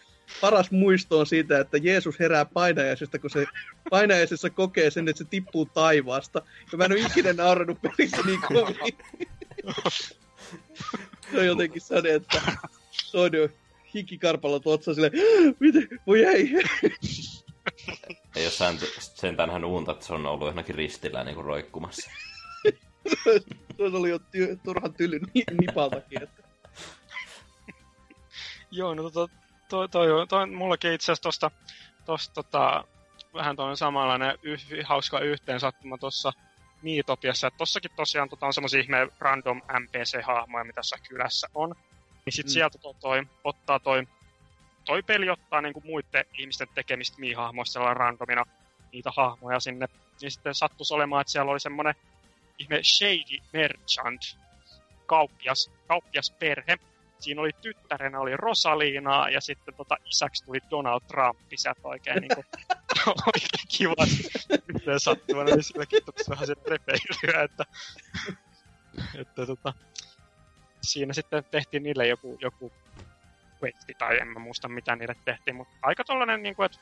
paras 0.41 0.71
muisto 0.71 1.19
on 1.19 1.25
siitä, 1.25 1.59
että 1.59 1.77
Jeesus 1.77 2.19
herää 2.19 2.45
painajaisesta, 2.45 3.19
kun 3.19 3.29
se 3.29 3.45
painajaisessa 3.89 4.49
kokee 4.49 4.91
sen, 4.91 5.07
että 5.07 5.23
se 5.23 5.29
tippuu 5.29 5.65
taivaasta. 5.65 6.41
Ja 6.71 6.77
mä 6.77 6.85
en 6.85 6.91
ole 6.91 6.99
ikinä 6.99 7.33
naurannut 7.33 7.77
pelissä 7.81 8.21
niin 8.25 8.41
kovin. 8.41 8.75
se 11.31 11.39
on 11.39 11.45
jotenkin 11.45 11.81
sade, 11.81 12.13
että 12.13 12.41
se 12.91 13.17
on 13.17 13.33
jo 13.33 13.49
hikikarpalla 13.93 14.59
tuotsa 14.59 14.93
silleen, 14.93 15.13
miten, 15.59 15.87
voi 16.07 16.23
ei. 16.23 16.51
Ei 18.35 18.45
ole 18.45 18.77
sentään 18.99 19.49
hän 19.49 19.65
uunta, 19.65 19.91
että 19.91 20.05
se 20.05 20.13
on 20.13 20.25
ollut 20.25 20.47
johonkin 20.47 20.75
ristillä 20.75 21.23
niin 21.23 21.35
kuin 21.35 21.45
roikkumassa. 21.45 22.11
se 23.77 23.83
oli 23.93 24.09
jo 24.09 24.17
ty- 24.17 24.59
turhan 24.63 24.93
tyly 24.93 25.19
nipaltakin. 25.61 26.23
Että. 26.23 26.43
Joo, 28.71 28.93
no 28.93 29.09
tota, 29.09 29.35
toi, 29.69 29.89
toi, 29.89 30.27
toi, 30.27 30.47
mullakin 30.47 30.93
itse 30.93 31.05
asiassa 31.05 31.23
tosta, 31.23 31.51
tosta 32.05 32.33
tota, 32.33 32.83
vähän 33.33 33.55
toinen 33.55 33.77
samanlainen 33.77 34.37
yh, 34.43 34.61
hauska 34.83 35.19
yhteensattuma 35.19 35.97
tuossa 35.97 36.33
Miitopiassa. 36.81 37.47
Että 37.47 37.57
tossakin 37.57 37.91
tosiaan 37.95 38.29
tota, 38.29 38.45
on 38.45 38.53
semmoisia 38.53 38.79
ihme 38.79 39.07
random 39.19 39.61
NPC-hahmoja, 39.61 40.63
mitä 40.63 40.75
tässä 40.75 40.97
kylässä 41.09 41.47
on. 41.53 41.75
Niin 42.25 42.33
sit 42.33 42.45
mm. 42.45 42.49
sieltä 42.49 42.77
to, 42.77 42.93
toi, 43.01 43.23
ottaa 43.43 43.79
toi, 43.79 44.07
toi 44.85 45.03
peli 45.03 45.29
ottaa 45.29 45.61
niinku 45.61 45.81
muiden 45.85 46.25
ihmisten 46.37 46.67
tekemistä 46.75 47.19
Mii-hahmoista 47.19 47.73
sellainen 47.73 47.97
randomina 47.97 48.45
niitä 48.91 49.11
hahmoja 49.15 49.59
sinne. 49.59 49.87
Niin 50.21 50.31
sitten 50.31 50.55
sattuisi 50.55 50.93
olemaan, 50.93 51.21
että 51.21 51.31
siellä 51.31 51.51
oli 51.51 51.59
semmoinen 51.59 51.95
ihme 52.59 52.79
Shady 52.83 53.37
Merchant, 53.53 54.21
kauppias, 55.05 55.71
kauppias 55.87 56.31
perhe, 56.31 56.77
siinä 57.19 57.41
oli 57.41 57.51
tyttärenä 57.61 58.19
oli 58.19 58.37
Rosalina 58.37 59.29
ja 59.29 59.41
sitten 59.41 59.73
tota, 59.73 59.97
isäksi 60.05 60.45
tuli 60.45 60.59
Donald 60.71 61.01
Trump. 61.07 61.39
Sieltä 61.55 61.81
oikein, 61.83 62.21
niin 62.21 62.35
kuin, 62.35 62.45
oikein 63.33 63.67
kiva 63.77 64.05
yhteen 64.67 64.99
sattuvana, 64.99 65.55
niin 65.55 65.63
silläkin 65.63 66.05
tuli 66.05 66.25
vähän 66.29 66.47
sen 66.47 66.55
repeilyä, 66.67 67.43
että, 67.43 67.65
että 69.15 69.45
tota, 69.45 69.73
siinä 70.81 71.13
sitten 71.13 71.43
tehtiin 71.51 71.83
niille 71.83 72.07
joku, 72.07 72.37
joku 72.41 72.71
questi, 73.63 73.93
tai 73.93 74.19
en 74.19 74.27
mä 74.27 74.39
muista 74.39 74.67
mitä 74.67 74.95
niille 74.95 75.15
tehtiin, 75.25 75.55
mutta 75.55 75.73
aika 75.81 76.03
tollanen, 76.03 76.43
niin 76.43 76.55
kuin, 76.55 76.65
että 76.65 76.77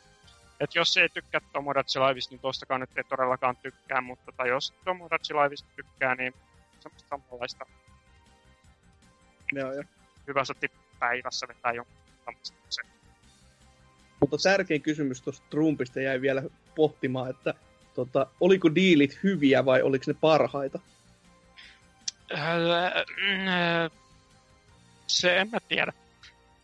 että 0.59 0.79
jos 0.79 0.97
ei 0.97 1.09
tykkää 1.09 1.41
Tomodachi 1.53 1.99
Liveista, 1.99 2.33
niin 2.33 2.41
tostakaan 2.41 2.81
nyt 2.81 2.97
ei 2.97 3.03
todellakaan 3.03 3.57
tykkää, 3.57 4.01
mutta 4.01 4.31
tai 4.37 4.49
jos 4.49 4.73
Tomodachi 4.85 5.33
Liveista 5.33 5.69
tykkää, 5.75 6.15
niin 6.15 6.33
semmoista 6.79 7.09
samanlaista. 7.09 7.65
Joo, 9.51 9.73
joo 9.73 9.83
hyvässä 10.27 10.53
päivässä 10.99 11.47
vetää 11.47 11.73
jonkun 11.73 11.95
se. 12.69 12.81
Mutta 14.19 14.37
tärkein 14.43 14.81
kysymys 14.81 15.21
tuosta 15.21 15.45
Trumpista 15.49 16.01
jäi 16.01 16.21
vielä 16.21 16.43
pohtimaan, 16.75 17.29
että 17.29 17.53
tota, 17.93 18.27
oliko 18.39 18.75
diilit 18.75 19.19
hyviä 19.23 19.65
vai 19.65 19.81
oliko 19.81 20.03
ne 20.07 20.13
parhaita? 20.13 20.79
Se 25.07 25.37
en 25.37 25.49
mä 25.49 25.57
tiedä. 25.67 25.93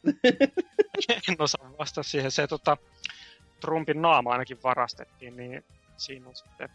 en 1.29 1.35
osaa 1.39 1.71
vastata 1.79 2.03
siihen. 2.03 2.31
Se 2.31 2.47
tota, 2.47 2.77
Trumpin 3.59 4.01
naama 4.01 4.31
ainakin 4.31 4.63
varastettiin, 4.63 5.37
niin 5.37 5.65
siinä 5.97 6.27
on 6.27 6.35
sitten, 6.35 6.69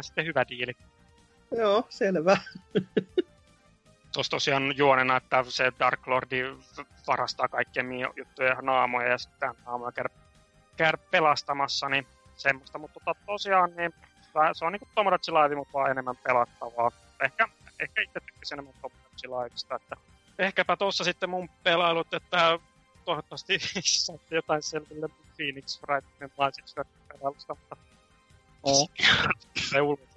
sitten 0.00 0.26
hyvä 0.26 0.44
diili. 0.48 0.72
Joo, 1.50 1.86
selvä. 1.88 2.36
tuossa 4.12 4.30
tosiaan 4.30 4.76
juonena, 4.76 5.16
että 5.16 5.44
se 5.48 5.72
Dark 5.78 6.06
Lordi 6.06 6.42
varastaa 7.06 7.48
kaikkien 7.48 7.88
juttuja 8.16 8.54
naamoja 8.62 9.08
ja 9.08 9.18
sitten 9.18 9.54
naamoja 9.66 9.92
käy, 9.92 10.04
käy 10.76 10.92
pelastamassa, 11.10 11.88
niin 11.88 12.06
semmoista. 12.36 12.78
Mutta 12.78 13.00
tota, 13.04 13.20
tosiaan 13.26 13.76
niin, 13.76 13.94
se 14.52 14.64
on 14.64 14.72
niin 14.72 14.80
kuin 14.80 14.90
Tomodachi 14.94 15.32
Live, 15.32 15.54
mutta 15.54 15.72
vaan 15.72 15.90
enemmän 15.90 16.16
pelattavaa. 16.16 16.90
Ehkä, 17.24 17.48
ehkä 17.80 18.02
itse 18.02 18.20
tykkäsin 18.20 18.54
enemmän 18.54 18.74
Tomodachi 18.82 19.28
Liveista, 19.28 19.76
että 19.76 19.96
ehkäpä 20.38 20.76
tuossa 20.76 21.04
sitten 21.04 21.30
mun 21.30 21.48
pelailut, 21.62 22.14
että 22.14 22.58
toivottavasti 23.04 23.58
saatte 23.82 24.34
jotain 24.34 24.62
selville 24.62 25.08
Phoenix 25.36 25.82
Wrightin 25.82 26.30
License 26.38 26.82
pelailusta, 27.08 27.54
mutta 27.54 27.76
oh. 28.62 28.90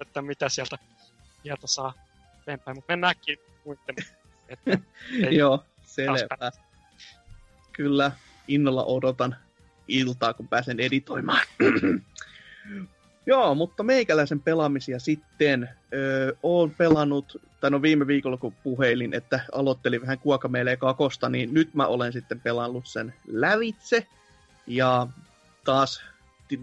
että 0.00 0.22
mitä 0.22 0.48
sieltä, 0.48 0.78
sieltä 1.42 1.66
saa 1.66 1.94
eteenpäin. 2.42 2.76
Mutta 2.76 2.92
mennäänkin 2.92 3.38
muiden. 3.64 3.96
Että 4.48 4.78
Joo, 5.38 5.64
selvä. 5.82 6.50
Kyllä, 7.72 8.12
innolla 8.48 8.84
odotan 8.84 9.36
iltaa, 9.88 10.34
kun 10.34 10.48
pääsen 10.48 10.80
editoimaan. 10.80 11.46
Joo, 13.26 13.54
mutta 13.54 13.82
meikäläisen 13.82 14.40
pelaamisia 14.40 14.98
sitten. 14.98 15.68
Öö, 15.94 16.32
oon 16.42 16.70
pelannut, 16.70 17.40
tai 17.60 17.70
no 17.70 17.82
viime 17.82 18.06
viikolla 18.06 18.36
kun 18.36 18.54
puhelin, 18.62 19.14
että 19.14 19.40
aloittelin 19.52 20.00
vähän 20.02 20.18
kuokameille 20.18 20.76
kakosta, 20.76 21.28
niin 21.28 21.54
nyt 21.54 21.74
mä 21.74 21.86
olen 21.86 22.12
sitten 22.12 22.40
pelannut 22.40 22.86
sen 22.86 23.14
lävitse. 23.28 24.06
Ja 24.66 25.06
taas 25.64 26.02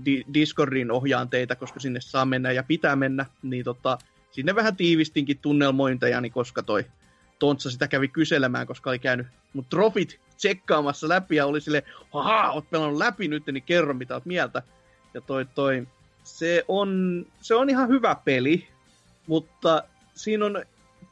di- 0.05 0.25
Discordin 0.33 0.91
ohjaan 0.91 1.29
teitä, 1.29 1.55
koska 1.55 1.79
sinne 1.79 2.01
saa 2.01 2.25
mennä 2.25 2.51
ja 2.51 2.63
pitää 2.63 2.95
mennä, 2.95 3.25
niin 3.41 3.63
tota, 3.63 3.97
sinne 4.31 4.55
vähän 4.55 4.75
tiivistinkin 4.75 5.39
tunnelmointeja, 5.39 6.21
koska 6.33 6.63
toi 6.63 6.85
Tontsa 7.39 7.71
sitä 7.71 7.87
kävi 7.87 8.07
kyselemään, 8.07 8.67
koska 8.67 8.89
oli 8.89 8.99
käynyt 8.99 9.27
mun 9.53 9.65
trofit 9.65 10.19
tsekkaamassa 10.37 11.09
läpi 11.09 11.35
ja 11.35 11.45
oli 11.45 11.61
sille, 11.61 11.83
haha, 12.13 12.51
oot 12.51 12.69
pelannut 12.69 12.97
läpi 12.97 13.27
nyt, 13.27 13.45
niin 13.45 13.63
kerro 13.63 13.93
mitä 13.93 14.13
oot 14.13 14.25
mieltä. 14.25 14.61
Ja 15.13 15.21
toi, 15.21 15.45
toi, 15.55 15.87
se 16.23 16.65
on, 16.67 17.25
se 17.41 17.55
on 17.55 17.69
ihan 17.69 17.89
hyvä 17.89 18.15
peli, 18.25 18.67
mutta 19.27 19.83
siinä 20.15 20.45
on 20.45 20.65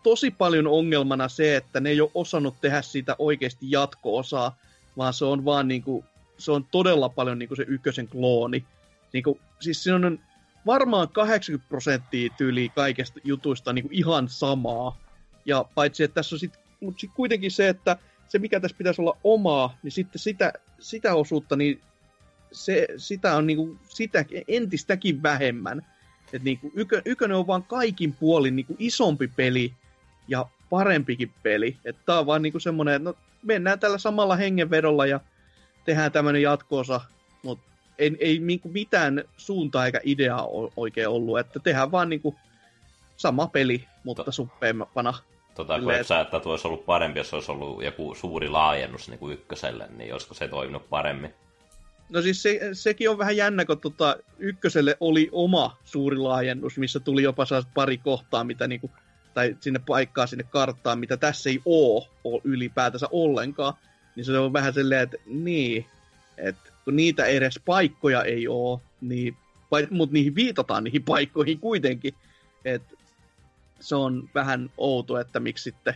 tosi 0.04 0.32
paljon 0.32 0.68
ongelmana 0.68 1.30
se, 1.30 1.56
että 1.56 1.80
ne 1.80 1.90
ei 1.90 2.02
ole 2.02 2.12
osannut 2.14 2.56
tehdä 2.62 2.82
siitä 2.82 3.16
oikeasti 3.20 3.72
jatko-osaa, 3.72 4.58
vaan 4.98 5.14
se 5.14 5.26
on 5.26 5.46
vaan 5.46 5.68
niinku, 5.68 6.06
se 6.38 6.52
on 6.52 6.66
todella 6.72 7.10
paljon 7.10 7.40
niinku 7.40 7.56
se 7.56 7.66
ykkösen 7.68 8.08
klooni. 8.08 8.66
Niinku, 9.14 9.40
siis 9.60 9.84
siinä 9.84 10.08
on 10.08 10.20
varmaan 10.66 11.10
80 11.10 11.70
prosenttia 11.70 12.34
tyyli 12.38 12.72
kaikesta 12.76 13.20
jutuista 13.24 13.74
niin 13.74 13.84
kuin 13.84 13.94
ihan 13.94 14.30
samaa. 14.30 14.98
Ja 15.46 15.66
paitsi, 15.76 16.04
että 16.04 16.16
tässä 16.16 16.36
on 16.36 16.40
sit, 16.40 16.54
mutta 16.80 17.02
sit 17.02 17.12
kuitenkin 17.16 17.52
se, 17.52 17.70
että 17.70 17.98
se 18.28 18.40
mikä 18.40 18.60
tässä 18.60 18.78
pitäisi 18.78 19.02
olla 19.02 19.18
omaa, 19.24 19.78
niin 19.84 19.92
sitten 19.92 20.20
sitä, 20.20 20.54
sitä 20.80 21.16
osuutta, 21.16 21.56
niin 21.56 21.82
se, 22.52 22.88
sitä 22.98 23.36
on 23.36 23.48
niinku, 23.48 23.78
sitä 23.90 24.26
entistäkin 24.48 25.24
vähemmän. 25.24 25.86
Et 26.34 26.44
niinku, 26.44 26.72
ykö, 26.76 27.02
ykönen 27.06 27.38
on 27.38 27.48
vaan 27.48 27.64
kaikin 27.64 28.14
puolin 28.14 28.56
niinku 28.56 28.76
isompi 28.80 29.28
peli 29.28 29.74
ja 30.28 30.46
parempikin 30.70 31.32
peli. 31.44 31.78
Että 31.86 32.02
tää 32.06 32.20
on 32.20 32.26
vaan 32.26 32.42
niinku 32.42 32.60
semmonen, 32.60 32.96
että 32.96 33.10
no, 33.10 33.16
mennään 33.44 33.80
tällä 33.80 33.98
samalla 33.98 34.36
hengenvedolla 34.36 35.06
ja 35.06 35.20
tehdään 35.86 36.12
tämmönen 36.12 36.42
jatkoosa, 36.42 37.02
mutta 37.44 37.72
ei, 38.00 38.18
ei 38.20 38.40
niinku 38.40 38.70
mitään 38.70 39.24
suuntaa 39.38 39.86
eikä 39.86 40.00
ideaa 40.04 40.48
oikein 40.78 41.08
ollut, 41.08 41.40
että 41.40 41.60
tehdään 41.60 41.92
vaan 41.92 42.10
niinku 42.10 42.36
sama 43.18 43.48
peli, 43.48 43.88
mutta 44.04 44.24
to, 44.24 44.32
suppeampana. 44.32 45.14
Tota, 45.56 45.80
kun 45.80 45.94
et 45.94 46.08
sä, 46.08 46.20
että 46.20 46.42
olisi 46.46 46.68
ollut 46.68 46.86
parempi, 46.86 47.20
jos 47.20 47.34
olisi 47.34 47.52
ollut 47.52 47.84
joku 47.84 48.16
suuri 48.16 48.50
laajennus 48.50 49.10
niin 49.10 49.20
kuin 49.20 49.34
ykköselle, 49.34 49.88
niin 49.98 50.14
olisiko 50.14 50.34
se 50.34 50.48
toiminut 50.48 50.90
paremmin? 50.90 51.34
No 52.12 52.22
siis 52.22 52.42
se, 52.44 52.60
sekin 52.74 53.10
on 53.10 53.18
vähän 53.18 53.38
jännä, 53.38 53.66
kun 53.66 53.80
tota, 53.80 54.18
ykköselle 54.40 54.98
oli 55.00 55.30
oma 55.32 55.78
suuri 55.84 56.18
laajennus, 56.18 56.78
missä 56.78 57.00
tuli 57.00 57.24
jopa 57.24 57.46
pari 57.74 57.98
kohtaa, 57.98 58.44
mitä 58.44 58.68
niinku, 58.68 58.92
tai 59.34 59.58
sinne 59.60 59.80
paikkaa 59.88 60.28
sinne 60.28 60.44
karttaan, 60.44 61.00
mitä 61.00 61.18
tässä 61.18 61.50
ei 61.50 61.62
oo, 61.66 62.08
oo 62.24 62.42
ylipäätänsä 62.44 63.08
ollenkaan. 63.12 63.74
Niin 64.16 64.26
se 64.26 64.38
on 64.38 64.54
vähän 64.54 64.74
silleen, 64.74 65.02
että 65.02 65.18
niin, 65.26 65.86
että 66.38 66.72
kun 66.86 66.96
niitä 66.96 67.26
edes 67.26 67.60
paikkoja 67.66 68.24
ei 68.24 68.48
oo, 68.48 68.82
niin, 69.02 69.38
mutta 69.90 70.14
niihin 70.14 70.36
viitataan 70.36 70.84
niihin 70.84 71.04
paikkoihin 71.04 71.60
kuitenkin. 71.60 72.14
Että 72.66 72.96
se 73.80 73.96
on 73.96 74.30
vähän 74.36 74.70
outo, 74.78 75.20
että 75.20 75.40
miksi 75.40 75.64
sitten... 75.64 75.94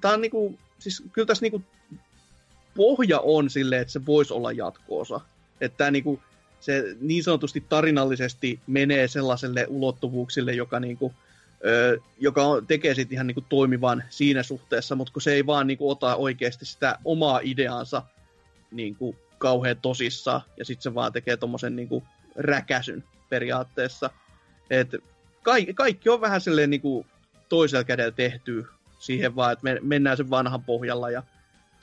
Tämä 0.00 0.14
on 0.14 0.20
niinku, 0.20 0.58
siis 0.78 1.02
kyllä 1.12 1.26
tässä 1.26 1.44
niinku 1.44 1.62
pohja 2.74 3.20
on 3.20 3.50
silleen, 3.50 3.82
että 3.82 3.92
se 3.92 4.06
voisi 4.06 4.34
olla 4.34 4.52
jatkoosa. 4.52 5.20
Että 5.60 5.78
tämä 5.78 5.90
niinku, 5.90 6.20
se 6.60 6.96
niin 7.00 7.24
sanotusti 7.24 7.64
tarinallisesti 7.68 8.60
menee 8.66 9.08
sellaiselle 9.08 9.66
ulottuvuuksille, 9.68 10.52
joka, 10.52 10.80
niinku, 10.80 11.14
ö, 11.66 11.98
joka 12.20 12.44
on, 12.44 12.66
tekee 12.66 12.94
sitten 12.94 13.16
ihan 13.16 13.26
niinku 13.26 13.44
toimivan 13.48 14.04
siinä 14.10 14.42
suhteessa, 14.42 14.94
mutta 14.94 15.12
kun 15.12 15.22
se 15.22 15.32
ei 15.32 15.46
vaan 15.46 15.66
niinku 15.66 15.90
ota 15.90 16.16
oikeasti 16.16 16.64
sitä 16.64 16.98
omaa 17.04 17.40
ideaansa 17.42 18.02
niinku 18.70 19.16
kauhean 19.38 19.76
tosissaan, 19.82 20.40
ja 20.56 20.64
sitten 20.64 20.82
se 20.82 20.94
vaan 20.94 21.12
tekee 21.12 21.36
tommosen 21.36 21.76
niinku 21.76 22.02
räkäsyn 22.36 23.04
periaatteessa. 23.28 24.10
Et 24.70 24.88
kaikki, 25.42 25.74
kaikki 25.74 26.08
on 26.08 26.20
vähän 26.20 26.40
silleen 26.40 26.70
niinku 26.70 27.06
toisella 27.48 27.84
kädellä 27.84 28.10
tehty 28.10 28.66
siihen 28.98 29.36
vaan, 29.36 29.52
että 29.52 29.64
me, 29.64 29.78
mennään 29.82 30.16
sen 30.16 30.30
vanhan 30.30 30.64
pohjalla 30.64 31.10
ja 31.10 31.22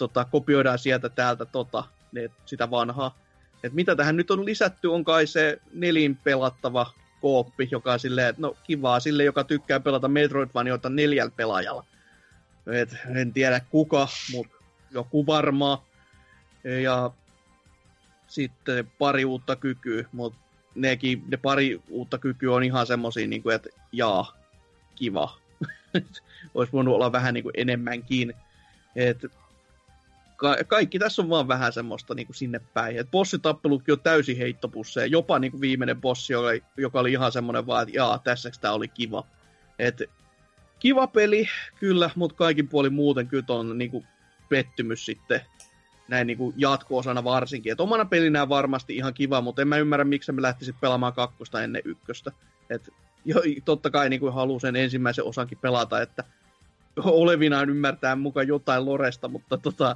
tota, 0.02 0.26
kopioidaan 0.26 0.80
sieltä 0.80 1.10
täältä 1.10 1.46
tota, 1.46 1.84
ne, 2.12 2.30
sitä 2.46 2.72
vanhaa. 2.72 3.18
Et 3.64 3.74
mitä 3.74 3.96
tähän 3.96 4.16
nyt 4.16 4.32
on 4.32 4.46
lisätty, 4.46 4.88
on 4.88 5.04
kai 5.04 5.28
se 5.28 5.62
nelin 5.74 6.16
pelattava 6.16 6.94
kooppi, 7.22 7.68
joka 7.72 7.94
on 7.94 8.00
silleen, 8.00 8.28
että 8.28 8.42
no 8.42 8.58
kivaa 8.64 9.00
sille, 9.00 9.24
joka 9.24 9.44
tykkää 9.44 9.80
pelata 9.80 10.08
Metroidvanioita 10.08 10.90
neljällä 10.90 11.32
pelaajalla. 11.36 11.86
Et, 12.68 12.98
en 13.16 13.34
tiedä 13.34 13.62
kuka, 13.70 14.08
mutta 14.34 14.58
joku 14.92 15.26
varmaa. 15.26 15.86
Ja 16.84 17.12
sitten 18.28 18.92
pari 18.98 19.26
uutta 19.26 19.56
kykyä, 19.56 20.06
mutta 20.12 20.40
nekin, 20.76 21.24
ne 21.28 21.38
pari 21.38 21.82
uutta 21.90 22.18
kykyä 22.18 22.56
on 22.56 22.64
ihan 22.64 22.88
semmosia, 22.88 23.28
niin 23.28 23.44
kuin, 23.44 23.56
että 23.56 23.70
jaa, 23.92 24.38
kiva. 24.96 25.38
Olisi 26.56 26.74
voinut 26.74 26.96
olla 26.96 27.12
vähän 27.12 27.34
niin 27.34 27.44
kuin 27.44 27.54
enemmänkin. 27.58 28.34
Et 28.96 29.18
ka- 30.42 30.64
kaikki 30.68 31.00
tässä 31.00 31.22
on 31.22 31.30
vaan 31.30 31.48
vähän 31.48 31.74
semmoista 31.74 32.16
niin 32.16 32.28
kuin 32.28 32.36
sinne 32.36 32.62
päin. 32.74 32.98
Et 32.98 33.12
bossitappelukin 33.12 33.94
on 33.94 34.00
täysin 34.00 34.38
heittopusseja. 34.38 35.06
Jopa 35.06 35.40
niin 35.40 35.52
kuin 35.52 35.62
viimeinen 35.62 36.02
bossi, 36.02 36.34
joka, 36.34 36.66
joka 36.78 37.00
oli 37.00 37.12
ihan 37.12 37.32
semmoinen 37.32 37.68
vaan, 37.68 37.84
että 37.84 37.98
jaa, 37.98 38.20
tässä 38.20 38.52
tämä 38.62 38.74
oli 38.74 38.88
kiva. 38.88 39.28
Et, 39.80 40.02
kiva 40.80 41.08
peli, 41.08 41.50
kyllä, 41.80 42.10
mutta 42.16 42.36
kaikin 42.36 42.68
puolin 42.68 42.94
muuten 42.94 43.28
kyllä 43.28 43.46
on 43.50 43.78
niin 43.78 43.92
kuin 43.92 44.08
pettymys 44.50 45.06
sitten 45.06 45.42
näin 46.08 46.28
niin 46.28 46.38
kuin 46.38 46.54
jatko-osana 46.58 47.24
varsinkin. 47.24 47.72
Et 47.72 47.82
omana 47.82 48.06
pelinään 48.06 48.50
varmasti 48.50 48.96
ihan 48.96 49.14
kiva, 49.14 49.42
mutta 49.42 49.62
en 49.62 49.68
mä 49.68 49.78
ymmärrä, 49.78 50.06
miksi 50.06 50.32
me 50.32 50.42
lähtisit 50.42 50.76
pelaamaan 50.82 51.14
kakkosta 51.14 51.64
ennen 51.64 51.82
ykköstä. 51.86 52.32
Et, 52.70 52.90
jo, 53.26 53.42
totta 53.66 53.90
kai 53.90 54.10
niin 54.10 54.20
kuin 54.20 54.34
haluaa 54.34 54.60
sen 54.60 54.76
ensimmäisen 54.76 55.26
osankin 55.26 55.58
pelata, 55.58 56.02
että 56.02 56.24
olevinaan 57.06 57.70
ymmärtää 57.70 58.16
mukaan 58.16 58.48
jotain 58.48 58.86
Loresta, 58.86 59.28
mutta 59.28 59.58
tota, 59.58 59.96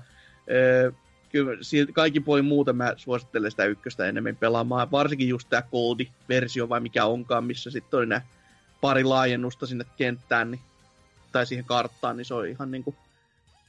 kyllä 1.31 1.57
kaikki 1.93 2.19
puolin 2.19 2.45
muuten 2.45 2.75
mä 2.75 2.93
suosittelen 2.97 3.51
sitä 3.51 3.65
ykköstä 3.65 4.05
enemmän 4.05 4.35
pelaamaan. 4.35 4.91
Varsinkin 4.91 5.29
just 5.29 5.49
tämä 5.49 5.61
Goldi-versio 5.61 6.69
vai 6.69 6.79
mikä 6.79 7.05
onkaan, 7.05 7.43
missä 7.43 7.71
sitten 7.71 7.99
on 7.99 8.09
nämä 8.09 8.21
pari 8.81 9.03
laajennusta 9.03 9.65
sinne 9.65 9.85
kenttään 9.97 10.51
niin, 10.51 10.61
tai 11.31 11.45
siihen 11.45 11.65
karttaan, 11.65 12.17
niin 12.17 12.25
se 12.25 12.33
on 12.33 12.47
ihan 12.47 12.71
niin 12.71 12.83
kuin 12.83 12.95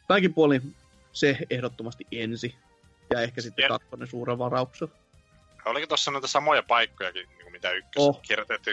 kaikin 0.08 0.34
puolin 0.34 0.74
se 1.12 1.38
ehdottomasti 1.50 2.06
ensi. 2.12 2.54
Ja 3.10 3.20
ehkä 3.20 3.40
sitten 3.40 3.62
ja. 3.62 3.68
kakkonen 3.68 4.08
suuren 4.08 4.38
varauksella. 4.38 4.92
Oliko 5.64 5.86
tuossa 5.86 6.10
noita 6.10 6.26
samoja 6.26 6.62
paikkojakin, 6.62 7.28
niin 7.28 7.42
kuin 7.42 7.52
mitä 7.52 7.70
ykkössä 7.70 8.08
oh. 8.08 8.22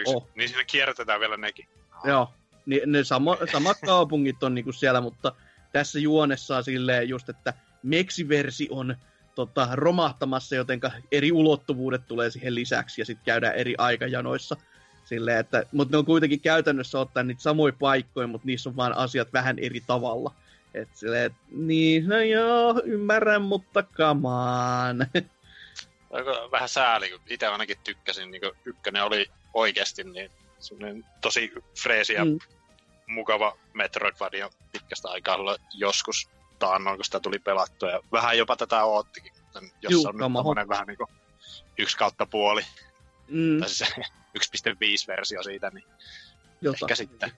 oh. 0.06 0.28
Niin 0.34 0.48
siinä 0.48 0.64
kierrätetään 0.64 1.20
vielä 1.20 1.36
nekin. 1.36 1.68
Ah. 1.90 2.00
Joo, 2.04 2.32
niin 2.66 2.92
ne 2.92 3.04
sama, 3.04 3.36
samat 3.52 3.76
kaupungit 3.86 4.42
on 4.42 4.54
niinku 4.54 4.72
siellä, 4.72 5.00
mutta 5.00 5.32
tässä 5.72 5.98
juonessa 5.98 6.56
on 6.56 6.64
silleen 6.64 7.08
just, 7.08 7.28
että 7.28 7.54
Meksiversi 7.84 8.68
on 8.70 8.96
tota, 9.34 9.68
romahtamassa, 9.72 10.54
joten 10.54 10.80
eri 11.12 11.32
ulottuvuudet 11.32 12.06
tulee 12.06 12.30
siihen 12.30 12.54
lisäksi 12.54 13.00
ja 13.00 13.04
sitten 13.04 13.24
käydään 13.24 13.54
eri 13.54 13.74
aikajanoissa. 13.78 14.56
Silleen, 15.04 15.38
että, 15.38 15.64
mutta 15.72 15.92
ne 15.92 15.98
on 15.98 16.04
kuitenkin 16.04 16.40
käytännössä 16.40 16.98
ottaa 16.98 17.22
niitä 17.22 17.42
samoja 17.42 17.72
paikkoja, 17.78 18.26
mutta 18.26 18.46
niissä 18.46 18.70
on 18.70 18.76
vaan 18.76 18.96
asiat 18.96 19.32
vähän 19.32 19.58
eri 19.58 19.80
tavalla. 19.86 20.34
Et 20.74 20.88
silleen, 20.94 21.26
et, 21.26 21.32
niin, 21.50 22.08
no 22.08 22.20
joo, 22.20 22.82
ymmärrän, 22.84 23.42
mutta 23.42 23.82
kamaan. 23.98 25.06
Vähän 26.52 26.68
sääli, 26.68 27.10
kun 27.10 27.20
itse 27.26 27.46
ainakin 27.46 27.76
tykkäsin, 27.84 28.30
niin 28.30 28.42
ykkönen 28.64 29.04
oli 29.04 29.26
oikeasti 29.54 30.04
niin 30.04 30.30
tosi 31.20 31.52
freesi 31.82 32.12
ja 32.12 32.24
mm. 32.24 32.38
mukava 33.06 33.56
Metroidvania 33.72 34.50
pitkästä 34.72 35.08
aikaa 35.08 35.56
joskus 35.74 36.28
taannoin, 36.58 36.96
kun 36.96 37.04
sitä 37.04 37.20
tuli 37.20 37.38
pelattua. 37.38 37.90
Ja 37.90 38.00
vähän 38.12 38.38
jopa 38.38 38.56
tätä 38.56 38.84
oottikin, 38.84 39.32
jos 39.82 39.92
Juu, 39.92 40.06
on 40.06 40.56
nyt 40.56 40.68
vähän 40.68 40.86
niin 40.86 40.96
kuin 40.96 41.08
yksi 41.78 41.96
kautta 41.96 42.26
puoli. 42.26 42.62
Mm. 43.28 43.60
Tai 43.60 43.68
siis 43.68 43.90
1.5 43.98 44.04
versio 45.08 45.42
siitä, 45.42 45.70
niin 45.70 45.84
Jota. 46.60 46.78
ehkä 46.82 46.94
sitten 46.94 47.32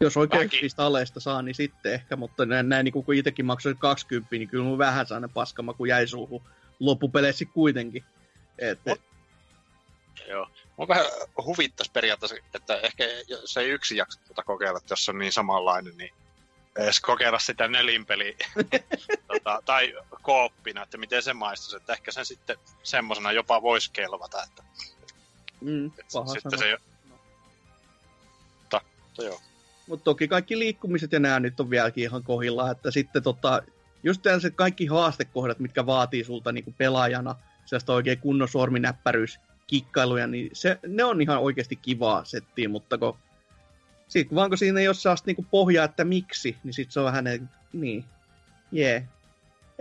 jos 0.00 0.16
oikein 0.16 0.42
Väki. 0.42 0.68
aleista 0.76 1.20
saa, 1.20 1.42
niin 1.42 1.54
sitten 1.54 1.94
ehkä, 1.94 2.16
mutta 2.16 2.46
näin, 2.46 2.68
näin 2.68 2.84
niin 2.84 2.92
kun 2.92 3.14
itsekin 3.14 3.46
maksoin 3.46 3.78
20, 3.78 4.36
niin 4.36 4.48
kyllä 4.48 4.64
mun 4.64 4.78
vähän 4.78 5.06
sellainen 5.06 5.30
paskama, 5.30 5.74
kun 5.74 5.88
jäi 5.88 6.06
suuhun 6.06 6.42
loppupeleissä 6.80 7.44
kuitenkin. 7.44 8.04
Et, 8.58 8.80
Mut, 8.86 9.00
joo. 10.28 10.48
Mun 10.76 10.88
vähän 10.88 11.06
huvittais 11.44 11.90
periaatteessa, 11.90 12.36
että 12.54 12.76
ehkä 12.76 13.04
se 13.44 13.60
ei 13.60 13.70
yksi 13.70 13.96
jakso 13.96 14.20
tuota 14.26 14.42
kokeilla, 14.42 14.78
että 14.78 14.92
jos 14.92 15.08
on 15.08 15.18
niin 15.18 15.32
samanlainen, 15.32 15.96
niin 15.96 16.10
edes 16.78 17.00
kokeilla 17.00 17.38
sitä 17.38 17.68
nelinpeliä 17.68 18.36
tota, 19.28 19.62
tai 19.64 19.94
kooppina, 20.22 20.82
että 20.82 20.98
miten 20.98 21.22
se 21.22 21.32
maistuisi, 21.32 21.76
että 21.76 21.92
ehkä 21.92 22.12
sen 22.12 22.26
sitten 22.26 22.56
semmoisena 22.82 23.32
jopa 23.32 23.62
voisi 23.62 23.90
kelvata, 23.92 24.42
että, 24.42 24.62
mm, 25.60 25.86
että 25.86 26.32
sitten 26.32 26.58
se 26.58 26.70
jo... 26.70 26.78
Mutta, 28.60 28.80
joo. 29.18 29.40
Mutta 29.86 30.04
toki 30.04 30.28
kaikki 30.28 30.58
liikkumiset 30.58 31.12
ja 31.12 31.20
nämä 31.20 31.40
nyt 31.40 31.60
on 31.60 31.70
vieläkin 31.70 32.04
ihan 32.04 32.22
kohilla, 32.22 32.70
että 32.70 32.90
sitten 32.90 33.22
tota, 33.22 33.62
just 34.02 34.22
se 34.38 34.50
kaikki 34.50 34.86
haastekohdat, 34.86 35.58
mitkä 35.58 35.86
vaatii 35.86 36.24
sulta 36.24 36.52
niinku 36.52 36.74
pelaajana, 36.78 37.34
sellaista 37.64 37.92
oikein 37.92 38.18
kunnon 38.18 38.48
sorminäppäryys, 38.48 39.38
kikkailuja, 39.66 40.26
niin 40.26 40.50
se, 40.52 40.78
ne 40.86 41.04
on 41.04 41.22
ihan 41.22 41.38
oikeasti 41.38 41.76
kivaa 41.76 42.24
settiä, 42.24 42.68
mutta 42.68 42.98
kun 42.98 43.16
sitten 44.08 44.36
vaan 44.36 44.50
kun 44.50 44.58
siinä 44.58 44.80
ei 44.80 44.88
ole 44.88 44.94
sellaista 44.94 45.26
niinku 45.26 45.46
pohjaa, 45.50 45.84
että 45.84 46.04
miksi, 46.04 46.56
niin 46.64 46.74
sitten 46.74 46.92
se 46.92 47.00
on 47.00 47.06
vähän 47.06 47.48
niin, 47.72 48.04
jee. 48.72 48.92
Yeah. 48.92 49.04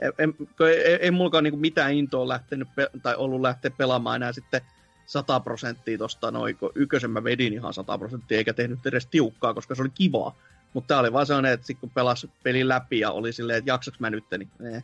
Ei, 0.02 0.28
ei, 0.68 0.94
ei, 0.94 1.12
mullakaan 1.12 1.44
niinku 1.44 1.60
mitään 1.60 1.94
intoa 1.94 2.28
lähtenyt 2.28 2.68
tai 3.04 3.16
ollut 3.16 3.42
lähteä 3.42 3.72
pelaamaan 3.72 4.16
enää 4.16 4.34
sitten 4.34 4.62
100 5.06 5.40
prosenttia 5.40 5.98
tosta 5.98 6.32
noin, 6.32 6.58
kun 6.58 6.72
ykkösen 6.76 7.12
mä 7.12 7.24
vedin 7.24 7.54
ihan 7.54 7.74
100 7.74 7.98
prosenttia, 7.98 8.38
eikä 8.38 8.54
tehnyt 8.54 8.86
edes 8.86 9.06
tiukkaa, 9.06 9.54
koska 9.54 9.76
se 9.76 9.82
oli 9.82 9.90
kivaa. 9.90 10.36
Mutta 10.74 10.88
tää 10.88 11.00
oli 11.00 11.14
vaan 11.14 11.26
sellainen, 11.26 11.52
että 11.52 11.68
sit 11.68 11.80
kun 11.80 11.90
pelas 11.90 12.28
pelin 12.44 12.68
läpi 12.68 13.00
ja 13.00 13.12
oli 13.12 13.34
silleen, 13.34 13.58
että 13.58 13.72
jaksaks 13.72 14.00
mä 14.00 14.10
nyt, 14.10 14.24
niin 14.38 14.50
eh, 14.74 14.84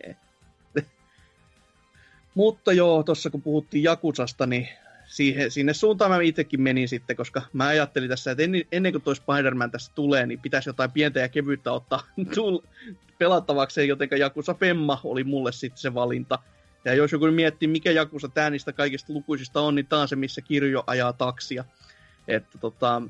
eh. 0.10 0.16
Mutta 2.34 2.72
joo, 2.72 3.02
tuossa 3.02 3.30
kun 3.30 3.42
puhuttiin 3.42 3.84
Jakusasta, 3.84 4.46
niin 4.46 4.68
siihen, 5.14 5.50
sinne 5.50 5.74
suuntaan 5.74 6.10
mä 6.10 6.20
itsekin 6.20 6.62
menin 6.62 6.88
sitten, 6.88 7.16
koska 7.16 7.42
mä 7.52 7.66
ajattelin 7.66 8.08
tässä, 8.08 8.30
että 8.30 8.42
ennen, 8.42 8.64
ennen 8.72 8.92
kuin 8.92 9.02
toi 9.02 9.16
Spider-Man 9.16 9.70
tässä 9.70 9.92
tulee, 9.94 10.26
niin 10.26 10.40
pitäisi 10.40 10.68
jotain 10.68 10.90
pientä 10.90 11.20
ja 11.20 11.28
kevyyttä 11.28 11.72
ottaa 11.72 12.06
pelattavakseen, 13.18 13.88
joten 13.88 14.08
Jakusa 14.18 14.54
Femma 14.54 15.00
oli 15.04 15.24
mulle 15.24 15.52
sitten 15.52 15.78
se 15.78 15.94
valinta. 15.94 16.38
Ja 16.84 16.94
jos 16.94 17.12
joku 17.12 17.26
miettii, 17.26 17.68
mikä 17.68 17.90
Jakusa 17.90 18.28
tää 18.28 18.50
niistä 18.50 18.72
kaikista 18.72 19.12
lukuisista 19.12 19.60
on, 19.60 19.74
niin 19.74 19.86
tää 19.86 19.98
on 19.98 20.08
se, 20.08 20.16
missä 20.16 20.40
Kirjo 20.40 20.84
ajaa 20.86 21.12
taksia. 21.12 21.64
Että 22.28 22.58
tota, 22.58 23.02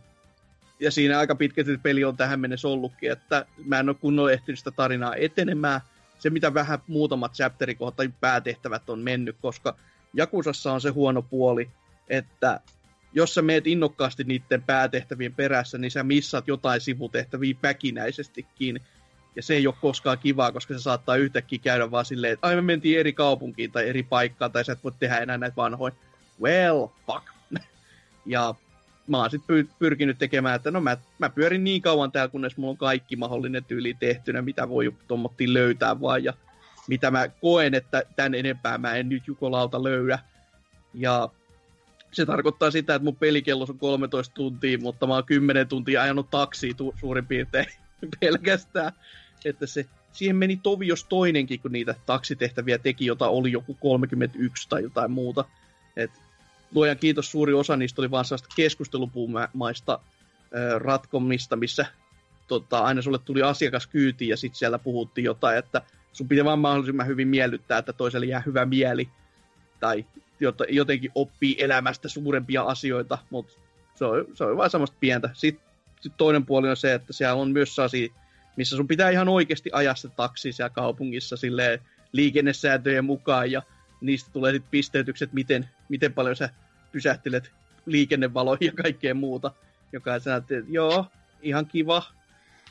ja 0.81 0.91
siinä 0.91 1.19
aika 1.19 1.35
pitkälti 1.35 1.79
peli 1.79 2.05
on 2.05 2.17
tähän 2.17 2.41
mennessä 2.41 2.69
ollutkin, 2.69 3.13
että 3.13 3.47
mä 3.67 3.79
en 3.79 3.89
ole 3.89 3.97
kunnolla 4.01 4.33
ehtinyt 4.33 4.59
sitä 4.59 4.71
tarinaa 4.71 5.15
etenemään. 5.17 5.81
Se, 6.19 6.31
mitä 6.31 6.55
vähän 6.55 6.79
muutamat 6.87 7.33
chapterikohdat 7.33 7.97
tai 7.97 8.11
päätehtävät 8.21 8.91
on 8.91 8.99
mennyt, 8.99 9.37
koska 9.43 9.77
Jakusassa 10.15 10.73
on 10.73 10.81
se 10.81 10.91
huono 10.91 11.23
puoli, 11.23 11.71
että 12.09 12.61
jos 13.13 13.35
sä 13.35 13.43
meet 13.43 13.67
innokkaasti 13.67 14.25
niiden 14.25 14.63
päätehtävien 14.63 15.35
perässä, 15.35 15.79
niin 15.79 15.91
sä 15.91 16.03
missaat 16.03 16.49
jotain 16.49 16.81
sivutehtäviä 16.81 17.55
päkinäisestikin. 17.61 18.81
Ja 19.37 19.43
se 19.43 19.55
ei 19.55 19.67
ole 19.67 19.75
koskaan 19.81 20.19
kivaa, 20.19 20.53
koska 20.53 20.75
se 20.75 20.81
saattaa 20.81 21.17
yhtäkkiä 21.17 21.59
käydä 21.63 21.91
vaan 21.91 22.05
silleen, 22.05 22.33
että 22.33 22.47
ai 22.47 22.55
me 22.57 22.63
mentiin 22.63 22.99
eri 22.99 23.13
kaupunkiin 23.13 23.73
tai 23.73 23.89
eri 23.89 24.03
paikkaan, 24.03 24.53
tai 24.53 24.65
sä 24.65 24.73
et 24.73 24.85
voi 24.85 24.93
tehdä 24.99 25.19
enää 25.19 25.39
näitä 25.39 25.57
vanhoja. 25.57 25.95
Well, 26.43 26.87
fuck. 27.07 27.25
ja 28.27 28.55
mä 29.07 29.19
oon 29.19 29.31
sitten 29.31 29.69
pyrkinyt 29.79 30.19
tekemään, 30.19 30.57
että 30.57 30.71
no 30.71 30.81
mä, 30.81 30.97
mä 31.19 31.31
pyörin 31.31 31.65
niin 31.65 31.83
kauan 31.83 32.13
täällä, 32.13 32.31
kunnes 32.31 32.57
mulla 32.57 32.71
on 32.71 32.77
kaikki 32.77 33.17
mahdollinen 33.17 33.65
tyyli 33.65 33.95
tehtynä, 34.01 34.43
mitä 34.43 34.69
voi 34.69 34.95
tuommoittiin 35.09 35.55
löytää 35.55 36.01
vaan, 36.01 36.25
ja 36.25 36.33
mitä 36.89 37.11
mä 37.11 37.29
koen, 37.29 37.75
että 37.75 38.03
tän 38.17 38.35
enempää 38.35 38.79
mä 38.79 38.95
en 38.95 39.09
nyt 39.09 39.27
jukolauta 39.27 39.85
löydä. 39.85 40.19
Ja 40.95 41.29
se 42.15 42.27
tarkoittaa 42.27 42.71
sitä, 42.71 42.95
että 42.95 43.05
mun 43.05 43.17
pelikello 43.17 43.67
on 43.69 43.79
13 43.79 44.35
tuntia, 44.35 44.79
mutta 44.79 45.07
mä 45.07 45.15
oon 45.15 45.25
10 45.25 45.69
tuntia 45.69 46.03
ajanut 46.03 46.31
taksiin 46.31 46.77
tu- 46.77 46.95
suurin 47.01 47.27
piirtein 47.27 47.67
pelkästään. 48.21 48.93
Että 49.45 49.67
se, 49.67 49.87
siihen 50.13 50.37
meni 50.37 50.61
tovi 50.63 50.87
jos 50.87 51.05
toinenkin, 51.05 51.61
kun 51.61 51.73
niitä 51.73 51.95
taksitehtäviä 52.07 52.79
teki, 52.79 53.07
jota 53.07 53.29
oli 53.29 53.53
joku 53.53 53.75
31 53.75 54.69
tai 54.69 54.83
jotain 54.83 55.11
muuta. 55.11 55.45
Et 55.97 56.11
luojan 56.75 56.99
kiitos, 56.99 57.31
suuri 57.31 57.53
osa 57.53 57.77
niistä 57.77 58.03
oli 58.03 58.11
vaan 58.11 58.25
sellaista 58.25 58.55
keskustelupuumaista 58.57 59.99
ratkomista, 60.79 61.57
missä 61.57 61.87
tota, 62.49 62.79
aina 62.79 63.03
sulle 63.03 63.19
tuli 63.19 63.43
asiakas 63.43 63.87
kyytiin 63.87 64.29
ja 64.29 64.37
sitten 64.37 64.59
siellä 64.59 64.79
puhuttiin 64.79 65.25
jotain, 65.25 65.59
että 65.59 65.83
sun 66.13 66.29
pitää 66.29 66.45
vaan 66.45 66.59
mahdollisimman 66.59 67.07
hyvin 67.07 67.29
miellyttää, 67.29 67.79
että 67.79 67.93
toiselle 67.93 68.27
jää 68.27 68.43
hyvä 68.47 68.65
mieli 68.65 69.09
tai 69.81 70.05
jotenkin 70.69 71.13
oppii 71.15 71.57
elämästä 71.59 72.09
suurempia 72.09 72.63
asioita, 72.63 73.19
mutta 73.31 73.53
se 73.95 74.05
on, 74.05 74.27
se 74.35 74.45
on 74.45 74.57
vain 74.57 74.71
semmoista 74.71 74.97
pientä. 75.01 75.31
Sitten 75.33 75.65
sit 76.01 76.13
toinen 76.17 76.47
puoli 76.47 76.71
on 76.71 76.77
se, 76.77 76.95
että 76.95 77.13
siellä 77.13 77.35
on 77.35 77.51
myös 77.51 77.75
sellaisia, 77.75 78.09
missä 78.57 78.77
sun 78.77 78.89
pitää 78.89 79.11
ihan 79.11 79.29
oikeasti 79.29 79.71
ajaa 79.73 79.95
se 79.95 80.09
taksi 80.09 80.53
siellä 80.53 80.71
kaupungissa 80.71 81.37
silleen 81.37 81.81
liikennesääntöjen 82.13 83.05
mukaan 83.05 83.51
ja 83.51 83.63
niistä 84.01 84.31
tulee 84.33 84.53
sitten 84.53 84.71
pisteytykset, 84.71 85.33
miten, 85.33 85.69
miten 85.89 86.13
paljon 86.13 86.37
sä 86.37 86.51
pysähtelet 86.93 87.51
liikennevaloihin 87.87 88.67
ja 88.67 88.83
kaikkea 88.83 89.15
muuta, 89.15 89.51
joka 89.93 90.19
sä 90.19 90.37
että 90.37 90.55
joo, 90.69 91.07
ihan 91.43 91.67
kiva. 91.67 92.03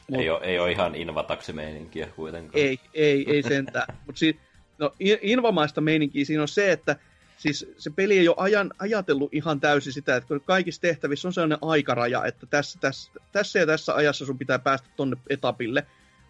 Mut... 0.09 0.21
Ei, 0.21 0.29
ole, 0.29 0.39
ei 0.43 0.59
ole 0.59 0.71
ihan 0.71 0.95
invataksimeininkiä 0.95 2.07
kuitenkaan. 2.07 2.63
Ei, 2.63 2.79
ei, 2.93 3.25
ei 3.31 3.43
sentään. 3.43 3.97
Mutta 4.05 4.19
si- 4.19 4.39
no, 4.77 4.93
invamaista 5.21 5.81
meininkiä 5.81 6.25
siinä 6.25 6.41
on 6.41 6.47
se, 6.47 6.71
että 6.71 6.95
siis 7.43 7.67
se 7.77 7.89
peli 7.89 8.19
ei 8.19 8.27
ole 8.27 8.35
ajan, 8.39 8.71
ajatellut 8.79 9.33
ihan 9.33 9.59
täysin 9.59 9.93
sitä, 9.93 10.15
että 10.15 10.39
kaikissa 10.45 10.81
tehtävissä 10.81 11.27
on 11.27 11.33
sellainen 11.33 11.57
aikaraja, 11.61 12.25
että 12.25 12.45
tässä, 12.45 12.79
tässä, 12.81 13.11
tässä 13.31 13.59
ja 13.59 13.65
tässä 13.65 13.95
ajassa 13.95 14.25
sun 14.25 14.37
pitää 14.37 14.59
päästä 14.59 14.87
tonne 14.95 15.17
etapille. 15.29 15.85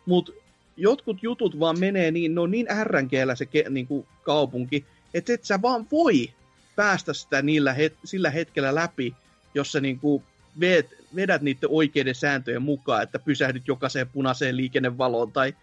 Mutta 0.05 0.31
jotkut 0.77 1.23
jutut 1.23 1.59
vaan 1.59 1.79
menee 1.79 2.11
niin, 2.11 2.35
ne 2.35 2.41
on 2.41 2.51
niin 2.51 2.71
ärränkeellä 2.71 3.35
se 3.35 3.45
ke, 3.45 3.65
niin 3.69 3.87
kuin 3.87 4.07
kaupunki, 4.23 4.85
että 5.13 5.33
et 5.33 5.43
sä 5.43 5.61
vaan 5.61 5.87
voi 5.91 6.29
päästä 6.75 7.13
sitä 7.13 7.41
niillä 7.41 7.73
het, 7.73 7.93
sillä 8.03 8.29
hetkellä 8.29 8.75
läpi, 8.75 9.15
jos 9.53 9.71
sä 9.71 9.79
niin 9.79 9.99
kuin 9.99 10.23
vet, 10.59 10.89
vedät 11.15 11.41
niiden 11.41 11.69
oikeiden 11.69 12.15
sääntöjen 12.15 12.61
mukaan, 12.61 13.03
että 13.03 13.19
pysähdyt 13.19 13.67
jokaiseen 13.67 14.09
punaiseen 14.09 14.57
liikennevaloon 14.57 15.31
tai 15.31 15.53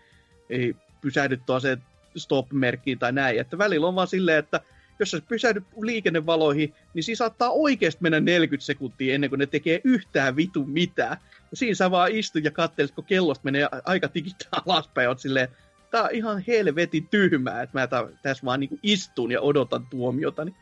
ei 0.51 0.77
pysähdyt 1.01 1.41
tuollaiseen 1.47 1.83
stop-merkkiin 2.17 2.99
tai 2.99 3.13
näin. 3.13 3.41
Että 3.41 3.59
välillä 3.59 3.87
on 3.87 3.95
vaan 3.95 4.09
silleen, 4.09 4.39
että 4.39 4.61
jos 5.01 5.11
sä 5.11 5.23
pysähdyt 5.29 5.65
liikennevaloihin, 5.81 6.75
niin 6.95 7.03
siinä 7.03 7.17
saattaa 7.17 7.51
oikeasti 7.51 8.03
mennä 8.03 8.21
40 8.21 8.67
sekuntia 8.67 9.15
ennen 9.15 9.31
kuin 9.31 9.39
ne 9.39 9.47
tekee 9.47 9.81
yhtään 9.85 10.37
vitu 10.37 10.65
mitään. 10.67 11.17
Ja 11.51 11.57
siinä 11.57 11.75
sä 11.75 11.91
vaan 11.91 12.13
istut 12.13 12.45
ja 12.45 12.51
katselet, 12.51 12.91
kun 12.91 13.05
kellosta 13.05 13.45
menee 13.45 13.69
aika 13.85 14.09
tikittaa 14.09 14.63
alaspäin, 14.67 15.09
oot 15.09 15.21
silleen, 15.21 15.49
tää 15.91 16.03
on 16.03 16.09
ihan 16.13 16.45
helvetin 16.47 17.09
tyhmää, 17.09 17.63
että 17.63 17.79
mä 17.79 17.89
tässä 18.23 18.45
vaan 18.45 18.61
niinku 18.61 18.79
istun 18.83 19.33
ja 19.33 19.41
odotan 19.41 19.87
tuomiota. 19.87 20.45
Niin, 20.45 20.57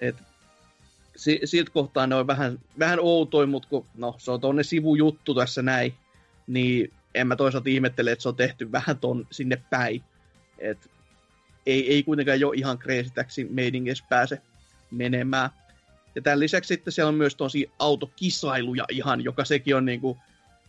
et, 0.00 0.16
si, 1.16 1.40
siltä 1.44 1.70
kohtaa 1.70 2.06
ne 2.06 2.14
on 2.14 2.26
vähän, 2.26 2.58
vähän 2.78 2.98
outoin, 3.00 3.48
mutta 3.48 3.68
kun, 3.68 3.86
no, 3.94 4.14
se 4.18 4.30
on 4.30 4.40
tonne 4.40 4.62
sivujuttu 4.62 5.34
tässä 5.34 5.62
näin, 5.62 5.94
niin 6.46 6.92
en 7.14 7.26
mä 7.26 7.36
toisaalta 7.36 7.70
ihmettele, 7.70 8.12
että 8.12 8.22
se 8.22 8.28
on 8.28 8.36
tehty 8.36 8.72
vähän 8.72 8.98
ton 8.98 9.26
sinne 9.30 9.62
päin. 9.70 10.02
Et 10.58 10.90
ei, 11.66 11.92
ei 11.92 12.02
kuitenkaan 12.02 12.40
jo 12.40 12.52
ihan 12.52 12.78
kreesitäksi 12.78 13.44
meidinges 13.50 14.02
pääse 14.08 14.40
menemään. 14.90 15.50
Ja 16.14 16.22
tämän 16.22 16.40
lisäksi 16.40 16.68
sitten 16.68 16.92
siellä 16.92 17.08
on 17.08 17.14
myös 17.14 17.34
tosi 17.34 17.70
autokisailuja 17.78 18.84
ihan, 18.88 19.24
joka 19.24 19.44
sekin 19.44 19.76
on 19.76 19.84
niinku, 19.84 20.18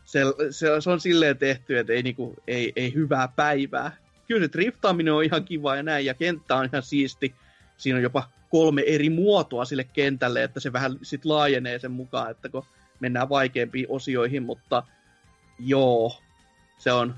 se, 0.06 0.22
se, 0.52 0.82
se 0.82 0.90
on 0.90 1.00
silleen 1.00 1.38
tehty, 1.38 1.78
että 1.78 1.94
ei, 1.94 2.04
niinku, 2.04 2.36
ei, 2.48 2.74
ei 2.76 2.94
hyvää 2.94 3.28
päivää. 3.36 3.92
Kyllä 4.28 4.46
se 4.46 4.54
driftaaminen 4.54 5.14
on 5.14 5.24
ihan 5.24 5.46
kiva 5.46 5.76
ja 5.76 5.84
näin, 5.84 6.06
ja 6.06 6.14
kenttä 6.14 6.56
on 6.56 6.66
ihan 6.66 6.84
siisti. 6.84 7.36
Siinä 7.78 7.98
on 7.98 8.04
jopa 8.04 8.30
kolme 8.50 8.84
eri 8.88 9.10
muotoa 9.10 9.66
sille 9.66 9.84
kentälle, 9.84 10.44
että 10.44 10.60
se 10.60 10.74
vähän 10.74 11.00
sit 11.02 11.26
laajenee 11.26 11.80
sen 11.80 11.92
mukaan, 11.92 12.32
että 12.32 12.50
kun 12.50 12.66
mennään 13.00 13.30
vaikeampiin 13.30 13.86
osioihin, 13.90 14.44
mutta 14.44 14.84
joo, 15.60 16.22
se 16.78 16.92
on, 16.92 17.16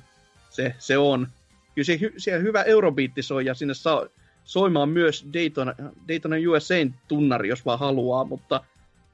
se, 0.49 0.75
se 0.79 0.97
on 0.97 1.27
kyllä 1.75 1.85
se, 1.85 1.99
siellä 2.17 2.43
hyvä 2.43 2.61
eurobiitti 2.63 3.21
soi 3.21 3.45
ja 3.45 3.53
sinne 3.53 3.73
saa 3.73 4.05
soimaan 4.43 4.89
myös 4.89 5.25
Daytona, 5.33 5.73
Daytona 6.07 6.35
USAin 6.49 6.95
tunnari, 7.07 7.49
jos 7.49 7.65
vaan 7.65 7.79
haluaa, 7.79 8.23
mutta 8.23 8.63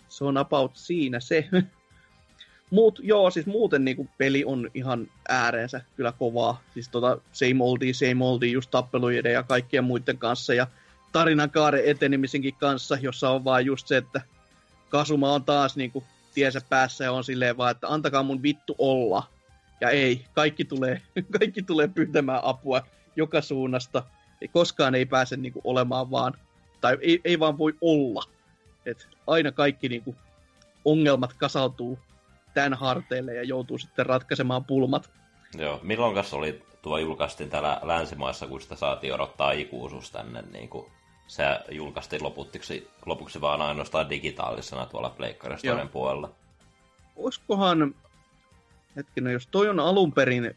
se 0.10 0.24
on 0.24 0.38
about 0.38 0.72
siinä 0.76 1.20
se. 1.20 1.50
Mut 2.72 3.00
joo, 3.04 3.30
siis 3.30 3.46
muuten 3.46 3.86
niinku 3.86 4.08
peli 4.18 4.46
on 4.46 4.70
ihan 4.74 5.08
ääreensä 5.30 5.82
kyllä 5.96 6.12
kovaa. 6.12 6.62
Siis 6.74 6.90
tota 6.90 7.18
same 7.32 7.64
oldi, 7.64 7.94
same 7.94 8.26
oldi, 8.26 8.52
just 8.52 8.72
tappeluiden 8.72 9.34
ja 9.34 9.44
kaikkien 9.44 9.84
muiden 9.84 10.18
kanssa. 10.18 10.54
Ja 10.54 10.68
tarinan 11.12 11.50
kaaren 11.50 11.86
etenemisenkin 11.86 12.56
kanssa, 12.60 12.98
jossa 13.02 13.30
on 13.30 13.44
vaan 13.44 13.66
just 13.66 13.88
se, 13.88 13.98
että 13.98 14.22
Kasuma 14.90 15.34
on 15.34 15.44
taas 15.44 15.76
niinku 15.76 16.04
tiensä 16.34 16.62
päässä 16.70 17.04
ja 17.04 17.12
on 17.12 17.24
silleen 17.24 17.58
vaan, 17.58 17.72
että 17.72 17.88
antakaa 17.88 18.24
mun 18.24 18.44
vittu 18.44 18.76
olla. 18.78 19.24
Ja 19.82 19.90
ei, 19.90 20.26
kaikki 20.34 20.66
tulee, 20.66 21.02
kaikki 21.40 21.62
tulee 21.62 21.88
pyytämään 21.88 22.42
apua 22.44 22.82
joka 23.16 23.42
suunnasta. 23.42 24.04
Ei, 24.42 24.48
koskaan 24.48 24.96
ei 24.96 25.06
pääse 25.06 25.38
niinku 25.38 25.62
olemaan 25.64 26.12
vaan, 26.12 26.34
tai 26.82 26.98
ei, 27.02 27.22
ei 27.24 27.40
vaan 27.40 27.58
voi 27.58 27.74
olla. 27.82 28.24
Et 28.86 29.08
aina 29.28 29.52
kaikki 29.52 29.90
niinku 29.90 30.16
ongelmat 30.86 31.34
kasautuu 31.34 32.00
tämän 32.54 32.74
harteille 32.74 33.34
ja 33.34 33.44
joutuu 33.44 33.78
sitten 33.78 34.06
ratkaisemaan 34.06 34.66
pulmat. 34.66 35.10
Joo, 35.58 35.80
milloin 35.84 36.26
oli 36.32 36.62
tuo 36.82 36.98
julkaistiin 36.98 37.50
täällä 37.50 37.80
länsimaissa, 37.84 38.48
kun 38.48 38.62
sitä 38.62 38.76
saatiin 38.76 39.14
odottaa 39.14 39.52
ikuisuus 39.52 40.12
tänne, 40.12 40.42
niin 40.42 40.70
kuin 40.70 40.86
se 41.28 41.44
julkaistiin 41.72 42.24
lopuksi, 42.24 42.90
lopuksi 43.06 43.42
vaan 43.42 43.62
ainoastaan 43.62 44.10
digitaalisena 44.10 44.86
tuolla 44.86 45.10
Pleikkarista 45.10 45.88
puolella. 45.92 46.30
Olisikohan 47.16 47.96
hetkinen, 48.96 49.34
jos 49.34 49.48
toi 49.48 49.70
on 49.70 49.80
alun 49.80 50.14
perin, 50.14 50.56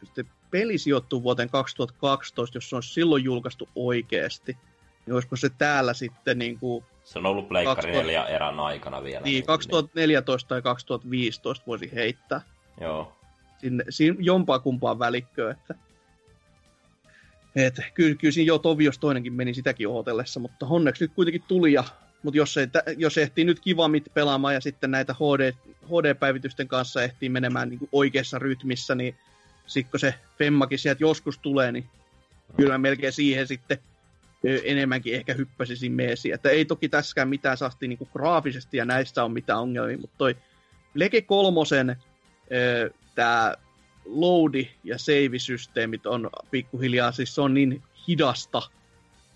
peli 0.51 0.79
sijoittuu 0.79 1.23
vuoteen 1.23 1.51
2012, 1.51 2.57
jos 2.57 2.71
se 2.71 2.77
on 2.77 2.83
silloin 2.83 3.25
julkaistu 3.25 3.69
oikeasti, 3.75 4.59
niin 5.07 5.15
olisiko 5.15 5.37
se 5.37 5.51
täällä 5.59 5.95
sitten 5.95 6.39
niin 6.39 6.59
kuin... 6.59 6.85
Se 7.05 7.19
on 7.19 7.27
ollut 7.27 7.49
Pleikkari 7.49 7.93
20... 7.93 8.03
4 8.07 8.27
erän 8.27 8.61
aikana 8.61 9.03
vielä. 9.03 9.25
Niin, 9.25 9.47
2014 9.47 10.45
niin. 10.45 10.49
tai 10.49 10.63
2015 10.63 11.65
voisi 11.67 11.91
heittää. 11.95 12.41
Joo. 12.81 13.13
Sinne, 13.59 13.85
siinä 13.89 14.17
jompaa 14.21 14.59
kumpaa 14.59 14.99
välikköä, 14.99 15.51
että... 15.51 15.75
Et, 17.57 17.81
kyllä, 17.95 18.15
kyllä 18.15 18.33
siinä 18.33 18.49
jo 18.49 18.59
Tovios 18.59 18.99
toinenkin 18.99 19.33
meni 19.33 19.55
sitäkin 19.55 19.89
ootellessa, 19.89 20.41
mutta 20.41 20.67
onneksi 20.67 21.05
nyt 21.05 21.13
kuitenkin 21.15 21.43
tuli 21.49 21.73
ja 21.73 21.85
mutta 22.25 22.39
jos, 22.39 22.55
jos 22.97 23.19
ehtii 23.19 23.45
nyt 23.45 23.61
kivamit 23.61 24.05
pelaamaan 24.15 24.55
ja 24.55 24.61
sitten 24.61 24.91
näitä 24.91 25.15
HD, 25.15 25.53
HD-päivitysten 25.87 26.69
kanssa 26.69 27.03
ehtii 27.03 27.29
menemään 27.29 27.69
niin 27.69 27.89
oikeassa 27.93 28.39
rytmissä, 28.39 28.95
niin 28.95 29.17
sitten 29.67 29.91
kun 29.91 30.01
se 30.01 30.15
Femmakin 30.39 30.79
sieltä 30.79 31.05
joskus 31.05 31.39
tulee, 31.39 31.73
niin 31.73 31.85
kyllä 32.57 32.79
melkein 32.79 33.13
siihen 33.13 33.47
sitten 33.47 33.79
enemmänkin 34.65 35.15
ehkä 35.15 35.35
hyppäsisin 35.35 35.93
meesiin. 35.93 36.35
Että 36.35 36.51
ei 36.51 36.65
toki 36.65 36.89
tässäkään 36.89 37.29
mitään 37.29 37.57
saasti 37.57 37.89
niin 37.89 38.09
graafisesti 38.13 38.77
ja 38.77 38.85
näissä 38.85 39.25
on 39.25 39.33
mitään 39.33 39.61
ongelmia, 39.61 39.99
mutta 39.99 40.19
toi 40.19 40.37
Lege 40.95 41.23
kolmosen 41.23 41.97
tämä 43.15 43.55
loadi- 44.05 44.71
ja 44.85 44.99
save-systeemit 44.99 46.07
on 46.07 46.31
pikkuhiljaa, 46.51 47.13
siis 47.13 47.35
se 47.35 47.41
on 47.41 47.55
niin 47.55 47.83
hidasta. 48.09 48.63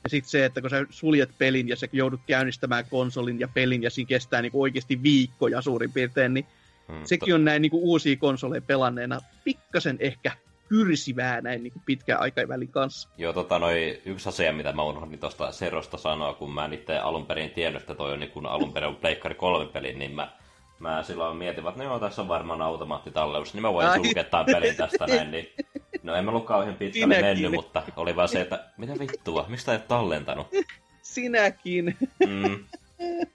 Ja 0.08 0.10
sitten 0.10 0.30
se, 0.30 0.44
että 0.44 0.60
kun 0.60 0.70
sä 0.70 0.86
suljet 0.90 1.30
pelin 1.38 1.68
ja 1.68 1.76
sä 1.76 1.86
joudut 1.92 2.20
käynnistämään 2.26 2.84
konsolin 2.90 3.40
ja 3.40 3.48
pelin 3.54 3.82
ja 3.82 3.90
siinä 3.90 4.08
kestää 4.08 4.42
niin 4.42 4.52
oikeasti 4.54 5.02
viikkoja 5.02 5.62
suurin 5.62 5.92
piirtein, 5.92 6.34
niin 6.34 6.46
hmm, 6.88 7.04
sekin 7.04 7.34
on 7.34 7.44
näin 7.44 7.62
niin 7.62 7.70
uusia 7.74 8.16
konsoleja 8.16 8.62
pelanneena 8.62 9.20
pikkasen 9.44 9.96
ehkä 10.00 10.32
kyrsivää 10.68 11.40
näin 11.40 11.62
niin 11.62 11.72
pitkään 11.86 12.20
aikavälin 12.20 12.68
kanssa. 12.68 13.08
Joo, 13.18 13.32
tota, 13.32 13.58
noi, 13.58 14.02
yksi 14.04 14.28
asia, 14.28 14.52
mitä 14.52 14.72
mä 14.72 14.82
unohdin 14.82 15.18
tuosta 15.18 15.52
Serosta 15.52 15.96
sanoa, 15.96 16.34
kun 16.34 16.52
mä 16.52 16.64
en 16.64 16.72
itse 16.72 16.98
alun 16.98 17.26
perin 17.26 17.50
tiennyt, 17.50 17.82
että 17.82 17.94
toi 17.94 18.12
on 18.12 18.20
niin 18.20 18.46
alun 18.46 18.72
perin 18.72 18.96
Pleikkari 18.96 19.34
3 19.34 19.66
peli, 19.66 19.92
niin 19.92 20.14
mä 20.14 20.32
mä 20.78 21.02
silloin 21.02 21.36
mietin, 21.36 21.68
että 21.68 21.82
no 21.82 21.84
joo, 21.84 21.98
tässä 21.98 22.22
on 22.22 22.28
varmaan 22.28 22.62
automaattitalleus, 22.62 23.54
niin 23.54 23.62
mä 23.62 23.72
voin 23.72 23.94
sulkea 23.94 24.24
tämän 24.24 24.46
pelin 24.46 24.76
tästä 24.76 25.06
näin, 25.06 25.30
niin 25.30 25.48
no 26.02 26.14
en 26.14 26.24
mä 26.24 26.30
ollut 26.30 26.46
kauhean 26.46 26.74
pitkälle 26.74 27.14
Sinäkin. 27.14 27.24
mennyt, 27.24 27.52
mutta 27.52 27.82
oli 27.96 28.16
vaan 28.16 28.28
se, 28.28 28.40
että 28.40 28.64
mitä 28.76 28.98
vittua, 28.98 29.46
mistä 29.48 29.74
et 29.74 29.88
tallentanut? 29.88 30.46
Sinäkin. 31.02 31.96
Mm. 32.26 32.64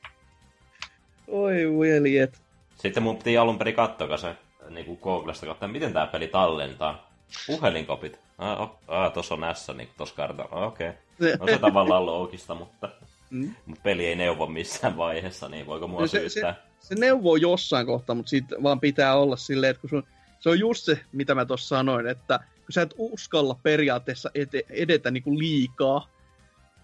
Oi 1.27 1.79
veljet. 1.79 2.41
Sitten 2.75 3.03
mun 3.03 3.17
piti 3.17 3.37
alun 3.37 3.57
perin 3.57 3.75
katsoa 3.75 4.17
se 4.17 4.35
niin 4.69 4.85
kuin 4.85 4.99
Googlesta 5.01 5.45
katsoa, 5.45 5.67
miten 5.67 5.93
tämä 5.93 6.07
peli 6.07 6.27
tallentaa. 6.27 7.11
Puhelinkopit. 7.47 8.19
Ah, 8.37 8.61
oh, 8.61 8.79
ah 8.87 9.13
tuossa 9.13 9.35
on 9.35 9.55
S, 9.55 9.71
niin 9.75 9.89
tuossa 9.97 10.15
kartalla. 10.15 10.49
Ah, 10.51 10.67
okei. 10.67 10.89
Okay. 10.89 11.37
No 11.39 11.47
se 11.47 11.57
tavallaan 11.57 12.05
loogista, 12.05 12.55
mutta, 12.55 12.89
mm. 13.29 13.55
peli 13.83 14.05
ei 14.05 14.15
neuvo 14.15 14.47
missään 14.47 14.97
vaiheessa, 14.97 15.49
niin 15.49 15.65
voiko 15.65 15.87
mua 15.87 16.01
no 16.01 16.07
se, 16.07 16.29
syyttää? 16.29 16.53
Se, 16.53 16.72
se 16.83 16.95
neuvoo 16.95 17.35
jossain 17.35 17.85
kohtaa, 17.85 18.15
mutta 18.15 18.29
siitä 18.29 18.55
vaan 18.63 18.79
pitää 18.79 19.15
olla 19.15 19.37
silleen, 19.37 19.69
että 19.69 19.81
kun 19.81 19.89
sun, 19.89 20.03
se 20.39 20.49
on 20.49 20.59
just 20.59 20.85
se, 20.85 20.99
mitä 21.11 21.35
mä 21.35 21.45
tuossa 21.45 21.67
sanoin, 21.67 22.07
että 22.07 22.37
kun 22.37 22.73
sä 22.73 22.81
et 22.81 22.93
uskalla 22.97 23.59
periaatteessa 23.63 24.29
ete, 24.35 24.65
edetä 24.69 25.11
niinku 25.11 25.39
liikaa, 25.39 26.07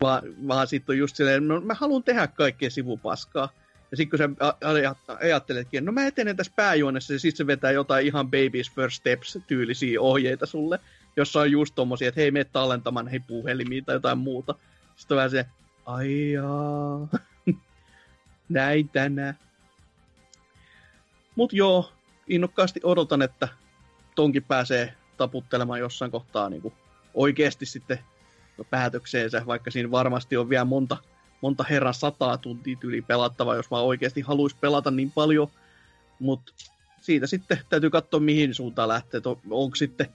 vaan, 0.01 0.23
vaan 0.47 0.67
sitten 0.67 0.93
on 0.93 0.97
just 0.97 1.15
silleen, 1.15 1.47
no 1.47 1.61
mä 1.61 1.73
haluan 1.73 2.03
tehdä 2.03 2.27
kaikkea 2.27 2.69
sivupaskaa. 2.69 3.49
Ja 3.91 3.97
sitten 3.97 4.09
kun 4.09 4.37
sä 4.37 5.15
ajatteletkin, 5.21 5.85
no 5.85 5.91
mä 5.91 6.07
etenen 6.07 6.35
tässä 6.35 6.53
pääjuonessa, 6.55 7.13
ja 7.13 7.19
sitten 7.19 7.37
se 7.37 7.47
vetää 7.47 7.71
jotain 7.71 8.05
ihan 8.05 8.25
baby's 8.27 8.75
first 8.75 8.97
steps 8.97 9.39
tyylisiä 9.47 10.01
ohjeita 10.01 10.45
sulle, 10.45 10.79
jossa 11.17 11.39
on 11.39 11.51
just 11.51 11.75
tommosia, 11.75 12.07
että 12.09 12.21
hei, 12.21 12.31
mene 12.31 12.45
tallentamaan 12.45 13.07
hei 13.07 13.19
puhelimiin 13.19 13.85
tai 13.85 13.95
jotain 13.95 14.17
muuta. 14.17 14.55
Sitten 14.95 15.15
on 15.15 15.17
vähän 15.17 15.29
se, 15.29 15.45
ai 15.85 16.31
jaa, 16.31 17.07
näin 18.49 18.89
tänään. 18.89 19.37
Mutta 21.39 21.55
joo, 21.55 21.91
innokkaasti 22.27 22.79
odotan, 22.83 23.21
että 23.21 23.47
tonkin 24.15 24.43
pääsee 24.43 24.93
taputtelemaan 25.17 25.79
jossain 25.79 26.11
kohtaa 26.11 26.49
niin 26.49 26.61
kuin 26.61 26.73
oikeasti 27.13 27.65
sitten 27.65 27.99
päätökseensä, 28.69 29.45
vaikka 29.45 29.71
siinä 29.71 29.91
varmasti 29.91 30.37
on 30.37 30.49
vielä 30.49 30.65
monta, 30.65 30.97
monta 31.41 31.63
herran 31.69 31.93
sataa 31.93 32.37
tuntia 32.37 32.75
tyyli 32.79 33.01
pelattava, 33.01 33.55
jos 33.55 33.71
vaan 33.71 33.85
oikeasti 33.85 34.21
haluaisi 34.21 34.55
pelata 34.61 34.91
niin 34.91 35.11
paljon. 35.11 35.47
Mutta 36.19 36.53
siitä 37.01 37.27
sitten 37.27 37.59
täytyy 37.69 37.89
katsoa, 37.89 38.19
mihin 38.19 38.53
suuntaan 38.53 38.89
lähtee. 38.89 39.21
Onko 39.49 39.75
sitten 39.75 40.07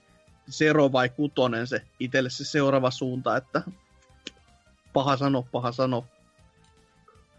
Zero 0.51 0.93
vai 0.93 1.09
Kutonen 1.09 1.67
se 1.67 1.83
itselle 2.01 2.31
se 2.31 2.45
seuraava 2.45 2.91
suunta, 2.91 3.37
että 3.37 3.63
paha 4.93 5.17
sano, 5.17 5.43
paha 5.53 5.73
sano. 5.73 6.05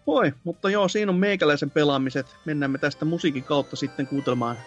Voi, 0.07 0.33
mutta 0.43 0.69
joo, 0.69 0.87
siinä 0.87 1.11
on 1.11 1.17
meikäläisen 1.17 1.71
pelaamiset. 1.71 2.35
Mennään 2.45 2.71
me 2.71 2.77
tästä 2.77 3.05
musiikin 3.05 3.43
kautta 3.43 3.75
sitten 3.75 4.07
kuuntelemaan, 4.07 4.57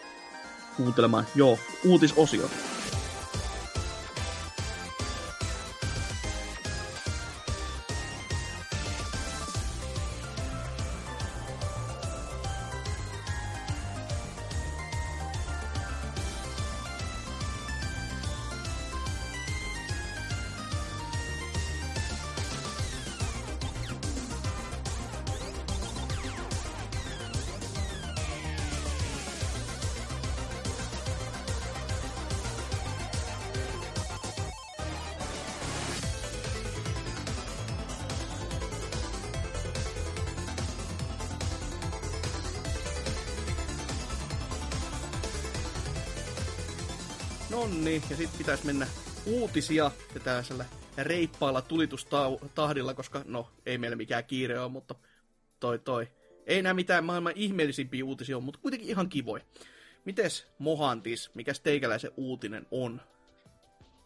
kuuntelemaan 0.77 1.27
joo, 1.35 1.59
Nonni, 47.59 48.03
ja 48.11 48.17
sitten 48.17 48.39
pitäisi 48.39 48.67
mennä 48.67 48.87
uutisia 49.27 49.91
ja 50.15 50.21
tällaisella 50.21 50.65
reippaalla 50.99 51.63
tulitustahdilla, 51.63 52.95
koska 52.95 53.23
no, 53.25 53.51
ei 53.67 53.79
meillä 53.79 53.97
mikään 53.97 54.25
kiire 54.25 54.61
ole, 54.61 54.69
mutta 54.69 54.95
toi 55.61 55.79
toi. 55.79 56.09
Ei 56.47 56.63
näe 56.63 56.75
mitään 56.75 57.05
maailman 57.05 57.33
ihmeellisimpiä 57.37 58.05
uutisia 58.05 58.37
on, 58.37 58.43
mutta 58.43 58.61
kuitenkin 58.61 58.89
ihan 58.89 59.09
kivoja. 59.09 59.45
Mites 60.05 60.47
Mohantis, 60.59 61.31
mikä 61.35 61.53
teikäläisen 61.63 62.11
uutinen 62.17 62.67
on? 62.71 63.01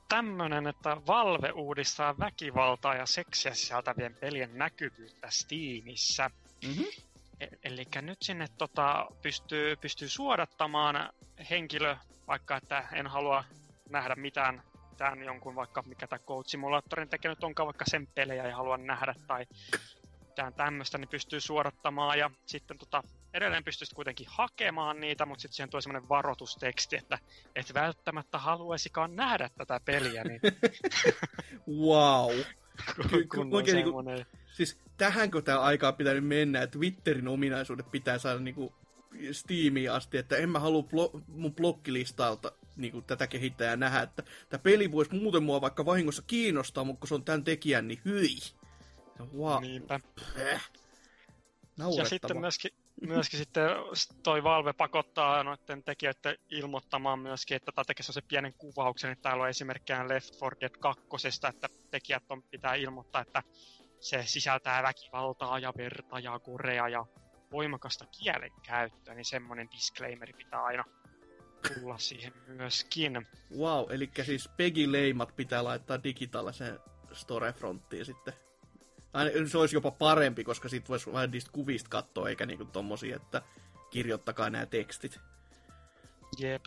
Tämmönen, 0.08 0.66
että 0.66 0.96
Valve 1.06 1.50
uudistaa 1.50 2.18
väkivaltaa 2.18 2.94
ja 2.94 3.06
seksiä 3.06 3.54
sisältävien 3.54 4.14
pelien 4.14 4.58
näkyvyyttä 4.58 5.28
Steamissa. 5.30 6.30
Mm-hmm. 6.66 6.84
E- 7.42 7.58
Eli 7.64 7.84
nyt 8.02 8.22
sinne 8.22 8.46
tota, 8.58 9.06
pystyy, 9.22 9.76
pystyy 9.76 10.08
suodattamaan 10.08 11.12
henkilö 11.50 11.96
vaikka 12.26 12.56
että 12.56 12.88
en 12.92 13.06
halua 13.06 13.44
nähdä 13.90 14.14
mitään 14.14 14.62
tämän 14.96 15.22
jonkun 15.22 15.54
vaikka 15.54 15.82
mikä 15.82 16.06
tämä 16.06 16.18
Code 16.18 16.48
Simulatorin 16.48 17.08
tekemät 17.08 17.44
onkaan 17.44 17.66
vaikka 17.66 17.84
sen 17.88 18.06
pelejä 18.06 18.48
ja 18.48 18.56
haluan 18.56 18.86
nähdä 18.86 19.14
tai 19.26 19.46
mitään 20.26 20.54
tämmöistä, 20.54 20.98
niin 20.98 21.08
pystyy 21.08 21.40
suorattamaan 21.40 22.18
ja 22.18 22.30
sitten 22.46 22.78
tota, 22.78 23.02
edelleen 23.34 23.64
pystyisi 23.64 23.94
kuitenkin 23.94 24.26
hakemaan 24.30 25.00
niitä, 25.00 25.26
mutta 25.26 25.42
sitten 25.42 25.56
siihen 25.56 25.70
tulee 25.70 25.82
semmoinen 25.82 26.08
varoitusteksti, 26.08 26.96
että 26.96 27.18
et 27.56 27.74
välttämättä 27.74 28.38
haluaisikaan 28.38 29.16
nähdä 29.16 29.50
tätä 29.58 29.80
peliä. 29.84 30.24
Niin... 30.24 30.40
wow. 31.86 32.30
kun, 33.10 33.28
kun 33.28 33.54
oikein 33.54 33.76
niinku, 33.76 34.02
siis 34.52 34.78
tähänkö 35.02 35.42
tämä 35.42 35.60
aikaa 35.60 35.92
pitänyt 35.92 36.26
mennä, 36.26 36.62
että 36.62 36.78
Twitterin 36.78 37.28
ominaisuudet 37.28 37.90
pitää 37.90 38.18
saada 38.18 38.38
niinku 38.38 38.74
Steamiin 39.32 39.92
asti, 39.92 40.18
että 40.18 40.36
en 40.36 40.48
mä 40.48 40.58
halua 40.58 40.82
blo- 40.82 41.22
mun 41.28 41.54
blokkilistalta 41.54 42.52
niin 42.76 42.92
kuin 42.92 43.04
tätä 43.04 43.26
kehittäjää 43.26 43.76
nähdä, 43.76 44.02
että 44.02 44.22
tämä 44.48 44.62
peli 44.62 44.92
voisi 44.92 45.14
muuten 45.14 45.42
mua 45.42 45.60
vaikka 45.60 45.86
vahingossa 45.86 46.22
kiinnostaa, 46.26 46.84
mutta 46.84 47.00
kun 47.00 47.08
se 47.08 47.14
on 47.14 47.24
tämän 47.24 47.44
tekijän, 47.44 47.88
niin 47.88 48.00
hyi. 48.04 48.36
Wow. 49.36 49.62
Niinpä. 49.62 50.00
Äh. 50.40 50.70
Ja 51.96 52.04
sitten 52.04 52.40
myöskin, 52.40 52.70
myöskin 53.00 53.38
sitten 53.38 53.64
toi 54.22 54.44
Valve 54.44 54.72
pakottaa 54.72 55.44
noiden 55.44 55.82
tekijöiden 55.82 56.36
ilmoittamaan 56.50 57.18
myöskin, 57.18 57.56
että 57.56 57.72
tämä 57.72 57.84
tekee 57.84 58.04
se 58.04 58.22
pienen 58.28 58.54
kuvauksen, 58.54 59.10
että 59.10 59.22
täällä 59.22 59.42
on 59.42 59.48
esimerkkejä 59.48 60.08
Left 60.08 60.34
4 60.40 60.50
Dead 60.60 60.74
2, 60.80 61.02
että 61.48 61.68
tekijät 61.90 62.22
on, 62.28 62.42
pitää 62.42 62.74
ilmoittaa, 62.74 63.22
että 63.22 63.42
se 64.02 64.22
sisältää 64.26 64.82
väkivaltaa 64.82 65.58
ja 65.58 65.72
verta 65.76 66.18
ja 66.18 66.38
korea 66.38 66.88
ja 66.88 67.06
voimakasta 67.52 68.06
kielenkäyttöä, 68.06 69.14
niin 69.14 69.24
semmoinen 69.24 69.68
disclaimeri 69.70 70.32
pitää 70.32 70.64
aina 70.64 70.84
tulla 71.74 71.98
siihen 71.98 72.32
myöskin. 72.46 73.26
Wow, 73.58 73.92
eli 73.92 74.10
siis 74.22 74.48
Peggy-leimat 74.56 75.36
pitää 75.36 75.64
laittaa 75.64 76.02
digitaaliseen 76.02 76.78
storefronttiin 77.12 78.04
sitten. 78.04 78.34
Aina, 79.12 79.30
se 79.48 79.58
olisi 79.58 79.76
jopa 79.76 79.90
parempi, 79.90 80.44
koska 80.44 80.68
sitten 80.68 80.88
voisi 80.88 81.12
vain 81.12 81.30
niistä 81.30 81.52
kuvista 81.52 81.90
katsoa, 81.90 82.28
eikä 82.28 82.46
niinku 82.46 82.64
tommosia, 82.64 83.16
että 83.16 83.42
kirjoittakaa 83.90 84.50
nämä 84.50 84.66
tekstit. 84.66 85.20
Jep. 86.38 86.64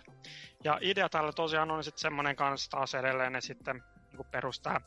Ja 0.64 0.80
idea 0.82 1.10
täällä 1.10 1.32
tosiaan 1.32 1.72
on 1.72 1.84
sitten 1.84 2.02
semmoinen 2.02 2.36
kanssa 2.36 2.72
taas 2.72 2.96
edelleen, 2.96 3.36
että 3.36 3.48
sitten 3.48 3.84
niin 4.12 4.28
perustaa, 4.32 4.82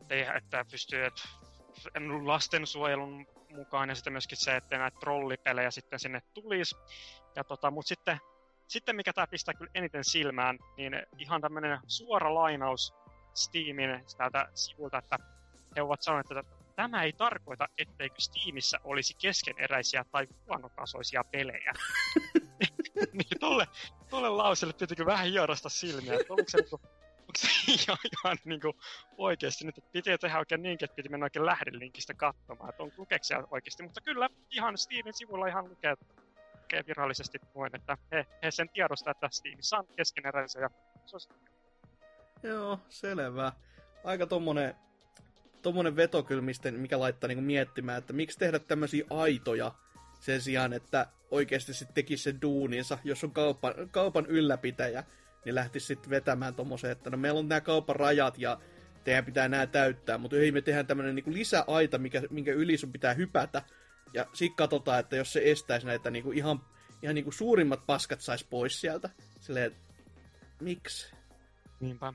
että, 0.00 0.32
että 0.36 0.64
pystyy, 0.70 1.04
että 1.04 1.22
lastensuojelun 2.24 3.26
mukaan 3.50 3.88
ja 3.88 3.94
sitten 3.94 4.12
myöskin 4.12 4.38
se, 4.38 4.56
että 4.56 4.78
näitä 4.78 4.98
trollipelejä 5.00 5.70
sitten 5.70 5.98
sinne 5.98 6.20
tulisi. 6.34 6.76
Ja 7.36 7.44
tota, 7.44 7.70
mutta 7.70 7.88
sitten, 7.88 8.20
sitten 8.68 8.96
mikä 8.96 9.12
tämä 9.12 9.26
pistää 9.26 9.54
kyllä 9.54 9.70
eniten 9.74 10.04
silmään, 10.04 10.58
niin 10.76 10.92
ihan 11.18 11.40
tämmöinen 11.40 11.78
suora 11.86 12.34
lainaus 12.34 12.94
Steamin 13.34 14.04
tältä 14.16 14.48
sivulta, 14.54 14.98
että 14.98 15.18
he 15.76 15.82
ovat 15.82 16.02
sanoneet, 16.02 16.30
että 16.30 16.56
tämä 16.76 17.02
ei 17.02 17.12
tarkoita, 17.12 17.68
etteikö 17.78 18.16
Steamissa 18.18 18.80
olisi 18.84 19.14
keskeneräisiä 19.14 20.04
tai 20.12 20.26
huonotasoisia 20.46 21.24
pelejä. 21.24 21.72
niin 23.12 23.40
tolle, 23.40 23.66
tolle 24.10 24.28
lauselle 24.28 24.74
pitikö 24.74 25.06
vähän 25.06 25.26
hierasta 25.26 25.68
silmiä, 25.68 26.14
että 26.14 26.32
oliko 26.32 26.48
se, 26.48 26.58
niinku, 26.58 26.80
onko 27.28 27.32
se 27.36 27.48
ihan, 27.72 27.98
ihan 28.12 28.38
niinku 28.44 28.74
oikeasti 29.18 29.66
nyt, 29.66 29.78
että 29.78 29.90
piti 29.92 30.18
tehdä 30.18 30.38
oikein 30.38 30.62
niinkin, 30.62 30.84
että 30.84 30.96
piti 30.96 31.08
mennä 31.08 31.26
oikein 31.26 31.46
lähdelinkistä 31.46 32.14
katsomaan, 32.14 32.70
että 32.70 32.82
on 32.82 32.92
lukeeko 32.96 33.48
oikeasti, 33.50 33.82
mutta 33.82 34.00
kyllä 34.00 34.30
ihan 34.50 34.78
Steamin 34.78 35.14
sivulla 35.14 35.46
ihan 35.46 35.68
lukee, 35.68 35.96
lukee 36.62 36.84
virallisesti 36.86 37.38
noin, 37.54 37.76
että 37.76 37.98
he, 38.12 38.26
he 38.42 38.50
sen 38.50 38.68
tiedostaa, 38.68 39.10
että 39.10 39.28
Steamissa 39.30 39.78
on 39.78 39.86
keskeneräisiä. 39.96 40.70
On 41.12 41.20
Joo, 42.42 42.80
selvä. 42.88 43.52
Aika 44.04 44.26
tommonen, 44.26 44.74
tommonen 45.62 45.96
veto 45.96 46.22
kyllä, 46.22 46.42
mikä 46.70 47.00
laittaa 47.00 47.28
niinku 47.28 47.42
miettimään, 47.42 47.98
että 47.98 48.12
miksi 48.12 48.38
tehdä 48.38 48.58
tämmöisiä 48.58 49.04
aitoja 49.10 49.72
sen 50.20 50.40
sijaan, 50.40 50.72
että 50.72 51.06
oikeasti 51.30 51.74
sitten 51.74 51.94
tekisi 51.94 52.22
sen 52.22 52.42
duuninsa, 52.42 52.98
jos 53.04 53.24
on 53.24 53.30
kaupan, 53.30 53.74
kaupan 53.90 54.26
ylläpitäjä, 54.26 55.04
niin 55.46 55.54
lähtisi 55.54 55.86
sitten 55.86 56.10
vetämään 56.10 56.54
tommoseen, 56.54 56.92
että 56.92 57.10
no 57.10 57.16
meillä 57.16 57.38
on 57.38 57.48
nämä 57.48 57.60
kaupan 57.60 57.96
rajat 57.96 58.38
ja 58.38 58.58
teidän 59.04 59.24
pitää 59.24 59.48
nämä 59.48 59.66
täyttää, 59.66 60.18
mutta 60.18 60.36
ei 60.36 60.52
me 60.52 60.60
tehdään 60.60 60.86
tämmöinen 60.86 61.14
niinku 61.14 61.32
lisäaita, 61.32 61.98
mikä, 61.98 62.22
minkä 62.30 62.52
yli 62.52 62.76
sun 62.76 62.92
pitää 62.92 63.14
hypätä, 63.14 63.62
ja 64.12 64.26
sitten 64.32 64.56
katsotaan, 64.56 65.00
että 65.00 65.16
jos 65.16 65.32
se 65.32 65.40
estäisi 65.44 65.86
näitä 65.86 66.10
niinku 66.10 66.32
ihan, 66.32 66.60
ihan 67.02 67.14
niinku 67.14 67.32
suurimmat 67.32 67.86
paskat 67.86 68.20
sais 68.20 68.44
pois 68.44 68.80
sieltä, 68.80 69.10
silleen, 69.40 69.76
miksi? 70.60 71.16
Niinpä. 71.80 72.12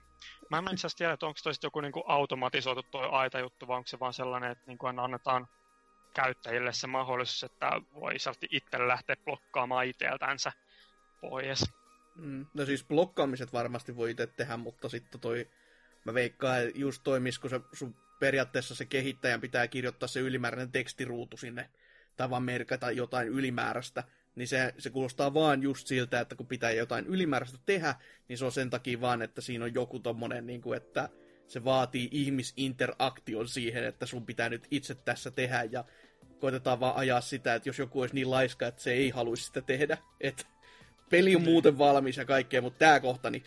Mä 0.50 0.58
en 0.58 0.74
itse 0.74 0.88
tiedä, 0.98 1.14
että 1.14 1.26
onko 1.26 1.40
toi 1.44 1.54
joku 1.64 1.82
niinku 1.82 2.04
automatisoitu 2.08 2.84
toi 2.84 3.10
aita-juttu, 3.12 3.68
vai 3.68 3.78
onko 3.78 3.88
se 3.88 4.00
vaan 4.00 4.14
sellainen, 4.14 4.52
että 4.52 4.64
niinku 4.68 4.86
annetaan 4.86 5.48
käyttäjille 6.14 6.74
se 6.74 6.88
mahdollisuus, 6.88 7.44
että 7.44 7.72
voi 7.94 8.16
itse 8.50 8.88
lähteä 8.88 9.16
blokkaamaan 9.26 9.86
itseltänsä 9.86 10.52
pois. 11.22 11.81
Mm, 12.16 12.46
no 12.54 12.66
siis 12.66 12.84
blokkaamiset 12.84 13.54
varmasti 13.54 13.96
voi 13.96 14.12
itse 14.12 14.28
tehdä, 14.28 14.58
mutta 14.58 14.90
sitten 14.90 15.22
toi, 15.22 15.48
mä 16.06 16.14
veikkaan, 16.14 16.62
just 16.76 17.02
toimis, 17.04 17.40
kun 17.40 17.50
se, 17.50 17.60
sun 17.74 17.96
periaatteessa 18.20 18.76
se 18.76 18.86
kehittäjän 18.86 19.42
pitää 19.42 19.68
kirjoittaa 19.68 20.08
se 20.08 20.20
ylimääräinen 20.20 20.72
tekstiruutu 20.72 21.38
sinne, 21.38 21.70
tai 22.18 22.30
vaan 22.30 22.44
merkata 22.44 22.92
jotain 22.92 23.28
ylimääräistä, 23.28 24.04
niin 24.36 24.48
se, 24.48 24.74
se 24.78 24.90
kuulostaa 24.90 25.34
vaan 25.34 25.64
just 25.64 25.88
siltä, 25.88 26.20
että 26.20 26.36
kun 26.36 26.48
pitää 26.48 26.72
jotain 26.72 27.08
ylimääräistä 27.08 27.58
tehdä, 27.66 27.96
niin 28.28 28.38
se 28.38 28.46
on 28.46 28.52
sen 28.52 28.70
takia 28.70 29.02
vaan, 29.02 29.22
että 29.22 29.42
siinä 29.42 29.66
on 29.66 29.74
joku 29.74 30.00
tommonen, 30.00 30.48
niin 30.48 30.62
kuin, 30.62 30.78
että 30.78 31.10
se 31.48 31.64
vaatii 31.64 32.10
ihmisinteraktion 32.12 33.48
siihen, 33.48 33.84
että 33.84 34.06
sun 34.06 34.26
pitää 34.26 34.50
nyt 34.50 34.68
itse 34.72 34.96
tässä 34.96 35.32
tehdä, 35.32 35.64
ja 35.72 35.86
koitetaan 36.40 36.80
vaan 36.80 36.96
ajaa 36.96 37.22
sitä, 37.22 37.56
että 37.56 37.70
jos 37.70 37.80
joku 37.80 38.02
olisi 38.02 38.16
niin 38.16 38.32
laiska, 38.32 38.68
että 38.68 38.82
se 38.82 38.92
ei 38.92 39.10
haluaisi 39.10 39.44
sitä 39.44 39.62
tehdä, 39.62 39.98
että 40.22 40.46
peli 41.12 41.36
on 41.36 41.44
muuten 41.44 41.78
valmis 41.78 42.18
ja 42.18 42.26
kaikkea, 42.26 42.62
mutta 42.62 42.80
tää 42.80 43.00
kohta, 43.00 43.30
niin 43.30 43.44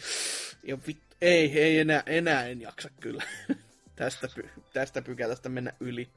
vit, 0.86 0.98
ei, 1.20 1.60
ei 1.60 1.78
enää, 1.78 2.02
enää 2.06 2.46
en 2.46 2.60
jaksa 2.60 2.90
kyllä 3.00 3.22
tästä, 3.96 4.28
py, 4.34 4.48
tästä 4.72 5.02
pykälästä 5.02 5.48
mennä 5.48 5.72
yli. 5.80 6.08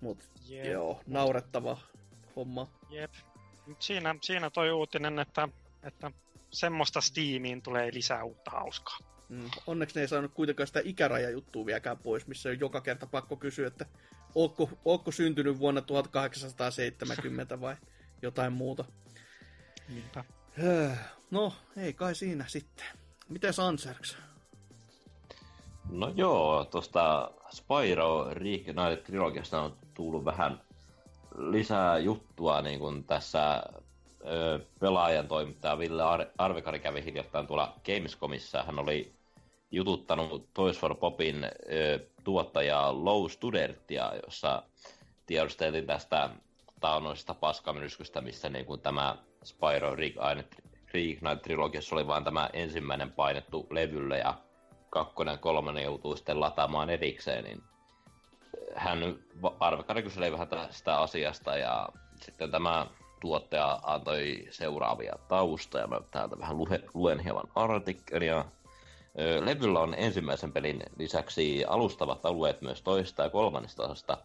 Mut 0.00 0.18
Jep. 0.48 0.66
joo, 0.66 1.00
naurettava 1.06 1.78
homma. 2.36 2.68
Jep. 2.90 3.10
Siinä, 3.78 4.14
siinä 4.22 4.50
toi 4.50 4.72
uutinen, 4.72 5.18
että, 5.18 5.48
että 5.82 6.10
semmoista 6.50 7.00
Steamiin 7.00 7.62
tulee 7.62 7.90
lisää 7.94 8.24
uutta 8.24 8.50
hauskaa. 8.50 8.98
Mm. 9.28 9.50
Onneksi 9.66 9.94
ne 9.94 10.00
ei 10.00 10.08
saanut 10.08 10.34
kuitenkaan 10.34 10.66
sitä 10.66 10.80
ikärajajuttua 10.84 11.66
vieläkään 11.66 11.98
pois, 11.98 12.26
missä 12.26 12.48
on 12.48 12.60
joka 12.60 12.80
kerta 12.80 13.06
pakko 13.06 13.36
kysyä, 13.36 13.66
että 13.66 13.86
ootko, 14.34 14.70
ootko 14.84 15.12
syntynyt 15.12 15.58
vuonna 15.58 15.82
1870 15.82 17.60
vai 17.60 17.76
jotain 18.22 18.52
muuta. 18.52 18.84
Niinpä. 19.88 20.24
No, 21.30 21.52
ei 21.76 21.92
kai 21.92 22.14
siinä 22.14 22.44
sitten. 22.48 22.86
Miten 23.28 23.54
Anserks? 23.58 24.16
No 25.90 26.12
joo, 26.14 26.64
tuosta 26.64 27.30
Spyro 27.54 28.26
Reignited 28.30 28.96
Trilogiasta 28.96 29.60
on 29.60 29.76
tullut 29.94 30.24
vähän 30.24 30.60
lisää 31.36 31.98
juttua 31.98 32.62
niin 32.62 32.78
kuin 32.78 33.04
tässä 33.04 33.62
ö, 34.26 34.60
pelaajan 34.80 35.28
toimittaja 35.28 35.78
Ville 35.78 36.02
Ar- 36.02 36.26
Arvekari 36.38 36.80
kävi 36.80 37.04
hiljattain 37.04 37.46
tuolla 37.46 37.74
Gamescomissa. 37.86 38.62
Hän 38.62 38.78
oli 38.78 39.12
jututtanut 39.70 40.48
Toys 40.54 40.78
for 40.78 40.94
Popin 40.94 41.44
ö, 41.44 41.50
tuottajaa 42.24 43.04
Low 43.04 43.30
Studertia, 43.30 44.12
jossa 44.26 44.62
tiedosteltiin 45.26 45.86
tästä 45.86 46.30
taannoisesta 46.80 47.34
paskamyryskystä, 47.34 48.20
missä 48.20 48.48
niin 48.48 48.66
kuin 48.66 48.80
tämä 48.80 49.16
Spyro 49.44 49.96
Reignite 49.96 50.56
Trilogiassa 51.42 51.94
oli 51.94 52.06
vain 52.06 52.24
tämä 52.24 52.50
ensimmäinen 52.52 53.12
painettu 53.12 53.66
levylle 53.70 54.18
ja 54.18 54.34
kakkonen 54.90 55.32
ja 55.32 55.38
kolmonen 55.38 55.84
joutuu 55.84 56.16
sitten 56.16 56.40
lataamaan 56.40 56.90
erikseen, 56.90 57.44
niin 57.44 57.62
hän 58.74 58.98
Arvekari 59.60 60.02
kyseli 60.02 60.32
vähän 60.32 60.48
tästä 60.48 61.00
asiasta 61.00 61.56
ja 61.56 61.88
sitten 62.20 62.50
tämä 62.50 62.86
tuottaja 63.20 63.80
antoi 63.82 64.46
seuraavia 64.50 65.14
taustoja. 65.28 65.86
Mä 65.86 66.00
täältä 66.10 66.38
vähän 66.38 66.58
lue, 66.58 66.80
luen 66.94 67.18
hieman 67.18 67.48
artikkelia. 67.54 68.44
Levyllä 69.44 69.80
on 69.80 69.94
ensimmäisen 69.94 70.52
pelin 70.52 70.82
lisäksi 70.98 71.64
alustavat 71.64 72.26
alueet 72.26 72.62
myös 72.62 72.82
toista 72.82 73.22
ja 73.22 73.30
kolmannesta 73.30 73.82
osasta. 73.82 74.18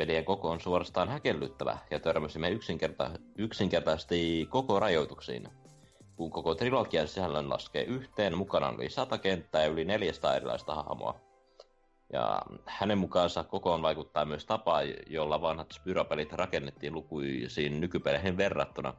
Pelien 0.00 0.24
koko 0.24 0.50
on 0.50 0.60
suorastaan 0.60 1.08
häkellyttävä 1.08 1.78
ja 1.90 2.00
törmäsimme 2.00 2.50
yksinkerta- 2.50 3.18
yksinkertaisesti 3.38 4.46
koko 4.50 4.80
rajoituksiin. 4.80 5.48
Kun 6.16 6.30
koko 6.30 6.54
trilogian 6.54 7.08
sisällön 7.08 7.50
laskee 7.50 7.84
yhteen, 7.84 8.38
mukana 8.38 8.68
on 8.68 8.74
yli 8.74 8.90
sata 8.90 9.18
kenttää 9.18 9.62
ja 9.62 9.68
yli 9.68 9.84
400 9.84 10.36
erilaista 10.36 10.74
hahmoa. 10.74 11.20
Ja 12.12 12.42
hänen 12.66 12.98
mukaansa 12.98 13.44
kokoon 13.44 13.82
vaikuttaa 13.82 14.24
myös 14.24 14.46
tapa, 14.46 14.82
jolla 15.06 15.40
vanhat 15.40 15.72
Spyro-pelit 15.72 16.32
rakennettiin 16.32 16.94
lukuisiin 16.94 17.80
nykypeleihin 17.80 18.36
verrattuna. 18.36 18.94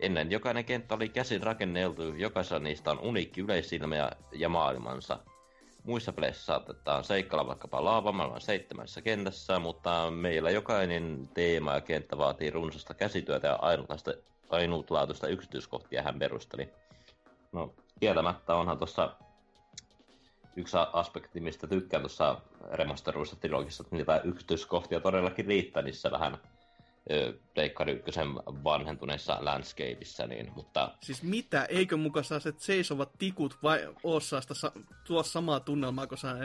Ennen 0.00 0.30
jokainen 0.30 0.64
kenttä 0.64 0.94
oli 0.94 1.08
käsin 1.08 1.42
rakenneltu, 1.42 2.02
jokaisessa 2.02 2.58
niistä 2.58 2.90
on 2.90 3.00
uniikki 3.00 3.40
yleisilmä 3.40 4.10
ja 4.32 4.48
maailmansa. 4.48 5.18
Muissa 5.84 6.12
peleissä 6.12 6.44
saatetaan 6.44 7.04
seikkailla 7.04 7.46
vaikkapa 7.46 7.84
laavamaailman 7.84 8.40
seitsemässä 8.40 9.02
kentässä, 9.02 9.58
mutta 9.58 10.10
meillä 10.10 10.50
jokainen 10.50 11.28
teema 11.34 11.74
ja 11.74 11.80
kenttä 11.80 12.18
vaatii 12.18 12.50
runsasta 12.50 12.94
käsityötä 12.94 13.48
ja 13.48 13.54
ainutlaista, 13.54 14.12
ainutlaatuista 14.50 15.28
yksityiskohtia 15.28 16.02
hän 16.02 16.18
perusteli. 16.18 16.68
No, 17.52 17.74
kieltämättä 18.00 18.54
onhan 18.54 18.78
tuossa 18.78 19.16
yksi 20.56 20.76
aspekti, 20.92 21.40
mistä 21.40 21.66
tykkään 21.66 22.02
tuossa 22.02 22.40
remasteruissa 22.72 23.36
trilogissa, 23.36 23.82
että 23.82 23.96
niitä 23.96 24.20
yksityiskohtia 24.24 25.00
todellakin 25.00 25.46
riittää 25.46 25.82
niissä 25.82 26.10
vähän 26.10 26.38
Pleikkari 27.54 27.92
ykkösen 27.92 28.34
vanhentuneessa 28.36 29.38
landscapeissa, 29.40 30.26
niin, 30.26 30.52
mutta... 30.54 30.94
Siis 31.02 31.22
mitä? 31.22 31.64
Eikö 31.64 31.96
muka 31.96 32.22
saa 32.22 32.40
se 32.40 32.52
seisovat 32.56 33.18
tikut 33.18 33.58
vai 33.62 33.94
osaa 34.02 34.40
sitä 34.40 34.54
sa- 34.54 34.72
tuo 35.04 35.22
samaa 35.22 35.60
tunnelmaa, 35.60 36.06
kun 36.06 36.18
saa 36.18 36.36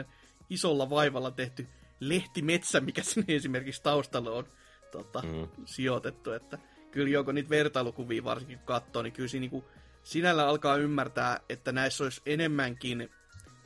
isolla 0.50 0.90
vaivalla 0.90 1.30
tehty 1.30 1.66
lehtimetsä, 2.00 2.80
mikä 2.80 3.02
sinne 3.02 3.34
esimerkiksi 3.34 3.82
taustalla 3.82 4.30
on 4.30 4.46
tota, 4.92 5.22
mm. 5.22 5.48
sijoitettu, 5.64 6.32
että 6.32 6.58
kyllä 6.90 7.10
joko 7.10 7.32
niitä 7.32 7.50
vertailukuvia 7.50 8.24
varsinkin 8.24 8.58
kun 8.58 8.66
katsoo, 8.66 9.02
niin 9.02 9.12
kyllä 9.12 9.28
siinä 9.28 9.40
niin 9.40 9.50
kuin, 9.50 9.64
sinällä 10.02 10.48
alkaa 10.48 10.76
ymmärtää, 10.76 11.40
että 11.48 11.72
näissä 11.72 12.04
olisi 12.04 12.22
enemmänkin 12.26 13.10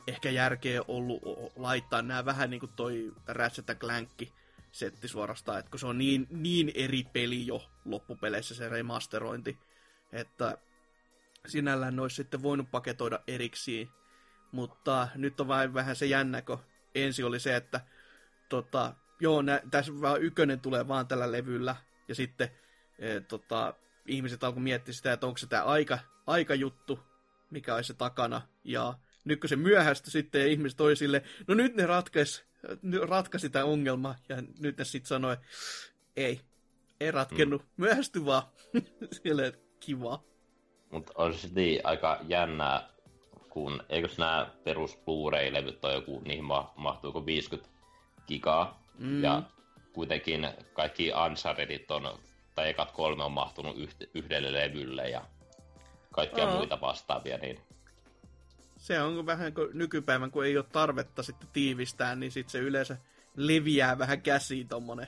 ehkä 0.07 0.29
järkeä 0.29 0.81
ollut 0.87 1.21
laittaa 1.55 2.01
nämä 2.01 2.25
vähän 2.25 2.49
niin 2.49 2.59
kuin 2.59 2.71
toi 2.75 3.13
Ratchet 3.27 3.79
Clankki 3.79 4.33
setti 4.71 5.07
suorastaan, 5.07 5.59
että 5.59 5.71
kun 5.71 5.79
se 5.79 5.87
on 5.87 5.97
niin, 5.97 6.27
niin 6.29 6.71
eri 6.75 7.03
peli 7.13 7.47
jo 7.47 7.69
loppupeleissä 7.85 8.55
se 8.55 8.69
remasterointi, 8.69 9.57
että 10.11 10.57
sinällään 11.47 11.95
ne 11.95 12.01
olisi 12.01 12.15
sitten 12.15 12.43
voinut 12.43 12.71
paketoida 12.71 13.19
erikseen. 13.27 13.89
Mutta 14.51 15.07
nyt 15.15 15.39
on 15.39 15.47
vain 15.47 15.73
vähän 15.73 15.95
se 15.95 16.05
jännä, 16.05 16.41
kun 16.41 16.59
ensi 16.95 17.23
oli 17.23 17.39
se, 17.39 17.55
että 17.55 17.81
tota, 18.49 18.95
joo, 19.19 19.41
nä, 19.41 19.61
tässä 19.71 20.01
vaan 20.01 20.21
ykkönen 20.21 20.59
tulee 20.59 20.87
vaan 20.87 21.07
tällä 21.07 21.31
levyllä, 21.31 21.75
ja 22.07 22.15
sitten 22.15 22.49
e, 22.99 23.19
tota, 23.19 23.73
ihmiset 24.07 24.43
alkoi 24.43 24.61
miettiä 24.61 24.93
sitä, 24.93 25.13
että 25.13 25.27
onko 25.27 25.37
se 25.37 25.47
tämä 25.47 25.63
aika, 25.63 25.99
aikajuttu, 26.27 26.99
mikä 27.51 27.75
olisi 27.75 27.87
se 27.87 27.93
takana, 27.93 28.41
ja 28.63 28.93
nyt 29.25 29.39
kun 29.39 29.49
se 29.49 29.55
myöhästyi 29.55 30.11
sitten 30.11 30.41
ja 30.41 30.47
ihmiset 30.47 30.77
toi 30.77 30.95
sille, 30.95 31.23
no 31.47 31.55
nyt 31.55 31.75
ne 31.75 31.85
ratkaisi, 31.85 32.43
ratkaisi 33.07 33.49
tämä 33.49 33.65
ongelma 33.65 34.15
ja 34.29 34.43
nyt 34.59 34.77
ne 34.77 34.85
sitten 34.85 35.07
sanoi, 35.07 35.37
ei, 36.15 36.41
ei 36.99 37.11
ratkennut, 37.11 37.61
mm. 37.61 37.67
myöhästy 37.77 38.25
vaan. 38.25 38.43
Sille 39.23 39.53
kiva. 39.79 40.23
Mutta 40.91 41.13
on 41.15 41.33
se 41.33 41.39
sitten 41.39 41.63
aika 41.83 42.19
jännää, 42.27 42.89
kun 43.49 43.83
eikös 43.89 44.17
nämä 44.17 44.51
perus 44.63 44.97
Blu-ray-levyt 44.97 45.85
ole 45.85 45.93
joku, 45.93 46.21
niihin 46.25 46.43
ma- 46.43 46.73
mahtuuko 46.75 47.25
50 47.25 47.69
gigaa. 48.27 48.83
Mm. 48.97 49.23
Ja 49.23 49.43
kuitenkin 49.93 50.47
kaikki 50.73 51.11
Unchartedit 51.25 51.91
on, 51.91 52.19
tai 52.55 52.69
ekat 52.69 52.91
kolme 52.91 53.23
on 53.23 53.31
mahtunut 53.31 53.75
yhdelle 54.13 54.53
levylle 54.53 55.09
ja 55.09 55.25
kaikkia 56.11 56.47
Aa. 56.47 56.55
muita 56.55 56.81
vastaavia, 56.81 57.37
niin 57.37 57.59
Se 58.81 59.01
on 59.01 59.25
vähän 59.25 59.53
kuin 59.53 59.69
nykypäivän, 59.73 60.31
kun 60.31 60.45
ei 60.45 60.57
ole 60.57 60.65
tarvetta 60.71 61.23
sitten 61.23 61.49
tiivistää, 61.53 62.15
niin 62.15 62.31
sitten 62.31 62.51
se 62.51 62.59
yleensä 62.59 62.97
leviää 63.35 63.97
vähän 63.97 64.21
käsiin 64.21 64.67
tommonen. 64.67 65.07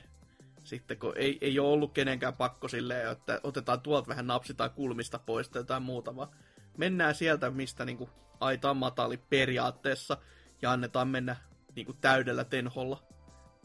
Sitten 0.64 0.98
kun 0.98 1.12
ei, 1.16 1.38
ei 1.40 1.58
ole 1.58 1.68
ollut 1.68 1.92
kenenkään 1.92 2.34
pakko 2.34 2.68
silleen, 2.68 3.10
että 3.10 3.40
otetaan 3.42 3.80
tuolta 3.80 4.08
vähän 4.08 4.26
napsitaan 4.26 4.70
kulmista 4.70 5.18
pois 5.18 5.48
tai 5.48 5.60
jotain 5.60 5.82
muuta, 5.82 6.16
vaan 6.16 6.28
mennään 6.76 7.14
sieltä, 7.14 7.50
mistä 7.50 7.84
niinku 7.84 8.10
aita 8.40 8.70
on 8.70 8.76
matali 8.76 9.16
periaatteessa, 9.16 10.16
ja 10.62 10.72
annetaan 10.72 11.08
mennä 11.08 11.36
niinku 11.74 11.92
täydellä 11.92 12.44
tenholla 12.44 13.02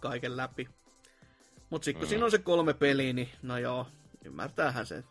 kaiken 0.01 0.37
läpi. 0.37 0.69
Mutta 1.69 1.85
sitten 1.85 1.99
kun 1.99 2.07
Mm. 2.07 2.09
siinä 2.09 2.25
on 2.25 2.31
se 2.31 2.37
kolme 2.37 2.73
peliä, 2.73 3.13
niin 3.13 3.29
no 3.41 3.57
joo, 3.57 3.87
ymmärtäähän 4.25 4.85
sen. 4.85 5.03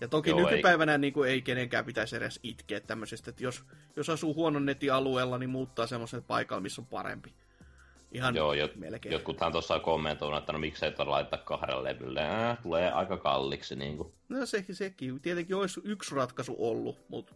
Ja 0.00 0.08
toki 0.08 0.30
Joo, 0.30 0.38
ei- 0.38 0.44
nykypäivänä 0.44 0.98
niin 0.98 1.12
kuin 1.12 1.30
ei 1.30 1.42
kenenkään 1.42 1.84
pitäisi 1.84 2.16
edes 2.16 2.40
itkeä 2.42 2.80
tämmöisestä, 2.80 3.30
että 3.30 3.44
jos, 3.44 3.64
jos 3.96 4.10
asuu 4.10 4.34
huonon 4.34 4.66
netin 4.66 4.92
alueella, 4.92 5.38
niin 5.38 5.50
muuttaa 5.50 5.86
semmoisen 5.86 6.22
paikalle, 6.22 6.62
missä 6.62 6.82
on 6.82 6.86
parempi. 6.86 7.34
Ihan 8.12 8.36
joo, 8.36 8.52
jot, 8.52 8.76
melkein. 8.76 9.12
jotkuthan 9.12 9.52
tuossa 9.52 9.74
on 9.74 9.80
kommentoinut, 9.80 10.38
että 10.38 10.52
no 10.52 10.58
miksei 10.58 10.92
tuolla 10.92 11.12
laittaa 11.12 11.38
kahdella 11.38 11.84
levylle, 11.84 12.22
äh, 12.28 12.58
tulee 12.62 12.92
aika 12.92 13.16
kalliksi 13.16 13.76
niin 13.76 13.96
kuin. 13.96 14.12
No 14.28 14.46
se, 14.46 14.64
sekin 14.72 15.20
tietenkin 15.20 15.56
olisi 15.56 15.80
yksi 15.84 16.14
ratkaisu 16.14 16.56
ollut, 16.58 16.98
mutta 17.08 17.34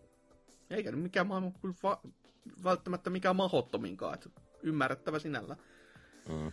eikä 0.71 0.91
nyt 0.93 1.03
mikään 1.03 1.27
maailman 1.27 1.53
kyllä 1.53 1.75
va- 1.83 2.01
välttämättä 2.65 3.11
mikään 3.11 3.37
mahottominkaan, 3.37 4.15
että 4.15 4.29
ymmärrettävä 4.63 5.19
sinällä. 5.19 5.57
Mm. 6.29 6.53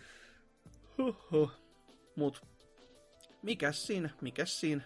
Huhhuh. 0.98 1.52
Mut 2.16 2.42
mikäs 3.42 3.88
siinä, 3.88 4.10
mikäs 4.22 4.60
siinä. 4.60 4.84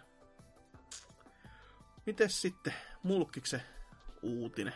Mites 2.06 2.41
sitten 2.41 2.74
mulkkikse 3.03 3.62
uutinen? 4.22 4.74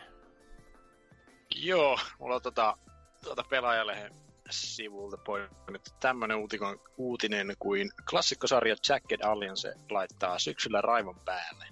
Joo, 1.54 1.98
mulla 2.18 2.34
on 2.34 2.42
tota, 2.42 2.76
tuota 3.24 3.44
pelaajalehen 3.50 4.14
sivulta 4.50 5.16
poimittu 5.16 5.90
tämmönen 6.00 6.36
uutikon, 6.36 6.80
uutinen 6.96 7.56
kuin 7.58 7.90
klassikkosarja 8.10 8.76
Jagged 8.88 9.20
Alliance 9.20 9.74
laittaa 9.90 10.38
syksyllä 10.38 10.80
raivon 10.80 11.20
päälle. 11.24 11.66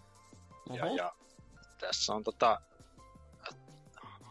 Ja, 0.73 0.85
Oho. 0.85 0.97
ja 0.97 1.13
tässä 1.81 2.15
on 2.15 2.25
tota, 2.25 2.61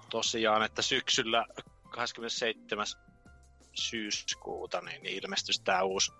tosiaan, 0.09 0.63
että 0.63 0.81
syksyllä 0.81 1.45
27. 1.89 2.85
syyskuuta 3.73 4.81
niin 4.81 5.05
ilmestyisi 5.05 5.63
tämä 5.63 5.83
uusi 5.83 6.11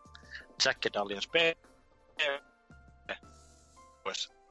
Jagged 0.65 0.95
Alliance 0.95 1.29
P. 1.29 1.57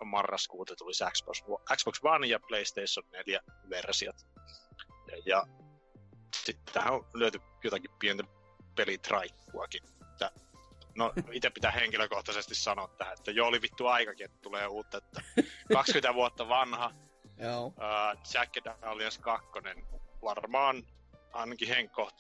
Marraskuuta 0.04 0.76
tuli 0.76 0.92
Xbox, 1.12 1.42
Xbox 1.76 2.00
One 2.02 2.26
ja 2.26 2.40
PlayStation 2.48 3.10
4 3.12 3.40
versiot. 3.70 4.16
Ja, 5.10 5.22
ja 5.26 5.46
sitten 6.44 6.74
tähän 6.74 6.92
on 6.92 7.06
löyty 7.14 7.40
jotakin 7.64 7.90
pientä 7.98 8.24
pelitraikkuakin. 8.76 9.82
No, 10.96 11.12
itse 11.32 11.50
pitää 11.50 11.70
henkilökohtaisesti 11.70 12.54
sanoa 12.54 12.88
tähän, 12.88 13.14
että 13.18 13.30
jo 13.30 13.46
oli 13.46 13.62
vittu 13.62 13.86
aikakin, 13.86 14.24
että 14.24 14.38
tulee 14.42 14.66
uutta, 14.66 14.98
että 14.98 15.22
20 15.72 16.14
vuotta 16.14 16.48
vanha, 16.48 16.90
Joo. 17.38 17.66
uh, 17.66 17.74
Jagged 18.34 18.66
Alliance 18.82 19.20
2, 19.20 19.48
varmaan 20.22 20.86
ainakin 21.32 21.68
Henkko 21.68 22.10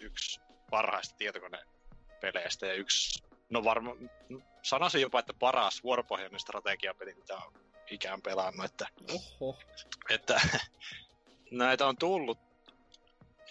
yksi 0.00 0.40
parhaista 0.70 1.16
tietokonepeleistä 1.16 2.66
ja 2.66 2.74
yksi, 2.74 3.24
no 3.50 3.64
varmaan, 3.64 4.10
sanoisin 4.64 5.00
jopa, 5.00 5.18
että 5.18 5.34
paras 5.34 5.82
vuoropohjainen 5.82 6.40
strategiapeli, 6.40 7.14
mitä 7.14 7.36
on 7.36 7.52
ikään 7.90 8.22
pelannut, 8.22 8.64
että 8.64 8.86
Oho. 9.14 9.58
että 10.10 10.40
näitä 11.50 11.86
on 11.86 11.96
tullut 11.96 12.38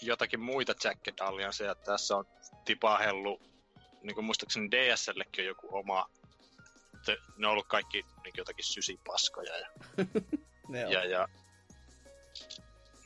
jotakin 0.01 0.39
muita 0.39 0.73
Jagged 0.83 1.13
Allianceja. 1.19 1.75
Tässä 1.75 2.17
on 2.17 2.25
tipahellut, 2.65 3.41
niin 4.01 4.15
kuin 4.15 4.25
muistaakseni 4.25 4.71
DSLkin 4.71 5.43
on 5.43 5.45
joku 5.45 5.67
oma, 5.71 6.09
ne 7.37 7.47
on 7.47 7.51
ollut 7.51 7.67
kaikki 7.67 8.05
niin 8.23 8.33
jotakin 8.37 8.65
sysipaskoja 8.65 9.57
ja, 9.57 9.67
Ne 10.69 10.85
on. 10.85 10.91
ja, 10.91 11.05
ja 11.05 11.27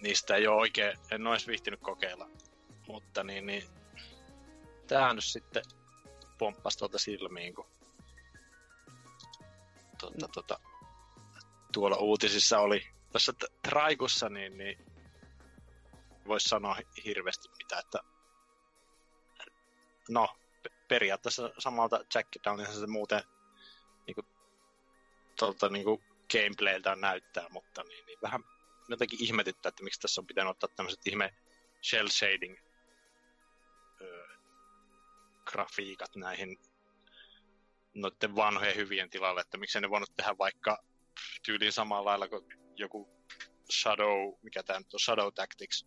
niistä 0.02 0.36
ei 0.36 0.48
ole 0.48 0.58
oikein, 0.58 0.98
en 1.12 1.28
ole 1.28 1.36
edes 1.36 1.48
viihtinyt 1.48 1.80
kokeilla. 1.80 2.30
Mutta 2.88 3.24
niin, 3.24 3.46
niin 3.46 3.64
tämähän 4.88 5.16
nyt 5.16 5.26
sitten 5.26 5.64
pomppasi 6.38 6.78
tuolta 6.78 6.98
silmiin, 6.98 7.56
kun 7.56 7.68
tuota, 9.98 10.28
tuota, 10.34 10.60
tuolla 11.74 11.98
uutisissa 11.98 12.60
oli 12.60 12.82
tässä 13.12 13.34
t- 13.34 13.62
Traikussa, 13.62 14.30
niin, 14.30 14.58
niin 14.58 14.86
voisi 16.28 16.50
sanoa 16.50 16.74
hi- 16.74 17.04
hirveästi 17.06 17.50
mitä, 17.58 17.80
että 17.80 18.00
no, 20.10 20.28
pe- 20.64 20.86
periaatteessa 20.88 21.52
samalta 21.60 22.06
Jack 22.16 22.28
Downinhan 22.46 22.76
se 22.76 22.88
muuten 22.88 23.24
niin 24.08 24.16
kuin, 24.16 24.28
tuolta 25.40 25.70
niin 25.70 25.84
kuin 25.84 26.04
gameplayltä 26.32 26.96
näyttää, 26.96 27.46
mutta 27.50 27.84
niin, 27.84 28.06
niin 28.06 28.20
vähän 28.22 28.44
jotenkin 28.90 29.24
ihmetyttää, 29.24 29.70
että 29.70 29.84
miksi 29.84 30.00
tässä 30.00 30.22
on 30.22 30.28
pitänyt 30.28 30.52
ottaa 30.52 30.70
tämmöiset 30.76 31.08
ihme 31.08 31.34
shell 31.90 32.08
shading 32.08 32.58
grafiikat 35.52 36.16
näihin 36.16 36.58
noiden 37.98 38.36
vanhojen 38.36 38.76
hyvien 38.76 39.10
tilalle, 39.10 39.42
että 39.42 39.58
miksei 39.58 39.82
ne 39.82 39.90
voinut 39.90 40.16
tehdä 40.16 40.36
vaikka 40.38 40.78
tyyliin 41.46 41.72
samalla 41.72 42.10
lailla 42.10 42.28
kuin 42.28 42.46
joku 42.76 43.10
Shadow, 43.72 44.34
mikä 44.42 44.64
tämä 44.64 44.80
nyt 44.80 44.94
on, 44.94 45.00
Shadow 45.00 45.34
Tactics. 45.36 45.86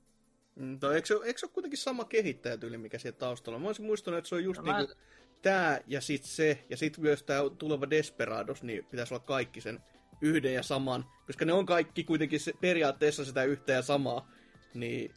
Mm, 0.54 0.80
toi, 0.80 0.94
eikö, 0.94 1.06
se, 1.06 1.14
eikö 1.24 1.38
se 1.38 1.46
ole 1.46 1.52
kuitenkin 1.52 1.78
sama 1.78 2.04
kehittäjätyyli, 2.04 2.78
mikä 2.78 2.98
siellä 2.98 3.18
taustalla 3.18 3.56
on? 3.56 3.62
Mä 3.62 3.68
olisin 3.68 3.86
muistanut, 3.86 4.18
että 4.18 4.28
se 4.28 4.34
on 4.34 4.44
just 4.44 4.60
No 4.60 4.66
no, 4.66 4.72
mä- 4.72 4.78
niinku 4.78 4.94
tää 5.42 5.80
ja 5.86 6.00
sit 6.00 6.24
se, 6.24 6.64
ja 6.70 6.76
sit 6.76 6.98
myös 6.98 7.22
tää 7.22 7.40
tuleva 7.58 7.90
Desperados, 7.90 8.62
niin 8.62 8.84
pitäisi 8.84 9.14
olla 9.14 9.24
kaikki 9.24 9.60
sen 9.60 9.80
yhden 10.20 10.54
ja 10.54 10.62
saman. 10.62 11.04
Koska 11.26 11.44
ne 11.44 11.52
on 11.52 11.66
kaikki 11.66 12.04
kuitenkin 12.04 12.40
se, 12.40 12.52
periaatteessa 12.60 13.24
sitä 13.24 13.44
yhtä 13.44 13.72
ja 13.72 13.82
samaa, 13.82 14.30
niin 14.74 15.14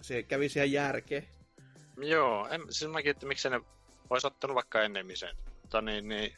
se 0.00 0.22
kävi 0.22 0.48
ihan 0.56 0.72
järkeä. 0.72 1.22
Joo, 1.96 2.48
en, 2.48 2.60
siis 2.70 2.90
mäkin, 2.90 3.10
että 3.10 3.26
miksei 3.26 3.50
ne 3.50 3.60
olisi 4.10 4.26
ottanut 4.26 4.54
vaikka 4.54 4.82
ennemmin 4.82 5.16
sen. 5.16 5.36
Mutta 5.72 5.90
niin, 5.90 6.08
niin, 6.08 6.36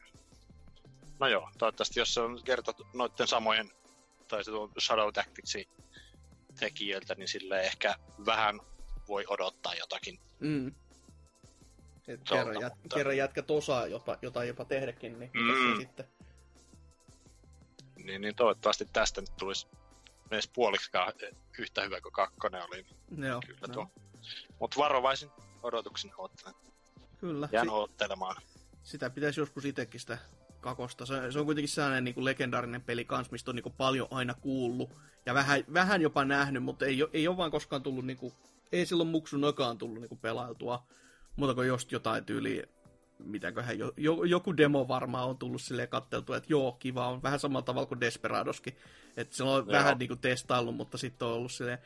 no 1.20 1.28
joo, 1.28 1.50
toivottavasti 1.58 2.00
jos 2.00 2.14
se 2.14 2.20
on 2.20 2.42
kertottu 2.44 2.86
noiden 2.92 3.26
samojen, 3.26 3.70
tai 4.28 4.44
se 4.44 4.50
tuon 4.50 4.72
Shadow 4.80 5.12
Tacticsin 5.12 5.66
tekijöiltä, 6.60 7.14
niin 7.14 7.28
sille 7.28 7.60
ehkä 7.60 7.94
vähän 8.26 8.60
voi 9.08 9.24
odottaa 9.28 9.74
jotakin. 9.74 10.18
Mm. 10.40 10.68
Et 10.68 10.74
Totta, 12.24 12.34
kerran, 12.34 12.60
jät, 12.60 12.72
mutta- 12.82 12.96
kerran 12.96 13.16
jätkät 13.16 13.50
osaa 13.50 13.86
jopa, 13.86 14.16
jotain 14.22 14.48
jopa 14.48 14.64
tehdäkin, 14.64 15.18
niin 15.18 15.30
mm. 15.34 15.76
Sitten? 15.80 16.08
Niin, 18.04 18.20
niin 18.20 18.34
toivottavasti 18.34 18.88
tästä 18.92 19.20
nyt 19.20 19.36
tulisi 19.36 19.66
edes 20.30 20.48
puoliksikaan 20.48 21.12
yhtä 21.58 21.82
hyvä 21.82 22.00
kuin 22.00 22.12
kakkonen 22.12 22.62
oli. 22.62 22.86
Joo, 23.28 23.40
Kyllä 23.46 23.66
no, 23.68 23.74
tuo. 23.74 23.90
Mutta 24.60 24.76
varovaisin 24.76 25.30
odotuksin 25.62 26.12
odottelen. 26.18 26.54
Kyllä. 27.18 27.48
Jään 27.52 27.66
Si- 27.66 27.72
odottelemaan. 27.72 28.36
Sitä 28.84 29.10
pitäisi 29.10 29.40
joskus 29.40 29.64
itsekin 29.64 30.00
sitä 30.00 30.18
kakosta. 30.60 31.06
Se, 31.06 31.32
se 31.32 31.38
on 31.38 31.44
kuitenkin 31.44 31.68
sellainen 31.68 32.04
niin 32.04 32.14
kuin 32.14 32.24
legendaarinen 32.24 32.82
peli 32.82 33.04
kans, 33.04 33.30
mistä 33.30 33.50
on 33.50 33.54
niin 33.54 33.62
kuin 33.62 33.74
paljon 33.76 34.08
aina 34.10 34.34
kuullut. 34.34 34.90
Ja 35.26 35.34
vähän, 35.34 35.64
vähän 35.72 36.02
jopa 36.02 36.24
nähnyt, 36.24 36.62
mutta 36.62 36.86
ei, 36.86 37.06
ei 37.12 37.28
ole 37.28 37.36
vaan 37.36 37.50
koskaan 37.50 37.82
tullut, 37.82 38.06
niin 38.06 38.16
kuin, 38.16 38.32
ei 38.72 38.86
silloin 38.86 39.08
muksunakaan 39.08 39.78
tullut 39.78 40.00
niin 40.00 40.08
kuin 40.08 40.18
pelailtua. 40.18 40.86
Muuta 41.36 41.54
kuin 41.54 41.68
just 41.68 41.92
jotain 41.92 42.24
tyyliä, 42.24 42.66
mitäköhän, 43.18 43.78
jo, 43.78 43.92
jo, 43.96 44.24
joku 44.24 44.56
demo 44.56 44.88
varmaan 44.88 45.28
on 45.28 45.38
tullut 45.38 45.62
silleen 45.62 45.88
katteltua, 45.88 46.36
että 46.36 46.52
joo, 46.52 46.72
kiva 46.72 47.08
on. 47.08 47.22
Vähän 47.22 47.40
samalla 47.40 47.64
tavalla 47.64 47.86
kuin 47.86 48.00
Desperadoskin. 48.00 48.76
Että 49.16 49.36
se 49.36 49.42
on 49.42 49.48
Joo. 49.48 49.66
vähän 49.66 49.98
niin 49.98 50.08
kuin 50.08 50.20
testaillut, 50.20 50.76
mutta 50.76 50.98
sitten 50.98 51.28
on 51.28 51.34
ollut 51.34 51.52
silleen, 51.52 51.78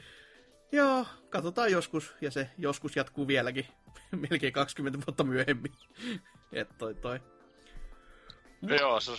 joo, 0.72 1.06
katsotaan 1.30 1.72
joskus. 1.72 2.14
Ja 2.20 2.30
se 2.30 2.50
joskus 2.58 2.96
jatkuu 2.96 3.26
vieläkin 3.26 3.66
melkein 4.30 4.52
20 4.52 4.98
vuotta 5.06 5.24
myöhemmin. 5.24 5.72
Että 6.52 6.74
toi 6.78 6.94
toi. 6.94 7.20
Joo, 8.80 9.00
se, 9.00 9.12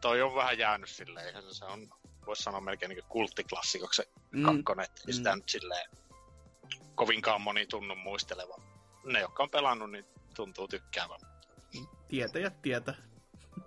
toi 0.00 0.22
on 0.22 0.34
vähän 0.34 0.58
jäänyt 0.58 0.90
silleen. 0.90 1.52
Se 1.54 1.64
on, 1.64 1.88
voisi 2.26 2.42
sanoa 2.42 2.60
melkein 2.60 2.88
niin 2.88 3.04
kulttiklassikoksi 3.08 4.02
se 4.02 4.08
Mm. 4.30 4.42
kakkonen. 4.44 4.86
Mm. 5.06 5.12
sitä 5.12 5.36
nyt 5.36 5.48
silleen 5.48 5.90
kovinkaan 6.94 7.40
moni 7.40 7.66
tunnu 7.66 7.94
muistelevan. 7.94 8.62
Ne, 9.04 9.20
jotka 9.20 9.42
on 9.42 9.50
pelannut, 9.50 9.90
niin 9.90 10.04
tuntuu 10.36 10.68
tykkäävän. 10.68 11.20
tietäjät 12.08 12.62
tietä. 12.62 12.94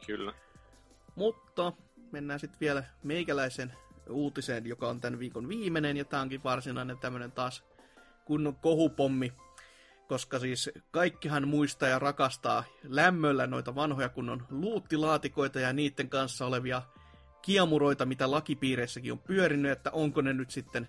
Kyllä. 0.05 0.33
Mutta 1.15 1.73
mennään 2.11 2.39
sitten 2.39 2.59
vielä 2.59 2.83
meikäläisen 3.03 3.73
uutiseen, 4.09 4.65
joka 4.65 4.87
on 4.89 5.01
tämän 5.01 5.19
viikon 5.19 5.49
viimeinen, 5.49 5.97
ja 5.97 6.05
tämä 6.05 6.21
onkin 6.21 6.43
varsinainen 6.43 6.97
tämmöinen 6.97 7.31
taas 7.31 7.63
kunnon 8.25 8.55
kohupommi. 8.55 9.33
Koska 10.10 10.40
siis 10.40 10.69
kaikkihan 10.91 11.48
muistaa 11.48 11.90
ja 11.90 11.99
rakastaa 11.99 12.64
lämmöllä 12.84 13.48
noita 13.48 13.76
vanhoja 13.76 14.10
kunnon 14.10 14.45
luuttilaatikoita 14.49 15.60
ja 15.60 15.73
niiden 15.73 16.10
kanssa 16.10 16.45
olevia 16.45 16.81
kiemuroita, 17.41 18.06
mitä 18.06 18.31
lakipiireissäkin 18.31 19.11
on 19.11 19.19
pyörinyt, 19.19 19.72
että 19.72 19.91
onko 19.91 20.22
ne 20.22 20.34
nyt 20.34 20.52
sitten 20.52 20.88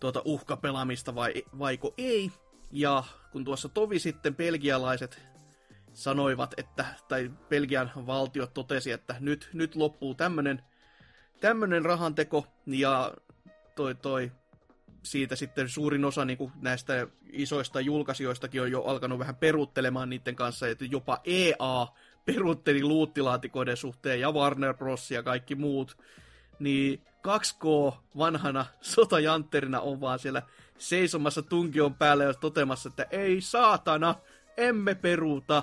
tuota 0.00 0.22
uhkapelaamista 0.24 1.14
vai 1.14 1.34
vaiko 1.58 1.94
ei. 1.98 2.30
Ja 2.72 3.04
kun 3.32 3.44
tuossa 3.44 3.68
tovi 3.68 3.98
sitten 3.98 4.36
belgialaiset 4.36 5.22
sanoivat, 5.92 6.54
että, 6.56 6.84
tai 7.08 7.30
Belgian 7.48 7.90
valtio 7.96 8.46
totesi, 8.46 8.92
että 8.92 9.16
nyt, 9.20 9.50
nyt 9.52 9.76
loppuu 9.76 10.14
tämmönen, 10.14 10.62
tämmönen 11.40 11.84
rahanteko, 11.84 12.46
ja 12.66 13.14
toi, 13.74 13.94
toi 13.94 14.32
siitä 15.02 15.36
sitten 15.36 15.68
suurin 15.68 16.04
osa 16.04 16.24
niin 16.24 16.38
kuin 16.38 16.52
näistä 16.60 17.06
isoista 17.32 17.80
julkaisijoistakin 17.80 18.62
on 18.62 18.70
jo 18.70 18.82
alkanut 18.82 19.18
vähän 19.18 19.36
peruuttelemaan 19.36 20.10
niiden 20.10 20.36
kanssa, 20.36 20.68
että 20.68 20.84
jopa 20.84 21.20
EA 21.24 21.86
peruutteli 22.24 22.82
luuttilaatikoiden 22.82 23.76
suhteen 23.76 24.20
ja 24.20 24.32
Warner 24.32 24.74
Bros. 24.74 25.10
ja 25.10 25.22
kaikki 25.22 25.54
muut, 25.54 25.96
niin 26.58 27.02
2K 27.28 27.94
vanhana 28.18 28.66
sotajantterina 28.80 29.80
on 29.80 30.00
vaan 30.00 30.18
siellä 30.18 30.42
seisomassa 30.78 31.42
tunkion 31.42 31.94
päällä 31.94 32.24
ja 32.24 32.34
totemassa, 32.34 32.88
että 32.88 33.06
ei 33.10 33.40
saatana, 33.40 34.14
emme 34.56 34.94
peruuta. 34.94 35.62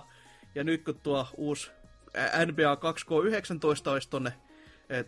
Ja 0.55 0.63
nyt 0.63 0.83
kun 0.83 0.99
tuo 1.03 1.27
uusi 1.37 1.71
NBA 2.45 2.75
2K19 2.75 3.89
olisi 3.89 4.09
tonne 4.09 4.33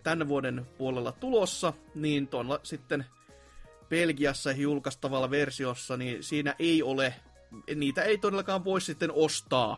tänne 0.04 0.28
vuoden 0.28 0.68
puolella 0.78 1.12
tulossa, 1.12 1.74
niin 1.96 2.28
tuolla 2.28 2.60
sitten 2.64 3.06
Belgiassa 3.92 4.52
julkaistavalla 4.52 5.32
versiossa, 5.32 5.98
niin 5.98 6.24
siinä 6.24 6.56
ei 6.60 6.84
ole, 6.84 7.14
niitä 7.76 8.04
ei 8.04 8.18
todellakaan 8.18 8.66
voi 8.66 8.82
sitten 8.82 9.12
ostaa. 9.12 9.78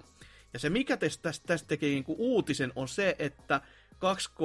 Ja 0.54 0.60
se 0.60 0.70
mikä 0.70 0.98
tästä, 0.98 1.32
tästä 1.48 1.68
tekee 1.68 1.90
niin 1.90 2.04
kuin 2.04 2.20
uutisen 2.20 2.72
on 2.76 2.88
se, 2.88 3.16
että 3.20 3.62
2K 3.96 4.42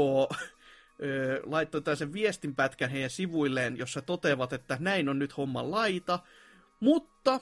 ö, 1.03 1.43
laittoi 1.45 1.83
tällaisen 1.83 2.13
viestinpätkän 2.13 2.91
heidän 2.91 3.11
sivuilleen, 3.11 3.79
jossa 3.79 4.03
toteavat, 4.03 4.53
että 4.53 4.77
näin 4.81 5.09
on 5.09 5.19
nyt 5.19 5.37
homma 5.37 5.71
laita, 5.71 6.19
mutta 6.81 7.41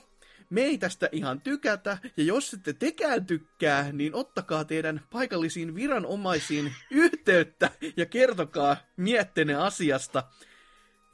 me 0.49 0.61
ei 0.61 0.77
tästä 0.77 1.09
ihan 1.11 1.41
tykätä, 1.41 1.97
ja 2.17 2.23
jos 2.23 2.53
ette 2.53 2.73
tekään 2.73 3.25
tykkää, 3.25 3.91
niin 3.91 4.15
ottakaa 4.15 4.65
teidän 4.65 5.01
paikallisiin 5.11 5.75
viranomaisiin 5.75 6.73
yhteyttä 6.91 7.71
ja 7.97 8.05
kertokaa 8.05 8.77
miettene 8.97 9.55
asiasta, 9.55 10.23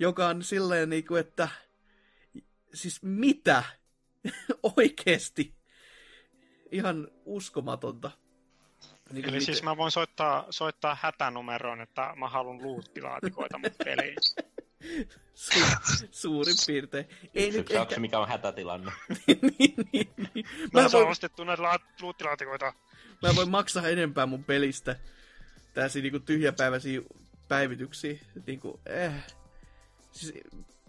joka 0.03 0.27
on 0.27 0.43
silleen 0.43 0.89
niin 0.89 1.05
kuin, 1.05 1.19
että 1.19 1.49
siis 2.73 3.03
mitä? 3.03 3.63
Oikeesti? 4.77 5.55
Ihan 6.71 7.07
uskomatonta. 7.25 8.11
Niin 9.11 9.23
Eli 9.23 9.31
miten... 9.31 9.41
siis 9.41 9.63
mä 9.63 9.77
voin 9.77 9.91
soittaa, 9.91 10.45
soittaa 10.49 10.97
hätänumeroon, 11.01 11.81
että 11.81 12.13
mä 12.15 12.29
haluan 12.29 12.61
luuttilaatikoita 12.61 13.57
mun 13.57 13.71
peliin. 13.85 14.15
Su- 15.35 16.07
suurin 16.11 16.55
piirtein. 16.67 17.05
Ei 17.35 17.51
nyt 17.51 17.71
ehkä... 17.71 17.99
mikä 17.99 18.19
on 18.19 18.27
hätätilanne. 18.27 18.91
niin, 19.27 19.39
niin, 19.93 20.13
niin. 20.33 20.45
Mä, 20.73 20.81
mä 20.81 20.89
voin... 20.91 21.07
ostettu 21.07 21.43
näitä 21.43 21.63
la- 21.63 21.79
luuttilaatikoita. 22.01 22.73
Mä 23.21 23.35
voin 23.35 23.49
maksaa 23.49 23.87
enempää 23.87 24.25
mun 24.25 24.43
pelistä. 24.43 24.95
Tässä 25.73 25.99
niinku 25.99 26.19
tyhjäpäiväisiä 26.19 27.01
päivityksiä. 27.47 28.17
Niinku, 28.47 28.79
eh. 28.85 29.13
Siis, 30.13 30.33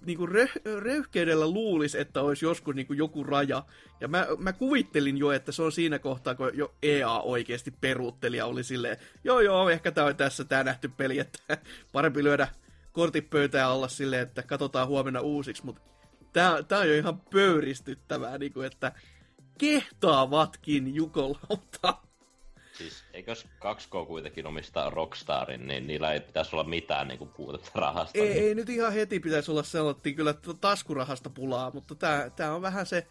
niinku 0.06 0.26
rö- 0.26 0.80
röyhkeydellä 0.80 1.50
luulisi, 1.50 1.98
että 1.98 2.22
olisi 2.22 2.44
joskus 2.44 2.74
niinku 2.74 2.92
joku 2.92 3.24
raja. 3.24 3.64
Ja 4.00 4.08
mä, 4.08 4.26
mä 4.38 4.52
kuvittelin 4.52 5.18
jo, 5.18 5.32
että 5.32 5.52
se 5.52 5.62
on 5.62 5.72
siinä 5.72 5.98
kohtaa, 5.98 6.34
kun 6.34 6.50
jo 6.54 6.74
EA 6.82 7.20
oikeasti 7.20 7.70
peruutteli 7.80 8.36
ja 8.36 8.46
oli 8.46 8.64
silleen, 8.64 8.96
joo 9.24 9.40
joo, 9.40 9.70
ehkä 9.70 9.90
tää 9.90 10.04
on 10.04 10.16
tässä 10.16 10.44
tää 10.44 10.64
nähty 10.64 10.88
peli, 10.88 11.18
että 11.18 11.38
parempi 11.92 12.24
lyödä 12.24 12.48
kortit 12.92 13.30
alla 13.66 13.88
silleen, 13.88 14.22
että 14.22 14.42
katsotaan 14.42 14.88
huomenna 14.88 15.20
uusiksi, 15.20 15.64
mutta 15.64 15.82
tää, 16.32 16.62
tää 16.62 16.78
on 16.78 16.88
jo 16.88 16.94
ihan 16.94 17.20
pöyristyttävää, 17.20 18.38
niin 18.38 18.52
kuin, 18.52 18.66
että 18.66 18.92
kehtaavatkin 19.58 20.94
jukolauta. 20.94 22.03
Siis 22.78 23.04
eikös 23.12 23.44
2K 23.44 24.06
kuitenkin 24.06 24.46
omistaa 24.46 24.90
Rockstarin, 24.90 25.66
niin 25.66 25.86
niillä 25.86 26.12
ei 26.12 26.20
pitäisi 26.20 26.56
olla 26.56 26.64
mitään 26.64 27.08
niin 27.08 27.28
puutetta 27.36 27.70
rahasta. 27.74 28.18
Ei, 28.18 28.28
niin... 28.28 28.42
ei 28.42 28.54
nyt 28.54 28.68
ihan 28.68 28.92
heti 28.92 29.20
pitäisi 29.20 29.50
olla 29.50 29.62
sellainen 29.62 30.14
kyllä 30.14 30.34
taskurahasta 30.60 31.30
pulaa, 31.30 31.70
mutta 31.70 31.94
tämä, 31.94 32.30
tämä 32.36 32.54
on 32.54 32.62
vähän 32.62 32.86
se, 32.86 33.06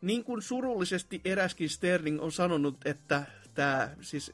niin 0.00 0.24
kuin 0.24 0.42
surullisesti 0.42 1.20
eräskin 1.24 1.70
Sterling 1.70 2.22
on 2.22 2.32
sanonut, 2.32 2.76
että 2.84 3.22
tämä, 3.54 3.90
siis 4.00 4.32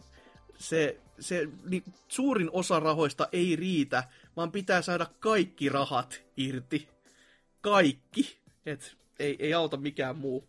se, 0.59 1.01
se 1.21 1.49
niin, 1.65 1.85
suurin 2.09 2.51
osa 2.53 2.81
rahoista 2.81 3.29
ei 3.33 3.57
riitä, 3.57 4.05
vaan 4.37 4.53
pitää 4.53 4.83
saada 4.83 5.07
kaikki 5.21 5.69
rahat 5.69 6.23
irti. 6.37 6.89
Kaikki. 7.61 8.39
Et 8.67 8.97
ei, 9.19 9.37
ei 9.39 9.55
auta 9.55 9.77
mikään 9.77 10.19
muu. 10.19 10.49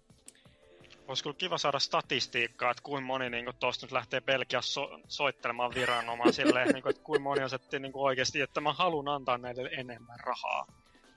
Olisi 1.07 1.23
kyllä 1.23 1.35
kiva 1.35 1.57
saada 1.57 1.79
statistiikkaa, 1.79 2.71
että 2.71 2.83
kuinka 2.83 3.07
moni 3.07 3.29
niin 3.29 3.45
tuosta 3.59 3.85
nyt 3.85 3.91
lähtee 3.91 4.21
Belgiassa 4.21 4.73
so- 4.73 4.99
soittelemaan 5.07 5.73
viranomaisille, 5.75 6.65
niin 6.73 6.83
kuin, 6.83 6.89
että 6.89 7.03
kuinka 7.03 7.23
moni 7.23 7.43
on 7.43 7.49
sitten 7.49 7.81
niin 7.81 7.91
oikeasti, 7.95 8.41
että 8.41 8.61
mä 8.61 8.73
haluan 8.73 9.07
antaa 9.07 9.37
näille 9.37 9.69
enemmän 9.71 10.19
rahaa. 10.19 10.67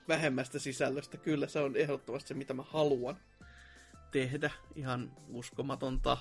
Vähemmästä 0.07 0.59
sisällöstä, 0.59 1.17
kyllä 1.17 1.47
se 1.47 1.59
on 1.59 1.75
ehdottomasti 1.75 2.27
se, 2.27 2.33
mitä 2.33 2.53
mä 2.53 2.63
haluan 2.63 3.17
tehdä. 4.11 4.51
Ihan 4.75 5.11
uskomatonta. 5.29 6.17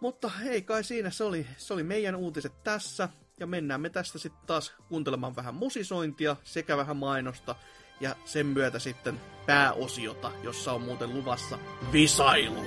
Mutta 0.00 0.28
hei, 0.28 0.62
kai 0.62 0.84
siinä 0.84 1.10
se 1.10 1.24
oli, 1.24 1.46
se 1.56 1.74
oli 1.74 1.82
meidän 1.82 2.16
uutiset 2.16 2.64
tässä. 2.64 3.08
Ja 3.40 3.46
mennään 3.46 3.80
me 3.80 3.90
tästä 3.90 4.18
sitten 4.18 4.46
taas 4.46 4.74
kuuntelemaan 4.88 5.36
vähän 5.36 5.54
musisointia 5.54 6.36
sekä 6.44 6.76
vähän 6.76 6.96
mainosta 6.96 7.54
ja 8.00 8.16
sen 8.24 8.46
myötä 8.46 8.78
sitten 8.78 9.20
pääosiota, 9.46 10.32
jossa 10.42 10.72
on 10.72 10.82
muuten 10.82 11.14
luvassa 11.14 11.58
visailu. 11.92 12.64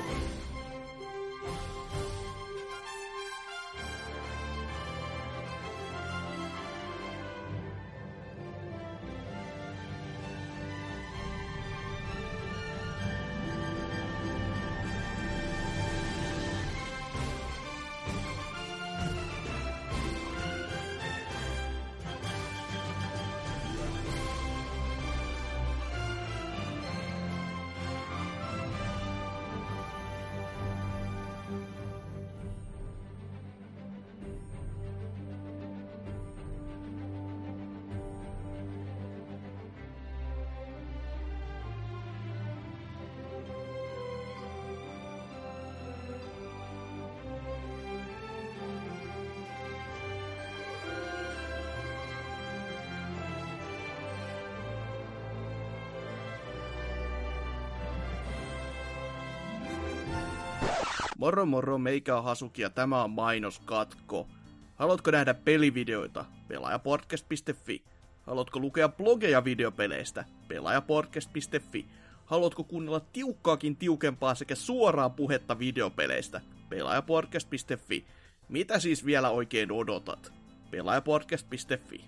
Moro 61.22 61.46
moro, 61.46 61.78
meikä 61.78 62.18
on 62.18 62.24
Hasuki 62.24 62.62
ja 62.62 62.70
tämä 62.70 63.04
on 63.04 63.10
mainoskatko. 63.10 64.28
Haluatko 64.76 65.12
nähdä 65.12 65.34
pelivideoita? 65.34 66.26
Pelaajapodcast.fi. 66.48 67.84
Haluatko 68.22 68.60
lukea 68.60 68.90
blogeja 68.90 69.44
videopeleistä? 69.44 70.26
Pelaajapodcast.fi. 70.48 71.86
Haluatko 72.26 72.64
kuunnella 72.64 73.00
tiukkaakin 73.00 73.76
tiukempaa 73.76 74.36
sekä 74.36 74.56
suoraa 74.56 75.10
puhetta 75.10 75.60
videopeleistä? 75.60 76.42
Pelaajapodcast.fi. 76.70 78.06
Mitä 78.50 78.80
siis 78.80 79.06
vielä 79.06 79.30
oikein 79.30 79.72
odotat? 79.72 80.34
Pelaajapodcast.fi. 80.72 82.06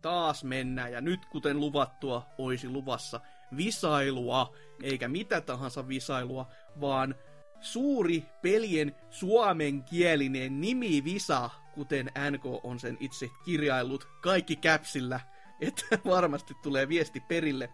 Taas 0.00 0.44
mennään 0.44 0.92
ja 0.92 1.00
nyt 1.00 1.26
kuten 1.26 1.60
luvattua 1.60 2.26
olisi 2.38 2.68
luvassa 2.68 3.20
visailua, 3.56 4.56
eikä 4.82 5.08
mitä 5.08 5.40
tahansa 5.40 5.88
visailua, 5.88 6.46
vaan 6.80 7.14
suuri 7.60 8.24
pelien 8.42 8.94
suomenkielinen 9.10 10.60
visa, 11.04 11.50
kuten 11.74 12.10
NK 12.30 12.44
on 12.62 12.80
sen 12.80 12.96
itse 13.00 13.30
kirjaillut, 13.44 14.08
kaikki 14.22 14.56
käpsillä, 14.56 15.20
että 15.60 15.98
varmasti 16.04 16.54
tulee 16.62 16.88
viesti 16.88 17.20
perille. 17.20 17.70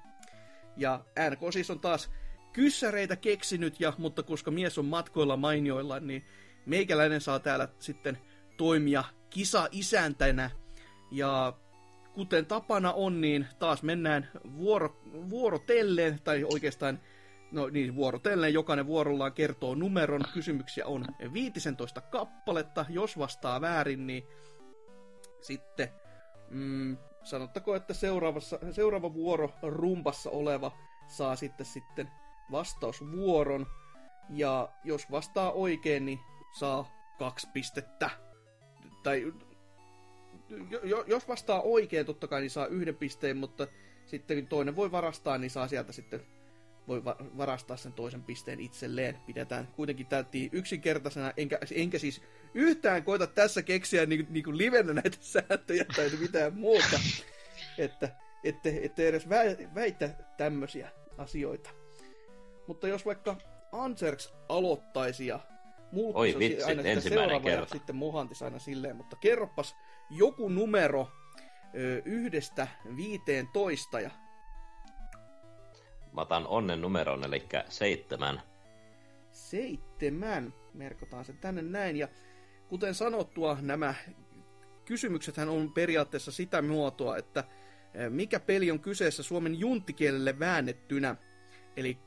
Ja 0.77 1.05
NK 1.31 1.53
siis 1.53 1.71
on 1.71 1.81
taas 1.81 2.11
kyssäreitä 2.53 3.17
keksinyt, 3.17 3.81
ja, 3.81 3.93
mutta 3.99 4.23
koska 4.23 4.51
mies 4.51 4.79
on 4.79 4.85
matkoilla 4.85 5.37
mainioilla, 5.37 6.01
niin 6.01 6.25
meikäläinen 6.67 7.21
saa 7.21 7.39
täällä 7.39 7.69
sitten 7.79 8.19
toimia 8.57 9.05
kisa-isäntänä. 9.31 10.51
Ja 11.11 11.53
kuten 12.19 12.47
tapana 12.47 12.93
on, 12.93 13.21
niin 13.21 13.47
taas 13.59 13.83
mennään 13.83 14.29
vuoro, 14.57 14.97
vuorotellen, 15.31 16.21
tai 16.25 16.45
oikeastaan 16.45 17.01
No 17.53 17.69
niin, 17.69 17.97
vuorotellen 17.97 18.55
jokainen 18.55 18.87
vuorollaan 18.87 19.33
kertoo 19.33 19.75
numeron. 19.75 20.25
Kysymyksiä 20.33 20.87
on 20.87 21.05
15 21.33 22.01
kappaletta. 22.01 22.87
Jos 22.89 23.19
vastaa 23.19 23.61
väärin, 23.61 24.07
niin 24.07 24.27
sitten 25.41 25.89
mm, 26.51 26.97
sanottako, 27.25 27.75
että 27.75 27.95
seuraavassa, 27.95 28.59
seuraava 28.71 29.15
vuoro 29.15 29.51
rumpassa 29.63 30.31
oleva 30.31 30.73
saa 31.07 31.37
sitten, 31.37 31.67
sitten 31.67 32.11
vastausvuoron. 32.53 33.67
Ja 34.31 34.69
jos 34.85 35.11
vastaa 35.11 35.53
oikein, 35.53 36.07
niin 36.07 36.19
saa 36.59 36.91
kaksi 37.19 37.49
pistettä. 37.53 38.11
Tai 39.03 39.33
jos 41.07 41.29
vastaa 41.29 41.63
oikein, 41.63 42.07
totta 42.07 42.27
kai, 42.27 42.41
niin 42.41 42.51
saa 42.51 42.67
yhden 42.67 42.97
pisteen, 42.97 43.37
mutta 43.37 43.67
sitten 44.07 44.39
kun 44.39 44.47
toinen 44.47 44.77
voi 44.77 44.93
varastaa, 44.93 45.39
niin 45.39 45.51
saa 45.51 45.69
sieltä 45.69 45.93
sitten 45.93 46.21
voi 46.89 47.05
va- 47.05 47.17
varastaa 47.37 47.77
sen 47.77 47.93
toisen 47.93 48.23
pisteen 48.23 48.61
itselleen. 48.61 49.17
Pidetään 49.27 49.69
kuitenkin 49.77 50.07
täyttiin 50.07 50.51
yksinkertaisena, 50.53 51.33
enkä, 51.37 51.59
enkä 51.75 51.99
siis 51.99 52.23
yhtään 52.55 53.03
koita 53.03 53.27
tässä 53.27 53.63
keksiä 53.63 54.07
niin, 54.07 54.27
niin 54.31 54.45
kuin 54.45 54.59
livenä 54.59 54.93
näitä 54.93 55.17
sääntöjä 55.21 55.85
tai 55.97 56.11
mitään 56.21 56.55
muuta. 56.55 57.01
että 57.79 58.09
ette, 58.45 58.81
ette 58.83 59.09
edes 59.09 59.27
vä- 59.27 59.75
väitä 59.75 60.11
tämmöisiä 60.37 60.91
asioita. 61.19 61.71
Mutta 62.67 62.89
jos 62.89 63.07
vaikka 63.07 63.37
Anserks 63.73 64.33
aloittaisi 64.49 65.27
ja 65.27 65.41
Oi 66.15 66.37
vitsi, 66.39 66.65
aina 66.65 66.83
ensimmäinen 66.83 67.43
kerta. 67.43 67.61
Ja 67.75 67.79
sitten 67.79 67.97
Mohantis 67.97 68.43
aina 68.43 68.59
silleen, 68.59 68.97
mutta 68.97 69.17
kerropas 69.17 69.77
joku 70.11 70.49
numero 70.49 71.09
ö, 71.75 72.03
yhdestä 72.05 72.69
viiteen 72.97 73.49
toista 73.53 74.01
ja 74.01 74.11
Mä 76.13 76.21
otan 76.21 76.47
onnen 76.47 76.81
numeron, 76.81 77.25
eli 77.25 77.43
seitsemän. 77.69 78.43
Seitsemän. 79.33 80.55
Merkotaan 80.75 81.25
se 81.25 81.33
tänne 81.33 81.63
näin. 81.63 81.97
Ja 81.97 82.09
kuten 82.69 82.95
sanottua, 82.95 83.59
nämä 83.61 83.95
kysymyksethän 84.85 85.49
on 85.49 85.73
periaatteessa 85.73 86.33
sitä 86.33 86.63
muotoa, 86.63 87.17
että 87.17 87.45
mikä 88.09 88.41
peli 88.41 88.71
on 88.71 88.81
kyseessä 88.81 89.23
suomen 89.23 89.61
junttikielelle 89.61 90.39
väännettynä. 90.39 91.17
Eli 91.77 91.99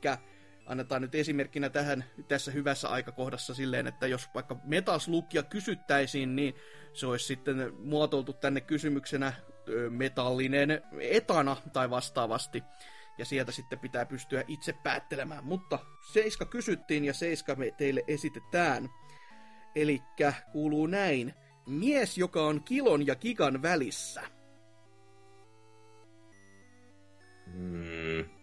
annetaan 0.72 1.02
nyt 1.02 1.14
esimerkkinä 1.14 1.70
tähän 1.70 2.04
tässä 2.28 2.50
hyvässä 2.50 2.88
aikakohdassa 2.88 3.54
silleen, 3.54 3.86
että 3.86 4.06
jos 4.06 4.28
vaikka 4.34 4.56
metaslukia 4.64 5.42
kysyttäisiin, 5.42 6.36
niin 6.36 6.54
se 6.92 7.06
olisi 7.06 7.26
sitten 7.26 7.72
muotoiltu 7.78 8.32
tänne 8.32 8.60
kysymyksenä 8.60 9.32
metallinen 9.90 10.82
etana 11.00 11.56
tai 11.72 11.90
vastaavasti 11.90 12.62
ja 13.18 13.24
sieltä 13.24 13.52
sitten 13.52 13.78
pitää 13.78 14.06
pystyä 14.06 14.44
itse 14.48 14.74
päättelemään. 14.82 15.44
Mutta 15.44 15.78
seiska 16.12 16.46
kysyttiin 16.46 17.04
ja 17.04 17.14
seiska 17.14 17.54
me 17.54 17.70
teille 17.70 18.04
esitetään. 18.06 18.88
Eli 19.74 20.02
kuuluu 20.52 20.86
näin. 20.86 21.34
Mies, 21.66 22.18
joka 22.18 22.46
on 22.46 22.64
kilon 22.64 23.06
ja 23.06 23.16
gigan 23.16 23.62
välissä. 23.62 24.22
Hmm. 27.46 28.41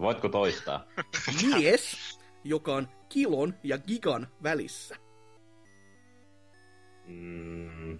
Voitko 0.00 0.28
toistaa? 0.28 0.84
Mies, 1.42 2.18
joka 2.44 2.74
on 2.74 2.88
kilon 3.08 3.54
ja 3.62 3.78
gigan 3.78 4.28
välissä. 4.42 4.96
Hmm. 7.06 7.98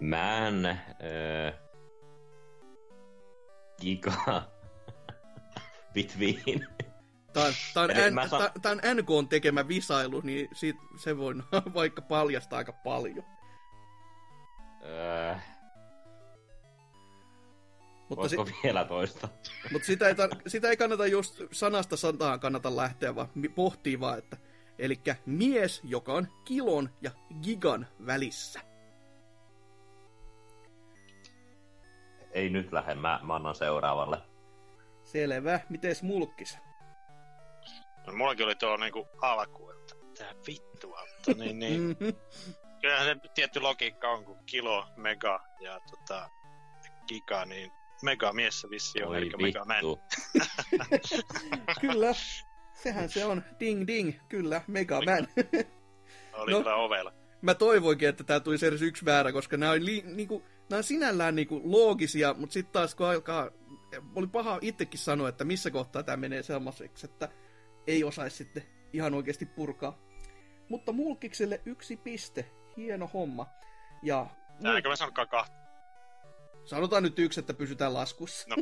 Man, 0.00 0.66
äh, 0.66 1.54
Giga, 3.80 4.12
Between. 5.94 6.66
Tämä 7.32 7.46
on, 7.46 7.90
N, 7.90 8.14
tämä 8.62 8.76
on 9.08 9.28
tekemä 9.28 9.68
visailu, 9.68 10.20
niin 10.24 10.48
siitä, 10.52 10.80
se 10.96 11.16
voi 11.16 11.34
vaikka 11.74 12.02
paljastaa 12.02 12.56
aika 12.58 12.72
paljon. 12.72 13.24
Öö, 14.84 15.34
mutta 18.10 18.28
si- 18.28 18.36
vielä 18.64 18.84
toista? 18.84 19.28
Mutta 19.72 19.86
sitä 19.86 20.08
ei, 20.08 20.14
tar- 20.14 20.40
sitä 20.46 20.68
ei 20.70 20.76
kannata 20.76 21.06
just 21.06 21.40
sanasta 21.52 21.96
santaan 21.96 22.40
kannata 22.40 22.76
lähteä, 22.76 23.14
vaan 23.14 23.28
pohtii 23.54 24.00
vaan, 24.00 24.18
että 24.18 24.36
eli 24.78 25.00
mies, 25.26 25.80
joka 25.84 26.12
on 26.12 26.28
kilon 26.44 26.90
ja 27.02 27.10
gigan 27.42 27.86
välissä. 28.06 28.60
ei 32.32 32.50
nyt 32.50 32.72
lähde, 32.72 32.94
mä, 32.94 33.20
mä 33.22 33.34
annan 33.34 33.54
seuraavalle. 33.54 34.18
Selvä. 35.04 35.60
Mites 35.68 36.02
mulkkis? 36.02 36.58
No, 38.06 38.12
mullakin 38.12 38.46
oli 38.46 38.54
tuo 38.54 38.76
niinku 38.76 39.08
alku, 39.22 39.70
että 39.70 39.94
tää 40.18 40.34
vittua, 40.46 41.00
mutta 41.14 41.42
niin, 41.44 41.58
niin. 41.58 41.80
Mhm. 42.00 42.08
Kyllähän 42.80 43.06
se 43.06 43.28
tietty 43.34 43.60
logiikka 43.60 44.08
on, 44.10 44.24
kun 44.24 44.38
kilo, 44.46 44.86
mega 44.96 45.40
ja 45.60 45.80
tota, 45.90 46.30
giga, 47.08 47.44
niin 47.44 47.72
mega 48.02 48.32
mies 48.32 48.66
vissi 48.70 49.02
on, 49.02 49.16
eli 49.16 49.30
mega 49.42 49.64
man. 49.64 49.84
kyllä, 51.80 52.14
sehän 52.82 53.08
se 53.08 53.24
on. 53.24 53.42
Ding 53.60 53.86
ding, 53.86 54.12
kyllä, 54.28 54.62
mega 54.66 55.00
man. 55.02 55.28
oli 56.40 56.52
no, 56.52 56.84
ovella. 56.84 57.12
Mä 57.42 57.54
toivoinkin, 57.54 58.08
että 58.08 58.24
tää 58.24 58.40
tulisi 58.40 58.66
edes 58.66 58.82
yksi 58.82 59.04
väärä, 59.04 59.32
koska 59.32 59.56
nämä 59.56 59.72
oli 59.72 59.84
li, 59.84 60.04
niinku, 60.06 60.44
nämä 60.70 60.78
on 60.78 60.84
sinällään 60.84 61.34
niinku 61.34 61.60
loogisia, 61.64 62.34
mutta 62.34 62.52
sitten 62.52 62.72
taas 62.72 62.94
kun 62.94 63.06
alkaa, 63.06 63.50
oli 64.14 64.26
paha 64.26 64.58
itsekin 64.62 65.00
sanoa, 65.00 65.28
että 65.28 65.44
missä 65.44 65.70
kohtaa 65.70 66.02
tämä 66.02 66.16
menee 66.16 66.42
sellaiseksi, 66.42 67.06
että 67.06 67.28
ei 67.86 68.04
osaisi 68.04 68.36
sitten 68.36 68.62
ihan 68.92 69.14
oikeasti 69.14 69.46
purkaa. 69.46 69.98
Mutta 70.68 70.92
Mulkikselle 70.92 71.60
yksi 71.66 71.96
piste, 71.96 72.50
hieno 72.76 73.06
homma. 73.06 73.46
Ja... 74.02 74.26
Tääkö 74.62 74.88
mä 74.88 74.96
sanonkaan 74.96 75.28
kahta? 75.28 75.59
Sanotaan 76.64 77.02
nyt 77.02 77.18
yksi, 77.18 77.40
että 77.40 77.54
pysytään 77.54 77.94
laskussa. 77.94 78.46
No. 78.48 78.56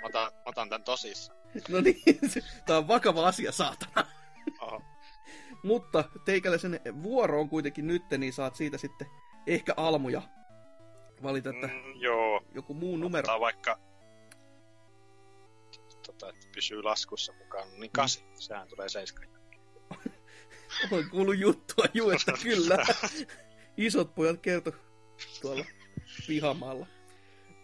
Mä 0.00 0.06
otan, 0.06 0.32
mä 0.32 0.42
otan 0.46 0.68
tän 0.68 0.84
tosissaan. 0.84 1.38
No 1.68 1.80
niin, 1.80 2.02
tää 2.66 2.78
on 2.78 2.88
vakava 2.88 3.28
asia, 3.28 3.52
saatana. 3.52 4.06
Oho. 4.60 4.82
Mutta 5.62 6.04
teikäläisen 6.24 6.80
vuoro 7.02 7.40
on 7.40 7.48
kuitenkin 7.48 7.86
nyt, 7.86 8.02
niin 8.18 8.32
saat 8.32 8.56
siitä 8.56 8.78
sitten 8.78 9.06
ehkä 9.46 9.74
almuja 9.76 10.22
valita, 11.22 11.50
että 11.50 11.66
mm, 11.66 12.00
joo. 12.00 12.42
joku 12.54 12.74
muu 12.74 12.96
numero. 12.96 13.22
Ottaa 13.22 13.40
vaikka 13.40 13.78
tota, 16.06 16.28
että 16.28 16.46
pysyy 16.54 16.82
laskussa 16.82 17.32
mukaan, 17.32 17.68
niin 17.80 17.90
kasi. 17.90 18.20
Mm. 18.22 18.34
Sehän 18.34 18.68
tulee 18.68 18.88
seiskan. 18.88 19.28
Olen 20.90 21.10
kuullut 21.10 21.38
juttua, 21.38 21.84
juu, 21.94 22.10
että 22.10 22.32
kyllä. 22.42 22.86
Isot 23.76 24.14
pojat 24.14 24.40
kerto 24.40 24.72
tuolla 25.40 25.64
pihamaalla. 26.26 26.86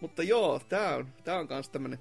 Mutta 0.01 0.23
joo, 0.23 0.59
tää 0.69 0.95
on, 0.95 1.13
tää 1.23 1.39
on 1.39 1.47
kans 1.47 1.69
tämmönen 1.69 1.99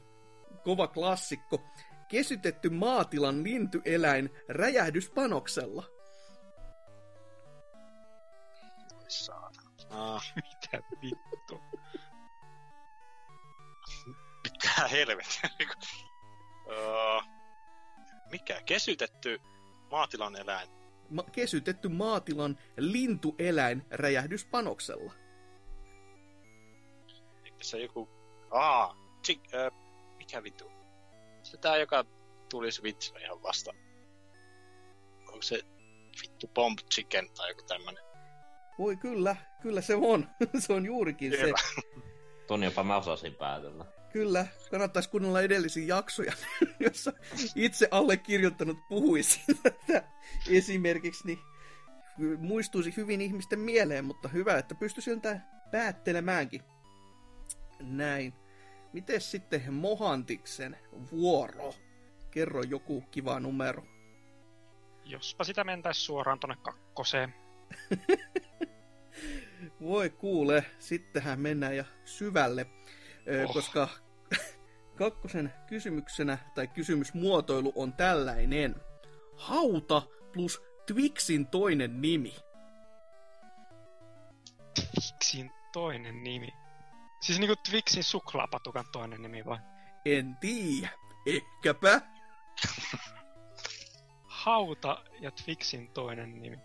kova 0.64 0.86
klassikko. 0.86 1.60
Kesytetty 2.08 2.70
maatilan 2.70 3.44
lintyeläin 3.44 4.30
räjähdyspanoksella. 4.48 5.84
Saatana. 9.08 9.70
Ah, 9.90 10.32
mitä 10.36 10.82
vittu. 11.02 11.60
Mitä 14.44 14.88
helvettiä. 14.90 15.50
uh, 16.66 17.24
mikä? 18.32 18.60
Kesytetty 18.66 19.40
maatilan 19.90 20.36
eläin? 20.36 20.68
Ma- 21.10 21.24
kesytetty 21.32 21.88
maatilan 21.88 22.58
lintueläin 22.76 23.86
räjähdyspanoksella. 23.90 25.12
Se 27.62 27.78
joku... 27.78 28.08
Aa, 28.50 28.96
chik, 29.26 29.54
äh, 29.54 29.72
mikä 30.16 30.42
vittu? 30.42 30.70
Se 31.42 31.56
tää, 31.56 31.76
joka 31.76 32.04
tuli 32.50 32.72
Switchillä 32.72 33.20
ihan 33.20 33.42
vasta. 33.42 33.70
Onko 35.18 35.42
se 35.42 35.60
vittu 36.22 36.48
Bomb 36.54 36.78
Chicken 36.78 37.28
tai 37.36 37.50
joku 37.50 37.62
tämmönen? 37.62 38.04
Voi 38.78 38.96
kyllä, 38.96 39.36
kyllä 39.62 39.80
se 39.80 39.94
on. 39.94 40.28
se 40.66 40.72
on 40.72 40.86
juurikin 40.86 41.30
Kyllä. 41.30 41.58
se. 41.74 41.82
Ton 42.46 42.62
jopa 42.62 42.84
mä 42.84 42.96
osasin 42.96 43.34
päätellä. 43.34 43.84
Kyllä, 44.12 44.46
kannattaisi 44.70 45.10
kuunnella 45.10 45.40
edellisiä 45.40 45.86
jaksoja, 45.86 46.32
jossa 46.86 47.12
itse 47.54 47.88
allekirjoittanut 47.90 48.78
puhuisi 48.88 49.40
tätä 49.62 50.02
esimerkiksi, 50.48 51.26
niin 51.26 51.38
muistuisi 52.38 52.96
hyvin 52.96 53.20
ihmisten 53.20 53.58
mieleen, 53.58 54.04
mutta 54.04 54.28
hyvä, 54.28 54.58
että 54.58 54.74
pystyisin 54.74 55.20
tämän 55.20 55.44
päättelemäänkin. 55.70 56.62
Näin. 57.80 58.32
Miten 58.92 59.20
sitten 59.20 59.72
Mohantiksen 59.74 60.76
vuoro? 61.12 61.74
Kerro 62.30 62.62
joku 62.62 63.00
kiva 63.10 63.40
numero. 63.40 63.82
Jospa 65.04 65.44
sitä 65.44 65.64
mentäis 65.64 66.06
suoraan 66.06 66.40
tonne 66.40 66.56
kakkoseen. 66.62 67.34
Voi 69.80 70.10
kuule, 70.10 70.64
sittenhän 70.78 71.40
mennään 71.40 71.76
ja 71.76 71.84
syvälle, 72.04 72.66
Oh. 73.44 73.52
koska 73.54 73.88
kakkosen 74.98 75.52
kysymyksenä 75.66 76.38
tai 76.54 76.66
kysymysmuotoilu 76.66 77.72
on 77.76 77.92
tällainen. 77.92 78.74
Hauta 79.36 80.02
plus 80.32 80.62
Twixin 80.86 81.46
toinen 81.46 82.00
nimi. 82.02 82.34
Twixin 84.74 85.50
toinen 85.72 86.24
nimi. 86.24 86.48
Siis 87.20 87.38
niinku 87.38 87.56
Twixin 87.70 88.04
suklaapatukan 88.04 88.84
toinen 88.92 89.22
nimi 89.22 89.44
vai? 89.44 89.58
En 90.04 90.36
tiedä. 90.40 90.90
Ehkäpä. 91.26 92.00
Hauta 94.24 95.04
ja 95.20 95.30
Twixin 95.30 95.90
toinen 95.90 96.42
nimi. 96.42 96.58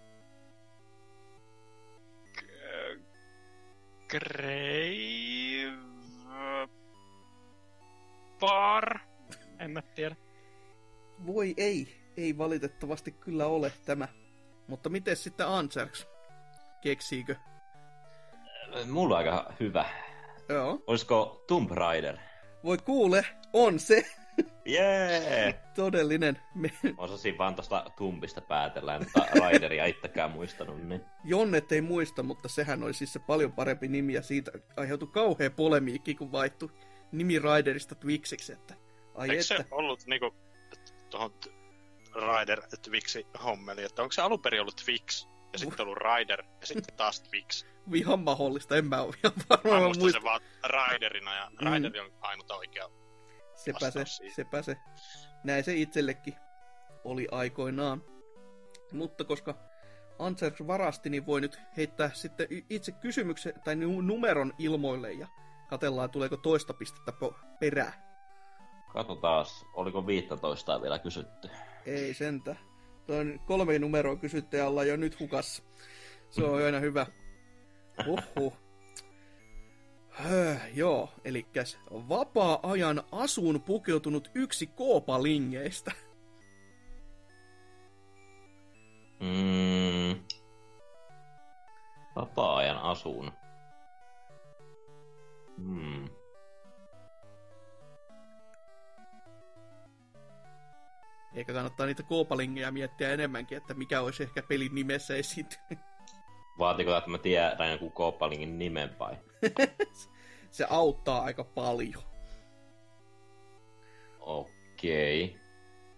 Grave... 4.09 4.65
Bar? 8.39 8.99
En 9.59 9.71
mä 9.71 9.81
tiedä. 9.81 10.15
Voi 11.25 11.53
ei, 11.57 12.11
ei 12.17 12.37
valitettavasti 12.37 13.11
kyllä 13.11 13.45
ole 13.47 13.71
tämä. 13.85 14.07
Mutta 14.67 14.89
miten 14.89 15.15
sitten 15.15 15.47
Anserks? 15.47 16.07
Keksiikö? 16.81 17.35
Mulla 18.91 19.17
on 19.17 19.17
aika 19.17 19.53
hyvä. 19.59 19.85
Joo. 20.49 20.83
Olisiko 20.87 21.43
Tomb 21.47 21.71
Raider? 21.71 22.17
Voi 22.63 22.77
kuule, 22.77 23.25
on 23.53 23.79
se 23.79 24.05
Jee! 24.65 25.53
todellinen. 25.75 26.39
Me, 26.55 26.69
Osasin 26.97 27.37
vaan 27.37 27.55
tosta 27.55 27.91
Tumbista 27.97 28.41
päätellä, 28.41 28.99
mutta 28.99 29.25
Raideria 29.39 29.85
itsekään 29.85 30.31
muistanut, 30.31 30.83
niin... 30.83 31.01
Jonnet 31.23 31.71
ei 31.71 31.81
muista, 31.81 32.23
mutta 32.23 32.49
sehän 32.49 32.83
oli 32.83 32.93
siis 32.93 33.13
se 33.13 33.19
paljon 33.19 33.51
parempi 33.51 33.87
nimi 33.87 34.13
ja 34.13 34.21
siitä 34.21 34.51
aiheutui 34.77 35.07
kauhea 35.07 35.49
polemiikki, 35.49 36.15
kun 36.15 36.31
vaihtui 36.31 36.69
nimi 37.11 37.39
Raiderista 37.39 37.95
Twixiksi, 37.95 38.53
että 38.53 38.75
ai 39.15 39.29
Eikö 39.29 39.41
että. 39.41 39.63
se 39.63 39.65
ollut 39.71 40.05
niinku 40.05 40.35
tuohon 41.09 41.33
Rider 42.15 42.61
Twixi 42.81 43.27
hommeli, 43.43 43.83
että 43.83 44.01
onko 44.01 44.11
se 44.11 44.21
alun 44.21 44.41
perin 44.41 44.61
ollut 44.61 44.81
Twix 44.85 45.27
ja 45.55 45.59
sitten 45.59 45.85
ollut 45.85 45.97
Rider 45.97 46.43
ja 46.61 46.67
sitten 46.67 46.95
taas 46.97 47.21
Twix? 47.21 47.65
Ihan 47.93 48.19
mahdollista, 48.19 48.75
en 48.77 48.85
mä 48.85 49.01
ole 49.01 49.13
ihan 49.23 49.33
Mä 49.37 49.57
varmaan 49.63 49.81
muistan 49.83 50.01
muista. 50.03 50.17
sen 50.19 50.23
vaan 50.23 50.41
Riderina 50.91 51.35
ja 51.35 51.49
Mm. 51.61 51.73
Rider 51.73 52.01
on 52.03 52.11
ainut 52.21 52.51
oikea. 52.51 52.89
Sepä 53.55 53.91
se, 53.91 54.05
siihen. 54.05 54.35
sepä 54.35 54.61
se. 54.61 54.77
Näin 55.43 55.63
se 55.63 55.73
itsellekin 55.73 56.35
oli 57.03 57.27
aikoinaan. 57.31 58.03
Mutta 58.91 59.23
koska 59.23 59.55
Ansers 60.19 60.67
varasti, 60.67 61.09
niin 61.09 61.25
voi 61.25 61.41
nyt 61.41 61.59
heittää 61.77 62.09
sitten 62.13 62.47
itse 62.69 62.91
kysymyksen 62.91 63.53
tai 63.63 63.75
nu- 63.75 64.01
numeron 64.01 64.53
ilmoille 64.57 65.11
ja 65.11 65.27
katellaan 65.69 66.09
tuleeko 66.09 66.37
toista 66.37 66.73
pistettä 66.73 67.11
po- 67.11 67.45
perään. 67.59 67.93
Katsotaan, 68.93 69.45
oliko 69.73 70.07
15 70.07 70.81
vielä 70.81 70.99
kysytty. 70.99 71.49
Ei 71.85 72.13
sentä. 72.13 72.55
Toin 73.07 73.39
kolme 73.45 73.79
numeroa 73.79 74.15
kysytty 74.15 74.57
ja 74.57 74.67
ollaan 74.67 74.87
jo 74.87 74.95
nyt 74.95 75.19
hukassa. 75.19 75.63
Se 76.29 76.43
on 76.43 76.63
aina 76.63 76.79
hyvä. 76.79 77.05
Huhhuh. 78.05 78.53
Höh, 80.09 80.77
joo, 80.77 81.09
eli 81.25 81.45
vapaa-ajan 81.91 83.03
asuun 83.11 83.61
pukeutunut 83.61 84.31
yksi 84.35 84.67
koopalingeistä. 84.67 85.91
Mm. 89.19 90.23
Vapaa-ajan 92.15 92.77
asuun. 92.77 93.31
Hmm. 95.57 96.09
Eikä 101.35 101.53
kannattaa 101.53 101.85
niitä 101.85 102.03
koopalingeja 102.03 102.71
miettiä 102.71 103.09
enemmänkin, 103.09 103.57
että 103.57 103.73
mikä 103.73 104.01
olisi 104.01 104.23
ehkä 104.23 104.43
pelin 104.43 104.75
nimessä 104.75 105.15
esiintynyt. 105.15 105.79
Vaatiko, 106.59 106.97
että 106.97 107.09
mä 107.09 107.17
tiedän 107.17 107.71
joku 107.71 107.89
Koopalingin 107.89 108.59
nimen 108.59 108.99
vai? 108.99 109.17
Se 110.51 110.65
auttaa 110.69 111.21
aika 111.21 111.43
paljon. 111.43 112.03
Okei. 114.19 115.39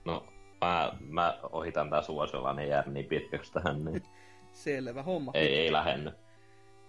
No, 0.06 0.28
mä, 0.62 0.92
mä 1.00 1.40
ohitan 1.44 1.90
tää 1.90 2.02
suosiolla, 2.02 2.54
niin 2.54 2.70
jää 2.70 2.84
niin 2.88 3.06
pitkäksi 3.06 3.54
tähän, 3.54 3.86
niin 3.86 4.04
Selvä 4.52 5.04
homma. 5.04 5.32
ei, 5.36 5.56
ei 5.56 5.72
lähenny. 5.72 6.12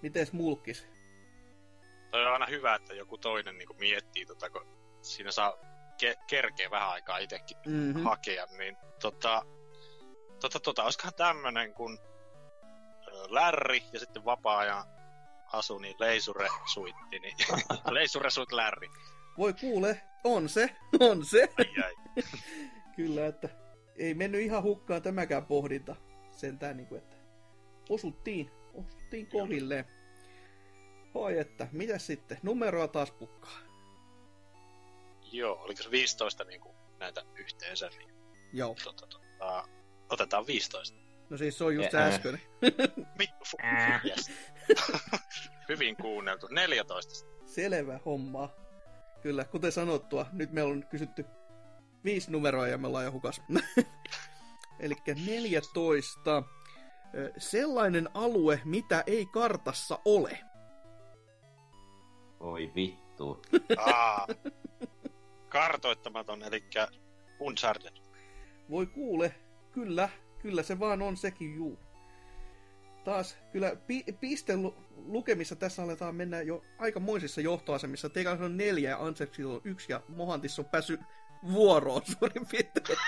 Mites 0.02 0.32
mulkkis? 0.32 0.88
Toi 2.10 2.26
on 2.26 2.32
aina 2.32 2.46
hyvä, 2.46 2.74
että 2.74 2.94
joku 2.94 3.18
toinen 3.18 3.58
niinku 3.58 3.74
miettii 3.74 4.26
tota, 4.26 4.50
kun 4.50 4.66
siinä 5.02 5.30
saa 5.30 5.54
ke- 6.02 6.24
kerkeä 6.26 6.70
vähän 6.70 6.88
aikaa 6.88 7.18
itsekin 7.18 7.56
Mm-hmm. 7.66 8.02
hakea, 8.04 8.46
niin 8.58 8.76
tota, 9.02 9.42
tota, 10.40 10.60
tota, 10.60 10.84
olisikohan 10.84 11.14
tämmönen 11.14 11.74
kun 11.74 11.98
ö, 13.08 13.10
Lärri 13.28 13.82
ja 13.92 14.00
sitten 14.00 14.24
vapaa-ajan 14.24 14.84
asu, 15.52 15.78
niin 15.78 15.96
Leisure 15.98 16.48
Suitti, 16.72 17.18
niin 17.18 17.34
Leisure 17.90 18.30
Suit 18.30 18.52
Lärri. 18.52 18.88
Voi 19.38 19.52
kuule, 19.54 20.02
on 20.24 20.48
se, 20.48 20.76
on 21.00 21.24
se. 21.24 21.48
Ai, 21.58 21.84
ai. 21.84 21.94
Kyllä, 22.96 23.26
että 23.26 23.48
ei 23.96 24.14
mennyt 24.14 24.40
ihan 24.40 24.62
hukkaan 24.62 25.02
tämäkään 25.02 25.46
pohdinta. 25.46 25.96
Sentään 26.30 26.76
niin 26.76 26.86
kuin, 26.86 26.98
että 26.98 27.16
osuttiin, 27.88 28.50
osuttiin 28.74 29.26
kohilleen. 29.26 29.84
Hoi 31.14 31.38
että, 31.38 31.68
mitä 31.72 31.98
sitten? 31.98 32.38
Numeroa 32.42 32.88
taas 32.88 33.10
pukkaa. 33.12 33.58
Joo, 35.32 35.56
oliko 35.62 35.82
se 35.82 35.90
15 35.90 36.44
niin 36.44 36.60
kuin 36.60 36.76
näitä 37.00 37.24
yhteensä, 37.34 37.88
niin 37.88 38.10
Joo. 38.52 38.76
tota, 38.84 39.06
tota, 39.06 39.68
otetaan 40.10 40.46
15. 40.46 40.98
No 41.30 41.36
siis 41.36 41.58
se 41.58 41.64
on 41.64 41.74
just 41.74 41.90
se 41.90 41.98
Ää. 41.98 42.06
äsken. 42.06 42.40
Mit, 43.18 43.30
fu, 43.50 43.56
yes. 44.04 44.30
Hyvin 45.68 45.96
kuunneltu. 45.96 46.48
14. 46.50 47.26
Selvä 47.46 48.00
homma. 48.04 48.50
Kyllä, 49.22 49.44
kuten 49.44 49.72
sanottua, 49.72 50.26
nyt 50.32 50.52
meillä 50.52 50.72
on 50.72 50.86
kysytty 50.90 51.24
viisi 52.04 52.30
numeroa 52.30 52.68
ja 52.68 52.78
me 52.78 52.86
ollaan 52.86 53.04
jo 53.04 53.12
hukas. 53.12 53.40
Eli 54.80 54.94
14. 55.26 56.42
Ö, 57.14 57.32
Sellainen 57.38 58.08
alue, 58.14 58.60
mitä 58.64 59.04
ei 59.06 59.26
kartassa 59.26 59.98
ole. 60.04 60.38
Oi 62.40 62.72
vittu. 62.74 63.42
Aa, 63.76 64.26
kartoittamaton, 65.48 66.42
eli 66.42 66.64
Uncharted. 67.40 67.96
Voi 68.70 68.86
kuule, 68.86 69.34
kyllä, 69.72 70.08
kyllä 70.38 70.62
se 70.62 70.78
vaan 70.78 71.02
on 71.02 71.16
sekin 71.16 71.54
juu. 71.54 71.78
Taas 73.04 73.36
kyllä 73.52 73.76
pi- 73.86 74.04
piste 74.20 74.56
lu- 74.56 74.76
lukemissa 74.96 75.56
tässä 75.56 75.82
aletaan 75.82 76.14
mennä 76.14 76.40
jo 76.42 76.62
aikamoisissa 76.78 77.40
johtoasemissa. 77.40 78.08
Teillä 78.08 78.30
on 78.30 78.56
neljä 78.56 78.90
ja 78.90 78.98
Anseksilla 78.98 79.54
on 79.54 79.60
yksi 79.64 79.92
ja 79.92 80.00
Mohantis 80.08 80.58
on 80.58 80.64
päässyt 80.64 81.00
vuoroon 81.52 82.02
suurin 82.18 82.46
piirtein. 82.50 82.98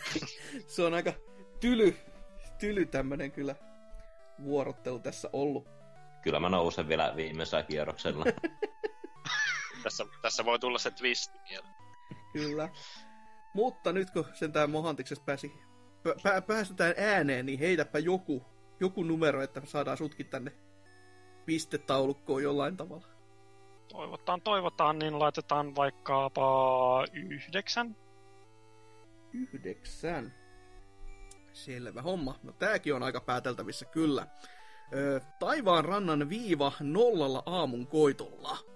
se 0.74 0.82
on 0.82 0.94
aika 0.94 1.12
tyly, 1.60 1.96
tyly 2.58 2.86
tämmönen 2.86 3.32
kyllä 3.32 3.54
vuorottelu 4.44 4.98
tässä 4.98 5.30
ollut. 5.32 5.68
Kyllä 6.22 6.40
mä 6.40 6.48
nousen 6.48 6.88
vielä 6.88 7.12
viimeisellä 7.16 7.62
kierroksella. 7.62 8.24
Tässä, 9.86 10.04
tässä 10.22 10.44
voi 10.44 10.58
tulla 10.58 10.78
se 10.78 10.90
twist 10.90 11.34
mieleen. 11.48 11.74
Kyllä. 12.32 12.68
Mutta 13.54 13.92
nyt 13.92 14.10
kun 14.10 14.24
sentään 14.34 14.70
Mohantiksesta 14.70 15.24
pääsi, 15.24 15.52
pä- 16.08 16.20
pä- 16.20 16.42
päästetään 16.46 16.94
ääneen, 16.96 17.46
niin 17.46 17.58
heitäpä 17.58 17.98
joku, 17.98 18.44
joku 18.80 19.02
numero, 19.02 19.42
että 19.42 19.62
saadaan 19.64 19.96
sutkin 19.96 20.26
tänne 20.26 20.52
pistetaulukkoon 21.44 22.42
jollain 22.42 22.76
tavalla. 22.76 23.06
Toivotaan, 23.88 24.40
toivotaan, 24.42 24.98
niin 24.98 25.18
laitetaan 25.18 25.76
vaikkapa 25.76 27.04
yhdeksän. 27.12 27.96
Yhdeksän. 29.32 30.34
Selvä 31.52 32.02
homma. 32.02 32.38
No 32.42 32.52
tääkin 32.52 32.94
on 32.94 33.02
aika 33.02 33.20
pääteltävissä 33.20 33.84
kyllä. 33.84 34.26
Ö, 34.94 35.20
taivaan 35.38 35.84
rannan 35.84 36.28
viiva 36.28 36.72
nollalla 36.80 37.42
aamun 37.46 37.86
koitolla. 37.86 38.75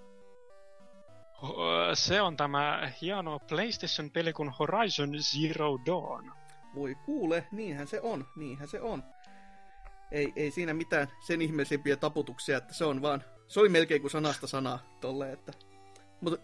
Se 1.94 2.20
on 2.20 2.36
tämä 2.36 2.92
hieno 3.00 3.38
PlayStation-peli 3.38 4.32
kuin 4.32 4.50
Horizon 4.58 5.12
Zero 5.18 5.78
Dawn. 5.86 6.32
Voi 6.74 6.94
kuule, 6.94 7.46
niinhän 7.52 7.86
se 7.86 8.00
on, 8.00 8.26
niinhän 8.36 8.68
se 8.68 8.80
on. 8.80 9.02
Ei, 10.12 10.32
ei 10.36 10.50
siinä 10.50 10.74
mitään 10.74 11.08
sen 11.20 11.42
ihmeellisempiä 11.42 11.96
taputuksia, 11.96 12.58
että 12.58 12.74
se 12.74 12.84
on 12.84 13.02
vaan 13.02 13.24
se 13.48 13.60
oli 13.60 13.68
melkein 13.68 14.00
kuin 14.00 14.10
sanasta 14.10 14.46
sanaa 14.46 14.78
tolle, 15.00 15.32
että... 15.32 15.52
Mutta 16.20 16.38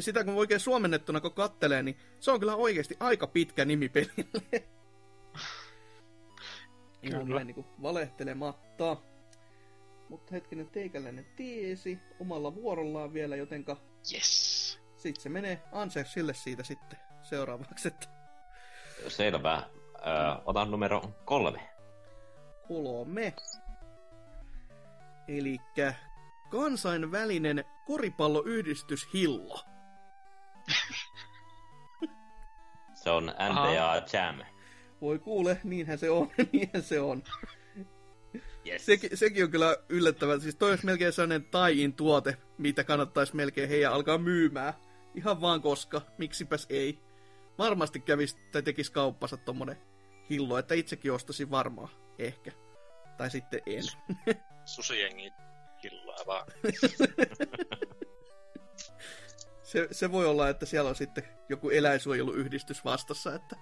sitä 0.00 0.24
kun 0.24 0.34
oikein 0.34 0.60
suomennettuna 0.60 1.20
kun 1.20 1.32
kattelee, 1.32 1.82
niin 1.82 1.98
se 2.20 2.30
on 2.30 2.40
kyllä 2.40 2.56
oikeasti 2.56 2.96
aika 3.00 3.26
pitkä 3.26 3.64
nimi 3.64 3.88
pelille. 3.88 4.68
Ihan 7.02 7.28
näin 7.28 7.46
niin 7.46 7.54
kuin 7.54 7.66
valehtelematta. 7.82 8.96
Mutta 10.10 10.30
hetkinen, 10.32 10.68
teikäläinen 10.68 11.26
tiesi 11.36 11.98
omalla 12.20 12.54
vuorollaan 12.54 13.12
vielä, 13.12 13.36
jotenka... 13.36 13.76
Yes. 14.14 14.80
Sitten 14.96 15.22
se 15.22 15.28
menee 15.28 15.62
Ansersille 15.72 16.34
siitä 16.34 16.62
sitten 16.62 16.98
seuraavaksi, 17.22 17.88
että... 17.88 18.06
Selvä. 19.08 19.62
Ö, 19.94 20.42
otan 20.44 20.70
numero 20.70 21.02
kolme. 21.24 21.70
Kolme. 22.68 23.34
Elikkä 25.28 25.94
kansainvälinen 26.50 27.64
koripalloyhdistys 27.86 29.08
Hillo. 29.14 29.64
Se 32.94 33.10
on 33.10 33.24
NDA 33.24 34.02
Jam. 34.12 34.38
Voi 35.00 35.18
kuule, 35.18 35.60
niinhän 35.64 35.98
se 35.98 36.10
on, 36.10 36.30
niinhän 36.52 36.82
se 36.82 37.00
on. 37.00 37.22
Yes. 38.66 38.86
Sekin, 38.86 39.16
sekin 39.16 39.44
on 39.44 39.50
kyllä 39.50 39.76
yllättävää. 39.88 40.38
Siis 40.38 40.56
toi 40.56 40.70
olisi 40.70 40.86
melkein 40.86 41.12
sellainen 41.12 41.44
taiin 41.44 41.92
tuote, 41.92 42.36
mitä 42.58 42.84
kannattaisi 42.84 43.36
melkein 43.36 43.68
heidän 43.68 43.92
alkaa 43.92 44.18
myymään. 44.18 44.74
Ihan 45.14 45.40
vaan 45.40 45.62
koska, 45.62 46.02
miksipäs 46.18 46.66
ei. 46.70 46.98
Varmasti 47.58 48.00
kävisi 48.00 48.36
tai 48.52 48.62
tekisi 48.62 48.92
kauppansa 48.92 49.36
tommonen 49.36 49.76
hillo, 50.30 50.58
että 50.58 50.74
itsekin 50.74 51.12
ostasin 51.12 51.50
varmaan, 51.50 51.88
ehkä. 52.18 52.52
Tai 53.16 53.30
sitten 53.30 53.60
en. 53.66 53.82
Susijengi 54.64 55.30
hilloa 55.84 56.16
vaan. 56.26 56.46
se, 59.62 59.88
se 59.90 60.12
voi 60.12 60.26
olla, 60.26 60.48
että 60.48 60.66
siellä 60.66 60.90
on 60.90 60.96
sitten 60.96 61.24
joku 61.48 61.70
eläinsuojeluyhdistys 61.70 62.84
vastassa, 62.84 63.34
että 63.34 63.56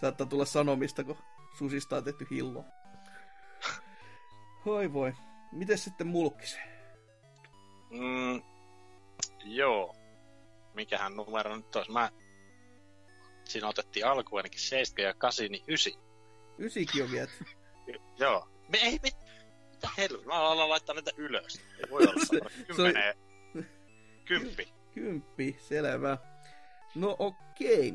saattaa 0.00 0.26
tulla 0.26 0.44
sanomista, 0.44 1.04
kun 1.04 1.18
susista 1.58 1.96
on 1.96 2.04
tehty 2.04 2.26
hillo. 2.30 2.64
Hoi 4.68 4.92
voi. 4.92 5.12
Miten 5.52 5.78
sitten 5.78 6.06
mulkis? 6.06 6.58
Mm, 7.90 8.42
joo. 9.44 9.96
Mikähän 10.74 11.16
numero 11.16 11.56
nyt 11.56 11.76
olisi? 11.76 11.92
Mä... 11.92 12.10
Siinä 13.44 13.68
otettiin 13.68 14.06
alku 14.06 14.36
ainakin 14.36 14.60
7 14.60 15.04
ja 15.04 15.14
8, 15.14 15.46
niin 15.50 15.64
9. 15.68 15.92
Ysikin 16.58 17.04
on 17.04 17.10
viety. 17.10 17.32
joo. 18.18 18.48
Me 18.68 18.78
ei, 18.78 18.98
mit, 19.02 19.16
mitä 19.70 19.88
helvetti? 19.98 20.26
Mä 20.26 20.34
alan 20.34 20.68
laittaa 20.68 20.94
näitä 20.94 21.10
ylös. 21.16 21.60
Ei 21.78 21.90
voi 21.90 22.02
olla 22.02 22.24
Se- 22.24 22.74
se, 22.76 22.82
oli-. 22.82 23.64
Kymppi. 24.24 24.72
Kymppi, 24.94 25.56
selvä. 25.60 26.18
No 26.94 27.16
okei. 27.18 27.94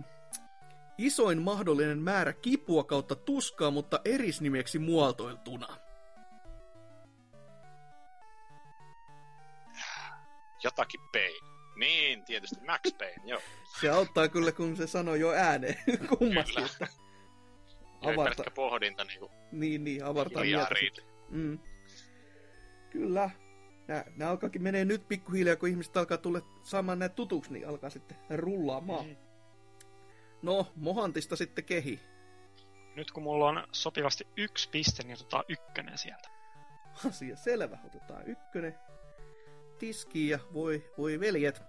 Isoin 0.98 1.42
mahdollinen 1.42 2.00
määrä 2.00 2.34
kipua 2.34 2.84
kautta 2.84 3.16
tuskaa, 3.16 3.72
mutta 3.72 4.00
erisnimeksi 4.06 4.80
muotoiltuna. 4.80 5.83
Jotakin 10.64 11.02
Payne. 11.12 11.54
Niin, 11.76 12.26
tietysti 12.26 12.56
Max 12.66 12.98
Payne, 12.98 13.22
joo. 13.26 13.42
Se 13.82 13.90
auttaa 13.90 14.28
kyllä, 14.28 14.52
kun 14.52 14.78
se 14.78 14.88
sanoo 14.88 15.16
jo 15.16 15.32
ääneen 15.32 15.78
kummasti. 16.20 16.54
Kyllä. 16.54 16.66
Että 16.66 16.88
Avarta. 18.02 18.44
pohdinta 18.56 19.04
niinku 19.04 19.32
Niin, 19.52 19.84
niin, 19.84 20.06
avartaa 20.06 20.44
mieltä. 20.44 20.76
Mm. 21.30 21.60
Kyllä. 22.90 23.30
Nää, 23.88 24.04
nää 24.16 24.30
alkaakin 24.30 24.64
menee 24.64 24.86
nyt 24.86 25.08
pikkuhiljaa, 25.08 25.56
kun 25.56 25.70
ihmiset 25.70 25.98
alkaa 25.98 26.18
tulla 26.18 26.42
saamaan 26.64 27.00
näitä 27.00 27.16
tutuksi, 27.16 27.54
niin 27.54 27.68
alkaa 27.68 27.90
sitten 27.90 28.18
rullaamaan. 28.30 29.06
Mm. 29.06 29.16
No, 30.42 30.68
Mohantista 30.76 31.36
sitten 31.36 31.64
kehi. 31.64 32.00
Nyt 32.96 33.12
kun 33.12 33.24
mulla 33.24 33.50
on 33.50 33.68
sopivasti 33.72 34.28
yksi 34.38 34.70
piste, 34.70 35.04
niin 35.04 35.14
otetaan 35.14 35.44
ykkönen 35.48 35.98
sieltä. 35.98 36.30
Asia 37.08 37.36
selvä. 37.36 37.78
Otetaan 37.86 38.28
ykkönen 38.28 38.80
tiskiin 39.84 40.30
ja 40.30 40.40
voi, 40.54 40.92
voi 40.98 41.20
veljet. 41.20 41.62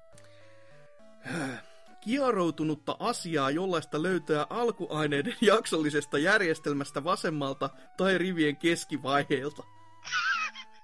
Kieroutunutta 2.01 2.97
asiaa, 2.99 3.51
jollaista 3.51 4.03
löytää 4.03 4.47
alkuaineiden 4.51 5.37
jaksollisesta 5.53 6.19
järjestelmästä 6.19 7.05
vasemmalta 7.05 7.71
tai 7.97 8.19
rivien 8.19 8.57
keskivaiheilta. 8.57 9.63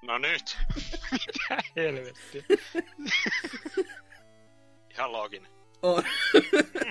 No 0.02 0.19
nyt. 0.19 0.59
Mitä 1.12 1.62
helvetti? 1.77 2.44
Ihan 4.90 5.12
looginen. 5.12 5.51
On. 5.82 6.02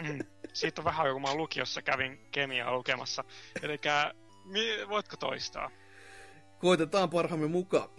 Mm. 0.03 0.19
Siitä 0.53 0.81
on 0.81 0.85
vähän 0.85 1.07
joku 1.07 1.19
mä 1.19 1.35
lukiossa 1.35 1.81
kävin 1.81 2.19
kemiaa 2.31 2.73
lukemassa. 2.73 3.23
Eli 3.61 3.79
voitko 4.89 5.17
toistaa? 5.17 5.71
Koitetaan 6.59 7.09
parhaamme 7.09 7.47
mukaan. 7.47 7.89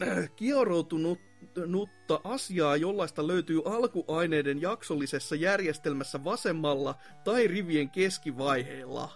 Kieroutunutta 1.40 2.20
asiaa, 2.24 2.76
jollaista 2.76 3.26
löytyy 3.26 3.62
alkuaineiden 3.64 4.62
jaksollisessa 4.62 5.34
järjestelmässä 5.34 6.24
vasemmalla 6.24 6.94
tai 7.24 7.46
rivien 7.46 7.90
keskivaiheilla. 7.90 9.12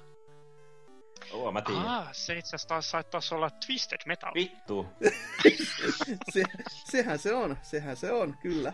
Oo, 1.32 1.52
mä 1.52 1.62
tiedän. 1.62 1.86
Ah, 1.86 2.08
se 2.12 2.38
itse 2.38 2.48
asiassa 2.48 2.68
taas 2.68 2.90
saattaisi 2.90 3.34
olla 3.34 3.50
Twisted 3.66 4.00
Metal. 4.06 4.34
Vittu. 4.34 4.86
Se, 6.32 6.42
sehän 6.84 7.18
se 7.18 7.34
on, 7.34 7.56
sehän 7.62 7.96
se 7.96 8.12
on, 8.12 8.36
kyllä. 8.42 8.72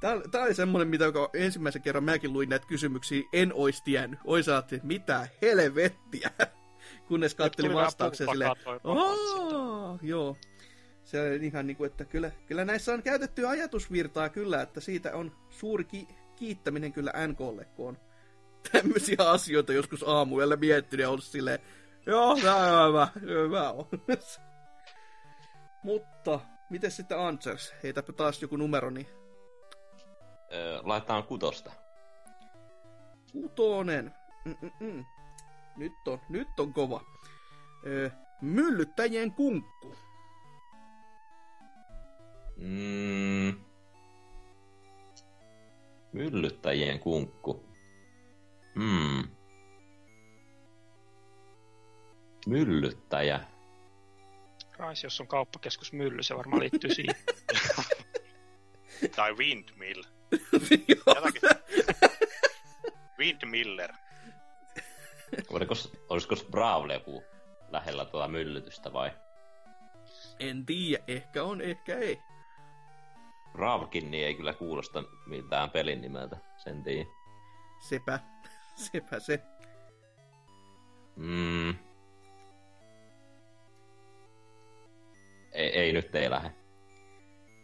Tää, 0.00 0.16
tää 0.30 0.42
oli 0.42 0.54
semmonen, 0.54 0.88
mitä 0.88 1.04
joka 1.04 1.30
ensimmäisen 1.34 1.82
kerran 1.82 2.04
mäkin 2.04 2.32
luin 2.32 2.48
näitä 2.48 2.66
kysymyksiä, 2.66 3.22
en 3.32 3.52
ois 3.54 3.82
tiennyt. 3.82 4.20
Ois 4.24 4.48
ajattelin, 4.48 4.78
että 4.78 4.86
mitä 4.86 5.28
helvettiä. 5.42 6.30
Kunnes 7.08 7.34
kattelin 7.34 7.70
vähän 7.70 7.84
vastauksia 7.84 8.26
silleen, 8.26 8.52
joo. 10.02 10.36
Se 11.04 11.20
on 11.20 11.44
ihan 11.44 11.66
niinku, 11.66 11.84
että 11.84 12.04
kyllä, 12.04 12.30
kyllä 12.46 12.64
näissä 12.64 12.92
on 12.92 13.02
käytetty 13.02 13.46
ajatusvirtaa 13.46 14.28
kyllä, 14.28 14.62
että 14.62 14.80
siitä 14.80 15.16
on 15.16 15.32
suuri 15.50 15.84
ki- 15.84 16.08
kiittäminen 16.36 16.92
kyllä 16.92 17.12
NKlle, 17.28 17.64
kun 17.64 17.88
on 17.88 17.98
tämmöisiä 18.72 19.16
asioita 19.18 19.72
joskus 19.72 20.02
aamuyöllä 20.06 20.56
miettinyt 20.56 21.02
ja 21.04 21.10
ollut 21.10 21.24
silleen, 21.24 21.58
joo, 22.06 22.38
tää 22.42 22.82
on 22.84 22.88
hyvä, 22.88 23.08
hyvä 23.20 23.70
on. 23.70 23.86
Mutta, 25.82 26.40
miten 26.70 26.90
sitten 26.90 27.18
Answers? 27.18 27.74
Heitäpä 27.82 28.12
taas 28.12 28.42
joku 28.42 28.56
numero, 28.56 28.90
niin 28.90 29.06
Öö, 30.52 30.80
laitetaan 30.82 31.22
kutosta. 31.22 31.72
kutonen. 33.32 34.14
Mm-mm-mm. 34.44 35.04
Nyt 35.76 35.92
on, 36.06 36.20
nyt 36.28 36.60
on 36.60 36.72
kova. 36.72 37.04
Öö, 37.86 38.10
myllyttäjien 38.40 39.32
kunkku. 39.32 39.94
Mm. 42.62 43.54
Myllyttäjien 46.12 46.98
kunkku. 46.98 47.68
Hmm. 48.74 49.22
Myllyttäjä. 52.46 53.40
Rais, 54.76 55.02
jos 55.04 55.20
on 55.20 55.26
kauppakeskus 55.26 55.92
mylly, 55.92 56.22
se 56.22 56.36
varmaan 56.36 56.60
liittyy 56.60 56.94
siihen. 56.94 57.14
Tai 59.16 59.32
Windmill. 59.32 60.02
Jotakin. 60.88 61.50
Windmiller. 63.18 63.92
Olisiko, 65.50 65.74
olisiko 66.08 66.36
Brawl 66.50 66.90
joku 66.90 67.24
lähellä 67.68 68.04
tuota 68.04 68.28
myllytystä 68.28 68.92
vai? 68.92 69.10
en 70.40 70.66
tiedä, 70.66 71.04
ehkä 71.08 71.44
on, 71.44 71.60
ehkä 71.60 71.98
ei. 71.98 72.18
Bravkin 73.52 74.10
niin 74.10 74.26
ei 74.26 74.34
kyllä 74.34 74.54
kuulosta 74.54 75.04
miltään 75.26 75.70
pelin 75.70 76.00
nimeltä, 76.00 76.36
sen 76.56 76.82
tiedä. 76.82 77.10
Sepä, 77.88 78.20
sepä 78.92 79.20
se. 79.20 79.40
Mm. 81.16 81.74
Ei, 85.52 85.68
ei 85.68 85.92
nyt 85.92 86.14
ei 86.14 86.30
lähde. 86.30 86.52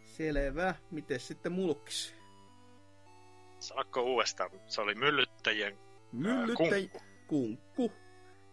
Selvä. 0.05 0.75
Miten 0.91 1.19
sitten 1.19 1.51
mulkis? 1.51 2.15
Sanokko 3.59 4.01
uudestaan? 4.01 4.49
Se 4.67 4.81
oli 4.81 4.95
myllyttäjien 4.95 5.77
Myllyttäj... 6.11 6.87
kunkku. 6.87 7.01
kunkku. 7.27 7.91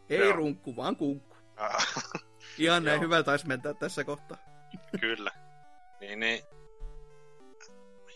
Ei 0.08 0.18
Joo. 0.18 0.32
runkku, 0.32 0.76
vaan 0.76 0.96
kunkku. 0.96 1.36
Ihan 2.58 2.84
näin 2.84 2.94
Joo. 2.96 3.02
hyvä 3.04 3.22
taisi 3.22 3.46
mentää 3.46 3.74
tässä 3.74 4.04
kohtaa. 4.04 4.38
kyllä. 5.00 5.30
Niin, 6.00 6.20
niin. 6.20 6.40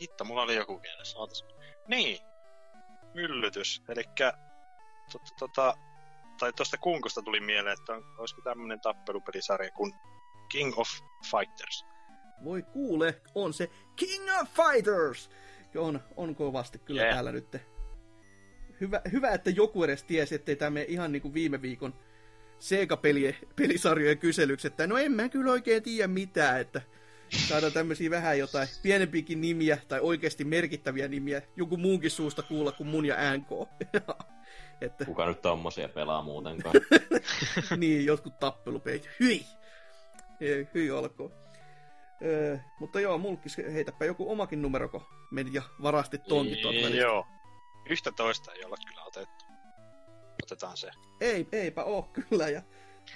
Hitto, 0.00 0.24
mulla 0.24 0.42
oli 0.42 0.56
joku 0.56 0.80
mielessä. 0.80 1.18
Ootas. 1.18 1.44
Niin. 1.88 2.18
Myllytys. 3.14 3.82
Elikkä 3.88 4.32
tota, 5.12 5.34
tota, 5.38 5.74
tai 6.38 6.52
tuosta 6.52 6.78
kunkusta 6.78 7.22
tuli 7.22 7.40
mieleen, 7.40 7.76
että 7.80 7.92
on, 7.92 8.04
olisiko 8.18 8.42
tämmöinen 8.42 8.80
tappelupelisarja 8.80 9.70
kuin 9.70 9.92
King 10.52 10.78
of 10.78 10.88
Fighters. 11.30 11.84
Voi 12.44 12.62
kuule, 12.62 13.20
on 13.34 13.52
se 13.54 13.70
King 13.96 14.24
of 14.40 14.48
Fighters! 14.48 15.30
On, 15.76 16.00
on 16.16 16.34
kovasti 16.34 16.78
kyllä 16.78 17.02
Yeah. 17.02 17.14
täällä 17.14 17.32
nyt. 17.32 17.56
Hyvä, 18.80 19.00
hyvä, 19.12 19.30
että 19.30 19.50
joku 19.50 19.84
edes 19.84 20.04
tiesi, 20.04 20.34
ettei 20.34 20.56
tämä 20.56 20.70
mene 20.70 20.86
ihan 20.88 21.12
niin 21.12 21.22
kuin 21.22 21.34
viime 21.34 21.62
viikon 21.62 21.94
Sega-pelisarjojen 22.58 24.18
kyselyksi, 24.18 24.66
että 24.66 24.86
no 24.86 24.98
en 24.98 25.12
mä 25.12 25.28
kyllä 25.28 25.50
oikein 25.50 25.82
tiedä 25.82 26.08
mitään, 26.08 26.60
että 26.60 26.82
saadaan 27.30 27.72
tämmöisiä 27.72 28.10
vähän 28.10 28.38
jotain 28.38 28.68
pienempikin 28.82 29.40
nimiä 29.40 29.78
tai 29.88 30.00
oikeasti 30.00 30.44
merkittäviä 30.44 31.08
nimiä 31.08 31.42
joku 31.56 31.76
muunkin 31.76 32.10
suusta 32.10 32.42
kuulla 32.42 32.72
kuin 32.72 32.86
mun 32.86 33.06
ja 33.06 33.16
NK. 33.36 33.48
että 34.80 35.04
Kuka 35.04 35.26
nyt 35.26 35.42
tommosia 35.42 35.88
pelaa 35.88 36.22
muutenkaan? 36.22 36.74
niin, 37.76 38.06
jotkut 38.06 38.38
tappelupeit. 38.38 39.08
Hyi! 39.20 39.46
Ei, 40.40 40.68
Hyi 40.74 40.90
olkoon. 40.90 41.32
Öö, 42.24 42.58
mutta 42.80 43.00
joo, 43.00 43.18
mulkis, 43.18 43.58
heitäpä 43.58 44.04
joku 44.04 44.32
omakin 44.32 44.62
numeroko 44.62 45.02
meni 45.30 45.50
ja 45.52 45.62
varasti 45.82 46.18
tonkin 46.18 46.58
tuolta 46.62 46.80
välistä. 46.82 47.00
Joo. 47.00 47.26
Yhtä 47.90 48.12
toista 48.12 48.52
ei 48.52 48.64
olla 48.64 48.76
kyllä 48.88 49.02
otettu. 49.04 49.44
Otetaan 50.42 50.76
se. 50.76 50.90
Ei, 51.20 51.48
eipä 51.52 51.84
oo 51.84 52.02
kyllä, 52.02 52.48
ja 52.48 52.62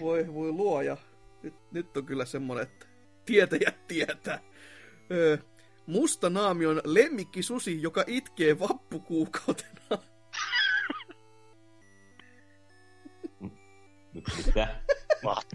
voi, 0.01 0.35
voi 0.35 0.53
luoja. 0.53 0.97
Nyt, 1.43 1.55
nyt 1.71 1.97
on 1.97 2.07
kyllä 2.07 2.25
semmonen, 2.25 2.63
että 2.63 2.87
tietäjä 3.25 3.73
tietää. 3.89 4.41
Öö, 5.11 5.39
musta 5.87 6.31
naami 6.31 6.67
on 6.67 6.81
lemmikki 6.85 7.43
susi, 7.43 7.83
joka 7.83 8.05
itkee 8.07 8.59
vappukuukautena. 8.59 9.99
Mitä? 14.47 14.83
What? 15.25 15.47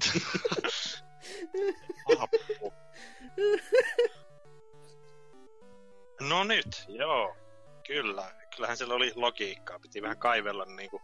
No 6.21 6.43
nyt, 6.43 6.85
joo. 6.87 7.35
Kyllä. 7.87 8.31
Kyllähän 8.55 8.77
siellä 8.77 8.95
oli 8.95 9.11
logiikkaa. 9.15 9.79
Piti 9.79 10.01
vähän 10.01 10.17
kaivella 10.17 10.65
niinku 10.65 11.01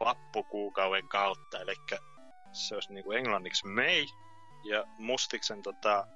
vappukuukauden 0.00 1.08
kautta. 1.08 1.60
Eli 1.60 1.74
se 2.52 2.74
olisi 2.74 2.92
niinku 2.92 3.12
englanniksi 3.12 3.66
May. 3.66 4.06
Ja 4.64 4.84
Mustiksen 4.98 5.62
tota, 5.62 6.06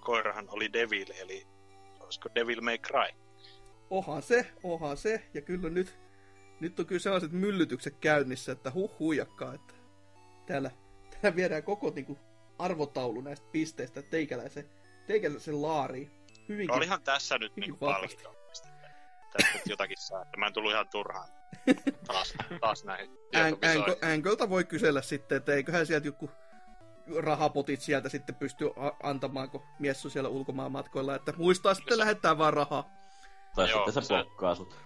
koirahan 0.00 0.46
oli 0.48 0.72
Devil, 0.72 1.06
eli 1.20 1.46
olisiko 2.00 2.28
Devil 2.34 2.60
May 2.60 2.78
Cry. 2.78 3.18
Ohan 3.90 4.22
se, 4.22 4.46
ohan 4.62 4.96
se, 4.96 5.22
ja 5.34 5.40
kyllä 5.42 5.70
nyt, 5.70 5.98
nyt 6.60 6.80
on 6.80 6.86
kyllä 6.86 7.00
sellaiset 7.00 7.32
myllytykset 7.32 7.96
käynnissä, 8.00 8.52
että 8.52 8.70
huh 8.70 8.98
huijakkaa, 8.98 9.54
että 9.54 9.74
täällä, 10.46 10.70
täällä 11.10 11.36
viedään 11.36 11.62
koko 11.62 11.90
niinku, 11.90 12.18
arvotaulu 12.58 13.20
näistä 13.20 13.46
pisteistä 13.52 14.02
teikäläisen, 14.02 14.68
teikäläisen 15.06 15.62
laariin. 15.62 16.10
Hyvinkin. 16.48 16.72
No 16.72 16.74
olihan 16.74 17.02
tässä 17.02 17.38
nyt 17.38 17.52
vahvasti. 17.80 18.16
palkinto. 18.16 18.38
Tästä 19.32 19.60
jotakin 19.66 19.96
saa, 20.00 20.22
että 20.22 20.36
mä 20.36 20.46
en 20.46 20.52
tullut 20.52 20.72
ihan 20.72 20.88
turhaan 20.88 21.28
taas, 22.06 22.34
taas 22.60 22.84
näihin 22.84 23.10
Än- 23.10 23.18
tietopisoihin. 23.30 23.82
Änko- 23.94 24.06
Änkolta 24.06 24.50
voi 24.50 24.64
kysellä 24.64 25.02
sitten, 25.02 25.36
että 25.36 25.54
eiköhän 25.54 25.86
sieltä 25.86 26.06
joku 26.06 26.30
rahapotit 27.16 27.80
sieltä 27.80 28.08
sitten 28.08 28.34
pysty 28.34 28.70
a- 28.76 28.96
antamaan, 29.08 29.50
kun 29.50 29.62
mies 29.78 30.04
on 30.04 30.10
siellä 30.10 30.28
ulkomaan 30.28 30.72
matkoilla, 30.72 31.14
että 31.14 31.32
muistaa 31.36 31.74
sitten 31.74 31.98
lähettää 31.98 32.38
vaan 32.38 32.54
rahaa. 32.54 32.90
Tai 33.54 33.70
Joo, 33.70 33.86
sitten 33.86 34.02
se 34.02 34.06
se- 34.06 34.14
blokkaa 34.14 34.54
sut. 34.54 34.76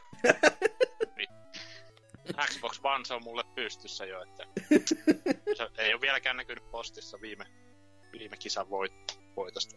Xbox 2.46 2.80
One 2.84 3.04
se 3.04 3.14
on 3.14 3.24
mulle 3.24 3.44
pystyssä 3.54 4.04
jo, 4.04 4.22
että 4.22 4.46
se 5.56 5.68
ei 5.78 5.92
ole 5.94 6.00
vieläkään 6.00 6.36
näkynyt 6.36 6.70
postissa 6.70 7.20
viime, 7.20 7.44
viime 8.12 8.36
kisan 8.36 8.70
voit, 8.70 9.20
voitosta. 9.36 9.76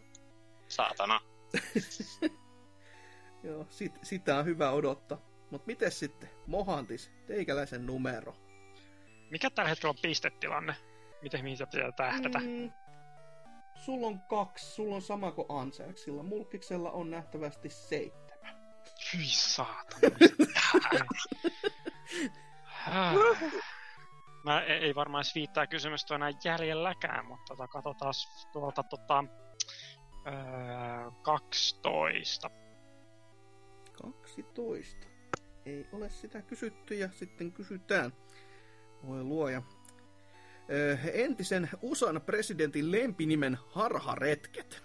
Saatana. 0.68 1.20
Joo, 3.44 3.66
sit, 3.70 3.92
sitä 4.02 4.36
on 4.38 4.44
hyvä 4.44 4.70
odottaa. 4.70 5.18
Mut 5.50 5.66
miten 5.66 5.92
sitten, 5.92 6.30
Mohantis, 6.46 7.10
teikäläisen 7.26 7.86
numero? 7.86 8.36
Mikä 9.30 9.50
tällä 9.50 9.68
hetkellä 9.68 9.90
on 9.90 10.02
pistetilanne? 10.02 10.74
Miten 11.22 11.44
mihin 11.44 11.56
se 11.56 11.66
pitää 11.66 11.92
tähdätä? 11.92 12.38
Mm, 12.38 12.72
sulla 13.74 14.06
on 14.06 14.20
kaksi, 14.20 14.66
sulla 14.66 14.94
on 14.94 15.02
sama 15.02 15.32
kuin 15.32 15.46
Anserksilla. 15.48 16.22
Mulkiksella 16.22 16.90
on 16.90 17.10
nähtävästi 17.10 17.70
seitsemän. 17.70 18.56
Hyi 19.14 19.26
saatana. 19.26 20.16
Häh. 22.64 23.14
Mä 24.44 24.60
ei, 24.60 24.78
ei 24.78 24.94
varmaan 24.94 25.22
edes 25.22 25.34
viittaa 25.34 25.66
kysymystä 25.66 26.14
enää 26.14 26.30
jäljelläkään, 26.44 27.26
mutta 27.26 27.44
tota, 27.56 27.68
katsotaan 27.68 28.14
tuolta 28.52 28.82
tota, 28.82 29.24
öö, 30.26 31.10
12. 31.22 32.50
12. 34.02 35.06
Ei 35.66 35.86
ole 35.92 36.10
sitä 36.10 36.42
kysytty 36.42 36.94
ja 36.94 37.08
sitten 37.12 37.52
kysytään. 37.52 38.12
Voi 39.06 39.24
luoja. 39.24 39.62
Ö, 40.70 40.98
entisen 41.12 41.68
USAn 41.82 42.20
presidentin 42.26 42.92
lempinimen 42.92 43.58
harharetket. 43.68 44.82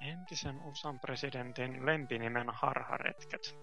Entisen 0.00 0.60
USAn 0.60 1.00
presidentin 1.00 1.86
lempinimen 1.86 2.46
harharetket. 2.52 3.56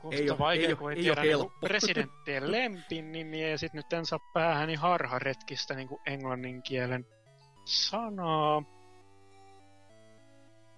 Kuulostaa 0.00 0.24
Ei 0.34 0.38
vaikea, 0.38 0.66
ei 0.66 0.72
oo- 0.72 0.76
kun 0.78 0.90
ei, 0.90 0.96
ei 0.96 1.02
tiedä 1.02 1.22
niinku 1.22 1.38
helppo. 1.42 1.58
presidenttien 1.68 2.52
lempin 2.52 3.12
nimiä 3.12 3.48
ja 3.48 3.58
sit 3.58 3.72
nyt 3.72 3.92
en 3.92 4.06
saa 4.06 4.18
päähäni 4.32 4.74
harharetkistä 4.74 5.74
niinku 5.74 6.00
englannin 6.06 6.62
kielen 6.62 7.06
sanaa. 7.64 8.62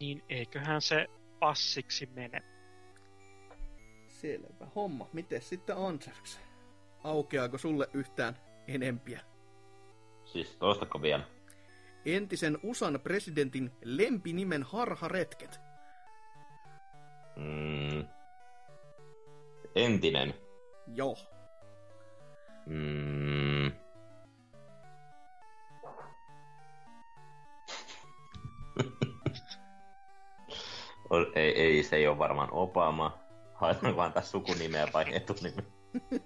Niin 0.02 0.22
eiköhän 0.28 0.82
se 0.82 1.06
passiksi 1.40 2.06
mene. 2.06 2.42
Selvä 4.08 4.66
homma. 4.74 5.08
Miten 5.12 5.42
sitten 5.42 5.76
Anserks? 5.76 6.40
Aukeaako 7.04 7.58
sulle 7.58 7.88
yhtään 7.92 8.36
enempiä? 8.68 9.20
Siis 10.24 10.56
toistako 10.56 11.02
vielä? 11.02 11.24
Entisen 12.06 12.58
USAn 12.62 13.00
presidentin 13.00 13.70
lempinimen 13.84 14.62
harharetket. 14.62 15.60
Mm. 17.36 18.04
Entinen. 19.74 20.34
Joo. 20.94 21.16
Mm. 22.66 23.41
Ei, 31.34 31.62
ei, 31.62 31.82
se 31.82 31.96
ei 31.96 32.06
ole 32.06 32.18
varmaan 32.18 32.48
Obama. 32.52 33.18
Haetaan 33.54 33.96
vaan 34.00 34.12
tässä 34.12 34.30
sukunimeä 34.30 34.88
vai 34.92 35.04
etunimeä. 35.14 35.62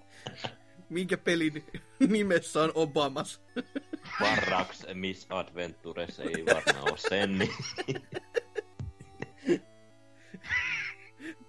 Minkä 0.89 1.17
pelin 1.17 1.65
nimessä 2.07 2.61
on 2.63 2.71
Obamas? 2.75 3.41
Barracks 4.19 4.85
Misadventures 4.93 6.19
ei 6.19 6.45
varmaan 6.45 6.89
ole 6.91 6.97
sen. 6.97 7.37
Niin. 7.37 7.51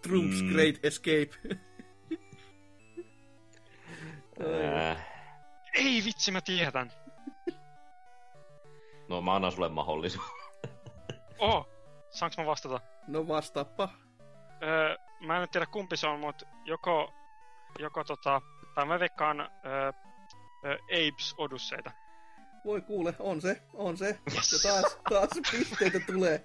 Trump's 0.07 0.43
Mm. 0.43 0.53
Great 0.53 0.77
Escape. 0.83 1.31
Äh, 4.41 5.07
Ei 5.75 6.03
vitsi, 6.05 6.31
mä 6.31 6.41
tiedän. 6.41 6.93
no 9.09 9.21
mä 9.21 9.35
annan 9.35 9.53
sulle 9.53 9.69
mahdollisuus. 9.69 10.25
Oh, 11.39 11.69
saanko 12.11 12.43
mä 12.43 12.47
vastata? 12.47 12.81
No 13.09 13.29
vastaappa. 13.29 13.89
Öö, 14.63 14.97
mä 15.21 15.43
en 15.43 15.49
tiedä 15.49 15.67
kumpi 15.67 15.97
se 15.97 16.07
on, 16.07 16.21
mutta 16.21 16.47
joko, 16.65 17.13
joko 17.79 18.05
tota, 18.05 18.41
tai 18.75 18.87
mä 18.87 19.01
veikkaan 19.01 19.41
öö, 19.41 19.93
öö, 20.65 20.75
Apes 20.75 21.35
Odysseita. 21.39 21.91
Voi 22.65 22.81
kuule, 22.81 23.15
on 23.19 23.41
se, 23.41 23.63
on 23.75 23.97
se. 23.97 24.19
Ja 24.35 24.41
taas, 24.63 24.99
taas 25.11 25.29
pisteitä 25.51 26.01
tulee. 26.01 26.45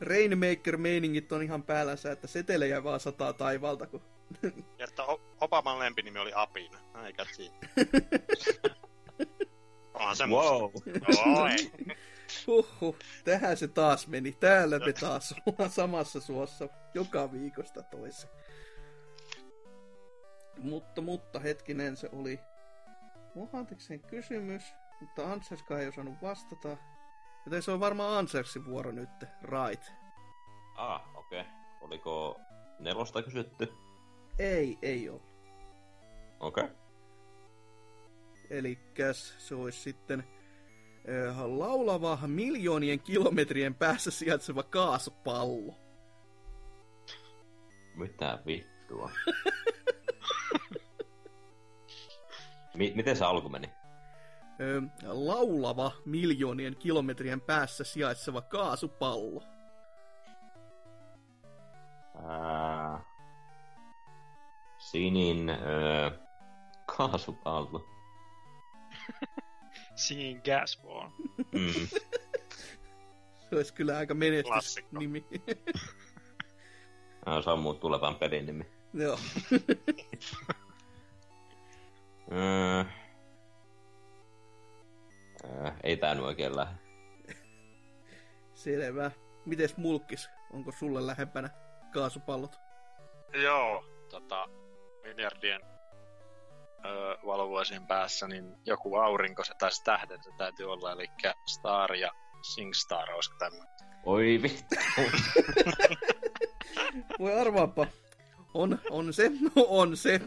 Rainmaker-meiningit 0.00 1.32
on 1.32 1.42
ihan 1.42 1.62
päällänsä, 1.62 2.12
että 2.12 2.26
setelejä 2.26 2.84
vaan 2.84 3.00
sataa 3.00 3.32
taivaalta, 3.32 3.86
kun 3.86 4.02
Ja 4.78 4.84
että 4.88 5.02
Obaman 5.40 5.78
lempinimi 5.78 6.18
oli 6.18 6.32
Apina. 6.34 6.78
Eikä 7.06 7.24
siinä. 7.32 7.54
Onhan 9.94 10.16
se 10.16 10.24
Wow. 10.26 10.62
musta. 10.72 10.90
Oi. 11.42 11.56
Huhhuh, 12.46 12.96
tähän 13.24 13.56
se 13.56 13.68
taas 13.68 14.06
meni. 14.06 14.32
Täällä 14.32 14.78
me 14.78 14.92
taas 14.92 15.34
ollaan 15.46 15.70
samassa 15.70 16.20
suossa 16.20 16.68
joka 16.94 17.32
viikosta 17.32 17.82
toiseen. 17.82 18.32
Mutta, 20.58 21.00
mutta 21.00 21.40
hetkinen, 21.40 21.96
se 21.96 22.08
oli 22.12 22.40
Mohantiksen 23.34 24.00
kysymys, 24.00 24.62
mutta 25.00 25.32
Anserska 25.32 25.78
ei 25.78 25.88
osannut 25.88 26.22
vastata. 26.22 26.76
Joten 27.46 27.62
se 27.62 27.70
on 27.70 27.80
varmaan 27.80 28.18
Ansersin 28.18 28.64
vuoro 28.64 28.92
nyt, 28.92 29.10
right. 29.42 29.84
Ah, 30.76 31.16
okei. 31.16 31.40
Okay. 31.40 31.52
Oliko 31.80 32.40
nelosta 32.78 33.22
kysytty? 33.22 33.72
Ei, 34.38 34.78
ei 34.82 35.08
ole. 35.08 35.20
Okei. 36.40 36.64
Okay. 36.64 36.76
Elikkäs 38.50 39.34
se 39.48 39.54
olisi 39.54 39.80
sitten 39.80 40.24
laulava 41.44 42.18
miljoonien 42.26 43.00
kilometrien 43.00 43.74
päässä 43.74 44.10
sijaitseva 44.10 44.62
kaasupallo. 44.62 45.74
Mitä 47.94 48.38
vittua? 48.46 49.10
M- 52.74 52.94
miten 52.96 53.16
se 53.16 53.24
alku 53.24 53.48
meni? 53.48 53.70
Ö, 54.60 54.82
laulava 55.06 55.92
miljoonien 56.04 56.76
kilometrien 56.76 57.40
päässä 57.40 57.84
sijaitseva 57.84 58.42
kaasupallo. 58.42 59.42
Ää... 62.28 63.04
Sinin 64.78 65.48
öö, 65.48 66.10
kaasupallo. 66.96 67.88
Singing 69.96 70.42
Gas 70.44 70.80
Ball. 70.82 71.08
Mm. 71.52 71.72
Se 73.50 73.56
olisi 73.56 73.74
kyllä 73.74 73.98
aika 73.98 74.14
menestys 74.14 74.52
Klassikko. 74.52 74.98
nimi. 74.98 75.26
Se 77.44 77.50
on 77.50 77.58
muut 77.58 77.80
tulevan 77.80 78.16
pelin 78.16 78.46
nimi. 78.46 78.66
Joo. 78.94 79.18
Öö... 82.32 82.84
Öö, 85.44 85.70
ei 85.82 85.96
tää 85.96 86.14
nyt 86.14 86.24
oikein 86.24 86.56
lähde. 86.56 86.74
Selvä. 88.54 89.10
Mites 89.46 89.76
mulkkis? 89.76 90.28
Onko 90.52 90.72
sulle 90.72 91.06
lähempänä 91.06 91.50
kaasupallot? 91.92 92.56
Joo, 93.42 93.84
tota, 94.10 94.48
miljardien 95.02 95.60
öö, 96.84 97.16
valovuosien 97.26 97.86
päässä, 97.86 98.28
niin 98.28 98.54
joku 98.66 98.96
aurinko 98.96 99.44
se 99.44 99.54
tai 99.58 99.70
tähden 99.84 100.22
se 100.22 100.30
täytyy 100.38 100.72
olla, 100.72 100.92
eli 100.92 101.06
Star 101.48 101.94
ja 101.94 102.10
SingStar, 102.54 103.10
olisiko 103.10 103.36
tämä? 103.38 103.64
Oi 104.04 104.38
vittu. 104.42 104.74
Voi 107.18 107.40
arvaapa. 107.40 107.86
On, 108.54 108.78
on 108.90 109.14
se, 109.14 109.30
no 109.40 109.50
on 109.68 109.96
se. 109.96 110.20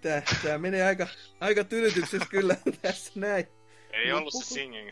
Tää, 0.00 0.22
tää 0.42 0.58
menee 0.58 0.86
aika, 0.86 1.06
aika 1.40 1.64
tylytyksessä 1.64 2.26
kyllä 2.30 2.56
tässä 2.82 3.12
näin. 3.14 3.46
Ei 3.92 4.10
No, 4.10 4.18
ollut 4.18 4.34
se 4.34 4.44
Singing 4.54 4.90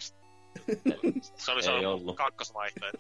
Se 1.36 1.50
oli 1.52 1.58
Ei 1.58 1.62
se 1.62 1.70
ollut. 1.86 2.16
kakkosvaihtoehto. 2.16 2.98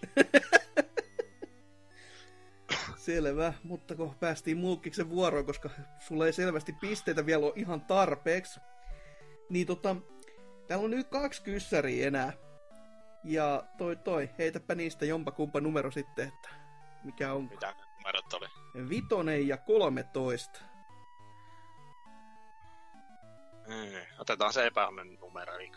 Selvä, 3.04 3.52
mutta 3.62 3.94
kun 3.94 4.14
päästiin 4.20 4.56
mulkkiksen 4.56 5.10
vuoroon, 5.10 5.46
koska 5.46 5.70
sulla 5.98 6.26
ei 6.26 6.32
selvästi 6.32 6.72
pisteitä 6.80 7.26
vielä 7.26 7.46
ole 7.46 7.52
ihan 7.56 7.80
tarpeeksi, 7.80 8.60
niin 9.50 9.66
tota, 9.66 9.96
täällä 10.66 10.84
on 10.84 10.90
nyt 10.90 11.08
kaksi 11.08 11.42
kyssäriä 11.42 12.06
enää. 12.06 12.32
Ja 13.24 13.64
toi 13.78 13.96
toi, 13.96 14.30
heitäpä 14.38 14.74
niistä 14.74 15.04
jompa 15.04 15.30
kumpa 15.30 15.60
numero 15.60 15.90
sitten, 15.90 16.28
että 16.28 16.48
mikä 17.04 17.32
on 17.32 17.44
Mitä 17.44 17.74
numerot 17.96 18.32
oli? 18.32 18.46
vitonen 18.88 19.48
ja 19.48 19.56
13. 19.56 20.60
Mm, 23.66 24.18
otetaan 24.18 24.52
se 24.52 24.66
epäonnen 24.66 25.18
numero, 25.20 25.54
eli 25.54 25.72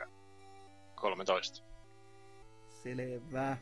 13. 0.95 1.65
Selvä. 2.83 3.57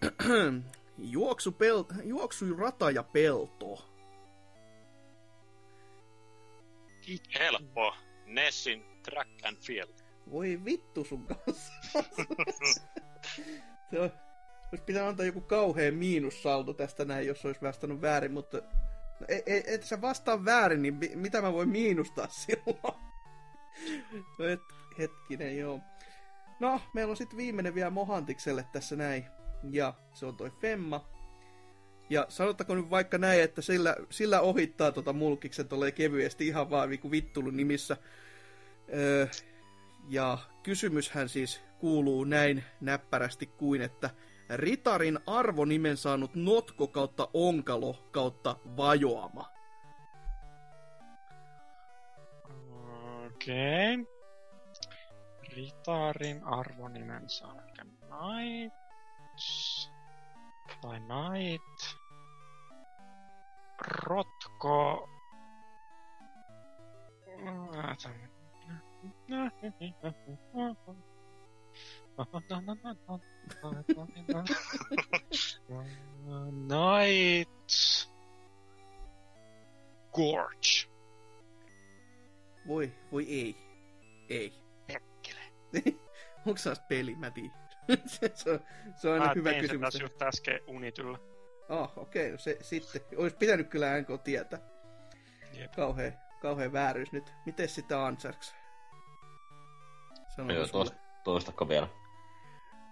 Juoksu, 1.02 1.50
pel- 1.50 2.02
juoksu, 2.04 2.56
rata 2.56 2.90
ja 2.90 3.02
pelto. 3.02 3.86
Helppo. 7.38 7.94
Nessin 8.26 8.84
Track 9.02 9.30
and 9.44 9.56
Field. 9.56 9.90
Voi 10.30 10.60
vittu 10.64 11.04
sun 11.04 11.26
kanssa. 11.26 11.72
Se 13.90 14.00
on, 14.00 14.10
olisi 14.72 14.84
pitänyt 14.86 15.08
antaa 15.08 15.26
joku 15.26 15.40
kauhea 15.40 15.92
miinussaldo 15.92 16.72
tästä 16.74 17.04
näin, 17.04 17.26
jos 17.26 17.44
olisi 17.44 17.60
vastannut 17.62 18.00
väärin, 18.00 18.32
mutta 18.32 18.58
no, 19.20 19.26
ei, 19.28 19.42
ei, 19.46 19.62
et 19.66 19.82
sä 19.82 20.00
vastaa 20.00 20.44
väärin, 20.44 20.82
niin 20.82 20.94
mi- 20.94 21.12
mitä 21.14 21.42
mä 21.42 21.52
voin 21.52 21.68
miinustaa 21.68 22.28
silloin? 22.46 23.00
No 24.38 24.44
et, 24.46 24.60
hetkinen, 24.98 25.58
joo. 25.58 25.80
No, 26.60 26.80
meillä 26.94 27.10
on 27.10 27.16
sitten 27.16 27.36
viimeinen 27.36 27.74
vielä 27.74 27.90
Mohantikselle 27.90 28.64
tässä 28.72 28.96
näin, 28.96 29.24
ja 29.70 29.94
se 30.12 30.26
on 30.26 30.36
toi 30.36 30.50
Femma. 30.50 31.08
Ja 32.10 32.26
sanottako 32.28 32.74
nyt 32.74 32.90
vaikka 32.90 33.18
näin, 33.18 33.42
että 33.42 33.62
sillä, 33.62 33.96
sillä 34.10 34.40
ohittaa 34.40 34.92
tota 34.92 35.12
mulkiksen 35.12 35.68
tolleen 35.68 35.92
kevyesti 35.92 36.46
ihan 36.46 36.70
vaan 36.70 36.90
niinku 36.90 37.10
vittulun 37.10 37.56
nimissä. 37.56 37.96
Öö, 38.94 39.26
ja 40.08 40.38
kysymyshän 40.62 41.28
siis 41.28 41.60
kuuluu 41.78 42.24
näin 42.24 42.64
näppärästi 42.80 43.46
kuin, 43.46 43.82
että 43.82 44.10
Ritarin 44.50 45.18
arvonimen 45.26 45.96
saanut 45.96 46.34
notko 46.34 46.86
kautta 46.86 47.28
onkalo 47.34 48.08
kautta 48.10 48.56
vajoama. 48.76 49.50
Okei. 53.26 53.94
Okay. 53.94 54.20
Ritarin 55.56 56.44
arvonimen 56.44 57.28
saa 57.28 57.54
ehkä 57.68 57.84
Knights. 57.84 58.89
Tai 60.82 61.00
Knight. 61.00 61.96
Rotko. 63.80 65.08
Knights. 76.68 78.10
Gorge. 80.12 80.90
Voi, 82.66 82.92
voi 83.12 83.26
ei. 83.28 83.56
Ei. 84.28 84.52
Hekkele. 84.88 85.40
Onko 86.46 86.58
se 86.58 86.74
peli? 86.88 87.14
Mä 87.14 87.30
tiedän. 87.30 87.69
se, 88.06 88.30
se, 88.34 88.50
on, 88.50 88.60
se 88.96 89.08
on 89.08 89.14
aina 89.14 89.26
Mä 89.26 89.32
hyvä 89.34 89.50
tein 89.50 89.60
sen 89.60 89.70
kysymys. 89.70 89.86
tässä 89.86 90.02
just 90.04 90.22
äsken 90.22 90.60
Unityllä. 90.66 91.18
Oh, 91.68 91.92
okei, 91.96 92.22
okay, 92.22 92.32
no 92.32 92.38
se 92.38 92.58
sitten. 92.60 93.00
Olisi 93.16 93.36
pitänyt 93.36 93.68
kyllä 93.68 94.00
NK 94.00 94.22
tietää. 94.24 94.60
Jep. 95.52 95.72
Kauhea, 95.72 96.12
kauhea 96.42 96.72
vääryys 96.72 97.12
nyt. 97.12 97.32
Miten 97.46 97.68
sitten 97.68 97.98
Ansarks? 97.98 98.54
Joo, 100.54 100.66
toista, 100.66 100.96
toistako 101.24 101.68
vielä? 101.68 101.88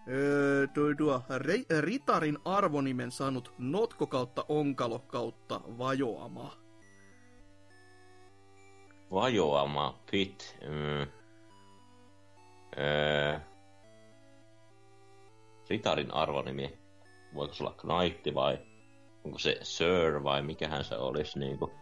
Öö, 0.09 0.67
tuo, 0.67 0.95
tuo 0.99 1.23
Re- 1.39 1.81
Ritarin 1.81 2.39
arvonimen 2.45 3.11
saanut 3.11 3.55
notko 3.59 4.07
kautta 4.07 4.45
onkalo 4.49 4.99
kautta 4.99 5.61
vajoama. 5.79 6.57
Vajoama 9.11 9.99
pit. 10.11 10.57
Mm. 10.63 11.07
Öö. 12.79 13.39
Ritarin 15.71 16.15
arvonimi. 16.15 16.79
Voiko 17.35 17.55
se 17.55 17.63
olla 17.65 17.75
Knight 17.75 18.35
vai 18.35 18.59
onko 19.25 19.39
se 19.39 19.59
Sir 19.63 20.23
vai 20.25 20.43
mikähän 20.43 20.85
se 20.85 20.95
olisi 20.95 21.39
niinku? 21.39 21.73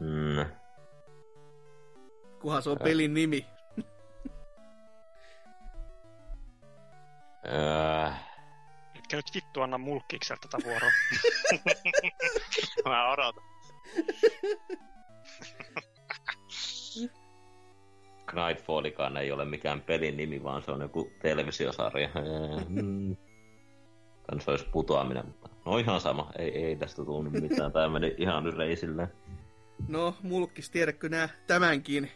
Mm. 0.00 0.46
Kunhan 2.40 2.62
se 2.62 2.70
on 2.70 2.78
pelin 2.84 3.14
nimi. 3.14 3.46
Öö. 7.46 8.10
Etkä 8.94 9.16
nyt 9.16 9.30
vittu 9.34 9.60
anna 9.60 9.78
mulkkikselta 9.78 10.48
tätä 10.48 10.64
vuoroa. 10.64 10.90
Mä 12.88 13.10
odotan. 13.10 13.44
Knightfallikaan 18.30 19.16
ei 19.16 19.32
ole 19.32 19.44
mikään 19.44 19.80
pelin 19.80 20.16
nimi, 20.16 20.42
vaan 20.42 20.62
se 20.62 20.70
on 20.70 20.80
joku 20.80 21.12
televisiosarja. 21.22 22.08
Mm. 22.68 23.16
Kans 24.30 24.48
olisi 24.48 24.66
putoaminen, 24.72 25.26
mutta 25.26 25.48
no 25.66 25.78
ihan 25.78 26.00
sama. 26.00 26.30
Ei, 26.38 26.64
ei 26.64 26.76
tästä 26.76 27.04
tunnu 27.04 27.30
mitään. 27.30 27.72
Tää 27.72 27.88
meni 27.88 28.14
ihan 28.18 28.44
nyt 28.44 28.56
reisille. 28.56 29.08
No, 29.88 30.14
mulkkis, 30.22 30.70
tiedätkö 30.70 31.08
nää 31.08 31.28
tämänkin? 31.46 32.10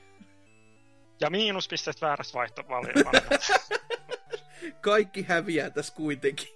Ja 1.21 1.31
miinuspisteet 1.31 2.03
väärässä 2.03 2.39
vaihtovalinnassa. 2.39 3.55
Kaikki 4.81 5.23
häviää 5.23 5.71
tässä 5.71 5.95
kuitenkin. 5.95 6.49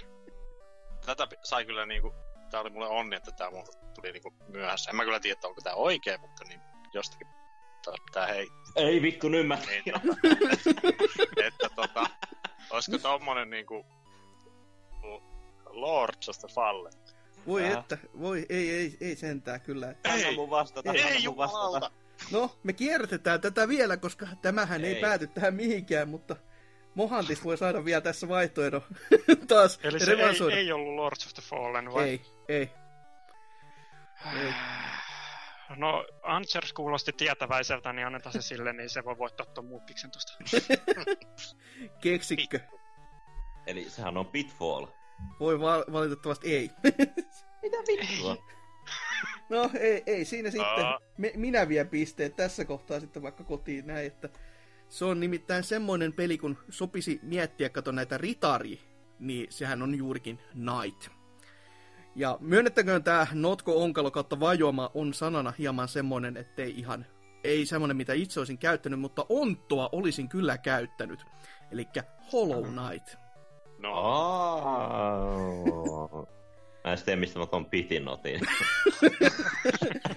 Tätä 1.06 1.26
sai 1.42 1.64
kyllä 1.64 1.86
niinku, 1.86 2.14
tää 2.50 2.60
oli 2.60 2.70
mulle 2.70 2.88
onni, 2.88 3.16
että 3.16 3.32
tää 3.32 3.50
mulle 3.50 3.64
tuli 3.94 4.12
niinku 4.12 4.34
myöhässä. 4.48 4.90
En 4.90 4.96
mä 4.96 5.04
kyllä 5.04 5.20
tiedä, 5.20 5.40
onko 5.44 5.60
tää 5.60 5.74
oikein, 5.74 6.20
mutta 6.20 6.44
niin 6.44 6.60
jostakin 6.94 7.26
tää, 7.84 7.94
tää 8.12 8.26
hei. 8.26 8.48
Ei 8.76 9.02
vittu, 9.02 9.28
nyt 9.28 9.46
mä 9.46 9.58
Niin, 9.66 9.94
että 11.46 11.68
tota, 11.76 12.06
Olisiko 12.70 12.98
tommonen 12.98 13.50
niinku 13.50 13.86
Lords 15.70 16.28
of 16.28 16.38
the 16.38 16.48
Fallen? 16.48 16.92
Voi 17.46 17.64
Ää. 17.64 17.78
että, 17.78 17.98
voi, 18.20 18.46
ei, 18.48 18.70
ei, 18.70 18.96
ei 19.00 19.16
sentään 19.16 19.60
kyllä. 19.60 19.94
Anna 20.04 20.32
mun 20.32 20.50
vastata, 20.50 20.92
Ei, 20.92 21.02
anna 21.02 21.14
Ei 21.14 21.26
mun 21.26 21.36
vastata. 21.36 21.90
No, 22.30 22.58
me 22.62 22.72
kierrätetään 22.72 23.40
tätä 23.40 23.68
vielä, 23.68 23.96
koska 23.96 24.26
tämähän 24.42 24.84
ei, 24.84 24.94
Ei. 24.94 25.00
pääty 25.00 25.26
tähän 25.26 25.54
mihinkään, 25.54 26.08
mutta 26.08 26.36
Mohantis 26.94 27.44
voi 27.44 27.58
saada 27.58 27.84
vielä 27.84 28.00
tässä 28.00 28.28
vaihtoehdon 28.28 28.82
taas 29.48 29.80
Eli 29.82 30.00
se 30.00 30.12
ei, 30.12 30.52
ei 30.58 30.72
ollut 30.72 30.94
Lords 30.94 31.26
of 31.26 31.34
the 31.34 31.42
Fallen, 31.42 31.92
vai? 31.92 32.08
ei, 32.08 32.20
ei. 32.48 32.70
ei. 34.44 34.52
No, 35.76 36.06
Answers 36.22 36.72
kuulosti 36.72 37.12
tietäväiseltä, 37.12 37.92
niin 37.92 38.06
annetaan 38.06 38.32
se 38.32 38.42
sille, 38.42 38.72
niin 38.72 38.90
se 38.90 39.04
voi 39.04 39.18
voittaa 39.18 39.46
tuon 39.46 39.66
muukkiksen 39.66 40.10
tosta. 40.10 40.32
Keksikkö? 42.02 42.60
Eli 43.66 43.90
sehän 43.90 44.16
on 44.16 44.26
Pitfall. 44.26 44.86
Voi 45.40 45.60
val- 45.60 45.84
valitettavasti 45.92 46.54
ei. 46.54 46.70
Mitä 47.62 47.76
vittua? 47.86 48.36
no 49.50 49.70
ei, 49.80 50.02
ei 50.06 50.24
siinä 50.24 50.50
sitten. 50.50 50.84
Me, 51.18 51.32
minä 51.36 51.68
vien 51.68 51.88
pisteet 51.88 52.36
tässä 52.36 52.64
kohtaa 52.64 53.00
sitten 53.00 53.22
vaikka 53.22 53.44
kotiin 53.44 53.86
näin, 53.86 54.06
että 54.06 54.28
se 54.88 55.04
on 55.04 55.20
nimittäin 55.20 55.64
semmoinen 55.64 56.12
peli, 56.12 56.38
kun 56.38 56.58
sopisi 56.68 57.20
miettiä, 57.22 57.68
kato 57.68 57.92
näitä 57.92 58.18
ritari, 58.18 58.80
niin 59.18 59.46
sehän 59.50 59.82
on 59.82 59.94
juurikin 59.94 60.38
Knight. 60.52 61.17
Ja 62.14 62.38
myönnettäköön 62.40 63.04
tämä 63.04 63.26
Notko 63.32 63.82
Onkalo 63.82 64.10
kautta 64.10 64.40
Vajoma 64.40 64.90
on 64.94 65.14
sanana 65.14 65.52
hieman 65.58 65.88
semmoinen, 65.88 66.36
ettei 66.36 66.78
ihan, 66.78 67.06
ei 67.44 67.66
semmoinen 67.66 67.96
mitä 67.96 68.12
itse 68.12 68.40
olisin 68.40 68.58
käyttänyt, 68.58 69.00
mutta 69.00 69.26
onttoa 69.28 69.88
olisin 69.92 70.28
kyllä 70.28 70.58
käyttänyt. 70.58 71.24
Eli 71.72 71.86
Hollow 72.32 72.64
Knight. 72.64 73.14
No. 73.78 73.92
Mä 76.84 76.92
en 76.92 76.98
tiedä, 77.04 77.20
mistä 77.20 77.38
mä 77.38 77.46
ton 77.46 77.66
pitin 77.66 78.08
otin. 78.08 78.40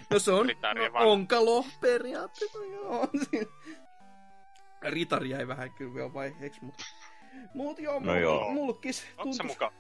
No 0.09 0.19
se 0.19 0.31
on 0.31 0.47
no, 0.47 0.53
onkalo 0.93 1.65
periaatteessa, 1.81 2.57
joo. 2.65 3.07
Ritari 4.83 5.29
jäi 5.29 5.47
vähän 5.47 5.71
kyllä 5.71 5.93
vielä 5.93 6.13
vaiheeksi, 6.13 6.65
mutta... 6.65 6.83
Mut 7.53 7.79
joo, 7.79 7.99
No 7.99 8.13
mul- 8.13 8.21
joo. 8.21 8.51
mulkis 8.51 9.07
onko 9.17 9.33
se 9.33 9.37
tuntuu... 9.37 9.47
muka? 9.47 9.73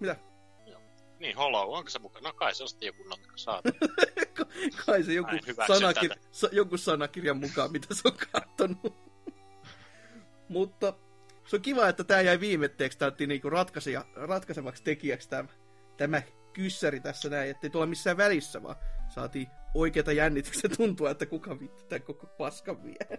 Mitä? 0.00 0.16
Niin, 1.18 1.36
Hollow, 1.36 1.74
onko 1.74 1.90
se 1.90 1.98
muka? 1.98 2.20
No 2.20 2.32
kai 2.32 2.54
se 2.54 2.62
on 2.62 2.68
sitten 2.68 2.86
joku 2.86 3.02
notka 3.02 3.32
saat. 3.36 3.64
Kai 4.86 5.02
se 5.02 5.12
joku 5.12 5.30
sanakir... 5.66 6.14
sa- 6.30 6.48
joku 6.52 6.76
sanakirjan 6.76 7.36
mukaan, 7.36 7.72
mitä 7.72 7.94
se 7.94 8.00
on 8.04 8.16
kattonut. 8.32 8.96
mutta 10.48 10.94
se 11.46 11.56
on 11.56 11.62
kiva, 11.62 11.88
että 11.88 12.04
tämä 12.04 12.20
jäi 12.20 12.40
viimetteeksi. 12.40 12.98
Tämä 12.98 13.12
niinku 13.26 13.50
ratkaisija, 13.50 14.04
ratkaisevaksi 14.14 14.82
tekijäksi 14.82 15.28
tämä, 15.28 15.48
tämä 15.96 16.22
kyssäri 16.52 17.00
tässä 17.00 17.28
näin, 17.28 17.50
ettei 17.50 17.70
tuolla 17.70 17.86
missään 17.86 18.16
välissä, 18.16 18.62
vaan 18.62 18.76
saatiin 19.08 19.46
oikeita 19.74 20.12
jännitystä 20.12 20.68
tuntua, 20.76 21.10
että 21.10 21.26
kuka 21.26 21.60
vittu 21.60 21.82
tämän 21.82 22.02
koko 22.02 22.26
paskan 22.26 22.84
vie. 22.84 23.18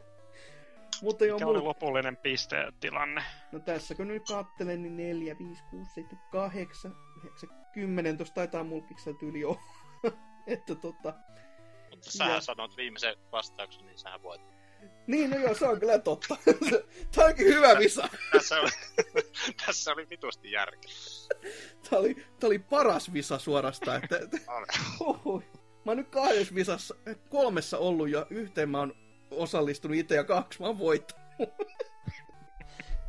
Mutta 1.02 1.26
joo, 1.26 1.38
Mikä 1.38 1.48
oli 1.48 1.58
mul... 1.58 1.68
lopullinen 1.68 2.18
pistetilanne? 2.18 3.24
no 3.52 3.60
tässä 3.60 3.96
kun 3.96 4.08
nyt 4.08 4.24
katselen, 4.28 4.82
niin 4.82 4.98
4, 4.98 5.36
5, 5.40 5.64
6, 5.72 5.92
7, 5.94 6.20
8, 6.32 6.96
9, 7.24 7.50
10, 7.74 8.18
tuossa 8.18 8.34
taitaa 8.34 8.64
mulkikselta 8.64 9.26
yli 9.26 9.44
olla. 9.44 9.62
että 10.48 10.76
tota, 10.76 11.14
Mutta 11.90 12.12
sähän 12.12 12.34
Ja- 12.34 12.42
sanoit 12.42 12.78
viimeisen 12.78 13.16
vastauksen, 13.32 13.86
niin 13.86 13.98
sähän 13.98 14.24
voit. 14.24 14.42
Niin, 15.08 15.30
no 15.30 15.38
joo, 15.38 15.56
se 15.56 15.68
on 15.68 15.80
kyllä 15.80 16.00
totta. 16.00 16.36
Tämä 17.16 17.28
onkin 17.28 17.46
hyvä 17.48 17.80
visa. 17.80 18.10
Tässä 18.32 18.60
oli, 18.60 18.70
tässä 19.66 19.92
oli 19.92 20.10
vitusti 20.10 20.52
järkeä. 20.52 20.92
Tämä 21.90 22.00
oli, 22.00 22.14
tämä 22.16 22.48
oli 22.48 22.60
paras 22.60 23.14
visa 23.14 23.40
suorastaan. 23.40 24.04
Että, 24.04 24.18
että, 24.18 24.38
huhhuh. 25.00 25.44
Mä 25.86 25.92
oon 25.92 25.98
nyt 25.98 26.10
kahdessa 26.10 26.56
visassa, 26.56 26.96
kolmessa 27.30 27.78
ollut 27.78 28.10
ja 28.10 28.26
yhteen 28.30 28.70
mä 28.70 28.80
oon 28.80 28.94
osallistunut 29.32 29.98
itse 29.98 30.16
ja 30.16 30.24
kaksi 30.24 30.60
mä 30.62 30.68
oon 30.68 30.80
voittanut. 30.80 31.50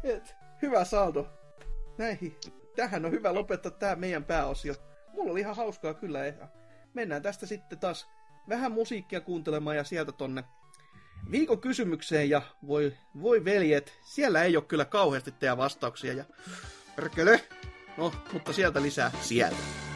Et, 0.05 0.37
hyvä 0.63 0.85
saldo. 0.85 1.27
Näihin. 1.99 2.37
Tähän 2.77 3.05
on 3.05 3.13
hyvä 3.13 3.35
lopettaa 3.35 3.73
tämä 3.73 3.97
meidän 3.97 4.25
pääosio. 4.25 4.75
Mulla 5.13 5.31
oli 5.33 5.41
ihan 5.41 5.57
hauskaa 5.57 5.95
kyllä. 5.95 6.27
Ja 6.27 6.49
mennään 6.95 7.23
tästä 7.23 7.47
sitten 7.47 7.79
taas 7.79 8.09
vähän 8.49 8.73
musiikkia 8.73 9.21
kuuntelemaan 9.21 9.77
ja 9.77 9.85
sieltä 9.85 10.13
tonne 10.13 10.45
viikon 11.31 11.61
kysymykseen 11.61 12.31
ja 12.31 12.43
voi, 12.67 12.93
voi 13.23 13.45
veljet, 13.45 13.93
siellä 14.03 14.43
ei 14.43 14.57
ole 14.57 14.65
kyllä 14.65 14.85
kauheasti 14.85 15.33
teidän 15.33 15.59
vastauksia 15.59 16.13
ja 16.13 16.25
perkele. 16.97 17.41
No, 17.97 18.13
mutta 18.33 18.53
sieltä 18.53 18.83
lisää 18.83 19.11
sieltä. 19.21 19.90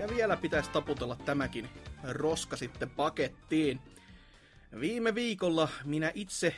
Ja 0.00 0.08
vielä 0.08 0.36
pitäisi 0.36 0.70
taputella 0.70 1.16
tämäkin 1.16 1.68
roska 2.02 2.56
sitten 2.56 2.90
pakettiin. 2.90 3.80
Viime 4.80 5.14
viikolla 5.14 5.68
minä 5.84 6.12
itse 6.14 6.54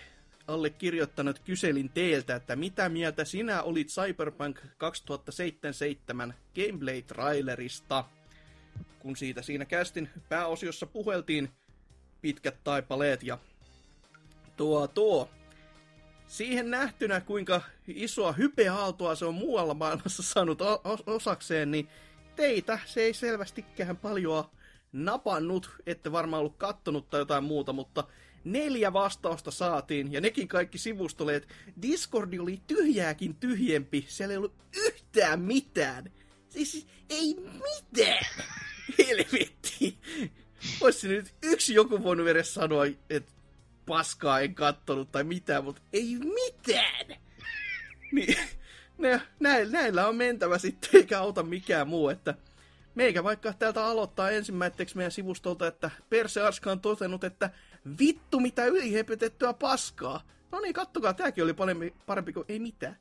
allekirjoittanut 0.46 1.38
kyselin 1.38 1.90
teiltä, 1.90 2.34
että 2.34 2.56
mitä 2.56 2.88
mieltä 2.88 3.24
sinä 3.24 3.62
olit 3.62 3.88
Cyberpunk 3.88 4.60
2077 4.78 6.34
gameplay-trailerista, 6.54 8.04
kun 8.98 9.16
siitä 9.16 9.42
siinä 9.42 9.64
kästin 9.64 10.10
pääosiossa 10.28 10.86
puheltiin 10.86 11.48
pitkät 12.20 12.64
taipaleet 12.64 13.22
ja 13.22 13.38
tuo 14.56 14.88
tuo. 14.88 15.30
Siihen 16.26 16.70
nähtynä, 16.70 17.20
kuinka 17.20 17.62
isoa 17.88 18.32
hypeaaltoa 18.32 19.14
se 19.14 19.24
on 19.24 19.34
muualla 19.34 19.74
maailmassa 19.74 20.22
saanut 20.22 20.58
osakseen, 21.06 21.70
niin 21.70 21.88
teitä 22.36 22.78
se 22.86 23.00
ei 23.00 23.14
selvästikään 23.14 23.96
paljon 23.96 24.44
napannut, 24.92 25.70
ette 25.86 26.12
varmaan 26.12 26.40
ollut 26.40 26.56
kattonut 26.56 27.10
tai 27.10 27.20
jotain 27.20 27.44
muuta, 27.44 27.72
mutta 27.72 28.04
neljä 28.44 28.92
vastausta 28.92 29.50
saatiin, 29.50 30.12
ja 30.12 30.20
nekin 30.20 30.48
kaikki 30.48 30.78
sivustoleet. 30.78 31.48
Discordi 31.82 32.38
oli 32.38 32.62
tyhjääkin 32.66 33.34
tyhjempi, 33.34 34.04
siellä 34.08 34.32
ei 34.32 34.36
ollut 34.36 34.54
yhtään 34.76 35.40
mitään. 35.40 36.12
Siis 36.48 36.86
ei 37.10 37.34
mitään! 37.34 38.26
Helvetti! 38.98 39.98
Olisi 40.80 41.08
nyt 41.08 41.34
yksi 41.42 41.74
joku 41.74 42.02
voinut 42.02 42.28
edes 42.28 42.54
sanoa, 42.54 42.86
että 43.10 43.32
paskaa 43.86 44.40
en 44.40 44.54
kattonut 44.54 45.12
tai 45.12 45.24
mitään, 45.24 45.64
mutta 45.64 45.82
ei 45.92 46.16
mitään! 46.16 47.06
Niin, 48.12 48.36
ne, 49.02 49.22
näillä, 49.40 49.72
näillä 49.72 50.08
on 50.08 50.16
mentävä 50.16 50.58
sitten, 50.58 50.90
eikä 50.94 51.20
auta 51.20 51.42
mikään 51.42 51.88
muu, 51.88 52.08
että 52.08 52.34
meikä 52.94 53.24
vaikka 53.24 53.52
täältä 53.52 53.84
aloittaa 53.84 54.30
ensimmäiseksi 54.30 54.96
meidän 54.96 55.12
sivustolta, 55.12 55.66
että 55.66 55.90
Perse 56.10 56.42
Arska 56.42 56.72
on 56.72 56.80
totennut, 56.80 57.24
että 57.24 57.50
vittu 57.98 58.40
mitä 58.40 58.64
ylihepytettyä 58.64 59.52
paskaa. 59.52 60.20
No 60.52 60.60
niin, 60.60 60.74
kattokaa, 60.74 61.14
tääkin 61.14 61.44
oli 61.44 61.54
parempi, 61.54 61.94
parempi 62.06 62.32
kuin 62.32 62.44
ei 62.48 62.58
mitään. 62.58 62.96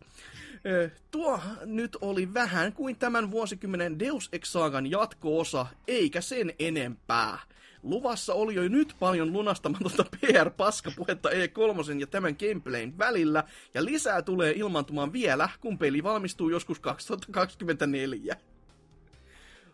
Tuo 1.12 1.40
nyt 1.66 1.98
oli 2.02 2.34
vähän 2.34 2.74
kuin 2.74 2.96
tämän 2.96 3.32
vuosikymmenen 3.32 4.00
Deus 4.00 4.30
Ex 4.32 4.48
Sagan 4.48 4.92
jatko-osa, 4.92 5.66
eikä 5.88 6.22
sen 6.22 6.54
enempää. 6.60 7.40
Luvassa 7.84 8.34
oli 8.34 8.56
jo 8.56 8.68
nyt 8.68 8.96
paljon 9.00 9.34
lunastamatonta 9.34 10.06
PR-paskapuhetta 10.22 11.30
E3 11.30 12.00
ja 12.00 12.08
tämän 12.08 12.36
gameplayn 12.40 12.98
välillä, 12.98 13.44
ja 13.74 13.86
lisää 13.86 14.22
tulee 14.22 14.54
ilmantumaan 14.56 15.14
vielä, 15.14 15.50
kun 15.62 15.78
peli 15.78 16.04
valmistuu 16.04 16.50
joskus 16.50 16.80
2024. 16.80 18.36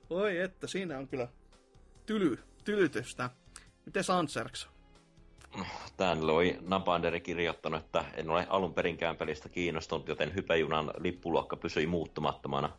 Oi 0.09 0.37
että, 0.37 0.67
siinä 0.67 0.97
on 0.97 1.07
kyllä 1.07 1.27
tyly, 2.05 2.39
tylytystä. 2.63 3.29
Miten 3.85 4.03
Sanserks? 4.03 4.69
Tän 5.97 6.29
oli 6.29 6.57
Napanderi 6.61 7.21
kirjoittanut, 7.21 7.85
että 7.85 8.05
en 8.13 8.29
ole 8.29 8.47
alun 8.49 8.73
perinkään 8.73 9.17
pelistä 9.17 9.49
kiinnostunut, 9.49 10.07
joten 10.07 10.35
hypejunan 10.35 10.91
lippuluokka 10.97 11.55
pysyi 11.55 11.87
muuttumattomana. 11.87 12.69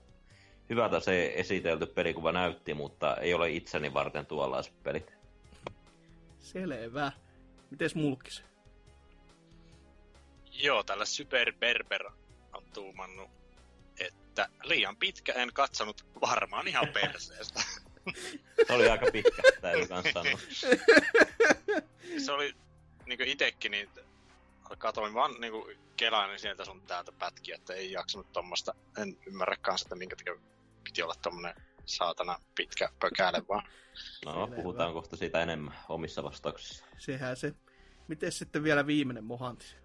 Hyvältä 0.70 1.00
se 1.00 1.32
esitelty 1.36 1.86
pelikuva 1.86 2.32
näytti, 2.32 2.74
mutta 2.74 3.16
ei 3.16 3.34
ole 3.34 3.50
itseni 3.50 3.94
varten 3.94 4.26
tuollaiset 4.26 4.82
pelit. 4.82 5.17
Selvä. 6.52 7.12
Mites 7.70 7.94
mulkis? 7.94 8.42
Joo, 10.52 10.82
tällä 10.82 11.04
Super 11.04 11.52
Berber 11.52 12.10
on 12.52 12.64
tuumannut, 12.74 13.30
että 14.00 14.48
liian 14.62 14.96
pitkä 14.96 15.32
en 15.32 15.52
katsonut 15.52 16.06
varmaan 16.20 16.68
ihan 16.68 16.88
perseestä. 17.02 17.62
Se 18.66 18.72
oli 18.72 18.88
aika 18.88 19.06
pitkä, 19.12 19.42
täytyy 19.60 19.88
kans 19.88 20.06
sanoa. 20.12 20.38
se 22.24 22.32
oli 22.32 22.54
niinku 23.06 23.24
itekin, 23.26 23.70
niin 23.70 23.90
katoin 24.78 25.14
vaan 25.14 25.40
niinku 25.40 25.70
kelainen 25.96 26.38
sieltä 26.38 26.64
sun 26.64 26.82
täältä 26.82 27.12
pätkiä, 27.12 27.54
että 27.56 27.74
ei 27.74 27.92
jaksanut 27.92 28.32
tommosta. 28.32 28.74
En 29.02 29.18
ymmärrä 29.26 29.56
kanssa, 29.56 29.84
että 29.84 29.96
minkä 29.96 30.16
takia 30.16 30.36
piti 30.84 31.02
olla 31.02 31.14
tommonen 31.22 31.54
saatana 31.88 32.38
pitkä 32.54 32.88
pökäle 33.00 33.42
vaan. 33.48 33.68
No, 34.24 34.46
puhutaan 34.46 34.92
kohta 34.92 35.16
siitä 35.16 35.42
enemmän 35.42 35.74
omissa 35.88 36.22
vastauksissa. 36.22 36.84
Sehän 36.98 37.36
se. 37.36 37.54
Miten 38.08 38.32
sitten 38.32 38.62
vielä 38.62 38.86
viimeinen 38.86 39.24
mohantis? 39.24 39.76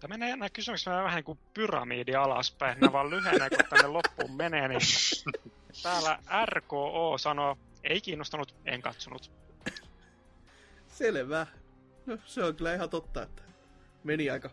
Tämä 0.00 0.14
menee 0.14 0.30
nämä 0.30 0.50
kysymykset 0.50 0.86
menee 0.86 1.04
vähän 1.04 1.24
kuin 1.24 1.38
pyramidi 1.54 2.14
alaspäin. 2.14 2.80
Nämä 2.80 2.92
vaan 2.92 3.10
lyhenee, 3.10 3.50
kun 3.50 3.58
tänne 3.70 3.86
loppuun 3.86 4.36
menee. 4.36 4.68
Niin 4.68 4.80
täällä 5.82 6.18
RKO 6.46 7.18
sanoo, 7.18 7.58
ei 7.84 8.00
kiinnostanut, 8.00 8.54
en 8.64 8.82
katsonut. 8.82 9.32
Selvä. 10.88 11.46
No, 12.06 12.18
se 12.24 12.44
on 12.44 12.56
kyllä 12.56 12.74
ihan 12.74 12.90
totta, 12.90 13.22
että 13.22 13.42
meni 14.04 14.30
aika, 14.30 14.50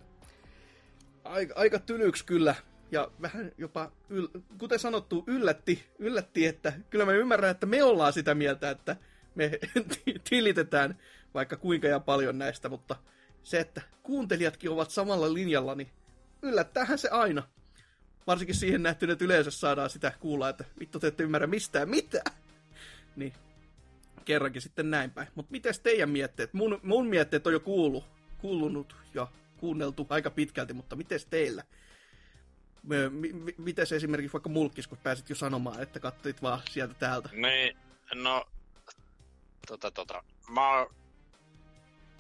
aika, 1.24 1.54
aika 1.58 1.80
tylyksi 1.80 2.26
kyllä. 2.26 2.56
Ja 2.92 3.12
vähän 3.22 3.52
jopa, 3.58 3.92
yl, 4.10 4.28
kuten 4.58 4.80
sanottu, 4.80 5.24
yllätti, 5.28 5.86
yllätti, 6.00 6.46
että 6.46 6.74
kyllä 6.90 7.06
mä 7.06 7.12
ymmärrän, 7.12 7.52
että 7.52 7.66
me 7.66 7.84
ollaan 7.84 8.14
sitä 8.14 8.36
mieltä, 8.36 8.70
että 8.70 8.96
me 9.36 9.52
tilitetään 10.30 11.00
vaikka 11.34 11.58
kuinka 11.58 11.88
ja 11.88 12.00
paljon 12.00 12.38
näistä, 12.38 12.70
mutta 12.70 12.96
se, 13.44 13.60
että 13.60 13.82
kuuntelijatkin 14.04 14.70
ovat 14.70 14.92
samalla 14.92 15.34
linjalla, 15.34 15.76
niin 15.76 15.90
yllättäähän 16.42 16.98
se 16.98 17.10
aina. 17.10 17.44
Varsinkin 18.28 18.56
siihen 18.56 18.84
nähtynä, 18.84 19.14
että 19.14 19.26
yleensä 19.26 19.52
saadaan 19.52 19.90
sitä 19.90 20.12
kuulla, 20.20 20.50
että 20.50 20.66
vittu 20.80 21.00
te 21.00 21.08
ette 21.08 21.24
ymmärrä 21.24 21.48
mistään 21.48 21.90
mitään. 21.90 22.36
Niin 23.16 23.34
kerrankin 24.26 24.62
sitten 24.62 24.92
näin 24.92 25.12
päin. 25.12 25.28
Mutta 25.36 25.52
miten 25.52 25.74
teidän 25.84 26.10
mietteet? 26.10 26.54
Mun, 26.54 26.80
mun 26.84 27.08
mietteet 27.08 27.48
on 27.48 27.54
jo 27.54 27.60
kuulu, 27.60 28.04
kuulunut 28.38 28.96
ja 29.14 29.28
kuunneltu 29.58 30.08
aika 30.10 30.30
pitkälti, 30.30 30.74
mutta 30.74 30.96
miten 30.96 31.20
teillä? 31.30 31.64
Miten 33.58 33.88
se 33.88 33.96
esimerkiksi 33.96 34.34
vaikka 34.34 34.50
mulkis, 34.50 34.88
kun 34.88 34.98
pääsit 34.98 35.30
jo 35.30 35.36
sanomaan, 35.36 35.82
että 35.82 36.00
katsoit 36.00 36.42
vaan 36.42 36.62
sieltä 36.70 36.94
täältä? 36.94 37.30
Niin, 37.32 37.78
no, 38.14 38.46
tota, 39.68 39.92
tota, 39.92 40.24
mä 40.50 40.86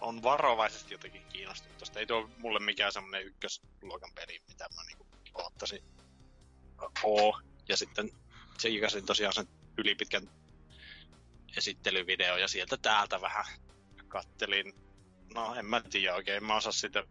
on 0.01 0.23
varovaisesti 0.23 0.93
jotenkin 0.93 1.25
kiinnostunut 1.29 1.77
tosta. 1.77 1.99
Ei 1.99 2.07
tuo 2.07 2.29
mulle 2.37 2.59
mikään 2.59 2.91
semmonen 2.91 3.25
ykkösluokan 3.25 4.11
peli, 4.15 4.41
mitä 4.47 4.67
mä 4.75 4.83
niinku 4.83 5.05
oottaisin 5.33 5.83
oo. 7.03 7.39
Ja 7.69 7.77
sitten 7.77 8.11
se 8.59 8.69
ikäsin 8.69 9.05
tosiaan 9.05 9.33
sen 9.33 9.47
ylipitkän 9.77 10.29
esittelyvideo 11.57 12.37
ja 12.37 12.47
sieltä 12.47 12.77
täältä 12.77 13.21
vähän 13.21 13.45
kattelin. 14.07 14.73
No 15.33 15.55
en 15.55 15.65
mä 15.65 15.81
tiedä 15.81 16.15
oikein, 16.15 16.43
mä 16.43 16.55
osaa 16.55 16.71
sitä 16.71 17.03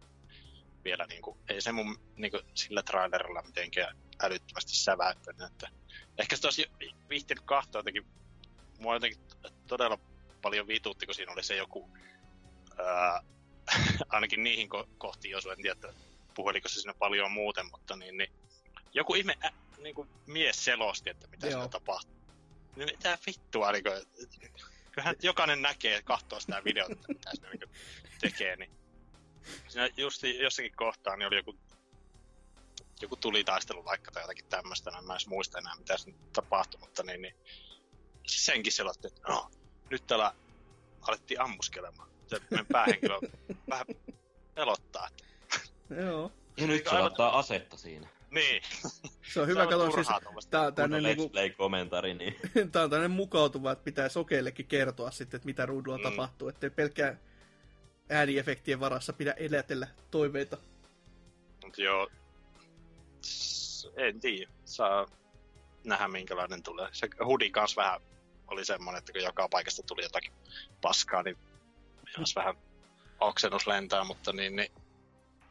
vielä 0.85 1.05
niinku, 1.05 1.37
ei 1.49 1.61
se 1.61 1.71
mun 1.71 1.99
niinku, 2.15 2.39
sillä 2.53 2.83
trailerilla 2.83 3.41
mitenkään 3.41 3.97
älyttömästi 4.19 4.75
säväyttänyt, 4.75 5.51
että 5.51 5.69
ehkä 6.17 6.35
sitä 6.35 6.47
olisi 6.47 6.71
viihtynyt 7.09 7.43
kahtoa 7.43 7.79
jotenkin, 7.79 8.05
mua 8.79 8.93
jotenkin 8.93 9.21
todella 9.67 9.99
paljon 10.41 10.67
vitutti, 10.67 11.05
kun 11.05 11.15
siinä 11.15 11.31
oli 11.31 11.43
se 11.43 11.55
joku 11.55 11.89
ää, 12.77 13.23
ainakin 14.09 14.43
niihin 14.43 14.69
ko- 14.75 14.89
kohtiin 14.97 15.37
osui, 15.37 15.51
en 15.51 15.61
tiedä, 15.61 15.71
että 15.71 15.93
puheliko 16.35 16.69
se 16.69 16.81
siinä 16.81 16.93
paljon 16.93 17.31
muuten, 17.31 17.65
mutta 17.71 17.95
niin, 17.95 18.17
niin 18.17 18.33
joku 18.93 19.15
ihme 19.15 19.37
ä, 19.45 19.51
niin 19.77 19.95
kuin 19.95 20.09
mies 20.27 20.65
selosti, 20.65 21.09
että 21.09 21.27
mitä 21.27 21.47
siinä 21.47 21.67
tapahtuu. 21.67 22.15
Niin 22.75 22.89
mitä 22.91 23.17
vittua, 23.25 23.71
niin 23.71 23.83
kuin, 23.83 24.01
kyllähän 24.91 25.15
jokainen 25.21 25.61
näkee, 25.61 26.01
katsoo 26.01 26.39
sitä 26.39 26.63
videota, 26.63 26.95
mitä 27.07 27.31
se 27.33 27.49
niin 27.49 27.69
tekee, 28.21 28.55
niin 28.55 28.84
siinä 29.67 29.89
just 29.97 30.23
jossakin 30.23 30.75
kohtaa 30.75 31.15
niin 31.15 31.27
oli 31.27 31.35
joku 31.35 31.57
joku 33.01 33.15
tulitaistelu 33.15 33.85
vaikka 33.85 34.11
tai 34.11 34.23
jotakin 34.23 34.45
tämmöistä, 34.45 34.91
en 34.97 35.05
mä 35.05 35.13
edes 35.13 35.27
muista 35.27 35.57
enää 35.57 35.75
mitä 35.77 35.97
se 35.97 36.13
tapahtui, 36.33 36.79
mutta 36.79 37.03
niin, 37.03 37.21
niin 37.21 37.35
senkin 38.27 38.73
selosti, 38.73 39.07
että 39.07 39.21
no, 39.27 39.51
nyt 39.89 40.07
täällä 40.07 40.33
alettiin 41.01 41.41
ammuskelemaan 41.41 42.09
se 42.27 42.41
meidän 42.49 42.65
päähenkilö 42.71 43.19
vähän 43.69 43.85
pelottaa. 44.55 45.09
Joo. 45.89 46.31
Ja 46.57 46.67
nyt 46.67 46.87
se 46.89 46.97
ottaa 46.97 47.39
asetta 47.39 47.77
siinä. 47.77 48.07
Niin. 48.31 48.63
Se 49.33 49.41
on 49.41 49.47
hyvä 49.47 49.67
katsoa 49.67 49.91
siis, 49.91 50.47
tää 50.49 50.61
on 50.61 50.75
tänne 50.75 51.01
niinku... 51.01 51.29
play-kommentari, 51.29 52.13
niin... 52.13 52.35
tää 52.71 52.83
on 52.83 52.89
tänne 52.89 53.07
mukautuva, 53.07 53.71
että 53.71 53.83
pitää 53.83 54.09
sokeillekin 54.09 54.67
kertoa 54.67 55.11
sitten, 55.11 55.37
että 55.37 55.45
mitä 55.45 55.65
ruudulla 55.65 55.97
mm. 55.97 56.03
tapahtuu, 56.03 56.47
ettei 56.47 56.69
pelkkää 56.69 57.17
ääniefektien 58.09 58.79
varassa 58.79 59.13
pidä 59.13 59.31
elätellä 59.31 59.87
toiveita. 60.11 60.57
Mut 61.63 61.77
joo, 61.77 62.09
en 63.95 64.19
tiedä, 64.19 64.51
saa 64.65 65.07
nähdä 65.83 66.07
minkälainen 66.07 66.63
tulee. 66.63 66.89
Se 66.91 67.07
hudi 67.25 67.49
kans 67.49 67.77
vähän 67.77 68.01
oli 68.47 68.65
semmonen, 68.65 68.99
että 68.99 69.11
kun 69.11 69.21
joka 69.21 69.49
paikasta 69.49 69.83
tuli 69.83 70.03
jotakin 70.03 70.33
paskaa, 70.81 71.23
niin 71.23 71.37
jos 72.17 72.35
vähän 72.35 72.55
oksennus 73.19 73.67
lentää, 73.67 74.03
mutta 74.03 74.33
niin, 74.33 74.55
niin 74.55 74.71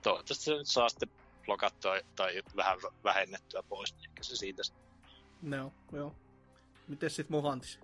toivottavasti 0.02 0.44
se 0.44 0.55
nyt 0.55 0.68
saa 0.68 0.89
sitten 0.89 1.09
blokattua 1.44 1.94
tai 2.16 2.43
vähän 2.56 2.78
vähennettyä 3.05 3.62
pois, 3.62 3.94
niin 3.94 4.09
ehkä 4.09 4.22
se 4.22 4.36
siitä 4.36 4.62
No, 5.43 5.72
joo. 5.93 6.14
Miten 6.89 7.10
sit 7.10 7.28
Mohantis? 7.28 7.78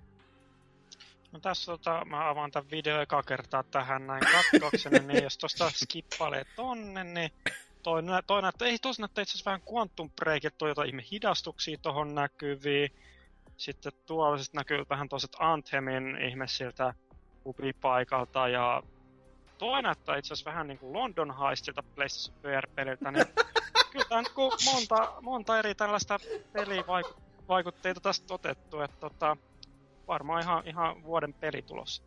No 1.33 1.41
tässä 1.41 1.73
tota, 1.73 2.05
mä 2.05 2.29
avaan 2.29 2.51
tämän 2.51 2.71
video 2.71 3.01
eka 3.01 3.23
kertaa 3.23 3.63
tähän 3.63 4.07
näin 4.07 4.23
katkokseni, 4.33 4.99
niin 4.99 5.23
jos 5.23 5.39
tosta 5.39 5.71
skippailee 5.71 6.45
tonne, 6.57 7.05
niin 7.05 7.31
toi, 7.83 8.03
toi 8.27 8.43
näyttää, 8.43 8.69
ei 8.69 8.79
tosi 8.79 9.01
näyttää 9.03 9.23
itse 9.23 9.45
vähän 9.47 9.61
Quantum 9.73 10.11
Break, 10.11 10.45
että 10.45 10.69
jotain 10.69 10.89
ihme 10.89 11.05
hidastuksia 11.11 11.79
tohon 11.83 12.15
näkyviin. 12.15 12.91
Sitten 13.57 13.93
tuolla 14.07 14.39
sit 14.39 14.55
näkyy 14.55 14.85
vähän 14.91 15.09
toiset 15.09 15.37
Anthemin 15.39 16.23
ihme 16.29 16.49
siltä 16.49 16.95
paikalta 17.81 18.49
ja 18.49 18.83
toi 19.59 19.83
näyttää 19.83 20.17
itse 20.17 20.33
asiassa 20.33 20.51
vähän 20.51 20.67
niin 20.67 20.79
kuin 20.79 20.93
London 20.93 21.39
Heistilta 21.39 21.83
PlayStation 21.83 22.43
VR-peliltä, 22.43 23.11
niin 23.11 23.27
kyllä 23.91 24.07
tämä 24.09 24.23
niin 24.23 24.75
monta, 24.75 25.13
monta 25.23 25.59
eri 25.59 25.75
tällaista 25.75 26.19
pelivaikutteita 26.53 28.01
tästä 28.01 28.35
otettu, 28.35 28.81
että 28.81 28.97
tota, 29.01 29.37
varmaan 30.11 30.43
ihan, 30.43 30.63
ihan 30.67 31.03
vuoden 31.03 31.35
peli 31.35 31.63
tulossa. 31.63 32.03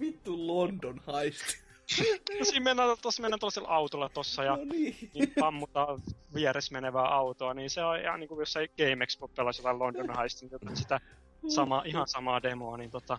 Vittu 0.00 0.46
London 0.46 1.00
Heist. 1.06 1.64
Siinä 2.42 2.64
mennään, 2.64 2.96
tuossa 3.02 3.22
mennään 3.22 3.40
tuollaisella 3.40 3.68
autolla 3.68 4.08
tossa 4.08 4.44
ja 4.44 4.56
no 4.56 4.64
niin. 4.64 5.10
niin 5.14 5.32
pammutaan 5.40 6.00
vieressä 6.34 6.72
menevää 6.72 7.08
autoa, 7.08 7.54
niin 7.54 7.70
se 7.70 7.84
on 7.84 8.00
ihan 8.00 8.20
niin 8.20 8.28
kuin 8.28 8.38
jossain 8.38 8.68
Game 8.78 9.04
Expo 9.04 9.28
pelasi 9.28 9.60
jotain 9.60 9.78
London 9.78 10.16
Heistin, 10.18 10.50
sitä 10.74 11.00
sama, 11.48 11.82
ihan 11.86 12.08
samaa 12.08 12.42
demoa, 12.42 12.76
niin 12.76 12.90
tota, 12.90 13.18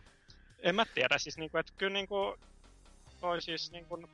en 0.60 0.76
mä 0.76 0.86
tiedä, 0.94 1.18
siis 1.18 1.38
niinku, 1.38 1.58
että 1.58 1.74
kyllä 1.78 1.94
niinku, 1.94 2.36
toi 3.20 3.42
siis 3.42 3.72
niinku, 3.72 4.08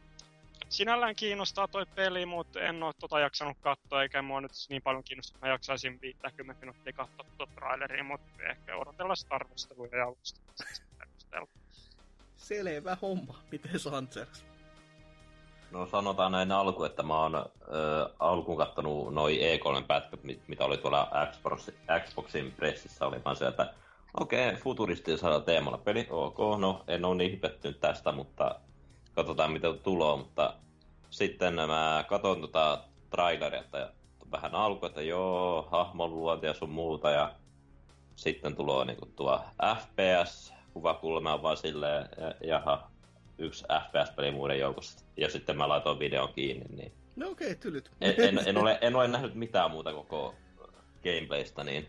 sinällään 0.69 1.15
kiinnostaa 1.15 1.67
toi 1.67 1.85
peli, 1.95 2.25
mutta 2.25 2.59
en 2.59 2.83
oo 2.83 2.93
tota 2.93 3.19
jaksanut 3.19 3.57
katsoa, 3.61 4.03
eikä 4.03 4.21
mua 4.21 4.41
nyt 4.41 4.51
niin 4.69 4.81
paljon 4.81 5.03
kiinnostaa, 5.03 5.35
että 5.35 5.47
mä 5.47 5.53
jaksaisin 5.53 6.01
50 6.01 6.59
minuuttia 6.59 6.93
katsoa 6.93 7.25
tuota 7.37 7.53
traileria, 7.55 8.03
mutta 8.03 8.43
ehkä 8.43 8.77
odotella 8.77 9.15
sitä 9.15 9.35
arvosteluja 9.35 9.97
ja 9.97 10.05
Selvä 12.37 12.97
homma. 13.01 13.39
Miten 13.51 13.79
Sanchez? 13.79 14.43
No 15.71 15.85
sanotaan 15.85 16.31
näin 16.31 16.51
alku, 16.51 16.83
että 16.83 17.03
mä 17.03 17.17
oon 17.17 17.35
äh, 17.35 17.43
alkuun 18.19 18.57
kattonut 18.57 19.13
noin 19.13 19.37
E3-pätkät, 19.37 20.23
mitä 20.47 20.65
oli 20.65 20.77
tuolla 20.77 21.11
Xbox, 21.31 21.69
Xboxin 22.05 22.51
pressissä, 22.51 23.05
oli 23.07 23.23
vaan 23.23 23.35
se, 23.35 23.47
että 23.47 23.73
Okei, 24.19 24.47
okay, 24.47 24.61
futuristisella 24.61 25.39
teemalla 25.39 25.77
peli, 25.77 26.07
ok, 26.09 26.37
no 26.59 26.83
en 26.87 27.05
ole 27.05 27.15
niin 27.15 27.39
pettynyt 27.39 27.79
tästä, 27.79 28.11
mutta 28.11 28.55
katsotaan 29.15 29.51
mitä 29.51 29.73
tulee, 29.73 30.17
mutta 30.17 30.53
sitten 31.09 31.53
mä 31.53 32.05
katson 32.07 32.41
tota 32.41 32.83
traileria, 33.09 33.61
että 33.61 33.91
vähän 34.31 34.55
alku, 34.55 34.85
että 34.85 35.01
joo, 35.01 35.67
hahmon 35.71 36.15
luonti 36.15 36.45
ja 36.47 36.53
sun 36.53 36.69
muuta, 36.69 37.09
ja 37.11 37.35
sitten 38.15 38.55
tulee 38.55 38.85
niinku 38.85 39.05
tuo 39.05 39.41
FPS, 39.81 40.53
kuvakulma 40.73 41.33
on 41.33 41.43
vaan 41.43 41.57
silleen, 41.57 42.09
ja- 42.17 42.47
jaha, 42.47 42.91
yksi 43.37 43.65
FPS-peli 43.65 44.31
muiden 44.31 44.59
joukossa. 44.59 45.05
Ja 45.17 45.29
sitten 45.29 45.57
mä 45.57 45.69
laitoin 45.69 45.99
videon 45.99 46.33
kiinni, 46.33 46.65
niin 46.75 46.91
No 47.15 47.29
okei, 47.29 47.47
okay, 47.47 47.55
tylyt. 47.61 47.91
en, 48.01 48.15
en, 48.17 48.47
en, 48.47 48.57
ole, 48.57 48.77
en 48.81 48.95
ole 48.95 49.07
nähnyt 49.07 49.35
mitään 49.35 49.71
muuta 49.71 49.93
koko 49.93 50.35
gameplaystä, 51.03 51.63
niin 51.63 51.87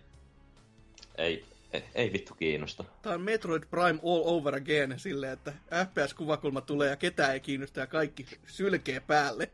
ei, 1.18 1.44
ei, 1.72 1.84
ei 1.94 2.12
vittu 2.12 2.34
kiinnosta. 2.34 2.84
Tää 3.02 3.14
on 3.14 3.20
Metroid 3.20 3.62
Prime 3.70 4.00
all 4.02 4.22
over 4.24 4.54
again 4.54 5.00
silleen, 5.00 5.32
että 5.32 5.52
FPS-kuvakulma 5.52 6.60
tulee 6.60 6.90
ja 6.90 6.96
ketään 6.96 7.32
ei 7.32 7.40
kiinnosta 7.40 7.80
ja 7.80 7.86
kaikki 7.86 8.26
sylkee 8.46 9.00
päälle. 9.00 9.52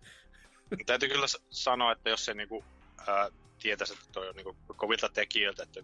Täytyy 0.87 1.09
kyllä 1.09 1.27
sanoa, 1.51 1.93
että 1.93 2.11
jos 2.11 2.25
se 2.25 2.35
niinku, 2.35 2.65
ää, 3.07 3.31
tietäisi, 3.59 3.93
että 3.93 4.07
toi 4.13 4.29
on 4.29 4.37
niinku 4.37 4.57
kovilta 4.77 5.09
tekijöiltä, 5.09 5.63
että 5.63 5.81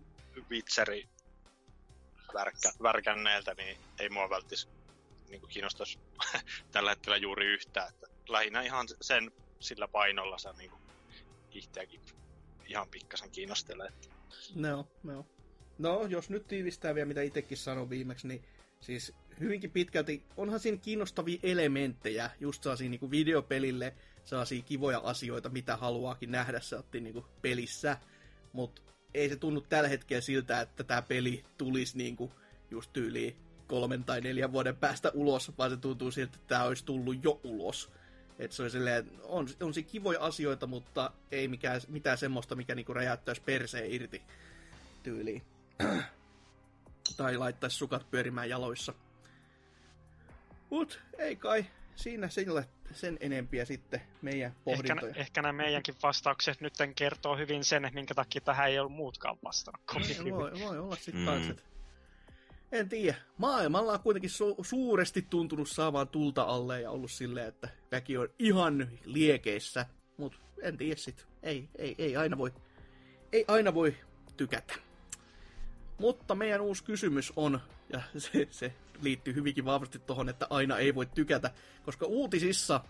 vitseri 0.50 1.08
värkkä, 2.34 2.72
värkänneeltä, 2.82 3.54
niin 3.54 3.78
ei 3.98 4.08
mua 4.08 4.30
välttis 4.30 4.68
niinku 5.28 5.46
kiinnostaisi 5.46 5.98
tällä 6.72 6.90
hetkellä 6.90 7.16
juuri 7.16 7.46
yhtään. 7.46 7.88
Että 7.88 8.06
lähinnä 8.28 8.62
ihan 8.62 8.86
sen 9.00 9.30
sillä 9.60 9.88
painolla 9.88 10.38
se 10.38 10.52
niinku 10.52 10.78
itseäkin 11.50 12.00
ihan 12.66 12.88
pikkasen 12.88 13.30
kiinnostelee. 13.30 13.92
No, 14.54 14.88
no. 15.02 15.26
No, 15.78 16.06
jos 16.06 16.30
nyt 16.30 16.46
tiivistää 16.46 16.94
vielä, 16.94 17.08
mitä 17.08 17.22
itsekin 17.22 17.58
sanoin 17.58 17.90
viimeksi, 17.90 18.28
niin 18.28 18.42
siis 18.80 19.12
hyvinkin 19.40 19.70
pitkälti, 19.70 20.22
onhan 20.36 20.60
siinä 20.60 20.78
kiinnostavia 20.78 21.38
elementtejä, 21.42 22.30
just 22.40 22.62
sellaisia 22.62 22.90
niin 22.90 23.10
videopelille, 23.10 23.94
sellaisia 24.24 24.62
kivoja 24.62 25.00
asioita, 25.04 25.48
mitä 25.48 25.76
haluaakin 25.76 26.30
nähdä 26.30 26.60
sellainen 26.60 27.04
niin 27.04 27.24
pelissä, 27.42 27.96
mutta 28.52 28.82
ei 29.14 29.28
se 29.28 29.36
tunnu 29.36 29.60
tällä 29.60 29.88
hetkellä 29.88 30.20
siltä, 30.20 30.60
että 30.60 30.84
tämä 30.84 31.02
peli 31.02 31.44
tulisi 31.58 31.98
niin 31.98 32.16
kuin 32.16 32.32
just 32.70 32.92
tyyliin 32.92 33.36
kolmen 33.66 34.04
tai 34.04 34.20
neljän 34.20 34.52
vuoden 34.52 34.76
päästä 34.76 35.10
ulos, 35.14 35.52
vaan 35.58 35.70
se 35.70 35.76
tuntuu 35.76 36.10
siltä, 36.10 36.32
että 36.34 36.48
tämä 36.48 36.64
olisi 36.64 36.84
tullut 36.84 37.24
jo 37.24 37.40
ulos. 37.44 37.90
Et 38.38 38.52
se 38.52 38.62
on, 38.62 38.70
silleen, 38.70 39.10
on, 39.22 39.48
on 39.62 39.74
siinä 39.74 39.88
kivoja 39.90 40.20
asioita, 40.20 40.66
mutta 40.66 41.10
ei 41.32 41.48
mikään, 41.48 41.80
mitään 41.88 42.18
semmoista, 42.18 42.54
mikä 42.54 42.74
niinku 42.74 42.94
räjäyttäisi 42.94 43.42
perseen 43.42 43.92
irti 43.92 44.22
tyyliin. 45.02 45.42
tai 47.16 47.36
laittaisi 47.36 47.76
sukat 47.76 48.10
pyörimään 48.10 48.48
jaloissa. 48.48 48.94
Mut 50.70 51.00
ei 51.18 51.36
kai 51.36 51.66
siinä 51.96 52.28
sille 52.28 52.68
sen 52.92 53.16
enempiä 53.20 53.64
sitten 53.64 54.02
meidän 54.22 54.50
Ehkä, 54.50 54.60
pohdintoja. 54.64 55.14
ehkä 55.16 55.42
nämä 55.42 55.52
meidänkin 55.52 55.94
vastaukset 56.02 56.60
nyt 56.60 56.74
kertoo 56.96 57.36
hyvin 57.36 57.64
sen, 57.64 57.84
että 57.84 57.94
minkä 57.94 58.14
takia 58.14 58.40
tähän 58.40 58.68
ei 58.68 58.78
ollut 58.78 58.92
muutkaan 58.92 59.36
vastannut 59.44 59.82
kovin 59.86 60.06
Niin, 60.06 60.18
hyvin. 60.18 60.34
voi, 60.34 60.52
voi 60.60 60.78
olla 60.78 60.96
sitten 60.96 61.24
Mm. 61.42 61.46
mm. 61.46 61.56
en 62.72 62.88
tiedä. 62.88 63.18
Maailmalla 63.38 63.92
on 63.92 64.00
kuitenkin 64.00 64.30
su- 64.30 64.64
suuresti 64.64 65.22
tuntunut 65.22 65.68
saamaan 65.68 66.08
tulta 66.08 66.42
alle 66.42 66.80
ja 66.80 66.90
ollut 66.90 67.10
silleen, 67.10 67.48
että 67.48 67.68
väki 67.92 68.16
on 68.18 68.28
ihan 68.38 68.88
liekeissä. 69.04 69.86
Mutta 70.16 70.38
en 70.62 70.76
tiedä 70.76 70.96
sit. 70.96 71.26
Ei, 71.42 71.68
ei, 71.78 71.94
ei 71.98 72.16
aina 72.16 72.38
voi, 72.38 72.52
ei 73.32 73.44
aina 73.48 73.74
voi 73.74 73.96
tykätä. 74.36 74.74
Mutta 76.04 76.34
meidän 76.34 76.60
uusi 76.60 76.84
kysymys 76.84 77.32
on, 77.36 77.60
ja 77.92 78.00
se, 78.18 78.48
se 78.50 78.72
liittyy 79.02 79.34
hyvinkin 79.34 79.64
vahvasti 79.64 79.98
tuohon, 79.98 80.28
että 80.28 80.46
aina 80.50 80.78
ei 80.78 80.94
voi 80.94 81.06
tykätä, 81.06 81.50
koska 81.84 82.06
uutisissa 82.06 82.80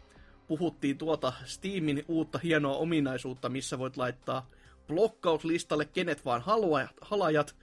puhuttiin 0.49 0.99
tuota 0.99 1.32
Steamin 1.45 2.05
uutta 2.09 2.39
hienoa 2.39 2.77
ominaisuutta, 2.77 3.49
missä 3.49 3.78
voit 3.78 3.97
laittaa 3.97 4.51
blokkauslistalle 4.86 5.85
kenet 5.85 6.24
vaan 6.24 6.41
haluajat, 6.43 6.91
halajat, 7.01 7.57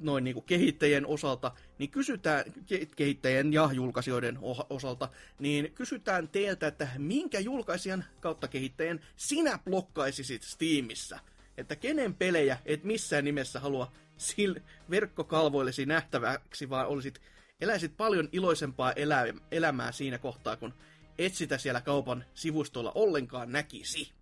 noin 0.00 0.24
niin 0.24 0.34
kuin 0.34 0.46
kehittäjien 0.46 1.06
osalta, 1.06 1.52
niin 1.78 1.90
kysytään, 1.90 2.44
ke- 2.46 2.88
kehittäjien 2.96 3.52
ja 3.52 3.70
julkaisijoiden 3.72 4.38
osalta, 4.70 5.08
niin 5.38 5.72
kysytään 5.72 6.28
teiltä, 6.28 6.66
että 6.66 6.88
minkä 6.98 7.40
julkaisijan 7.40 8.04
kautta 8.20 8.48
kehittäjän 8.48 9.00
sinä 9.16 9.58
blokkaisisit 9.64 10.42
Steamissa? 10.42 11.18
Että 11.58 11.76
kenen 11.76 12.14
pelejä 12.14 12.58
et 12.64 12.84
missään 12.84 13.24
nimessä 13.24 13.60
halua 13.60 13.92
sil- 14.28 14.62
verkkokalvoillesi 14.90 15.86
nähtäväksi, 15.86 16.70
vaan 16.70 16.86
olisit, 16.86 17.20
eläisit 17.60 17.96
paljon 17.96 18.28
iloisempaa 18.32 18.92
elä- 18.92 19.34
elämää 19.50 19.92
siinä 19.92 20.18
kohtaa, 20.18 20.56
kun 20.56 20.74
et 21.18 21.34
sitä 21.34 21.58
siellä 21.58 21.80
kaupan 21.80 22.24
sivustolla 22.34 22.92
ollenkaan 22.94 23.52
näkisi. 23.52 24.12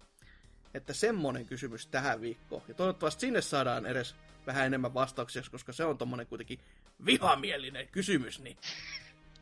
Että 0.74 0.92
semmonen 0.92 1.46
kysymys 1.46 1.86
tähän 1.86 2.20
viikkoon. 2.20 2.62
Ja 2.68 2.74
toivottavasti 2.74 3.20
sinne 3.20 3.40
saadaan 3.40 3.86
edes 3.86 4.16
vähän 4.46 4.66
enemmän 4.66 4.94
vastauksia, 4.94 5.42
koska 5.50 5.72
se 5.72 5.84
on 5.84 5.98
tommonen 5.98 6.26
kuitenkin 6.26 6.58
vihamielinen 7.06 7.88
kysymys, 7.88 8.40
niin 8.40 8.56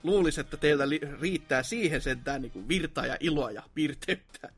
luulisi, 0.02 0.40
että 0.40 0.56
teiltä 0.56 0.88
li- 0.88 1.00
riittää 1.20 1.62
siihen 1.62 2.00
sentään 2.00 2.42
niin 2.42 2.52
kuin 2.52 2.68
virtaa 2.68 3.06
ja 3.06 3.16
iloa 3.20 3.50
ja 3.50 3.62
piirteyttä. 3.74 4.52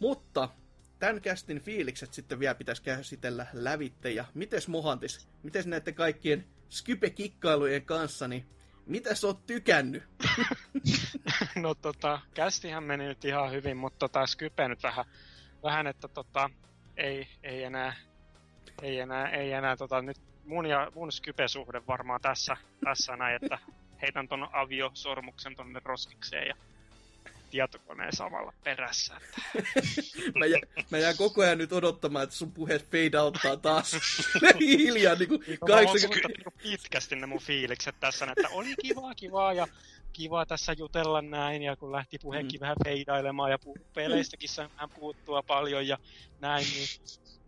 Mutta 0.00 0.48
tämän 1.00 1.20
kästin 1.20 1.60
fiilikset 1.60 2.14
sitten 2.14 2.40
vielä 2.40 2.54
pitäisi 2.54 2.82
käsitellä 2.82 3.46
lävitte. 3.52 4.10
Ja 4.10 4.24
mites 4.34 4.68
Mohantis, 4.68 5.28
mites 5.42 5.66
näiden 5.66 5.94
kaikkien 5.94 6.44
Skype-kikkailujen 6.68 7.84
kanssa, 7.84 8.28
niin 8.28 8.46
mitä 8.86 9.14
sä 9.14 9.26
oot 9.26 9.46
tykännyt? 9.46 10.02
No 11.54 11.74
tota, 11.74 12.20
kästihän 12.34 12.84
meni 12.84 13.04
nyt 13.04 13.24
ihan 13.24 13.50
hyvin, 13.52 13.76
mutta 13.76 13.98
tota, 13.98 14.26
Skype 14.26 14.68
nyt 14.68 14.82
vähän, 14.82 15.04
vähän 15.62 15.86
että 15.86 16.08
tota, 16.08 16.50
ei, 16.96 17.28
ei 17.42 17.62
enää, 17.62 17.96
ei 18.82 18.98
enää, 18.98 19.28
ei 19.28 19.52
enää 19.52 19.76
tota, 19.76 20.02
nyt 20.02 20.16
mun 20.44 20.66
ja 20.66 20.92
mun 20.94 21.12
Skype-suhde 21.12 21.86
varmaan 21.86 22.20
tässä, 22.20 22.56
tässä 22.84 23.16
näin, 23.16 23.38
että 23.42 23.58
heitän 24.02 24.28
ton 24.28 24.48
aviosormuksen 24.52 25.56
tonne 25.56 25.80
roskikseen 25.84 26.48
ja 26.48 26.54
tietokoneen 27.50 28.16
samalla 28.16 28.52
perässä. 28.64 29.16
Että 29.16 29.40
Mä, 30.38 30.46
jä, 30.46 30.58
mä 30.90 30.98
jään 30.98 31.16
koko 31.16 31.42
ajan 31.42 31.58
nyt 31.58 31.72
odottamaan, 31.72 32.22
että 32.22 32.36
sun 32.36 32.52
puheet 32.52 32.90
fade 32.90 33.20
outtaa 33.20 33.56
taas 33.56 33.96
hiljaa 34.60 35.14
niin 35.14 35.28
kuin 35.28 35.40
Mä 35.40 35.56
voin 35.60 35.86
80... 35.86 36.00
suhtaa 36.00 36.28
niinku 36.28 36.52
pitkästi 36.62 37.16
ne 37.16 37.26
mun 37.26 37.40
fiilikset 37.40 37.94
tässä, 38.00 38.26
että 38.36 38.48
oli 38.48 38.74
kivaa, 38.82 39.14
kivaa 39.14 39.52
ja 39.52 39.66
kiva 40.12 40.46
tässä 40.46 40.72
jutella 40.78 41.22
näin, 41.22 41.62
ja 41.62 41.76
kun 41.76 41.92
lähti 41.92 42.18
puheenkin 42.22 42.60
mm. 42.60 42.62
vähän 42.62 42.76
feidailemaan 42.84 43.50
ja 43.50 43.58
pu- 43.66 43.82
peleistäkin 43.94 44.50
vähän 44.74 44.90
puuttua 44.90 45.42
paljon 45.42 45.86
ja 45.86 45.98
näin, 46.40 46.66
niin 46.74 46.88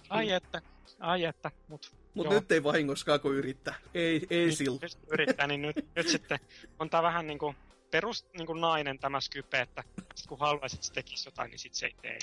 ai 0.09 0.31
että, 0.31 0.63
ai 1.01 1.25
että, 1.25 1.51
mut 1.69 1.93
Mutta 2.15 2.33
joo. 2.33 2.41
nyt 2.41 2.53
ei 2.53 2.65
vahingoskaan, 2.65 3.21
kun 3.21 3.35
yrittää. 3.35 3.75
Ei, 3.95 4.27
ei 4.31 4.47
nyt 4.47 4.99
yrittää, 5.13 5.47
niin 5.47 5.63
nyt, 5.63 5.77
nyt 5.97 6.09
sitten 6.09 6.39
on 6.79 6.91
tää 6.91 7.03
vähän 7.03 7.27
niinku 7.27 7.55
perus 7.93 8.27
niinku 8.39 8.55
nainen 8.55 8.99
tämä 8.99 9.21
Skype, 9.21 9.61
että 9.61 9.85
sit 10.15 10.27
kun 10.27 10.39
haluaisit, 10.39 10.77
että 10.77 10.87
se 10.87 10.93
tekisi 10.93 11.29
jotain, 11.29 11.51
niin 11.51 11.59
sit 11.59 11.75
se 11.75 11.87
ei 11.87 11.95
tee. 12.03 12.19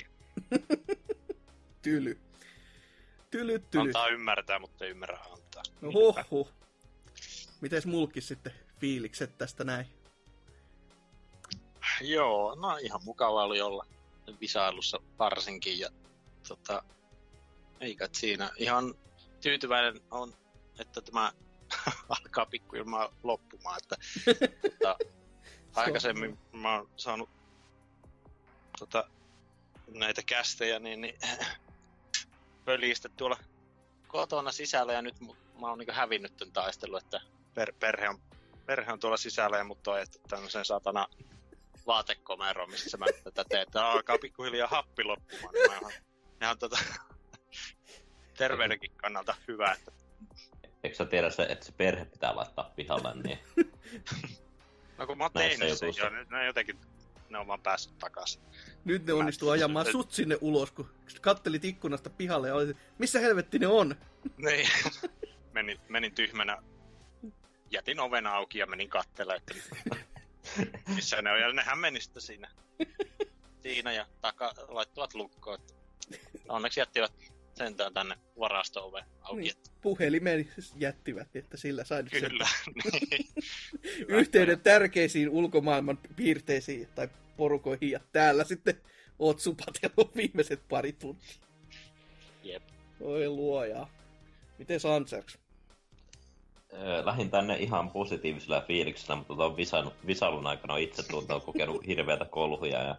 Tyly. 1.82 2.20
Tyly, 3.30 3.58
tyly. 3.58 3.88
Antaa 3.88 4.08
ymmärtää, 4.08 4.58
mutta 4.58 4.84
ei 4.84 4.90
ymmärrä 4.90 5.18
antaa. 5.18 5.62
No 5.80 5.90
hoho. 5.92 6.48
Mites 7.60 7.86
mulkis 7.86 8.28
sitten 8.28 8.52
fiilikset 8.80 9.38
tästä 9.38 9.64
näin? 9.64 9.86
Joo, 12.00 12.54
no 12.54 12.76
ihan 12.76 13.00
mukava 13.04 13.44
oli 13.44 13.60
olla 13.60 13.86
visailussa 14.40 15.00
varsinkin 15.18 15.78
ja 15.78 15.88
tota, 16.48 16.82
ei 17.80 17.96
kai 17.96 18.08
siinä 18.12 18.50
ihan 18.56 18.94
tyytyväinen 19.40 20.00
on, 20.10 20.34
että 20.78 21.00
tämä 21.00 21.32
alkaa 22.08 22.46
pikkuilmaa 22.46 23.14
loppumaan, 23.22 23.80
että 23.82 23.96
tota, 24.70 24.96
aikaisemmin 25.74 26.38
mä 26.52 26.76
oon 26.76 26.88
saanut 26.96 27.28
tota, 28.78 29.08
näitä 29.94 30.22
kästejä, 30.22 30.78
niin, 30.78 31.00
niin 31.00 31.18
pölistä 32.64 33.08
tuolla 33.08 33.36
kotona 34.08 34.52
sisällä 34.52 34.92
ja 34.92 35.02
nyt 35.02 35.20
mä 35.20 35.68
oon 35.68 35.78
niin 35.78 35.92
hävinnyt 35.92 36.36
tämän 36.36 36.52
taistelun, 36.52 36.98
että 36.98 37.20
per, 37.54 37.72
perhe, 37.80 38.08
on, 38.08 38.18
perhe 38.66 38.92
on 38.92 39.00
tuolla 39.00 39.16
sisällä 39.16 39.58
ja 39.58 39.64
mut 39.64 39.86
on 39.86 39.94
ajettu 39.94 40.18
tämmöisen 40.28 40.64
satana 40.64 41.08
vaatekomeroon, 41.86 42.70
missä 42.70 42.96
mä 42.96 43.06
tätä 43.24 43.44
teen, 43.48 43.62
että 43.62 43.86
alkaa 43.86 44.18
pikkuhiljaa 44.18 44.68
happi 44.68 45.04
loppumaan. 45.04 45.54
Niin 45.54 45.70
mä 45.70 45.78
oon, 45.82 45.92
ihan 46.42 46.58
tota, 46.58 46.78
terveydenkin 48.38 48.92
kannalta 48.96 49.34
hyvä, 49.48 49.72
että 49.72 49.92
Eikö 50.84 50.96
sä 50.96 51.06
tiedä 51.06 51.30
se, 51.30 51.42
että 51.42 51.66
se 51.66 51.72
perhe 51.72 52.04
pitää 52.04 52.36
laittaa 52.36 52.72
pihalle, 52.76 53.22
niin 53.22 53.38
no 55.00 55.06
kun 55.06 55.18
mä 55.18 55.24
oon 55.24 55.32
tehnyt 55.32 55.78
sen 55.78 55.92
jo, 55.96 56.10
nyt 56.10 56.30
ne 56.30 56.38
on 56.38 56.46
jotenkin, 56.46 56.78
ne 57.28 57.38
on 57.38 57.46
vaan 57.46 57.60
päässyt 57.60 57.98
takaisin. 57.98 58.42
Nyt 58.84 59.06
ne 59.06 59.12
onnistuu 59.12 59.50
ajamaan 59.50 59.86
sut 59.92 60.12
sinne 60.12 60.38
ulos, 60.40 60.70
kun 60.70 60.90
kattelit 61.20 61.64
ikkunasta 61.64 62.10
pihalle 62.10 62.48
ja 62.48 62.54
olisit, 62.54 62.76
missä 62.98 63.20
helvetti 63.20 63.58
ne 63.58 63.66
on? 63.66 63.94
Niin, 64.36 64.68
menin, 65.52 65.80
menin 65.88 66.14
tyhmänä, 66.14 66.62
jätin 67.70 68.00
oven 68.00 68.26
auki 68.26 68.58
ja 68.58 68.66
menin 68.66 68.88
kattelemaan, 68.88 69.40
että 69.40 69.54
missä 70.94 71.22
ne 71.22 71.32
on. 71.32 71.40
Ja 71.40 71.52
nehän 71.52 71.78
meni 71.78 72.00
sitten 72.00 72.22
siinä, 72.22 72.50
siinä 73.62 73.92
ja 73.92 74.06
taka, 74.20 74.54
laittuvat 74.68 75.14
lukkoon. 75.14 75.58
että 75.60 75.74
Onneksi 76.48 76.80
jättivät 76.80 77.12
sentään 77.64 77.94
tänne 77.94 78.16
varasto-ove 78.38 79.04
auki. 79.22 79.40
Niin. 79.40 79.54
Puhelimen 79.80 80.48
jättivät, 80.76 81.36
että 81.36 81.56
sillä 81.56 81.84
sai 81.84 82.02
nyt 82.02 82.12
sen 82.12 82.30
Kyllä. 82.30 82.48
niin. 83.10 83.28
Yhteyden 84.08 84.60
tärkeisiin 84.60 85.28
ulkomaailman 85.28 85.98
piirteisiin 86.16 86.88
tai 86.94 87.08
porukoihin, 87.36 87.90
ja 87.90 88.00
täällä 88.12 88.44
sitten 88.44 88.80
oot 89.18 89.40
supatellut 89.40 90.16
viimeiset 90.16 90.60
pari 90.68 90.92
tuntia. 90.92 91.34
Jep. 92.42 92.62
Oi 93.00 93.28
luoja. 93.28 93.86
Miten 94.58 94.80
Sanserks? 94.80 95.38
Öö, 96.72 97.04
Lähin 97.04 97.30
tänne 97.30 97.56
ihan 97.56 97.90
positiivisella 97.90 98.60
fiiliksellä, 98.60 99.16
mutta 99.16 99.34
tuon 99.34 99.56
visan, 99.56 99.92
visailun 100.06 100.46
aikana 100.46 100.74
on 100.74 100.80
itse 100.80 101.02
tuolta 101.02 101.40
kokenut 101.40 101.86
hirveätä 101.86 102.24
kolhuja, 102.24 102.82
ja, 102.82 102.96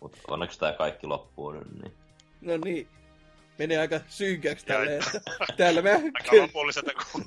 mutta 0.00 0.18
onneksi 0.28 0.58
tämä 0.58 0.72
kaikki 0.72 1.06
loppuu 1.06 1.52
nyt, 1.52 1.82
niin 1.82 1.92
No 2.40 2.56
niin. 2.64 2.88
Menee 3.58 3.78
aika 3.78 4.00
synkäksi 4.08 4.66
tälleen, 4.66 5.02
että 5.02 5.20
täällä 5.56 5.82
mä 5.82 5.90
Aika 5.90 6.36
lopulliselta, 6.36 6.90
kun 7.12 7.24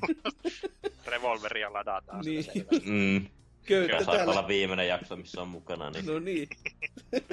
revolveria 1.08 1.74
ladataan. 1.74 2.26
Niin. 2.26 2.46
mm, 2.86 3.28
köyttä 3.66 3.88
Kyllä 3.88 3.98
saattaa 3.98 4.16
täällä. 4.16 4.32
olla 4.32 4.48
viimeinen 4.48 4.88
jakso, 4.88 5.16
missä 5.16 5.42
on 5.42 5.48
mukana, 5.48 5.90
niin 5.90 6.06
No 6.06 6.20
niin. 6.20 6.50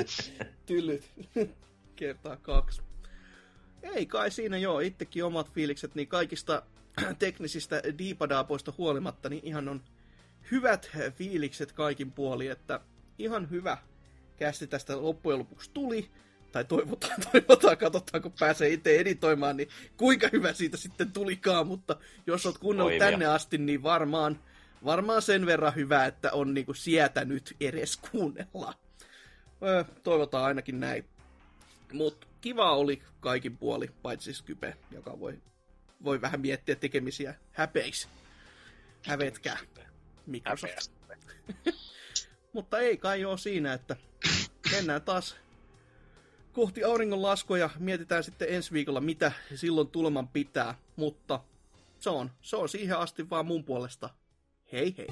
Tylyt. 0.67 1.11
Kertaa 1.97 2.37
kaksi. 2.37 2.83
Ei 3.83 4.07
kai 4.07 4.31
siinä 4.31 4.57
joo, 4.57 4.81
itsekin 4.81 5.25
omat 5.25 5.53
fiilikset, 5.53 5.95
niin 5.95 6.09
kaikista 6.09 6.63
teknisistä 7.19 7.83
diipadaapoista 7.99 8.73
huolimatta, 8.79 9.29
niin 9.29 9.45
ihan 9.45 9.69
on 9.69 9.83
hyvät 10.51 10.91
fiilikset 11.15 11.73
kaikin 11.73 12.13
puolin, 12.13 12.51
että 12.51 12.81
ihan 13.19 13.51
hyvä 13.51 13.79
kästi 14.37 14.67
tästä 14.67 15.03
loppujen 15.03 15.39
lopuksi 15.39 15.71
tuli. 15.75 16.11
Tai 16.55 16.65
toivotaan, 16.65 17.17
toivotaan, 17.33 17.77
katsotaan 17.77 18.23
kun 18.23 18.33
pääsee 18.41 18.69
itse 18.69 18.97
editoimaan, 18.97 19.57
niin 19.57 19.69
kuinka 19.97 20.29
hyvä 20.33 20.53
siitä 20.53 20.77
sitten 20.77 21.13
tulikaan, 21.13 21.67
mutta 21.67 21.97
jos 22.27 22.47
oot 22.47 22.59
kuunnellut 22.59 22.99
tänne 22.99 23.27
asti, 23.27 23.59
niin 23.59 23.83
varmaan, 23.83 24.41
varmaan 24.85 25.23
sen 25.23 25.47
verran 25.47 25.75
hyvä, 25.75 26.07
että 26.07 26.33
on 26.33 26.55
niinku 26.55 26.75
sietänyt 26.75 27.57
edes 27.61 27.97
kuunnella. 27.97 28.75
Öö, 29.63 29.85
toivotaan 30.03 30.45
ainakin 30.45 30.81
näin. 30.81 31.05
Mutta 31.93 32.27
kiva 32.41 32.77
oli 32.77 33.03
kaikin 33.21 33.57
puoli, 33.57 33.91
paitsi 34.03 34.35
Skype, 34.35 34.77
joka 34.91 35.21
voi, 35.21 35.39
voi 36.05 36.21
vähän 36.21 36.41
miettiä 36.41 36.75
tekemisiä 36.75 37.35
häpeis. 37.53 38.09
Hävetkää. 39.07 39.59
Microsoft. 40.27 40.73
Häpeästi. 40.73 40.95
Mutta 42.53 42.79
ei 42.79 42.97
kai 42.97 43.25
ole 43.25 43.39
siinä, 43.39 43.73
että 43.73 43.97
mennään 44.73 45.03
taas 45.03 45.37
kohti 46.55 46.85
auringonlaskua 46.85 47.59
ja 47.59 47.71
mietitään 47.79 48.25
sitten 48.25 48.49
ensi 48.51 48.73
viikolla, 48.73 49.01
mitä 49.01 49.33
silloin 49.55 49.89
tuleman 49.89 50.29
pitää. 50.29 50.75
Mutta 50.97 51.41
se 51.99 52.11
on, 52.11 52.31
se 52.43 52.57
on 52.57 52.69
siihen 52.69 52.99
asti 52.99 53.31
vaan 53.31 53.47
mun 53.47 53.65
puolesta. 53.65 54.11
Hei 54.73 54.95
hei! 54.99 55.07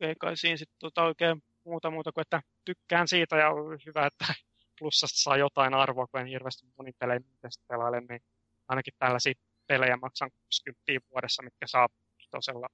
Ei, 0.00 0.14
kai 0.20 0.36
siinä 0.36 0.56
sitten 0.56 0.78
tota 0.78 1.02
oikein 1.02 1.42
muuta 1.64 1.90
muuta 1.90 2.12
kuin, 2.12 2.22
että 2.22 2.42
tykkään 2.64 3.08
siitä 3.08 3.36
ja 3.36 3.50
on 3.50 3.78
hyvä, 3.86 4.06
että 4.06 4.26
plussasta 4.78 5.18
saa 5.18 5.36
jotain 5.36 5.74
arvoa, 5.74 6.06
kun 6.06 6.20
en 6.20 6.26
hirveästi 6.26 6.66
monin 6.78 6.94
pelejä 6.98 7.20
pelaile, 7.68 8.00
niin 8.00 8.20
ainakin 8.68 8.94
tällaisia 8.98 9.34
pelejä 9.66 9.96
maksan 9.96 10.30
60 10.30 11.10
vuodessa, 11.10 11.42
mitkä 11.42 11.66
saa 11.66 11.88
tosella 12.30 12.68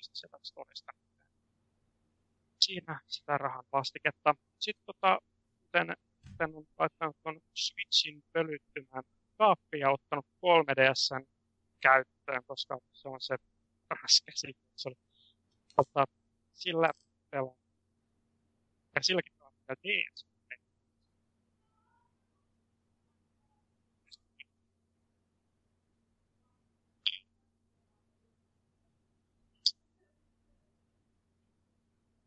sieltä 0.00 0.38
storista. 0.42 0.92
Siinä 2.60 3.00
sitä 3.06 3.38
rahan 3.38 3.64
vastiketta. 3.72 4.34
Sitten 4.58 4.84
tota, 4.86 5.18
kuten, 5.64 5.96
kuten 6.30 6.56
on 6.56 6.66
laittanut 6.78 7.16
tuon 7.22 7.40
Switchin 7.54 8.22
pölyttymään 8.32 9.04
kaappiin 9.38 9.80
ja 9.80 9.90
ottanut 9.90 10.26
3DSn 10.26 11.26
käyttöön, 11.80 12.44
koska 12.46 12.78
se 12.92 13.08
on 13.08 13.20
se 13.20 13.36
paras 13.88 14.22
käsikonsoli. 14.26 14.94
Mutta 15.76 16.04
sillä 16.60 16.90
pelaa. 17.30 17.56
Ja 18.94 19.02
silläkin 19.02 19.32
on 19.40 19.52
vielä 19.68 19.76
DS. 19.82 20.26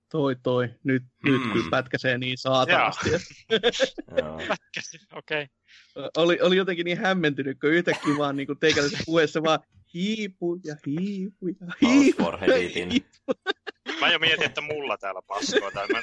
Toi 0.09 0.35
toi, 0.43 0.69
nyt, 0.83 1.03
mm. 1.03 1.31
nyt 1.31 1.41
kyllä 1.53 1.69
pätkäsee 1.69 2.17
niin 2.17 2.37
saatanasti. 2.37 3.09
Joo. 4.17 4.37
Pätkäsi, 4.47 4.97
okei. 5.13 5.47
Okay. 5.95 6.09
oli, 6.17 6.39
oli 6.41 6.57
jotenkin 6.57 6.85
niin 6.85 6.97
hämmentynyt, 6.97 7.59
kun 7.59 7.69
yhtäkkiä 7.69 8.17
vaan 8.17 8.35
niin 8.35 8.47
teikäläisen 8.59 8.99
puheessa 9.05 9.43
vaan 9.43 9.59
hiipu 9.93 10.59
ja 10.63 10.75
hiipu 10.87 11.47
ja 11.47 11.67
hiipu. 11.81 12.23
for 12.23 12.39
Heditin. 12.39 13.05
Mä 14.03 14.11
jo 14.11 14.19
mietin, 14.19 14.45
että 14.45 14.61
mulla 14.61 14.97
täällä 14.97 15.21
paskoo. 15.21 15.71
Tai 15.71 15.87
mä 15.87 15.99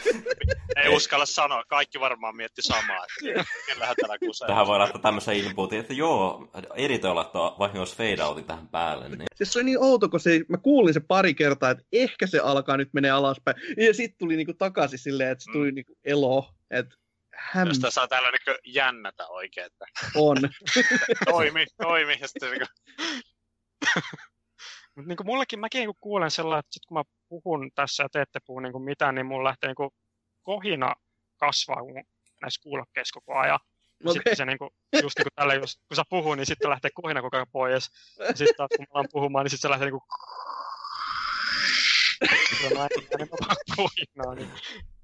ei 0.83 0.89
uskalla 0.89 1.27
sanoa. 1.27 1.65
Kaikki 1.65 2.01
varmaan 2.01 2.37
mietti 2.37 2.63
samaa, 2.63 3.05
että 3.05 3.45
kellähän 3.67 3.97
täällä 4.01 4.19
kusee. 4.19 4.49
Tähän 4.49 4.67
voi 4.67 4.79
laittaa 4.79 5.03
tämmöisen 5.03 5.37
inputin, 5.37 5.81
että 5.81 5.95
joo, 5.95 6.51
editoi 6.75 7.15
laittaa 7.15 7.57
vahingossa 7.59 7.97
fade 7.97 8.25
outin 8.25 8.45
tähän 8.45 8.69
päälle. 8.69 9.09
Niin. 9.09 9.27
Siis 9.35 9.53
se 9.53 9.59
oli 9.59 9.65
niin 9.65 9.83
outo, 9.83 10.09
kun 10.09 10.21
se, 10.21 10.41
mä 10.49 10.57
kuulin 10.57 10.95
se 10.95 11.01
pari 11.01 11.35
kertaa, 11.35 11.71
että 11.71 11.85
ehkä 11.93 12.27
se 12.27 12.39
alkaa 12.39 12.77
nyt 12.77 12.89
menee 12.93 13.11
alaspäin. 13.11 13.57
Ja 13.77 13.95
sitten 13.95 14.19
tuli 14.19 14.37
niinku 14.37 14.55
takaisin 14.55 14.99
silleen, 14.99 15.31
että 15.31 15.45
se 15.45 15.53
tuli 15.53 15.73
niinku 15.73 15.93
elo. 16.05 16.55
Että 16.71 16.97
häm... 17.35 17.69
Josta 17.69 17.91
saa 17.91 18.09
täällä 18.09 18.31
niinku 18.31 18.61
jännätä 18.67 19.27
oikein, 19.27 19.67
että 19.67 19.85
on. 20.15 20.37
toimi, 21.31 21.67
toimi. 21.83 22.19
Ja 22.21 22.29
sitten 22.29 22.51
niinku, 22.51 22.67
Mutta 24.95 25.09
niin 25.09 25.27
mullekin 25.27 25.61
mäkin 25.61 25.79
niin 25.79 25.97
kuulen 26.01 26.31
sellainen, 26.31 26.59
että 26.59 26.73
sit 26.73 26.87
kun 26.87 26.99
mä 26.99 27.05
puhun 27.31 27.71
tässä 27.75 28.03
ja 28.03 28.09
te 28.09 28.21
ette 28.21 28.41
puhu 28.47 28.61
niin 28.61 28.83
mitään, 28.83 29.15
niin 29.15 29.27
mulla 29.27 29.49
lähtee 29.49 29.69
niin 29.69 29.91
kohina 30.43 30.95
kasvaa 31.37 31.83
kun 31.83 32.05
näissä 32.43 32.63
kuulokkeissa 32.63 33.21
koko 33.21 33.39
ajan. 33.39 33.61
Okay. 34.05 34.13
Sitten 34.13 34.37
se 34.37 34.45
niinku, 34.45 34.71
just 35.03 35.19
niin 35.19 35.25
kuin 35.25 35.35
tällä, 35.35 35.55
just, 35.55 35.81
kun 35.89 35.97
sä 35.97 36.03
puhuu, 36.11 36.35
niin 36.35 36.47
sitten 36.47 36.71
lähtee 36.71 36.91
kohina 36.95 37.23
koko 37.23 37.37
ajan 37.37 37.47
pois. 37.53 37.91
Ja 38.19 38.27
sitten 38.27 38.57
taas 38.57 38.69
kun 38.77 38.87
mä 38.89 38.95
alan 38.95 39.09
puhumaan, 39.13 39.45
niin 39.45 39.51
sitten 39.51 39.69
se 39.69 39.71
lähtee 39.71 39.87
niinku... 39.87 40.05
kohinaa, 43.77 44.35
niin... 44.35 44.51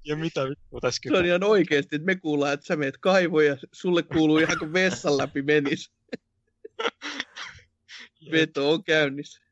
Ja 0.05 0.17
mitä 0.17 0.45
vittua 0.45 0.81
tässä 0.81 1.01
Se 1.09 1.19
on 1.19 1.27
ihan 1.27 1.45
oikeesti, 1.45 1.97
että 1.97 2.07
me 2.07 2.17
kuullaan, 2.17 2.53
että 2.53 2.67
sä 2.67 2.77
meet 2.77 2.99
kaivoon 3.01 3.47
ja 3.47 3.57
sulle 3.73 4.03
kuuluu 4.03 4.39
ihan 4.39 4.59
kuin 4.59 4.73
vessan 4.73 5.19
läpi 5.19 5.43
menis. 5.43 5.93
Veto 8.33 8.71
on 8.71 8.85
käynnissä. 8.85 9.46